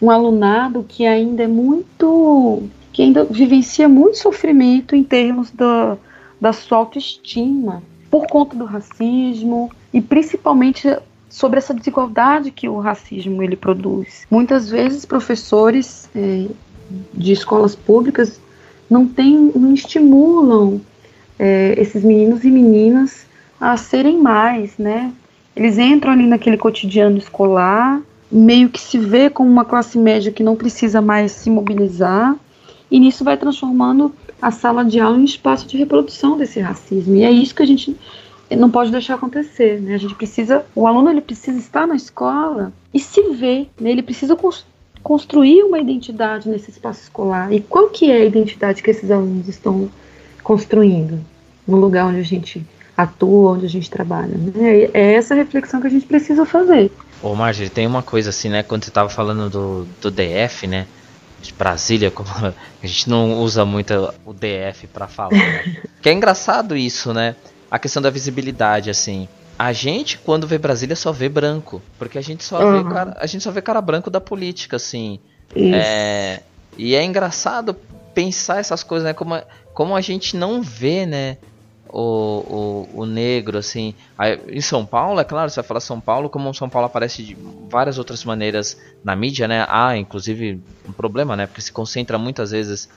um 0.00 0.10
alunado 0.10 0.84
que 0.86 1.06
ainda 1.06 1.44
é 1.44 1.46
muito, 1.46 2.64
que 2.92 3.00
ainda 3.00 3.24
vivencia 3.24 3.88
muito 3.88 4.18
sofrimento 4.18 4.94
em 4.94 5.02
termos 5.02 5.50
da, 5.50 5.96
da 6.38 6.52
sua 6.52 6.76
autoestima, 6.76 7.82
por 8.10 8.26
conta 8.26 8.54
do 8.54 8.66
racismo 8.66 9.70
e 9.90 10.02
principalmente 10.02 10.86
sobre 11.30 11.58
essa 11.58 11.72
desigualdade 11.72 12.50
que 12.50 12.68
o 12.68 12.78
racismo 12.78 13.42
ele 13.42 13.56
produz. 13.56 14.26
Muitas 14.30 14.68
vezes 14.68 15.06
professores 15.06 16.10
é, 16.14 16.46
de 17.14 17.32
escolas 17.32 17.74
públicas 17.74 18.38
não 18.90 19.08
tem, 19.08 19.50
não 19.54 19.72
estimulam 19.72 20.78
é, 21.38 21.74
esses 21.78 22.04
meninos 22.04 22.44
e 22.44 22.50
meninas 22.50 23.24
a 23.58 23.78
serem 23.78 24.20
mais, 24.20 24.76
né? 24.76 25.10
Eles 25.56 25.78
entram 25.78 26.12
ali 26.12 26.26
naquele 26.26 26.58
cotidiano 26.58 27.16
escolar, 27.16 28.02
meio 28.30 28.68
que 28.68 28.78
se 28.78 28.98
vê 28.98 29.30
como 29.30 29.50
uma 29.50 29.64
classe 29.64 29.96
média 29.98 30.30
que 30.30 30.42
não 30.42 30.54
precisa 30.54 31.00
mais 31.00 31.32
se 31.32 31.48
mobilizar, 31.48 32.36
e 32.90 33.00
nisso 33.00 33.24
vai 33.24 33.38
transformando 33.38 34.14
a 34.40 34.50
sala 34.50 34.84
de 34.84 35.00
aula 35.00 35.18
em 35.18 35.24
espaço 35.24 35.66
de 35.66 35.78
reprodução 35.78 36.36
desse 36.36 36.60
racismo. 36.60 37.16
E 37.16 37.24
é 37.24 37.30
isso 37.30 37.54
que 37.54 37.62
a 37.62 37.66
gente 37.66 37.96
não 38.50 38.70
pode 38.70 38.90
deixar 38.90 39.14
acontecer, 39.14 39.80
né? 39.80 39.94
A 39.94 39.98
gente 39.98 40.14
precisa, 40.14 40.64
o 40.74 40.86
aluno 40.86 41.10
ele 41.10 41.22
precisa 41.22 41.58
estar 41.58 41.86
na 41.86 41.96
escola 41.96 42.72
e 42.92 43.00
se 43.00 43.22
ver, 43.30 43.68
né? 43.80 43.90
ele 43.90 44.02
precisa 44.02 44.36
construir 45.02 45.62
uma 45.62 45.80
identidade 45.80 46.48
nesse 46.48 46.70
espaço 46.70 47.02
escolar. 47.02 47.52
E 47.52 47.60
qual 47.60 47.88
que 47.88 48.10
é 48.10 48.16
a 48.16 48.24
identidade 48.24 48.82
que 48.82 48.90
esses 48.90 49.10
alunos 49.10 49.48
estão 49.48 49.88
construindo 50.42 51.18
no 51.66 51.78
lugar 51.78 52.06
onde 52.06 52.20
a 52.20 52.24
gente 52.24 52.64
atua, 52.96 53.52
onde 53.52 53.66
a 53.66 53.68
gente 53.68 53.90
trabalha. 53.90 54.36
Né? 54.38 54.88
É 54.94 55.14
essa 55.14 55.34
reflexão 55.34 55.80
que 55.80 55.86
a 55.86 55.90
gente 55.90 56.06
precisa 56.06 56.46
fazer. 56.46 56.90
Ô 57.22 57.34
Marjorie, 57.34 57.70
tem 57.70 57.86
uma 57.86 58.02
coisa 58.02 58.30
assim, 58.30 58.48
né? 58.48 58.62
Quando 58.62 58.84
você 58.84 58.90
estava 58.90 59.08
falando 59.08 59.50
do, 59.50 59.84
do 60.00 60.10
DF, 60.10 60.66
né? 60.66 60.86
De 61.42 61.52
Brasília, 61.52 62.10
como 62.10 62.28
a 62.82 62.86
gente 62.86 63.10
não 63.10 63.40
usa 63.40 63.64
muito 63.64 63.92
o 64.24 64.32
DF 64.32 64.86
para 64.92 65.06
falar. 65.06 65.32
Né? 65.32 65.76
que 66.00 66.08
é 66.08 66.12
engraçado 66.12 66.76
isso, 66.76 67.12
né? 67.12 67.36
A 67.70 67.78
questão 67.78 68.00
da 68.00 68.10
visibilidade, 68.10 68.90
assim. 68.90 69.28
A 69.58 69.72
gente, 69.72 70.18
quando 70.18 70.46
vê 70.46 70.58
Brasília, 70.58 70.94
só 70.94 71.12
vê 71.12 71.28
branco. 71.28 71.82
Porque 71.98 72.18
a 72.18 72.22
gente 72.22 72.44
só, 72.44 72.62
uhum. 72.62 72.84
vê, 72.84 72.94
cara, 72.94 73.16
a 73.18 73.26
gente 73.26 73.42
só 73.42 73.50
vê 73.50 73.62
cara 73.62 73.80
branco 73.80 74.10
da 74.10 74.20
política, 74.20 74.76
assim. 74.76 75.18
É, 75.54 76.40
e 76.76 76.94
é 76.94 77.02
engraçado 77.02 77.74
pensar 78.14 78.58
essas 78.58 78.82
coisas, 78.82 79.06
né? 79.06 79.14
Como, 79.14 79.40
como 79.72 79.96
a 79.96 80.00
gente 80.00 80.36
não 80.36 80.62
vê, 80.62 81.06
né? 81.06 81.38
O, 81.98 82.86
o, 82.94 83.00
o 83.02 83.06
negro, 83.06 83.56
assim. 83.56 83.94
Aí, 84.18 84.38
em 84.48 84.60
São 84.60 84.84
Paulo, 84.84 85.18
é 85.18 85.24
claro, 85.24 85.48
você 85.48 85.56
vai 85.56 85.66
falar 85.66 85.80
São 85.80 85.98
Paulo, 85.98 86.28
como 86.28 86.52
São 86.52 86.68
Paulo 86.68 86.86
aparece 86.86 87.22
de 87.22 87.34
várias 87.70 87.96
outras 87.96 88.22
maneiras 88.22 88.78
na 89.02 89.16
mídia, 89.16 89.48
né? 89.48 89.64
Há, 89.66 89.96
inclusive, 89.96 90.60
um 90.86 90.92
problema, 90.92 91.34
né? 91.34 91.46
Porque 91.46 91.62
se 91.62 91.72
concentra 91.72 92.18
muitas 92.18 92.50
vezes 92.50 92.90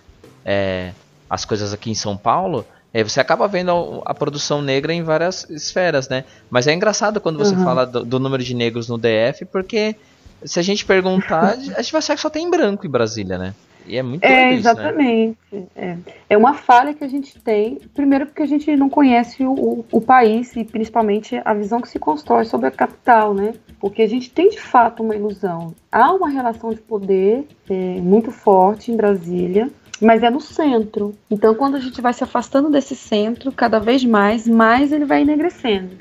é, 0.43 0.91
as 1.29 1.45
coisas 1.45 1.73
aqui 1.73 1.89
em 1.89 1.95
São 1.95 2.17
Paulo. 2.17 2.65
É, 2.93 3.01
você 3.01 3.21
acaba 3.21 3.47
vendo 3.47 3.71
a, 4.05 4.11
a, 4.11 4.13
produção 4.13 4.61
negra 4.61 4.93
em 4.93 5.01
várias 5.01 5.49
esferas, 5.49 6.09
né? 6.09 6.25
Mas 6.49 6.67
é 6.67 6.73
engraçado 6.73 7.21
quando 7.21 7.39
você 7.39 7.55
uhum. 7.55 7.63
fala 7.63 7.85
do, 7.85 8.03
do, 8.03 8.19
número 8.19 8.43
de 8.43 8.53
negros 8.53 8.89
no 8.89 8.97
DF, 8.97 9.45
porque 9.49 9.95
se 10.43 10.59
a 10.59 10.63
gente 10.63 10.83
perguntar, 10.83 11.51
a 11.77 11.81
gente 11.81 11.91
vai 11.91 11.99
achar 11.99 12.15
que 12.15 12.21
só 12.21 12.29
tem 12.29 12.49
branco 12.49 12.85
em 12.85 12.89
Brasília, 12.89 13.37
né? 13.37 13.55
E 13.85 13.97
é 13.97 14.03
muito 14.03 14.23
É, 14.23 14.53
exatamente. 14.53 15.37
Isso, 15.51 15.67
né? 15.75 15.97
é. 16.29 16.33
é 16.33 16.37
uma 16.37 16.53
falha 16.53 16.93
que 16.93 17.03
a 17.03 17.07
gente 17.07 17.39
tem, 17.39 17.79
primeiro 17.93 18.25
porque 18.27 18.43
a 18.43 18.47
gente 18.47 18.75
não 18.75 18.89
conhece 18.89 19.43
o, 19.43 19.85
o 19.91 20.01
país 20.01 20.55
e 20.55 20.63
principalmente 20.63 21.41
a 21.43 21.53
visão 21.53 21.81
que 21.81 21.89
se 21.89 21.97
constrói 21.97 22.45
sobre 22.45 22.67
a 22.67 22.71
capital, 22.71 23.33
né? 23.33 23.53
Porque 23.79 24.01
a 24.01 24.07
gente 24.07 24.29
tem 24.29 24.49
de 24.49 24.59
fato 24.59 25.01
uma 25.01 25.15
ilusão. 25.15 25.73
Há 25.91 26.13
uma 26.13 26.29
relação 26.29 26.71
de 26.71 26.81
poder 26.81 27.47
é, 27.69 27.73
muito 28.01 28.31
forte 28.31 28.91
em 28.91 28.95
Brasília, 28.95 29.69
mas 30.01 30.23
é 30.23 30.29
no 30.29 30.39
centro. 30.39 31.15
Então, 31.29 31.55
quando 31.55 31.75
a 31.75 31.79
gente 31.79 32.01
vai 32.01 32.13
se 32.13 32.23
afastando 32.23 32.69
desse 32.69 32.95
centro, 32.95 33.51
cada 33.51 33.79
vez 33.79 34.03
mais, 34.05 34.47
mais 34.47 34.91
ele 34.91 35.05
vai 35.05 35.21
enegrecendo. 35.21 35.97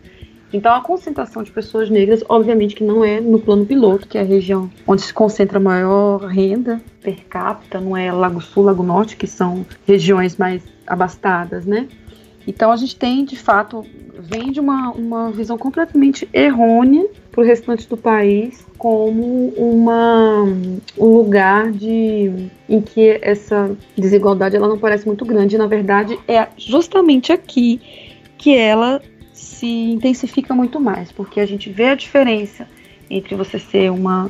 Então, 0.52 0.74
a 0.74 0.80
concentração 0.80 1.42
de 1.42 1.50
pessoas 1.50 1.90
negras, 1.90 2.24
obviamente 2.28 2.74
que 2.74 2.82
não 2.82 3.04
é 3.04 3.20
no 3.20 3.38
plano 3.38 3.66
piloto, 3.66 4.08
que 4.08 4.16
é 4.16 4.22
a 4.22 4.24
região 4.24 4.70
onde 4.86 5.02
se 5.02 5.12
concentra 5.12 5.58
a 5.58 5.60
maior 5.60 6.24
renda 6.24 6.80
per 7.02 7.26
capita, 7.26 7.80
não 7.80 7.96
é 7.96 8.10
Lago 8.10 8.40
Sul, 8.40 8.64
Lago 8.64 8.82
Norte, 8.82 9.16
que 9.16 9.26
são 9.26 9.66
regiões 9.86 10.36
mais 10.36 10.62
abastadas, 10.86 11.66
né? 11.66 11.86
Então, 12.46 12.72
a 12.72 12.76
gente 12.76 12.96
tem, 12.96 13.26
de 13.26 13.36
fato, 13.36 13.84
vem 14.18 14.50
de 14.50 14.58
uma, 14.58 14.90
uma 14.92 15.30
visão 15.30 15.58
completamente 15.58 16.26
errônea 16.32 17.06
para 17.30 17.42
o 17.42 17.44
restante 17.44 17.86
do 17.86 17.96
país 17.96 18.66
como 18.78 19.48
uma, 19.56 20.44
um 20.96 21.06
lugar 21.06 21.70
de, 21.70 22.48
em 22.66 22.80
que 22.80 23.18
essa 23.20 23.76
desigualdade 23.96 24.56
ela 24.56 24.66
não 24.66 24.78
parece 24.78 25.06
muito 25.06 25.26
grande. 25.26 25.58
Na 25.58 25.66
verdade, 25.66 26.18
é 26.26 26.48
justamente 26.56 27.32
aqui 27.32 27.80
que 28.38 28.56
ela 28.56 29.02
se 29.38 29.66
intensifica 29.66 30.54
muito 30.54 30.80
mais, 30.80 31.12
porque 31.12 31.40
a 31.40 31.46
gente 31.46 31.70
vê 31.70 31.90
a 31.90 31.94
diferença 31.94 32.66
entre 33.08 33.34
você 33.34 33.58
ser 33.58 33.90
uma, 33.90 34.28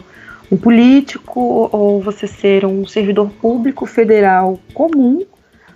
um 0.52 0.56
político 0.56 1.68
ou 1.72 2.00
você 2.00 2.26
ser 2.26 2.64
um 2.64 2.86
servidor 2.86 3.30
público 3.30 3.86
federal 3.86 4.58
comum 4.74 5.24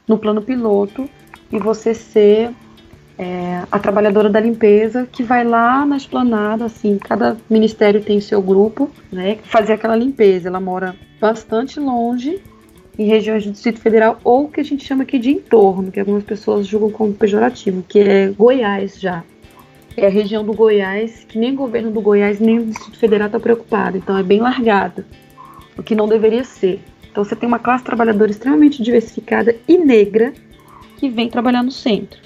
no 0.07 0.19
plano 0.19 0.43
piloto 0.43 1.09
e 1.51 1.59
você 1.59 1.95
ser 1.95 2.51
é, 3.19 3.63
a 3.71 3.79
trabalhadora 3.79 4.29
da 4.29 4.41
limpeza 4.41 5.09
que 5.11 5.23
vai 5.23 5.45
lá 5.45 5.85
na 5.87 5.97
esplanada, 5.97 6.67
assim, 6.67 6.99
cada 6.99 7.37
ministério 7.49 8.03
tem 8.03 8.21
seu 8.21 8.43
grupo, 8.43 8.91
né, 9.11 9.39
fazer 9.45 9.73
aquela 9.73 9.97
limpeza. 9.97 10.49
Ela 10.49 10.61
mora 10.61 10.95
bastante 11.21 11.81
longe, 11.81 12.43
em 13.03 13.07
regiões 13.07 13.45
do 13.45 13.53
Distrito 13.53 13.81
Federal, 13.81 14.19
ou 14.23 14.49
que 14.49 14.61
a 14.61 14.65
gente 14.65 14.85
chama 14.85 15.03
aqui 15.03 15.19
de 15.19 15.31
entorno, 15.31 15.91
que 15.91 16.01
algumas 16.01 16.23
pessoas 16.25 16.67
julgam 16.67 16.91
como 16.91 17.13
pejorativo, 17.13 17.85
que 17.87 17.99
é 17.99 18.29
Goiás 18.29 18.99
já. 19.01 19.25
É 19.97 20.07
a 20.07 20.11
região 20.11 20.45
do 20.45 20.55
Goiás, 20.55 21.25
que 21.29 21.39
nem 21.39 21.53
o 21.53 21.57
governo 21.57 21.91
do 21.91 22.01
Goiás, 22.01 22.41
nem 22.41 22.59
o 22.59 22.67
Distrito 22.67 22.99
Federal 22.99 23.27
está 23.27 23.39
preocupado, 23.39 23.99
então 23.99 24.17
é 24.17 24.23
bem 24.23 24.41
largado, 24.41 25.05
o 25.77 25.83
que 25.83 25.95
não 25.95 26.09
deveria 26.09 26.45
ser. 26.45 26.81
Então 27.11 27.23
você 27.25 27.37
tem 27.37 27.47
uma 27.47 27.59
classe 27.59 27.85
trabalhadora 27.85 28.31
extremamente 28.31 28.83
diversificada 28.83 29.55
e 29.69 29.77
negra 29.77 30.33
que 30.97 31.11
vem 31.11 31.29
trabalhar 31.29 31.63
no 31.63 31.71
centro 31.71 32.23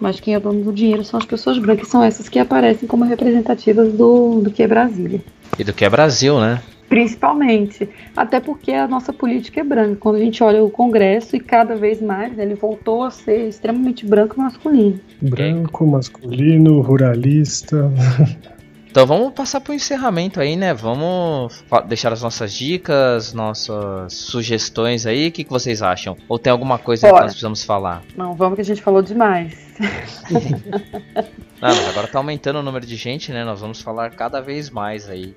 mas 0.00 0.20
quem 0.20 0.34
é 0.34 0.40
dono 0.40 0.62
do 0.62 0.72
dinheiro 0.72 1.04
são 1.04 1.18
as 1.18 1.26
pessoas 1.26 1.58
brancas, 1.58 1.88
são 1.88 2.02
essas 2.02 2.28
que 2.28 2.38
aparecem 2.38 2.86
como 2.86 3.04
representativas 3.04 3.92
do, 3.92 4.40
do 4.40 4.50
que 4.50 4.62
é 4.62 4.66
Brasília. 4.66 5.22
E 5.58 5.64
do 5.64 5.72
que 5.72 5.84
é 5.84 5.90
Brasil, 5.90 6.38
né? 6.38 6.60
Principalmente. 6.88 7.88
Até 8.16 8.40
porque 8.40 8.72
a 8.72 8.86
nossa 8.86 9.12
política 9.12 9.60
é 9.60 9.64
branca. 9.64 9.96
Quando 9.96 10.16
a 10.16 10.20
gente 10.20 10.42
olha 10.42 10.62
o 10.62 10.70
Congresso 10.70 11.36
e 11.36 11.40
cada 11.40 11.74
vez 11.74 12.00
mais 12.00 12.34
né, 12.36 12.44
ele 12.44 12.54
voltou 12.54 13.04
a 13.04 13.10
ser 13.10 13.48
extremamente 13.48 14.06
branco 14.06 14.36
e 14.36 14.38
masculino. 14.38 15.00
Branco, 15.20 15.86
masculino, 15.86 16.80
ruralista. 16.80 17.90
Então 18.96 19.06
vamos 19.06 19.34
passar 19.34 19.60
para 19.60 19.72
o 19.72 19.74
encerramento 19.74 20.40
aí, 20.40 20.56
né? 20.56 20.72
Vamos 20.72 21.62
deixar 21.86 22.14
as 22.14 22.22
nossas 22.22 22.50
dicas, 22.50 23.34
nossas 23.34 24.14
sugestões 24.14 25.04
aí. 25.04 25.28
O 25.28 25.32
que, 25.32 25.44
que 25.44 25.50
vocês 25.50 25.82
acham? 25.82 26.16
Ou 26.26 26.38
tem 26.38 26.50
alguma 26.50 26.78
coisa 26.78 27.06
Bora. 27.06 27.16
que 27.16 27.22
nós 27.24 27.32
precisamos 27.32 27.62
falar? 27.62 28.02
Não, 28.16 28.32
vamos 28.32 28.54
que 28.54 28.62
a 28.62 28.64
gente 28.64 28.80
falou 28.80 29.02
demais. 29.02 29.54
Não, 31.60 31.68
mas 31.68 31.88
agora 31.90 32.08
tá 32.08 32.18
aumentando 32.18 32.60
o 32.60 32.62
número 32.62 32.86
de 32.86 32.96
gente, 32.96 33.30
né? 33.32 33.44
Nós 33.44 33.60
vamos 33.60 33.82
falar 33.82 34.08
cada 34.12 34.40
vez 34.40 34.70
mais 34.70 35.10
aí. 35.10 35.36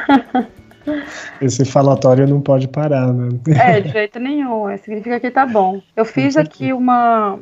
Esse 1.42 1.66
falatório 1.66 2.26
não 2.26 2.40
pode 2.40 2.68
parar, 2.68 3.12
né? 3.12 3.28
É, 3.48 3.82
de 3.82 3.90
jeito 3.90 4.18
nenhum. 4.18 4.66
É, 4.66 4.78
significa 4.78 5.20
que 5.20 5.30
tá 5.30 5.44
bom. 5.44 5.82
Eu 5.94 6.06
fiz 6.06 6.38
aqui 6.38 6.72
uma. 6.72 7.38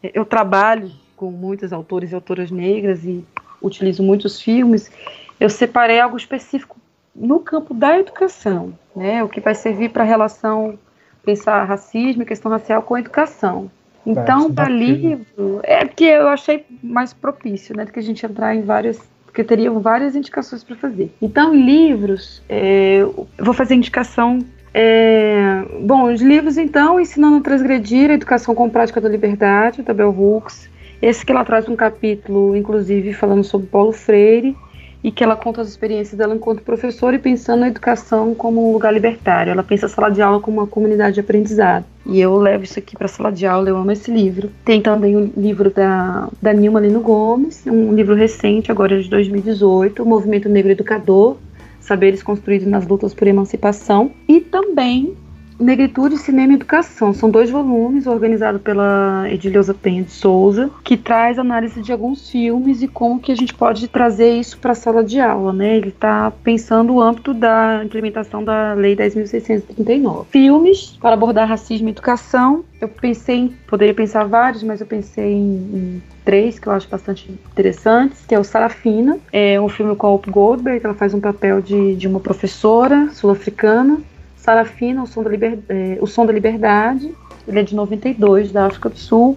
Eu 0.00 0.24
trabalho 0.24 0.92
com 1.16 1.32
muitos 1.32 1.72
autores 1.72 2.12
e 2.12 2.14
autoras 2.14 2.52
negras 2.52 3.04
e 3.04 3.24
utilizo 3.62 4.02
muitos 4.02 4.40
filmes, 4.40 4.90
eu 5.38 5.48
separei 5.48 6.00
algo 6.00 6.16
específico 6.16 6.76
no 7.14 7.40
campo 7.40 7.74
da 7.74 7.98
educação, 7.98 8.72
né? 8.94 9.22
O 9.22 9.28
que 9.28 9.40
vai 9.40 9.54
servir 9.54 9.90
para 9.90 10.04
a 10.04 10.06
relação 10.06 10.78
pensar 11.24 11.64
racismo 11.64 12.22
e 12.22 12.26
questão 12.26 12.50
racial 12.50 12.82
com 12.82 12.94
a 12.94 13.00
educação. 13.00 13.70
Então, 14.06 14.50
para 14.52 14.68
livro, 14.70 15.60
é 15.62 15.84
que 15.84 16.04
eu 16.04 16.28
achei 16.28 16.64
mais 16.82 17.12
propício, 17.12 17.76
né, 17.76 17.84
do 17.84 17.92
que 17.92 17.98
a 17.98 18.02
gente 18.02 18.24
entrar 18.24 18.54
em 18.54 18.62
várias, 18.62 18.98
porque 19.26 19.44
teriam 19.44 19.80
várias 19.80 20.16
indicações 20.16 20.64
para 20.64 20.76
fazer. 20.76 21.12
Então, 21.20 21.54
em 21.54 21.62
livros, 21.62 22.42
é, 22.48 22.98
eu 23.00 23.28
vou 23.38 23.52
fazer 23.52 23.74
indicação 23.74 24.38
é, 24.72 25.64
bom, 25.80 26.12
os 26.12 26.22
livros, 26.22 26.56
então, 26.56 27.00
Ensinando 27.00 27.36
a 27.38 27.40
Transgredir, 27.40 28.10
a 28.10 28.14
Educação 28.14 28.54
com 28.54 28.70
Prática 28.70 29.00
da 29.00 29.08
Liberdade, 29.08 29.82
da 29.82 29.92
Bell 29.92 30.14
Hooks, 30.16 30.67
esse 31.00 31.24
que 31.24 31.32
ela 31.32 31.44
traz 31.44 31.68
um 31.68 31.76
capítulo, 31.76 32.56
inclusive, 32.56 33.12
falando 33.12 33.44
sobre 33.44 33.66
Paulo 33.68 33.92
Freire 33.92 34.56
e 35.02 35.12
que 35.12 35.22
ela 35.22 35.36
conta 35.36 35.60
as 35.60 35.68
experiências 35.68 36.18
dela 36.18 36.34
enquanto 36.34 36.62
professora 36.62 37.16
e 37.16 37.18
pensando 37.18 37.60
na 37.60 37.68
educação 37.68 38.34
como 38.34 38.68
um 38.68 38.72
lugar 38.72 38.92
libertário. 38.92 39.50
Ela 39.50 39.62
pensa 39.62 39.86
a 39.86 39.88
sala 39.88 40.10
de 40.10 40.20
aula 40.20 40.40
como 40.40 40.58
uma 40.58 40.66
comunidade 40.66 41.14
de 41.14 41.20
aprendizado. 41.20 41.84
E 42.04 42.20
eu 42.20 42.36
levo 42.36 42.64
isso 42.64 42.78
aqui 42.78 42.96
para 42.96 43.06
a 43.06 43.08
sala 43.08 43.30
de 43.30 43.46
aula, 43.46 43.68
eu 43.68 43.76
amo 43.76 43.92
esse 43.92 44.10
livro. 44.10 44.50
Tem 44.64 44.80
também 44.80 45.16
o 45.16 45.32
livro 45.36 45.70
da, 45.70 46.28
da 46.42 46.52
Nilma 46.52 46.80
Lino 46.80 47.00
Gomes, 47.00 47.64
um 47.66 47.94
livro 47.94 48.14
recente, 48.14 48.72
agora 48.72 49.00
de 49.00 49.08
2018, 49.08 50.02
O 50.02 50.06
Movimento 50.06 50.48
Negro 50.48 50.72
Educador, 50.72 51.36
Saberes 51.80 52.22
Construídos 52.22 52.66
nas 52.66 52.86
Lutas 52.86 53.14
por 53.14 53.28
Emancipação. 53.28 54.10
E 54.26 54.40
também 54.40 55.16
Negritude, 55.58 56.16
Cinema 56.16 56.52
e 56.52 56.56
Educação. 56.56 57.12
São 57.12 57.30
dois 57.30 57.50
volumes 57.50 58.06
organizados 58.06 58.62
pela 58.62 59.26
Edileuza 59.28 59.74
Penha 59.74 60.04
de 60.04 60.12
Souza, 60.12 60.70
que 60.84 60.96
traz 60.96 61.38
análise 61.38 61.82
de 61.82 61.92
alguns 61.92 62.30
filmes 62.30 62.80
e 62.80 62.88
como 62.88 63.18
que 63.18 63.32
a 63.32 63.34
gente 63.34 63.52
pode 63.52 63.88
trazer 63.88 64.30
isso 64.30 64.58
para 64.58 64.72
a 64.72 64.74
sala 64.74 65.02
de 65.02 65.20
aula, 65.20 65.52
né? 65.52 65.76
Ele 65.76 65.88
está 65.88 66.30
pensando 66.42 66.94
o 66.94 67.00
âmbito 67.00 67.34
da 67.34 67.82
implementação 67.84 68.44
da 68.44 68.72
Lei 68.74 68.94
10.639. 68.94 70.26
Filmes 70.30 70.96
para 71.00 71.14
abordar 71.14 71.48
racismo 71.48 71.88
e 71.88 71.90
educação. 71.90 72.64
Eu 72.80 72.88
pensei 72.88 73.36
em, 73.36 73.48
poderia 73.66 73.94
pensar 73.94 74.24
vários, 74.24 74.62
mas 74.62 74.80
eu 74.80 74.86
pensei 74.86 75.32
em, 75.32 75.54
em 75.74 76.02
três 76.24 76.58
que 76.58 76.68
eu 76.68 76.72
acho 76.72 76.88
bastante 76.88 77.30
interessantes, 77.52 78.24
que 78.26 78.34
é 78.34 78.38
o 78.38 78.44
Sarafina, 78.44 79.18
é 79.32 79.60
um 79.60 79.68
filme 79.68 79.96
com 79.96 80.06
a 80.06 80.10
Hope 80.10 80.30
Goldberg, 80.30 80.84
ela 80.84 80.94
faz 80.94 81.14
um 81.14 81.20
papel 81.20 81.60
de, 81.60 81.96
de 81.96 82.06
uma 82.06 82.20
professora 82.20 83.08
sul-africana 83.12 83.98
Sarafina, 84.38 85.02
o 85.02 85.06
som, 85.06 85.22
da 85.22 85.30
Liber, 85.30 85.58
é, 85.68 85.98
o 86.00 86.06
som 86.06 86.24
da 86.24 86.32
Liberdade, 86.32 87.14
ele 87.46 87.60
é 87.60 87.62
de 87.62 87.74
92, 87.74 88.52
da 88.52 88.66
África 88.66 88.88
do 88.88 88.98
Sul. 88.98 89.36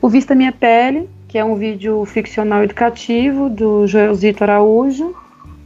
O 0.00 0.08
Vista 0.08 0.34
Minha 0.34 0.52
Pele, 0.52 1.08
que 1.28 1.38
é 1.38 1.44
um 1.44 1.56
vídeo 1.56 2.04
ficcional 2.04 2.62
educativo 2.62 3.48
do 3.48 3.86
Joelzito 3.86 4.44
Araújo, 4.44 5.14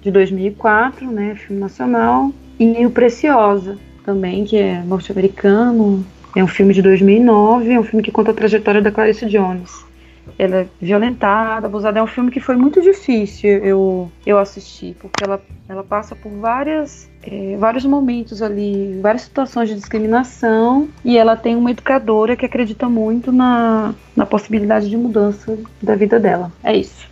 de 0.01 0.11
2004, 0.11 1.11
né, 1.11 1.35
filme 1.35 1.61
nacional. 1.61 2.33
E 2.59 2.85
o 2.87 2.91
Preciosa, 2.91 3.79
também, 4.05 4.45
que 4.45 4.57
é 4.57 4.83
norte-americano, 4.83 6.05
é 6.35 6.43
um 6.43 6.49
filme 6.49 6.73
de 6.73 6.83
2009, 6.83 7.73
é 7.73 7.81
um 7.81 7.85
filme 7.85 8.03
que 8.03 8.11
conta 8.11 8.31
a 8.31 8.35
trajetória 8.35 8.81
da 8.81 8.91
Clarice 8.91 9.27
Jones 9.27 9.90
ela 10.39 10.57
é 10.57 10.69
violentada, 10.81 11.67
abusada. 11.67 11.99
É 11.99 12.03
um 12.03 12.07
filme 12.07 12.31
que 12.31 12.41
foi 12.41 12.57
muito 12.57 12.81
difícil 12.81 13.51
eu, 13.51 14.13
eu 14.25 14.39
assistir, 14.39 14.97
porque 15.01 15.25
ela, 15.25 15.41
ela 15.69 15.83
passa 15.83 16.15
por 16.15 16.31
várias, 16.33 17.11
é, 17.23 17.57
vários 17.57 17.85
momentos 17.85 18.43
ali, 18.43 18.99
várias 19.01 19.23
situações 19.23 19.69
de 19.69 19.75
discriminação, 19.75 20.89
e 21.05 21.17
ela 21.17 21.37
tem 21.37 21.57
uma 21.57 21.71
educadora 21.71 22.37
que 22.37 22.47
acredita 22.47 22.89
muito 22.89 23.33
na, 23.33 23.95
na 24.17 24.27
possibilidade 24.27 24.89
de 24.89 24.97
mudança 24.97 25.59
da 25.83 25.95
vida 25.95 26.19
dela. 26.19 26.53
É 26.63 26.77
isso. 26.77 27.09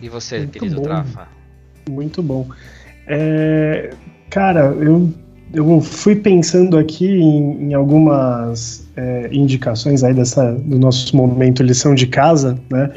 E 0.00 0.08
você, 0.08 0.38
muito 0.38 0.52
querido 0.58 0.76
bom. 0.76 0.82
Trafa? 0.82 1.28
Muito 1.88 2.22
bom. 2.22 2.48
É, 3.06 3.94
cara, 4.30 4.74
eu 4.80 5.12
eu 5.52 5.80
fui 5.80 6.16
pensando 6.16 6.78
aqui 6.78 7.06
em, 7.06 7.68
em 7.68 7.74
algumas 7.74 8.86
é, 8.96 9.28
indicações 9.32 10.02
aí 10.02 10.14
dessa, 10.14 10.52
do 10.52 10.78
nosso 10.78 11.14
momento 11.16 11.62
lição 11.62 11.94
de 11.94 12.06
casa, 12.06 12.58
né? 12.70 12.90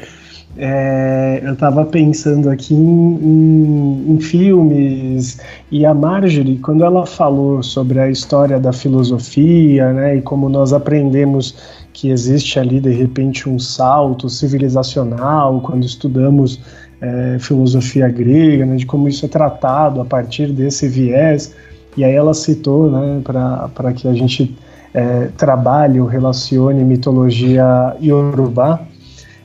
É, 0.58 1.42
eu 1.44 1.52
estava 1.52 1.84
pensando 1.84 2.48
aqui 2.48 2.72
em, 2.72 2.78
em, 2.78 4.14
em, 4.14 4.20
filmes 4.20 5.38
e 5.70 5.84
a 5.84 5.92
Marjorie, 5.92 6.56
quando 6.56 6.82
ela 6.82 7.04
falou 7.04 7.62
sobre 7.62 8.00
a 8.00 8.08
história 8.08 8.58
da 8.58 8.72
filosofia, 8.72 9.92
né, 9.92 10.16
e 10.16 10.22
como 10.22 10.48
nós 10.48 10.72
aprendemos 10.72 11.54
que 11.92 12.08
existe 12.08 12.58
ali 12.58 12.80
de 12.80 12.88
repente 12.90 13.46
um 13.50 13.58
salto 13.58 14.30
civilizacional 14.30 15.60
quando 15.60 15.84
estudamos 15.84 16.58
é, 17.02 17.36
filosofia 17.38 18.08
grega, 18.08 18.64
né, 18.64 18.76
de 18.76 18.86
como 18.86 19.08
isso 19.08 19.26
é 19.26 19.28
tratado 19.28 20.00
a 20.00 20.06
partir 20.06 20.52
desse 20.52 20.88
viés. 20.88 21.54
E 21.96 22.04
aí 22.04 22.14
ela 22.14 22.34
citou, 22.34 22.90
né, 22.90 23.20
para 23.24 23.92
que 23.92 24.06
a 24.06 24.12
gente 24.12 24.54
é, 24.92 25.28
trabalhe 25.36 26.00
ou 26.00 26.06
relacione 26.06 26.84
mitologia 26.84 27.96
iorubá, 28.00 28.80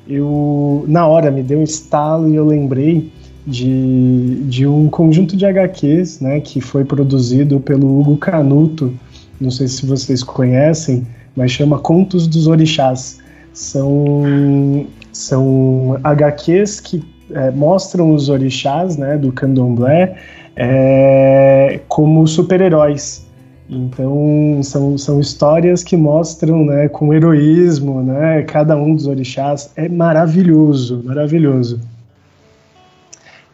eu, 0.07 0.83
na 0.87 1.07
hora 1.07 1.31
me 1.31 1.41
deu 1.41 1.59
um 1.59 1.63
estalo 1.63 2.27
e 2.27 2.35
eu 2.35 2.45
lembrei 2.45 3.11
de, 3.45 4.43
de 4.45 4.67
um 4.67 4.89
conjunto 4.89 5.37
de 5.37 5.45
HQs, 5.45 6.19
né, 6.19 6.39
que 6.39 6.59
foi 6.59 6.83
produzido 6.83 7.59
pelo 7.59 7.99
Hugo 7.99 8.17
Canuto, 8.17 8.93
não 9.39 9.49
sei 9.49 9.67
se 9.67 9.85
vocês 9.85 10.23
conhecem, 10.23 11.07
mas 11.35 11.51
chama 11.51 11.79
Contos 11.79 12.27
dos 12.27 12.47
Orixás. 12.47 13.19
São, 13.53 14.85
são 15.11 15.99
HQs 16.03 16.79
que 16.79 17.03
é, 17.33 17.51
mostram 17.51 18.13
os 18.13 18.29
orixás 18.29 18.97
né, 18.97 19.17
do 19.17 19.31
candomblé 19.31 20.17
é, 20.55 21.79
como 21.87 22.27
super-heróis. 22.27 23.25
Então 23.69 24.59
são, 24.63 24.97
são 24.97 25.19
histórias 25.19 25.81
que 25.83 25.95
mostram 25.95 26.65
né, 26.65 26.89
com 26.89 27.13
heroísmo 27.13 28.03
né, 28.03 28.43
cada 28.43 28.75
um 28.75 28.93
dos 28.95 29.07
orixás. 29.07 29.71
É 29.75 29.87
maravilhoso, 29.87 31.01
maravilhoso. 31.05 31.79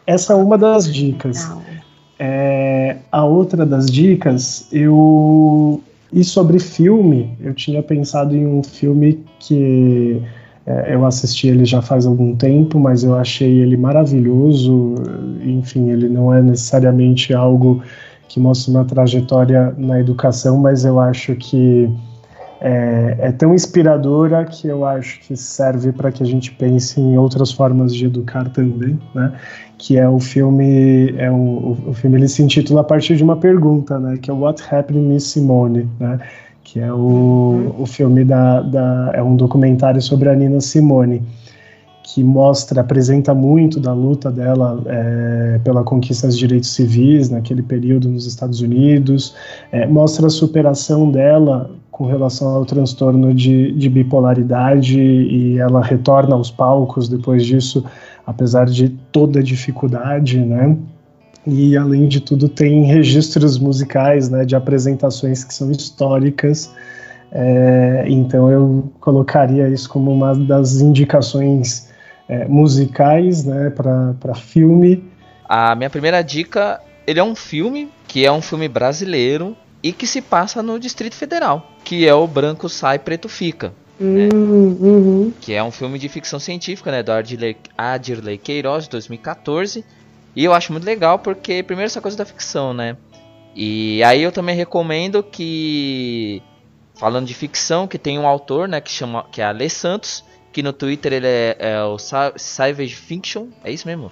Essa 0.08 0.34
é 0.34 0.36
uma 0.36 0.58
das 0.58 0.92
dicas. 0.92 1.52
É, 2.18 2.98
a 3.12 3.24
outra 3.26 3.66
das 3.66 3.92
dicas, 3.92 4.68
eu. 4.72 5.84
E 6.12 6.24
sobre 6.24 6.58
filme, 6.58 7.38
eu 7.42 7.54
tinha 7.54 7.84
pensado 7.84 8.34
em 8.34 8.48
um 8.48 8.64
filme 8.64 9.24
que 9.40 10.22
É, 10.68 10.94
eu 10.94 11.06
assisti 11.06 11.48
ele 11.48 11.64
já 11.64 11.82
faz 11.82 12.06
algum 12.06 12.36
tempo, 12.36 12.78
mas 12.78 13.02
eu 13.02 13.16
achei 13.16 13.60
ele 13.62 13.78
maravilhoso. 13.78 14.96
Enfim, 15.42 15.90
ele 15.90 16.10
não 16.10 16.34
é 16.34 16.42
necessariamente 16.42 17.34
algo 17.34 17.82
que 18.28 18.38
mostra 18.38 18.72
uma 18.72 18.84
trajetória 18.84 19.74
na 19.78 19.98
educação, 20.02 20.58
mas 20.58 20.84
eu 20.84 21.00
acho 21.00 21.34
que 21.36 21.90
é, 22.60 23.16
é 23.20 23.32
tão 23.32 23.54
inspiradora 23.54 24.44
que 24.44 24.68
eu 24.68 24.86
acho 24.86 25.22
que 25.22 25.38
serve 25.38 25.94
para 25.94 26.12
que 26.12 26.22
a 26.22 26.26
gente 26.26 26.52
pense 26.52 27.00
em 27.00 27.18
outras 27.18 27.52
formas 27.52 27.96
de 27.96 28.06
educar 28.06 28.50
também, 28.50 29.00
né? 29.16 29.32
Que 29.78 29.98
é 29.98 30.10
o 30.10 30.20
filme, 30.20 31.14
é 31.18 31.32
o, 31.32 31.78
o 31.88 31.94
filme 31.94 32.18
ele 32.18 32.28
se 32.28 32.44
intitula 32.44 32.82
a 32.82 32.84
partir 32.84 33.16
de 33.16 33.24
uma 33.24 33.38
pergunta, 33.38 33.98
né? 34.00 34.18
Que 34.18 34.30
é 34.30 34.34
What 34.34 34.62
Happened 34.70 35.08
Miss 35.08 35.26
Simone, 35.26 35.88
né? 35.98 36.20
Que 36.68 36.82
é 36.82 36.92
o, 36.92 37.74
o 37.80 37.86
filme 37.86 38.26
da, 38.26 38.60
da 38.62 39.12
é 39.14 39.24
um 39.24 39.38
documentário 39.38 40.02
sobre 40.02 40.28
a 40.28 40.36
Nina 40.36 40.60
Simone 40.60 41.24
que 42.04 42.22
mostra, 42.24 42.82
apresenta 42.82 43.34
muito 43.34 43.80
da 43.80 43.94
luta 43.94 44.30
dela 44.30 44.82
é, 44.86 45.60
pela 45.64 45.84
conquista 45.84 46.28
dos 46.28 46.38
direitos 46.38 46.74
civis 46.74 47.30
naquele 47.30 47.62
período 47.62 48.10
nos 48.10 48.26
Estados 48.26 48.62
Unidos, 48.62 49.34
é, 49.72 49.86
mostra 49.88 50.28
a 50.28 50.30
superação 50.30 51.10
dela 51.10 51.70
com 51.90 52.06
relação 52.06 52.50
ao 52.50 52.66
transtorno 52.66 53.34
de, 53.34 53.72
de, 53.72 53.90
bipolaridade 53.90 55.00
e 55.00 55.58
ela 55.58 55.82
retorna 55.82 56.36
aos 56.36 56.52
palcos 56.52 57.10
depois 57.10 57.46
disso, 57.46 57.84
apesar 58.26 58.66
de 58.66 58.90
toda 59.12 59.40
a 59.40 59.44
dificuldade, 59.44 60.40
né? 60.40 60.78
E 61.50 61.78
além 61.78 62.10
de 62.10 62.20
tudo 62.20 62.50
tem 62.50 62.84
registros 62.84 63.58
musicais, 63.58 64.30
né, 64.30 64.44
de 64.44 64.54
apresentações 64.54 65.46
que 65.46 65.54
são 65.54 65.72
históricas. 65.72 66.70
É, 67.32 68.04
então 68.08 68.52
eu 68.52 68.92
colocaria 69.00 69.70
isso 69.70 69.90
como 69.90 70.12
uma 70.12 70.36
das 70.36 70.82
indicações 70.82 71.90
é, 72.28 72.46
musicais, 72.48 73.46
né, 73.46 73.70
para 73.70 74.36
filme. 74.36 75.04
A 75.48 75.74
minha 75.74 75.90
primeira 75.90 76.22
dica, 76.22 76.82
ele 77.06 77.20
é 77.20 77.24
um 77.24 77.36
filme 77.36 77.90
que 78.08 78.26
é 78.26 78.32
um 78.32 78.42
filme 78.42 78.68
brasileiro 78.68 79.56
e 79.82 79.94
que 79.94 80.06
se 80.06 80.22
passa 80.22 80.62
no 80.62 80.78
Distrito 80.78 81.16
Federal, 81.16 81.72
que 81.86 82.06
é 82.06 82.14
o 82.14 82.28
Branco 82.28 82.68
Sai, 82.68 83.00
Preto 83.00 83.30
Fica. 83.30 83.72
Né? 83.98 84.28
Uhum. 84.34 85.32
Que 85.40 85.54
é 85.54 85.64
um 85.64 85.72
filme 85.72 85.98
de 85.98 86.10
ficção 86.10 86.40
científica, 86.40 86.92
né? 86.92 87.02
Do 87.02 87.12
Adirley, 87.12 87.58
Adirley 87.78 88.38
Queiroz, 88.38 88.84
de 88.84 88.92
2014. 88.92 89.84
E 90.38 90.44
eu 90.44 90.54
acho 90.54 90.72
muito 90.72 90.86
legal 90.86 91.18
porque, 91.18 91.64
primeiro, 91.64 91.88
essa 91.88 92.00
coisa 92.00 92.16
da 92.16 92.24
ficção, 92.24 92.72
né? 92.72 92.96
E 93.56 94.04
aí 94.04 94.22
eu 94.22 94.32
também 94.32 94.56
recomendo 94.56 95.24
que, 95.24 96.44
falando 96.94 97.26
de 97.26 97.34
ficção, 97.34 97.88
que 97.88 97.98
tem 97.98 98.20
um 98.20 98.28
autor, 98.28 98.68
né? 98.68 98.80
Que, 98.80 98.92
chama, 98.92 99.26
que 99.32 99.42
é 99.42 99.46
Ale 99.46 99.68
Santos, 99.68 100.24
que 100.54 100.62
no 100.62 100.72
Twitter 100.72 101.14
ele 101.14 101.26
é, 101.26 101.58
é 101.58 101.84
o 101.84 101.98
Savage 101.98 102.94
Fiction. 102.94 103.48
É 103.64 103.72
isso 103.72 103.88
mesmo? 103.88 104.12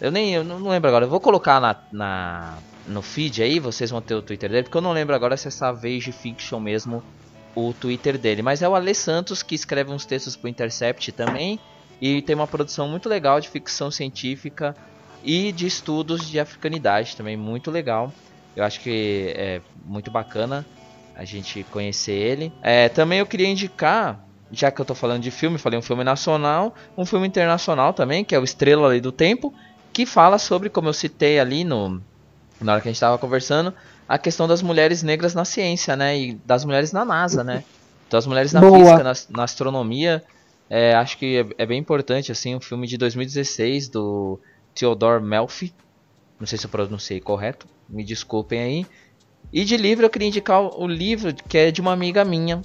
Eu 0.00 0.12
nem 0.12 0.34
eu 0.34 0.44
não 0.44 0.68
lembro 0.68 0.88
agora. 0.88 1.04
Eu 1.04 1.10
vou 1.10 1.18
colocar 1.18 1.60
na, 1.60 1.74
na 1.90 2.58
no 2.86 3.02
feed 3.02 3.42
aí, 3.42 3.58
vocês 3.58 3.90
vão 3.90 4.00
ter 4.00 4.14
o 4.14 4.22
Twitter 4.22 4.48
dele, 4.48 4.62
porque 4.62 4.78
eu 4.78 4.82
não 4.82 4.92
lembro 4.92 5.16
agora 5.16 5.36
se 5.36 5.48
é 5.48 5.50
Savage 5.50 6.12
Fiction 6.12 6.60
mesmo 6.60 7.02
o 7.56 7.72
Twitter 7.72 8.16
dele. 8.16 8.40
Mas 8.40 8.62
é 8.62 8.68
o 8.68 8.74
Ale 8.76 8.94
Santos 8.94 9.42
que 9.42 9.56
escreve 9.56 9.90
uns 9.90 10.06
textos 10.06 10.36
pro 10.36 10.48
Intercept 10.48 11.10
também. 11.10 11.58
E 12.00 12.22
tem 12.22 12.36
uma 12.36 12.46
produção 12.46 12.86
muito 12.86 13.08
legal 13.08 13.40
de 13.40 13.48
ficção 13.48 13.90
científica 13.90 14.76
e 15.22 15.52
de 15.52 15.66
estudos 15.66 16.28
de 16.28 16.38
africanidade 16.38 17.16
também, 17.16 17.36
muito 17.36 17.70
legal. 17.70 18.12
Eu 18.54 18.64
acho 18.64 18.80
que 18.80 19.32
é 19.36 19.60
muito 19.84 20.10
bacana 20.10 20.64
a 21.14 21.24
gente 21.24 21.64
conhecer 21.64 22.12
ele. 22.12 22.52
É, 22.62 22.88
também 22.88 23.18
eu 23.18 23.26
queria 23.26 23.48
indicar, 23.48 24.24
já 24.50 24.70
que 24.70 24.80
eu 24.80 24.84
tô 24.84 24.94
falando 24.94 25.22
de 25.22 25.30
filme, 25.30 25.58
falei 25.58 25.78
um 25.78 25.82
filme 25.82 26.04
nacional, 26.04 26.74
um 26.96 27.04
filme 27.04 27.26
internacional 27.26 27.92
também, 27.92 28.24
que 28.24 28.34
é 28.34 28.38
o 28.38 28.44
Estrela 28.44 28.88
Lei 28.88 29.00
do 29.00 29.12
Tempo, 29.12 29.52
que 29.92 30.04
fala 30.04 30.38
sobre, 30.38 30.68
como 30.68 30.88
eu 30.88 30.92
citei 30.92 31.38
ali 31.38 31.64
no, 31.64 32.02
na 32.60 32.72
hora 32.72 32.80
que 32.80 32.88
a 32.88 32.90
gente 32.90 32.96
estava 32.96 33.18
conversando, 33.18 33.72
a 34.08 34.18
questão 34.18 34.46
das 34.46 34.62
mulheres 34.62 35.02
negras 35.02 35.34
na 35.34 35.44
ciência, 35.44 35.96
né? 35.96 36.18
E 36.18 36.34
das 36.44 36.64
mulheres 36.64 36.92
na 36.92 37.04
NASA, 37.04 37.42
né? 37.42 37.64
Então 38.06 38.18
as 38.18 38.26
mulheres 38.26 38.52
na 38.52 38.60
Boa. 38.60 38.78
física, 38.78 39.02
na, 39.02 39.12
na 39.38 39.44
astronomia, 39.44 40.22
é, 40.70 40.94
acho 40.94 41.18
que 41.18 41.38
é, 41.38 41.62
é, 41.62 41.66
bem 41.66 41.78
importante, 41.78 42.30
assim, 42.30 42.54
um 42.54 42.60
filme 42.60 42.86
de 42.86 42.96
2016 42.96 43.88
do 43.88 44.38
Theodore 44.78 45.22
Melfi. 45.22 45.74
Não 46.38 46.46
sei 46.46 46.58
se 46.58 46.66
eu 46.66 46.70
pronunciei 46.70 47.20
correto, 47.20 47.66
me 47.88 48.04
desculpem 48.04 48.60
aí. 48.60 48.86
E 49.52 49.64
de 49.64 49.76
livro 49.76 50.04
eu 50.04 50.10
queria 50.10 50.28
indicar 50.28 50.60
o 50.62 50.86
livro 50.86 51.34
que 51.34 51.56
é 51.56 51.70
de 51.70 51.80
uma 51.80 51.92
amiga 51.92 52.24
minha, 52.24 52.60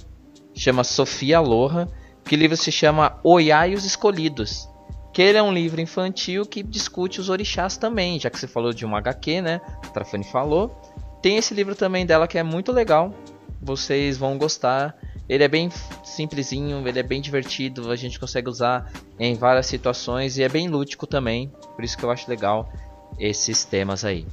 chama 0.54 0.84
Sofia 0.84 1.40
Loha, 1.40 1.88
que 2.24 2.36
livro 2.36 2.56
se 2.56 2.70
chama 2.70 3.18
Oiá 3.24 3.66
e 3.66 3.74
os 3.74 3.84
Escolhidos 3.84 4.68
que 5.12 5.20
ele 5.20 5.36
é 5.36 5.42
um 5.42 5.52
livro 5.52 5.80
infantil 5.80 6.46
que 6.46 6.62
discute 6.62 7.20
os 7.20 7.28
orixás 7.28 7.76
também, 7.76 8.18
já 8.18 8.30
que 8.30 8.38
você 8.38 8.48
falou 8.48 8.72
de 8.72 8.86
um 8.86 8.96
HQ, 8.96 9.42
né? 9.42 9.60
A 9.84 9.88
Trafani 9.88 10.24
falou. 10.24 10.74
Tem 11.20 11.36
esse 11.36 11.52
livro 11.52 11.74
também 11.74 12.06
dela 12.06 12.26
que 12.26 12.38
é 12.38 12.42
muito 12.42 12.72
legal. 12.72 13.14
Vocês 13.60 14.16
vão 14.16 14.38
gostar. 14.38 14.96
Ele 15.28 15.44
é 15.44 15.48
bem 15.48 15.70
simplesinho, 16.04 16.86
ele 16.86 16.98
é 16.98 17.02
bem 17.02 17.20
divertido, 17.20 17.90
a 17.90 17.96
gente 17.96 18.18
consegue 18.18 18.48
usar 18.48 18.90
em 19.18 19.34
várias 19.34 19.66
situações 19.66 20.36
e 20.36 20.42
é 20.42 20.48
bem 20.48 20.68
lúdico 20.68 21.06
também. 21.06 21.52
Por 21.74 21.84
isso 21.84 21.96
que 21.96 22.04
eu 22.04 22.10
acho 22.10 22.28
legal 22.28 22.70
esses 23.18 23.64
temas 23.64 24.04
aí. 24.04 24.26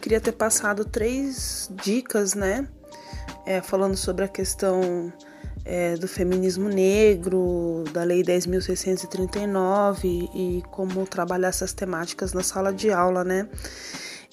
Queria 0.00 0.20
ter 0.20 0.32
passado 0.32 0.84
três 0.84 1.70
dicas, 1.82 2.34
né? 2.34 2.68
É, 3.46 3.62
falando 3.62 3.96
sobre 3.96 4.24
a 4.24 4.28
questão 4.28 5.12
é, 5.64 5.96
do 5.96 6.06
feminismo 6.06 6.68
negro, 6.68 7.84
da 7.92 8.04
Lei 8.04 8.22
10.639 8.22 10.28
e 10.34 10.62
como 10.70 11.06
trabalhar 11.06 11.48
essas 11.48 11.72
temáticas 11.72 12.34
na 12.34 12.42
sala 12.42 12.72
de 12.72 12.92
aula, 12.92 13.24
né? 13.24 13.48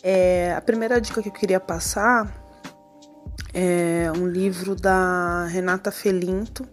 É, 0.04 0.54
a 0.54 0.62
primeira 0.62 1.00
dica 1.00 1.22
que 1.22 1.30
eu 1.30 1.34
queria 1.34 1.60
passar 1.60 2.42
é 3.54 4.12
um 4.16 4.28
livro 4.28 4.76
da 4.76 5.46
Renata 5.48 5.92
Felinto, 5.92 6.68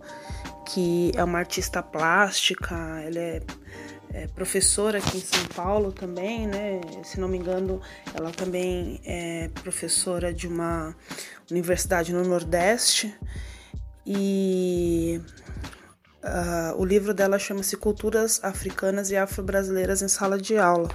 que 0.66 1.12
é 1.16 1.24
uma 1.24 1.38
artista 1.38 1.82
plástica, 1.82 2.74
ela 3.04 3.18
é, 3.18 3.42
é, 4.12 4.26
professora 4.28 4.98
aqui 4.98 5.18
em 5.18 5.20
São 5.20 5.44
Paulo 5.54 5.92
também, 5.92 6.46
né? 6.46 6.80
Se 7.02 7.18
não 7.18 7.28
me 7.28 7.38
engano, 7.38 7.80
ela 8.14 8.30
também 8.30 9.00
é 9.04 9.50
professora 9.62 10.32
de 10.32 10.46
uma 10.46 10.94
universidade 11.50 12.12
no 12.12 12.22
Nordeste. 12.24 13.14
E 14.06 15.20
Uh, 16.20 16.74
o 16.76 16.84
livro 16.84 17.14
dela 17.14 17.38
chama-se 17.38 17.76
Culturas 17.76 18.40
Africanas 18.42 19.08
e 19.12 19.16
Afro-Brasileiras 19.16 20.02
em 20.02 20.08
Sala 20.08 20.36
de 20.36 20.58
Aula. 20.58 20.88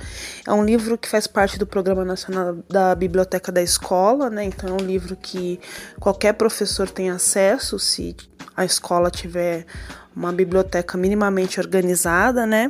É 0.46 0.52
um 0.52 0.66
livro 0.66 0.98
que 0.98 1.08
faz 1.08 1.28
parte 1.28 1.58
do 1.58 1.66
Programa 1.66 2.04
Nacional 2.04 2.58
da 2.70 2.94
Biblioteca 2.94 3.50
da 3.50 3.62
Escola, 3.62 4.30
né? 4.30 4.44
Então 4.44 4.78
é 4.78 4.82
um 4.82 4.86
livro 4.86 5.16
que 5.16 5.62
qualquer 5.98 6.34
professor 6.34 6.90
tem 6.90 7.10
acesso 7.10 7.80
se 7.80 8.18
a 8.56 8.66
escola 8.66 9.10
tiver 9.10 9.66
uma 10.14 10.34
biblioteca 10.34 10.98
minimamente 10.98 11.58
organizada, 11.58 12.46
né? 12.46 12.70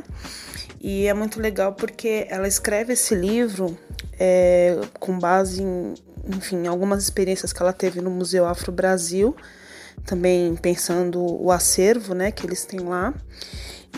E 0.80 1.08
é 1.08 1.14
muito 1.14 1.40
legal 1.40 1.72
porque 1.72 2.26
ela 2.30 2.46
escreve 2.46 2.92
esse 2.92 3.16
livro 3.16 3.76
é, 4.18 4.78
com 5.00 5.18
base 5.18 5.60
em, 5.60 5.94
enfim, 6.28 6.68
algumas 6.68 7.02
experiências 7.02 7.52
que 7.52 7.60
ela 7.60 7.72
teve 7.72 8.00
no 8.00 8.10
Museu 8.10 8.46
Afro 8.46 8.70
Brasil 8.70 9.34
também 10.04 10.56
pensando 10.56 11.20
o 11.20 11.50
acervo, 11.50 12.14
né, 12.14 12.30
que 12.30 12.46
eles 12.46 12.64
têm 12.64 12.80
lá. 12.80 13.14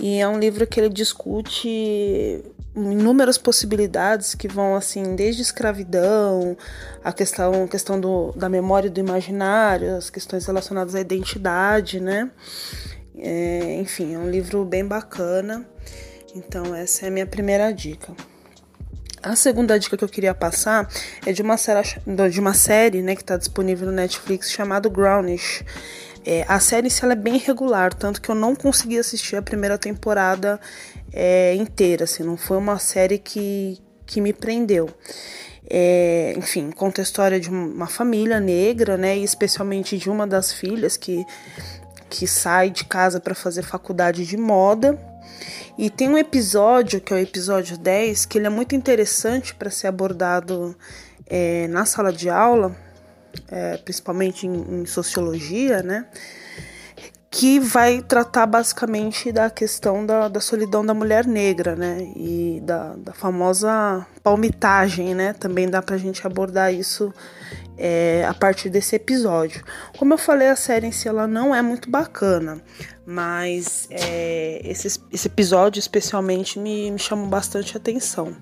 E 0.00 0.20
é 0.20 0.28
um 0.28 0.38
livro 0.38 0.66
que 0.66 0.78
ele 0.78 0.90
discute 0.90 2.44
inúmeras 2.74 3.38
possibilidades 3.38 4.34
que 4.34 4.46
vão 4.46 4.76
assim 4.76 5.16
desde 5.16 5.40
escravidão, 5.40 6.56
a 7.02 7.12
questão, 7.12 7.66
questão 7.66 7.98
do, 7.98 8.32
da 8.32 8.48
memória 8.48 8.88
e 8.88 8.90
do 8.90 9.00
imaginário, 9.00 9.96
as 9.96 10.10
questões 10.10 10.44
relacionadas 10.44 10.94
à 10.94 11.00
identidade, 11.00 11.98
né? 11.98 12.30
É, 13.16 13.76
enfim, 13.80 14.14
é 14.14 14.18
um 14.18 14.30
livro 14.30 14.64
bem 14.64 14.84
bacana. 14.84 15.66
Então 16.34 16.74
essa 16.74 17.06
é 17.06 17.08
a 17.08 17.10
minha 17.10 17.26
primeira 17.26 17.72
dica. 17.72 18.12
A 19.26 19.34
segunda 19.34 19.76
dica 19.76 19.96
que 19.96 20.04
eu 20.04 20.08
queria 20.08 20.32
passar 20.32 20.88
é 21.26 21.32
de 21.32 21.42
uma 21.42 21.56
série, 21.56 21.82
de 22.30 22.38
uma 22.38 22.54
série 22.54 23.02
né, 23.02 23.16
que 23.16 23.22
está 23.22 23.36
disponível 23.36 23.88
no 23.88 23.92
Netflix 23.92 24.52
chamado 24.52 24.88
Grownish. 24.88 25.64
É, 26.24 26.44
a 26.46 26.60
série 26.60 26.86
ela 27.02 27.12
é 27.12 27.16
bem 27.16 27.36
regular, 27.36 27.92
tanto 27.92 28.22
que 28.22 28.28
eu 28.28 28.36
não 28.36 28.54
consegui 28.54 28.96
assistir 28.96 29.34
a 29.34 29.42
primeira 29.42 29.76
temporada 29.76 30.60
é, 31.12 31.56
inteira. 31.56 32.04
Assim, 32.04 32.22
não 32.22 32.36
foi 32.36 32.56
uma 32.56 32.78
série 32.78 33.18
que, 33.18 33.82
que 34.06 34.20
me 34.20 34.32
prendeu. 34.32 34.88
É, 35.68 36.32
enfim, 36.36 36.70
conta 36.70 37.00
a 37.00 37.04
história 37.04 37.40
de 37.40 37.50
uma 37.50 37.88
família 37.88 38.38
negra, 38.38 38.96
né, 38.96 39.18
e 39.18 39.24
especialmente 39.24 39.98
de 39.98 40.08
uma 40.08 40.24
das 40.24 40.52
filhas 40.52 40.96
que, 40.96 41.26
que 42.08 42.28
sai 42.28 42.70
de 42.70 42.84
casa 42.84 43.18
para 43.18 43.34
fazer 43.34 43.64
faculdade 43.64 44.24
de 44.24 44.36
moda 44.36 44.96
e 45.78 45.90
tem 45.90 46.08
um 46.08 46.16
episódio, 46.16 47.00
que 47.00 47.12
é 47.12 47.16
o 47.16 47.20
episódio 47.20 47.76
10, 47.76 48.24
que 48.26 48.38
ele 48.38 48.46
é 48.46 48.50
muito 48.50 48.74
interessante 48.74 49.54
para 49.54 49.70
ser 49.70 49.88
abordado 49.88 50.74
é, 51.26 51.68
na 51.68 51.84
sala 51.84 52.12
de 52.12 52.30
aula, 52.30 52.74
é, 53.48 53.76
principalmente 53.76 54.46
em, 54.46 54.80
em, 54.80 54.86
sociologia, 54.86 55.82
né? 55.82 56.06
Que 57.36 57.60
vai 57.60 58.00
tratar 58.00 58.46
basicamente 58.46 59.30
da 59.30 59.50
questão 59.50 60.06
da, 60.06 60.26
da 60.26 60.40
solidão 60.40 60.84
da 60.84 60.94
mulher 60.94 61.26
negra, 61.26 61.76
né? 61.76 62.10
E 62.16 62.62
da, 62.64 62.94
da 62.96 63.12
famosa 63.12 64.06
palmitagem, 64.22 65.14
né? 65.14 65.34
Também 65.34 65.68
dá 65.68 65.82
pra 65.82 65.98
gente 65.98 66.26
abordar 66.26 66.72
isso 66.72 67.12
é, 67.76 68.24
a 68.26 68.32
partir 68.32 68.70
desse 68.70 68.96
episódio. 68.96 69.62
Como 69.98 70.14
eu 70.14 70.18
falei, 70.18 70.48
a 70.48 70.56
série 70.56 70.86
em 70.86 70.92
si 70.92 71.08
ela 71.08 71.26
não 71.26 71.54
é 71.54 71.60
muito 71.60 71.90
bacana, 71.90 72.58
mas 73.04 73.86
é, 73.90 74.62
esse, 74.64 74.98
esse 75.12 75.28
episódio 75.28 75.78
especialmente 75.78 76.58
me, 76.58 76.90
me 76.90 76.98
chamou 76.98 77.26
bastante 77.26 77.76
atenção. 77.76 78.34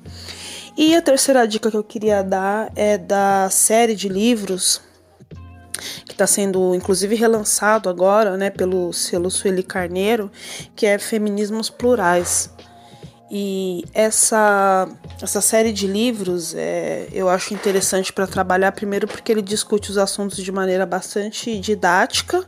E 0.76 0.94
a 0.94 1.02
terceira 1.02 1.48
dica 1.48 1.68
que 1.68 1.76
eu 1.76 1.82
queria 1.82 2.22
dar 2.22 2.70
é 2.76 2.96
da 2.96 3.50
série 3.50 3.96
de 3.96 4.08
livros 4.08 4.80
que 6.04 6.12
está 6.12 6.26
sendo 6.26 6.74
inclusive 6.74 7.14
relançado 7.14 7.88
agora, 7.88 8.36
né, 8.36 8.50
pelo 8.50 8.92
selo 8.92 9.30
Sueli 9.30 9.62
Carneiro, 9.62 10.30
que 10.74 10.86
é 10.86 10.98
Feminismos 10.98 11.70
Plurais. 11.70 12.50
E 13.30 13.84
essa, 13.92 14.88
essa 15.20 15.40
série 15.40 15.72
de 15.72 15.86
livros 15.86 16.54
é, 16.54 17.08
eu 17.12 17.28
acho 17.28 17.52
interessante 17.52 18.12
para 18.12 18.26
trabalhar, 18.26 18.70
primeiro, 18.72 19.08
porque 19.08 19.32
ele 19.32 19.42
discute 19.42 19.90
os 19.90 19.98
assuntos 19.98 20.36
de 20.36 20.52
maneira 20.52 20.86
bastante 20.86 21.58
didática, 21.58 22.46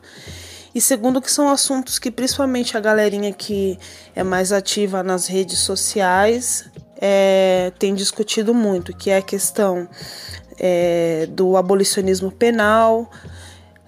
e 0.76 0.80
segundo, 0.80 1.22
que 1.22 1.32
são 1.32 1.48
assuntos 1.48 1.98
que 1.98 2.10
principalmente 2.10 2.76
a 2.76 2.80
galerinha 2.80 3.32
que 3.32 3.78
é 4.14 4.22
mais 4.22 4.52
ativa 4.52 5.02
nas 5.02 5.26
redes 5.26 5.60
sociais 5.60 6.66
é, 7.00 7.72
tem 7.78 7.94
discutido 7.94 8.52
muito, 8.52 8.94
que 8.94 9.08
é 9.08 9.16
a 9.16 9.22
questão 9.22 9.88
é, 10.58 11.26
do 11.30 11.56
abolicionismo 11.56 12.30
penal, 12.30 13.10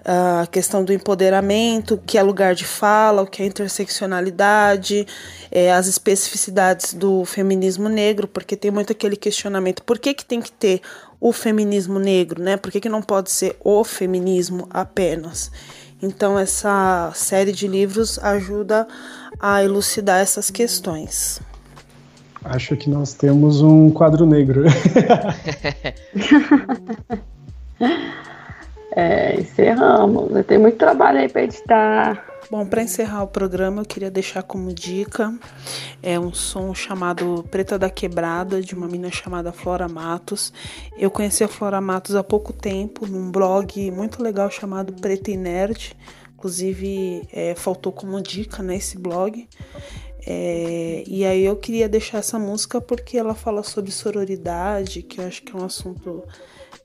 a 0.05 0.47
questão 0.47 0.83
do 0.83 0.93
empoderamento, 0.93 1.95
o 1.95 1.97
que 1.97 2.17
é 2.17 2.23
lugar 2.23 2.55
de 2.55 2.65
fala, 2.65 3.21
o 3.21 3.27
que 3.27 3.43
é 3.43 3.45
interseccionalidade, 3.45 5.05
é, 5.51 5.71
as 5.71 5.87
especificidades 5.87 6.93
do 6.93 7.25
feminismo 7.25 7.89
negro, 7.89 8.27
porque 8.27 8.55
tem 8.55 8.71
muito 8.71 8.91
aquele 8.91 9.15
questionamento: 9.15 9.83
por 9.83 9.99
que, 9.99 10.13
que 10.13 10.25
tem 10.25 10.41
que 10.41 10.51
ter 10.51 10.81
o 11.19 11.33
feminismo 11.33 11.99
negro, 11.99 12.41
né? 12.41 12.55
Por 12.57 12.71
que, 12.71 12.79
que 12.79 12.89
não 12.89 13.01
pode 13.01 13.29
ser 13.29 13.57
o 13.59 13.83
feminismo 13.83 14.67
apenas? 14.69 15.51
Então, 16.01 16.39
essa 16.39 17.11
série 17.13 17.51
de 17.51 17.67
livros 17.67 18.17
ajuda 18.19 18.87
a 19.37 19.63
elucidar 19.63 20.21
essas 20.21 20.49
questões. 20.49 21.41
Acho 22.43 22.75
que 22.77 22.89
nós 22.89 23.13
temos 23.13 23.61
um 23.61 23.89
quadro 23.89 24.25
negro. 24.25 24.63
é, 28.95 29.39
encerramos. 29.39 30.45
Tem 30.45 30.57
muito 30.57 30.77
trabalho 30.77 31.19
aí 31.19 31.29
para 31.29 31.43
editar. 31.43 32.25
Bom, 32.49 32.65
para 32.65 32.81
encerrar 32.81 33.21
o 33.23 33.27
programa, 33.27 33.81
eu 33.81 33.85
queria 33.85 34.09
deixar 34.09 34.41
como 34.41 34.73
dica 34.73 35.31
é 36.01 36.19
um 36.19 36.33
som 36.33 36.73
chamado 36.73 37.45
Preta 37.51 37.77
da 37.77 37.89
Quebrada, 37.89 38.61
de 38.61 38.73
uma 38.73 38.87
menina 38.87 39.11
chamada 39.11 39.51
Flora 39.51 39.87
Matos. 39.87 40.51
Eu 40.97 41.11
conheci 41.11 41.43
a 41.43 41.47
Flora 41.47 41.79
Matos 41.79 42.15
há 42.15 42.23
pouco 42.23 42.53
tempo 42.53 43.05
num 43.05 43.29
blog 43.29 43.91
muito 43.91 44.23
legal 44.23 44.49
chamado 44.49 44.93
Preta 44.93 45.29
e 45.29 45.37
Nerd. 45.37 45.95
Inclusive, 46.33 47.27
é, 47.33 47.53
faltou 47.53 47.91
como 47.91 48.19
dica 48.21 48.63
nesse 48.63 48.95
né, 48.95 49.03
blog. 49.03 49.47
É, 50.25 51.03
e 51.07 51.25
aí 51.25 51.45
eu 51.45 51.55
queria 51.55 51.87
deixar 51.87 52.19
essa 52.19 52.37
música 52.37 52.81
porque 52.81 53.17
ela 53.17 53.33
fala 53.33 53.63
sobre 53.63 53.91
sororidade, 53.91 55.01
que 55.01 55.19
eu 55.19 55.25
acho 55.25 55.41
que 55.43 55.55
é 55.55 55.59
um 55.59 55.65
assunto 55.65 56.23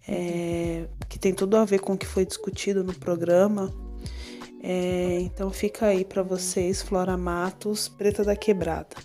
é, 0.08 0.86
que 1.08 1.18
tem 1.18 1.34
tudo 1.34 1.56
a 1.56 1.64
ver 1.64 1.80
com 1.80 1.94
o 1.94 1.98
que 1.98 2.06
foi 2.06 2.24
discutido 2.24 2.84
no 2.84 2.94
programa. 2.94 3.72
É, 4.62 5.18
então 5.20 5.50
fica 5.50 5.86
aí 5.86 6.04
para 6.04 6.22
vocês, 6.22 6.80
Flora 6.80 7.16
Matos, 7.16 7.88
Preta 7.88 8.24
da 8.24 8.34
Quebrada. 8.34 8.96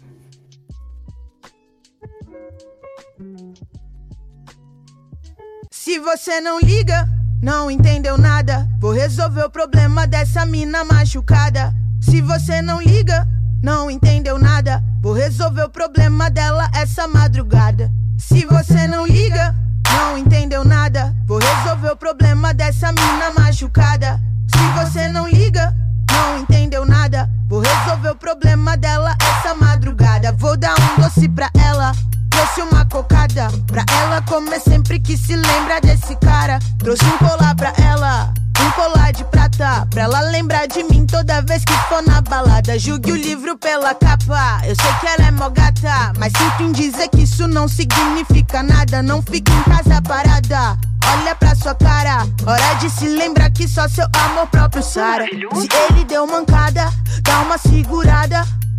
Se 5.69 5.99
você 5.99 6.39
não 6.39 6.60
liga, 6.60 7.07
não 7.41 7.69
entendeu 7.69 8.18
nada, 8.18 8.68
vou 8.80 8.91
resolver 8.91 9.43
o 9.43 9.49
problema 9.49 10.06
dessa 10.06 10.45
mina 10.45 10.84
machucada. 10.85 11.73
Se 11.99 12.22
você 12.22 12.61
não 12.61 12.81
liga, 12.81 13.27
não 13.61 13.90
entendeu 13.90 14.38
nada. 14.38 14.84
Vou 15.02 15.14
resolver 15.14 15.64
o 15.64 15.69
problema 15.69 16.30
dela 16.30 16.69
essa 16.73 17.07
madrugada. 17.07 17.91
Se 18.18 18.45
você 18.45 18.88
não 18.88 19.06
liga, 19.06 19.56
não 19.91 20.18
entendeu 20.18 20.64
nada. 20.64 21.15
Vou 21.26 21.40
resolver 21.40 21.91
o 21.91 21.95
problema 21.95 22.53
dessa 22.53 22.91
mina 22.91 23.31
machucada. 23.38 24.19
Se 24.48 24.80
você 24.80 25.07
não 25.10 25.27
liga, 25.27 25.76
não 26.11 26.40
entendeu 26.40 26.86
nada. 26.86 27.30
Vou 27.48 27.61
resolver 27.61 28.10
o 28.10 28.15
problema 28.15 28.76
dela 28.77 29.15
essa 29.19 29.56
madrugada. 29.56 30.31
Vou 30.34 30.57
dar 30.57 30.76
um 30.80 31.02
doce 31.02 31.27
pra 31.30 31.49
ela. 31.53 31.91
Trouxe 32.30 32.61
uma 32.61 32.86
cocada 32.86 33.48
pra 33.68 33.84
ela 34.03 34.22
comer 34.22 34.60
sempre 34.60 34.99
que 34.99 35.18
se 35.18 35.36
lembra 35.36 35.81
desse 35.81 36.15
cara. 36.18 36.60
Trouxe 36.77 37.03
um 37.06 37.18
colar 37.18 37.56
pra 37.56 37.73
ela 37.77 38.34
colar 38.80 39.11
de 39.11 39.26
prata 39.26 39.85
Pra 39.89 40.03
ela 40.03 40.22
lembrar 40.22 40.65
de 40.68 40.84
mim 40.84 41.06
toda 41.06 41.41
vez 41.41 41.65
que 41.65 41.73
for 41.89 42.01
na 42.03 42.22
balada 42.22 42.80
Julgue 42.80 43.11
o 43.11 43.15
livro 43.15 43.57
pela 43.57 43.93
capa 43.93 44.61
Eu 44.64 44.76
sei 44.76 44.93
que 45.01 45.07
ela 45.07 45.27
é 45.27 45.31
mó 45.31 45.49
gata 45.49 46.14
Mas 46.18 46.31
sinto 46.38 46.64
em 46.64 46.72
dizer 46.72 47.10
que 47.10 47.23
isso 47.23 47.47
não 47.47 47.68
significa 47.68 48.64
nada 48.64 49.03
Não 49.03 49.22
fique 49.22 49.51
em 49.51 49.64
casa 49.64 50.01
parada 50.01 50.77
Olha 51.11 51.34
pra 51.34 51.56
sua 51.56 51.73
cara, 51.73 52.27
hora 52.45 52.73
de 52.76 52.89
se 52.89 53.07
lembrar 53.07 53.49
que 53.49 53.68
só 53.68 53.88
seu 53.88 54.06
amor 54.14 54.45
próprio 54.47 54.84
sara. 54.84 55.26
Se 55.26 55.68
ele 55.89 56.06
deu 56.06 56.27
mancada, 56.27 56.93
dá 57.23 57.39
uma 57.39 57.57
segurada. 57.57 58.45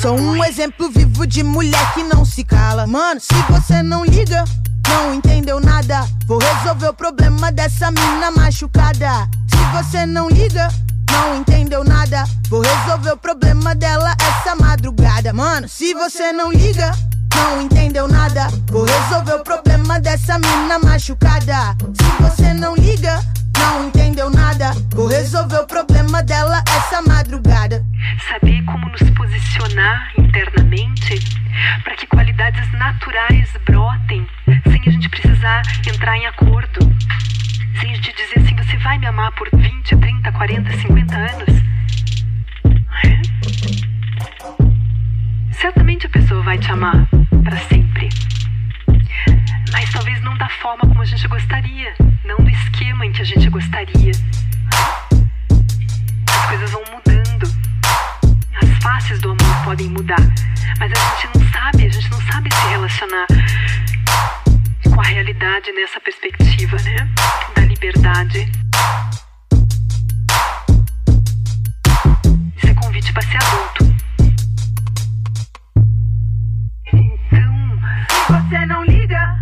Sou 0.00 0.16
um 0.16 0.44
exemplo 0.44 0.88
vivo 0.90 1.26
de 1.26 1.42
mulher 1.42 1.92
que 1.92 2.04
não 2.04 2.24
se 2.24 2.44
cala. 2.44 2.86
Mano, 2.86 3.20
se 3.20 3.34
você 3.50 3.82
não 3.82 4.04
liga, 4.04 4.44
não 4.88 5.12
entendeu 5.12 5.58
nada. 5.58 6.06
Vou 6.24 6.38
resolver 6.38 6.88
o 6.88 6.94
problema 6.94 7.50
dessa 7.50 7.90
mina 7.90 8.30
machucada. 8.30 9.28
Se 9.48 9.56
você 9.76 10.06
não 10.06 10.28
liga, 10.28 10.68
não 11.10 11.36
entendeu 11.36 11.82
nada. 11.82 12.22
Vou 12.48 12.62
resolver 12.62 13.10
o 13.10 13.16
problema 13.16 13.74
dela 13.74 14.14
essa 14.20 14.54
madrugada. 14.54 15.32
Mano, 15.32 15.68
se 15.68 15.92
você 15.94 16.32
não 16.32 16.52
liga, 16.52 16.92
não 17.34 17.62
entendeu 17.62 18.06
nada. 18.06 18.46
Vou 18.70 18.84
resolver 18.84 19.34
o 19.34 19.42
problema 19.42 19.98
dessa 19.98 20.38
mina 20.38 20.78
machucada. 20.78 21.76
Se 21.94 22.22
você 22.22 22.54
não 22.54 22.76
liga, 22.76 23.20
não 23.58 23.86
entendeu 23.86 24.30
nada. 24.30 24.72
Vou 24.94 25.06
resolver 25.08 25.58
o 25.58 25.66
problema 25.66 26.22
dela 26.22 26.62
essa 26.76 27.02
madrugada. 27.02 27.84
Saber 28.28 28.62
como 28.64 28.88
nos 28.88 29.10
posicionar 29.10 30.12
internamente 30.16 31.18
para 31.84 31.96
que 31.96 32.06
qualidades 32.06 32.70
naturais 32.72 33.50
brotem 33.66 34.26
sem 34.70 34.80
a 34.86 34.90
gente 34.90 35.08
precisar 35.08 35.62
entrar 35.86 36.16
em 36.16 36.26
acordo. 36.26 36.80
Sem 37.80 37.92
a 37.92 37.94
gente 37.96 38.12
dizer 38.14 38.38
assim: 38.40 38.56
você 38.56 38.76
vai 38.78 38.98
me 38.98 39.06
amar 39.06 39.32
por 39.32 39.48
20, 39.52 39.96
30, 39.96 40.32
40, 40.32 40.72
50 40.78 41.16
anos. 41.16 41.62
É? 43.04 43.20
Certamente 45.52 46.06
a 46.06 46.10
pessoa 46.10 46.42
vai 46.42 46.58
te 46.58 46.70
amar 46.70 47.06
para 47.42 47.56
sempre. 47.68 48.08
Mas 49.72 49.90
talvez 49.90 50.20
não 50.22 50.36
da 50.36 50.48
forma 50.48 50.80
como 50.80 51.02
a 51.02 51.04
gente 51.04 51.26
gostaria, 51.28 51.94
não 52.24 52.36
do 52.36 52.50
esquema 52.50 53.06
em 53.06 53.12
que 53.12 53.22
a 53.22 53.24
gente 53.24 53.48
gostaria. 53.50 54.12
As 56.30 56.46
coisas 56.48 56.70
vão 56.70 56.82
mudando. 56.92 57.46
As 58.62 58.82
faces 58.82 59.20
do 59.20 59.30
amor 59.30 59.64
podem 59.64 59.88
mudar, 59.88 60.20
mas 60.78 60.92
a 60.92 60.94
gente 60.94 61.38
não 61.38 61.48
sabe, 61.52 61.86
a 61.86 61.90
gente 61.90 62.10
não 62.10 62.20
sabe 62.22 62.52
se 62.52 62.68
relacionar 62.68 63.26
com 64.84 65.00
a 65.00 65.04
realidade 65.04 65.70
nessa 65.72 66.00
perspectiva, 66.00 66.76
né? 66.82 67.08
Da 67.54 67.62
liberdade. 67.62 68.50
Isso 72.56 72.66
é 72.66 72.74
convite 72.74 73.12
para 73.12 73.22
ser 73.22 73.36
adulto. 73.36 73.96
Então, 76.92 77.78
você 78.28 78.66
não 78.66 78.82
liga, 78.84 79.37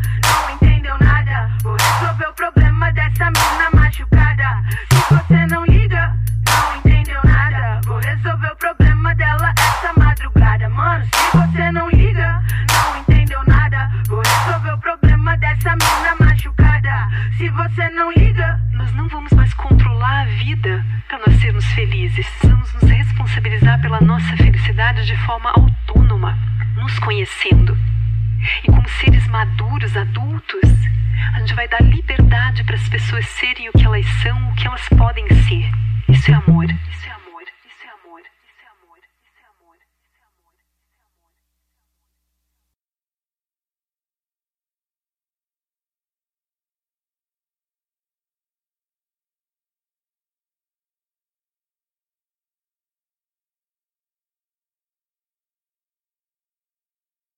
dessa 2.97 3.27
mina 3.27 3.71
machucada. 3.75 4.63
Se 4.91 5.15
você 5.15 5.47
não 5.47 5.65
liga, 5.67 6.17
não 6.49 6.77
entendeu 6.79 7.21
nada. 7.25 7.81
Vou 7.85 7.99
resolver 7.99 8.49
o 8.49 8.57
problema 8.57 9.15
dela 9.15 9.55
essa 9.59 9.93
madrugada. 10.01 10.69
Mano, 10.71 11.05
se 11.05 11.37
você 11.37 11.71
não 11.73 11.91
liga, 11.91 12.43
não 12.73 13.01
entendeu 13.01 13.41
nada. 13.47 13.93
Vou 14.09 14.23
resolver 14.23 14.73
o 14.73 14.79
problema 14.79 15.37
dessa 15.37 15.71
mina 15.73 16.17
machucada. 16.19 17.09
Se 17.37 17.49
você 17.51 17.89
não 17.91 18.11
liga, 18.13 18.59
nós 18.73 18.93
não 18.95 19.07
vamos 19.09 19.33
mais 19.33 19.53
controlar 19.55 20.23
a 20.23 20.25
vida 20.25 20.85
pra 21.07 21.19
nós 21.19 21.39
sermos 21.39 21.67
felizes. 21.67 22.27
Precisamos 22.27 22.73
nos 22.73 22.91
responsabilizar 22.91 23.81
pela 23.83 24.01
nossa 24.01 24.37
felicidade 24.39 25.05
de 25.05 25.17
forma 25.27 25.51
autônoma, 25.51 26.37
nos 26.77 26.99
conhecendo. 27.01 27.77
E 28.65 28.67
como 28.67 28.89
seres 28.89 29.27
maduros, 29.29 29.97
adultos, 29.97 30.71
a 31.35 31.41
gente 31.41 31.55
vai 31.55 31.69
dar 31.69 31.83
liberdade 31.83 32.65
para 32.65 32.77
as 32.77 32.89
pessoas 32.89 33.27
serem 33.27 33.69
o 33.69 33.73
que 33.73 33.85
elas 33.85 34.07
são, 34.23 34.51
o 34.51 34.55
que 34.55 34.67
elas 34.67 34.89
podem 34.91 35.27
ser. 35.45 35.71
Isso 36.09 36.31
é 36.31 36.35
amor. 36.35 36.65
Isso 36.91 37.07
é 37.07 37.11
amor. 37.11 37.16